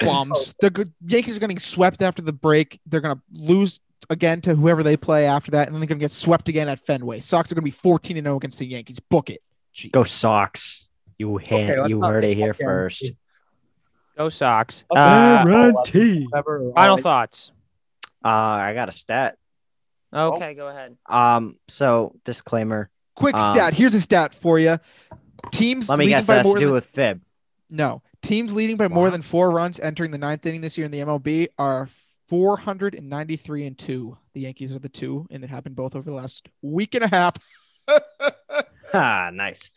Bums. 0.00 0.54
The 0.60 0.70
good- 0.70 0.92
Yankees 1.04 1.36
are 1.36 1.40
going 1.40 1.48
to 1.50 1.54
get 1.54 1.62
swept 1.62 2.02
after 2.02 2.22
the 2.22 2.32
break. 2.32 2.80
They're 2.86 3.00
going 3.00 3.16
to 3.16 3.22
lose 3.32 3.80
again 4.10 4.40
to 4.42 4.54
whoever 4.54 4.82
they 4.82 4.96
play 4.96 5.26
after 5.26 5.50
that, 5.52 5.66
and 5.68 5.74
then 5.74 5.80
they're 5.80 5.86
going 5.88 5.98
to 5.98 6.02
get 6.04 6.10
swept 6.12 6.48
again 6.48 6.68
at 6.68 6.80
Fenway. 6.80 7.20
Sox 7.20 7.50
are 7.50 7.54
going 7.54 7.62
to 7.62 7.64
be 7.64 7.70
fourteen 7.70 8.16
and 8.16 8.24
zero 8.24 8.36
against 8.36 8.58
the 8.58 8.66
Yankees. 8.66 8.98
Book 9.00 9.30
it. 9.30 9.40
Jeez. 9.74 9.92
Go 9.92 10.04
Sox. 10.04 10.86
You 11.18 11.36
had. 11.38 11.78
let's 11.78 11.90
you 11.90 12.00
heard 12.02 12.24
it 12.24 12.36
here 12.36 12.52
fucking- 12.54 12.66
first. 12.66 13.10
go 14.16 14.28
Sox. 14.28 14.84
Okay. 14.90 15.00
Uh, 15.00 15.44
Guarantee. 15.44 16.26
Final 16.74 16.96
thoughts. 16.98 17.52
Uh, 18.24 18.28
I 18.28 18.74
got 18.74 18.88
a 18.88 18.92
stat. 18.92 19.36
Okay, 20.14 20.54
go 20.54 20.68
ahead. 20.68 20.96
Um, 21.06 21.56
so 21.68 22.14
disclaimer. 22.24 22.90
Quick 23.14 23.34
Um, 23.34 23.52
stat. 23.54 23.72
Here's 23.74 23.94
a 23.94 24.00
stat 24.00 24.34
for 24.34 24.58
you. 24.58 24.78
Teams 25.52 25.88
Let 25.88 25.98
me 25.98 26.04
leading 26.04 26.18
guess. 26.18 26.26
by 26.26 26.34
That 26.36 26.44
has 26.44 26.52
to 26.54 26.58
do 26.58 26.66
than 26.66 26.74
with 26.74 26.86
fib. 26.88 27.20
no 27.70 28.02
teams 28.22 28.54
leading 28.54 28.76
by 28.76 28.88
more 28.88 29.10
than 29.10 29.22
four 29.22 29.50
runs 29.50 29.78
entering 29.80 30.10
the 30.10 30.18
ninth 30.18 30.44
inning 30.46 30.60
this 30.60 30.76
year 30.78 30.84
in 30.84 30.90
the 30.90 31.00
MLB 31.00 31.48
are 31.58 31.88
493 32.28 33.66
and 33.66 33.76
two. 33.78 34.16
The 34.34 34.40
Yankees 34.40 34.72
are 34.72 34.78
the 34.78 34.88
two, 34.88 35.26
and 35.30 35.44
it 35.44 35.50
happened 35.50 35.76
both 35.76 35.94
over 35.94 36.08
the 36.08 36.16
last 36.16 36.48
week 36.62 36.94
and 36.94 37.04
a 37.04 37.08
half. 37.08 37.36
Ah, 38.94 39.30
nice. 39.32 39.70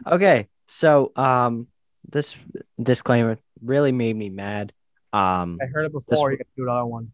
Okay, 0.06 0.48
so 0.68 1.12
um, 1.16 1.68
this 2.10 2.36
disclaimer 2.82 3.38
really 3.64 3.94
made 3.94 4.16
me 4.16 4.30
mad. 4.30 4.74
Um, 5.14 5.58
I 5.62 5.66
heard 5.68 5.86
it 5.86 5.94
before. 5.94 6.18
one- 6.24 6.32
You 6.32 6.38
can 6.38 6.46
do 6.58 6.64
another 6.64 6.86
one. 6.86 7.12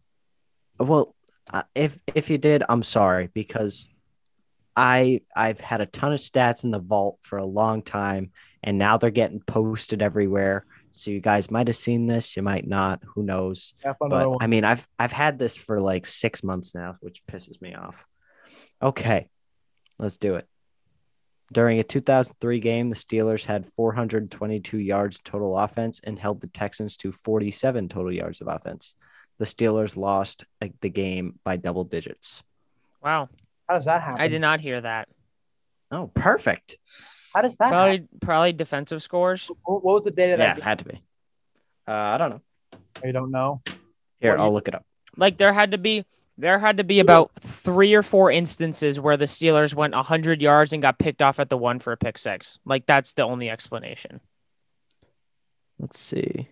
well, 0.80 1.14
uh, 1.52 1.62
if 1.76 1.98
if 2.16 2.30
you 2.30 2.38
did, 2.38 2.64
I'm 2.68 2.82
sorry 2.82 3.28
because 3.32 3.88
I 4.76 5.20
I've 5.34 5.60
had 5.60 5.80
a 5.80 5.86
ton 5.86 6.12
of 6.12 6.20
stats 6.20 6.64
in 6.64 6.70
the 6.70 6.78
vault 6.78 7.18
for 7.22 7.38
a 7.38 7.44
long 7.44 7.82
time, 7.82 8.30
and 8.62 8.78
now 8.78 8.96
they're 8.96 9.10
getting 9.10 9.40
posted 9.40 10.02
everywhere. 10.02 10.64
So 10.92 11.10
you 11.10 11.20
guys 11.20 11.50
might 11.50 11.68
have 11.68 11.76
seen 11.76 12.06
this, 12.06 12.36
you 12.36 12.42
might 12.42 12.66
not. 12.66 13.00
Who 13.14 13.22
knows? 13.22 13.74
But. 14.38 14.44
I 14.44 14.46
mean, 14.46 14.64
I've 14.64 14.86
I've 14.98 15.12
had 15.12 15.38
this 15.38 15.56
for 15.56 15.80
like 15.80 16.06
six 16.06 16.42
months 16.42 16.74
now, 16.74 16.96
which 17.00 17.22
pisses 17.30 17.60
me 17.60 17.74
off. 17.74 18.04
Okay, 18.82 19.28
let's 19.98 20.18
do 20.18 20.36
it. 20.36 20.46
During 21.52 21.78
a 21.78 21.84
2003 21.84 22.60
game, 22.60 22.88
the 22.88 22.96
Steelers 22.96 23.44
had 23.44 23.66
422 23.66 24.78
yards 24.78 25.20
total 25.22 25.58
offense 25.58 26.00
and 26.02 26.18
held 26.18 26.40
the 26.40 26.46
Texans 26.46 26.96
to 26.98 27.12
47 27.12 27.88
total 27.88 28.12
yards 28.12 28.40
of 28.40 28.48
offense. 28.48 28.94
The 29.38 29.44
Steelers 29.44 29.96
lost 29.96 30.44
the 30.80 30.88
game 30.88 31.38
by 31.44 31.56
double 31.56 31.84
digits. 31.84 32.42
Wow, 33.02 33.28
How 33.68 33.74
does 33.74 33.84
that 33.86 34.02
happen? 34.02 34.20
I 34.20 34.28
did 34.28 34.40
not 34.40 34.60
hear 34.60 34.80
that. 34.80 35.08
Oh, 35.90 36.08
perfect. 36.14 36.76
How 37.34 37.42
does 37.42 37.56
that 37.58 37.72
happen? 37.72 37.78
Probably, 37.78 38.08
probably 38.20 38.52
defensive 38.52 39.02
scores. 39.02 39.50
What 39.64 39.82
what 39.84 39.94
was 39.94 40.04
the 40.04 40.10
date 40.10 40.32
of 40.32 40.38
Yeah, 40.40 40.46
that? 40.54 40.58
it 40.58 40.64
had 40.64 40.78
to 40.80 40.84
be. 40.84 41.02
Uh, 41.88 41.92
I 41.92 42.18
don't 42.18 42.30
know. 42.30 42.40
You 43.04 43.12
don't 43.12 43.30
know. 43.30 43.62
Here, 44.20 44.32
Well, 44.34 44.42
I'll 44.42 44.48
you- 44.48 44.54
look 44.54 44.68
it 44.68 44.74
up. 44.74 44.84
Like 45.16 45.36
there 45.38 45.52
had 45.52 45.72
to 45.72 45.78
be, 45.78 46.04
there 46.38 46.58
had 46.58 46.78
to 46.78 46.84
be 46.84 47.00
about 47.00 47.30
three 47.40 47.92
or 47.94 48.02
four 48.02 48.30
instances 48.30 48.98
where 48.98 49.16
the 49.18 49.26
Steelers 49.26 49.74
went 49.74 49.94
100 49.94 50.40
yards 50.40 50.72
and 50.72 50.80
got 50.80 50.98
picked 50.98 51.20
off 51.20 51.38
at 51.38 51.50
the 51.50 51.56
one 51.58 51.78
for 51.80 51.92
a 51.92 51.96
pick 51.96 52.16
six. 52.18 52.58
Like 52.64 52.86
that's 52.86 53.12
the 53.12 53.22
only 53.22 53.50
explanation. 53.50 54.20
Let's 55.78 55.98
see. 55.98 56.48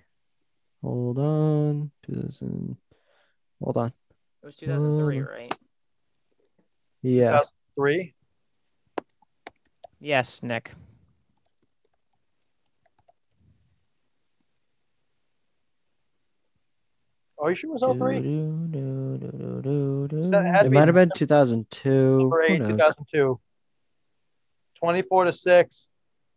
Hold 0.82 1.18
on. 1.18 1.90
2000. 2.06 2.76
Hold 3.62 3.76
on. 3.76 3.92
It 4.42 4.46
was 4.46 4.56
2003, 4.56 5.18
Um, 5.20 5.24
right? 5.26 5.54
Yeah. 7.02 7.40
Three. 7.76 8.14
Yes, 10.00 10.42
Nick. 10.42 10.72
Are 17.38 17.48
you 17.48 17.54
sure 17.56 17.70
it 17.70 17.72
was 17.72 17.82
all 17.82 17.94
three? 17.94 18.18
It 18.18 18.22
That 20.30 20.44
had 20.44 20.64
to 20.64 20.70
be 20.70 20.74
might 20.76 20.88
have 20.88 20.94
been 20.94 21.10
2002. 21.14 22.06
December 22.06 22.42
8, 22.42 22.58
2002. 22.58 23.40
24 24.78 25.24
to 25.24 25.32
6. 25.32 25.86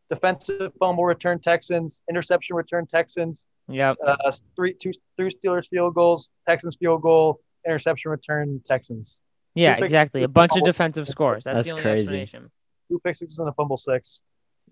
Defensive 0.09 0.72
fumble 0.80 1.03
return 1.05 1.39
Texans. 1.39 2.03
Interception 2.09 2.55
return 2.55 2.86
Texans. 2.88 3.45
Yep. 3.68 3.97
Uh, 4.05 4.32
three, 4.55 4.74
two, 4.74 4.91
three 5.18 5.30
Steelers 5.30 5.68
field 5.68 5.93
goals. 5.93 6.30
Texans 6.47 6.78
field 6.78 7.01
goal. 7.01 7.41
Interception 7.66 8.11
return 8.11 8.61
Texans. 8.66 9.20
Yeah, 9.56 9.76
pick- 9.76 9.86
exactly. 9.86 10.24
A 10.24 10.28
bunch 10.28 10.51
of 10.51 10.56
fumble- 10.56 10.66
defensive 10.68 11.08
scores. 11.08 11.43
That's, 11.43 11.56
That's 11.56 11.68
the 11.68 11.74
only 11.74 11.84
crazy. 11.84 12.01
explanation. 12.22 12.51
Two 12.89 12.99
pick 13.04 13.16
sixes 13.16 13.39
and 13.39 13.47
a 13.49 13.54
fumble 13.54 13.78
six. 13.78 14.22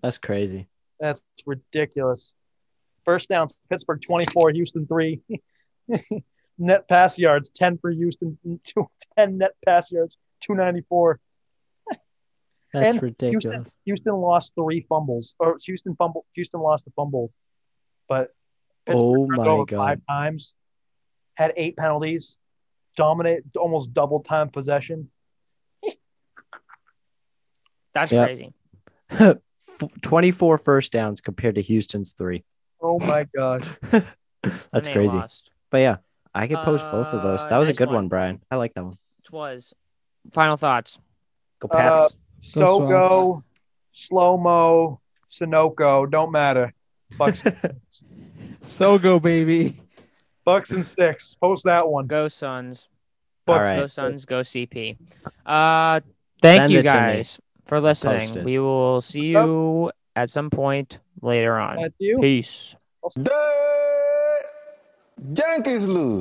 That's 0.02 0.18
crazy. 0.18 0.68
That's 1.00 1.20
ridiculous. 1.46 2.34
First 3.04 3.28
downs, 3.28 3.54
Pittsburgh 3.70 4.00
24, 4.00 4.50
Houston 4.50 4.86
3. 4.86 5.20
net 6.58 6.88
pass 6.88 7.18
yards, 7.18 7.48
10 7.50 7.78
for 7.78 7.90
Houston, 7.90 8.38
two, 8.64 8.88
10 9.18 9.38
net 9.38 9.52
pass 9.64 9.90
yards, 9.90 10.16
294. 10.42 11.18
That's 12.72 12.88
And 12.88 13.02
ridiculous. 13.02 13.44
Houston, 13.44 13.66
Houston 13.84 14.14
lost 14.14 14.54
three 14.54 14.86
fumbles, 14.88 15.34
or 15.38 15.58
Houston 15.64 15.94
fumble. 15.96 16.24
Houston 16.34 16.60
lost 16.60 16.86
a 16.86 16.90
fumble, 16.92 17.30
but 18.08 18.30
Pittsburgh 18.86 19.02
Oh 19.04 19.26
my 19.26 19.64
God. 19.66 19.68
five 19.70 20.00
times, 20.08 20.54
had 21.34 21.52
eight 21.56 21.76
penalties, 21.76 22.38
dominate 22.96 23.42
almost 23.56 23.92
double 23.94 24.20
time 24.20 24.48
possession. 24.50 25.10
That's 27.94 28.10
Yep. 28.12 28.26
crazy. 28.26 28.52
F- 29.10 29.36
24 30.02 30.58
first 30.58 30.92
downs 30.92 31.20
compared 31.20 31.56
to 31.56 31.62
Houston's 31.62 32.12
three. 32.12 32.44
Oh 32.80 32.98
my 32.98 33.24
gosh! 33.36 33.64
That's 34.72 34.88
crazy. 34.88 35.16
lost. 35.16 35.50
But 35.70 35.78
yeah, 35.78 35.96
I 36.34 36.46
could 36.46 36.62
post 36.62 36.84
both 36.90 37.12
of 37.12 37.22
those. 37.22 37.44
Uh, 37.46 37.48
That 37.50 37.58
was 37.58 37.68
a 37.68 37.72
good 37.74 37.88
one. 37.88 37.94
one, 37.96 38.08
Brian. 38.08 38.42
I 38.50 38.56
like 38.56 38.74
that 38.74 38.84
one. 38.84 38.98
It 39.24 39.30
Was 39.30 39.74
final 40.32 40.56
thoughts. 40.56 40.98
Go 41.60 41.68
Pats. 41.68 42.14
Sogo, 42.44 43.42
slow 43.92 44.36
mo, 44.36 45.00
Sunoco, 45.30 46.10
don't 46.10 46.32
matter. 46.32 46.74
Bucks, 47.18 47.44
So 48.64 48.98
go, 48.98 49.20
baby. 49.20 49.81
Bucks 50.44 50.72
and 50.72 50.84
six. 50.84 51.34
Post 51.34 51.64
that 51.64 51.88
one. 51.88 52.06
Go 52.06 52.28
Suns. 52.28 52.88
All 53.46 53.56
Bucks 53.56 53.70
right. 53.70 53.80
Go 53.80 53.86
Suns. 53.86 54.24
Go 54.24 54.40
CP. 54.40 54.96
Uh, 55.46 56.00
thank 56.40 56.60
Send 56.60 56.70
you 56.72 56.78
it 56.80 56.82
to 56.82 56.88
me. 56.88 56.92
guys 56.92 57.38
for 57.66 57.80
listening. 57.80 58.44
We 58.44 58.58
will 58.58 59.00
see 59.00 59.26
you 59.26 59.90
at 60.16 60.30
some 60.30 60.50
point 60.50 60.98
later 61.20 61.58
on. 61.58 61.84
At 61.84 61.92
you. 61.98 62.18
Peace. 62.20 62.74
Yankees 65.34 65.86
lose. 65.86 66.20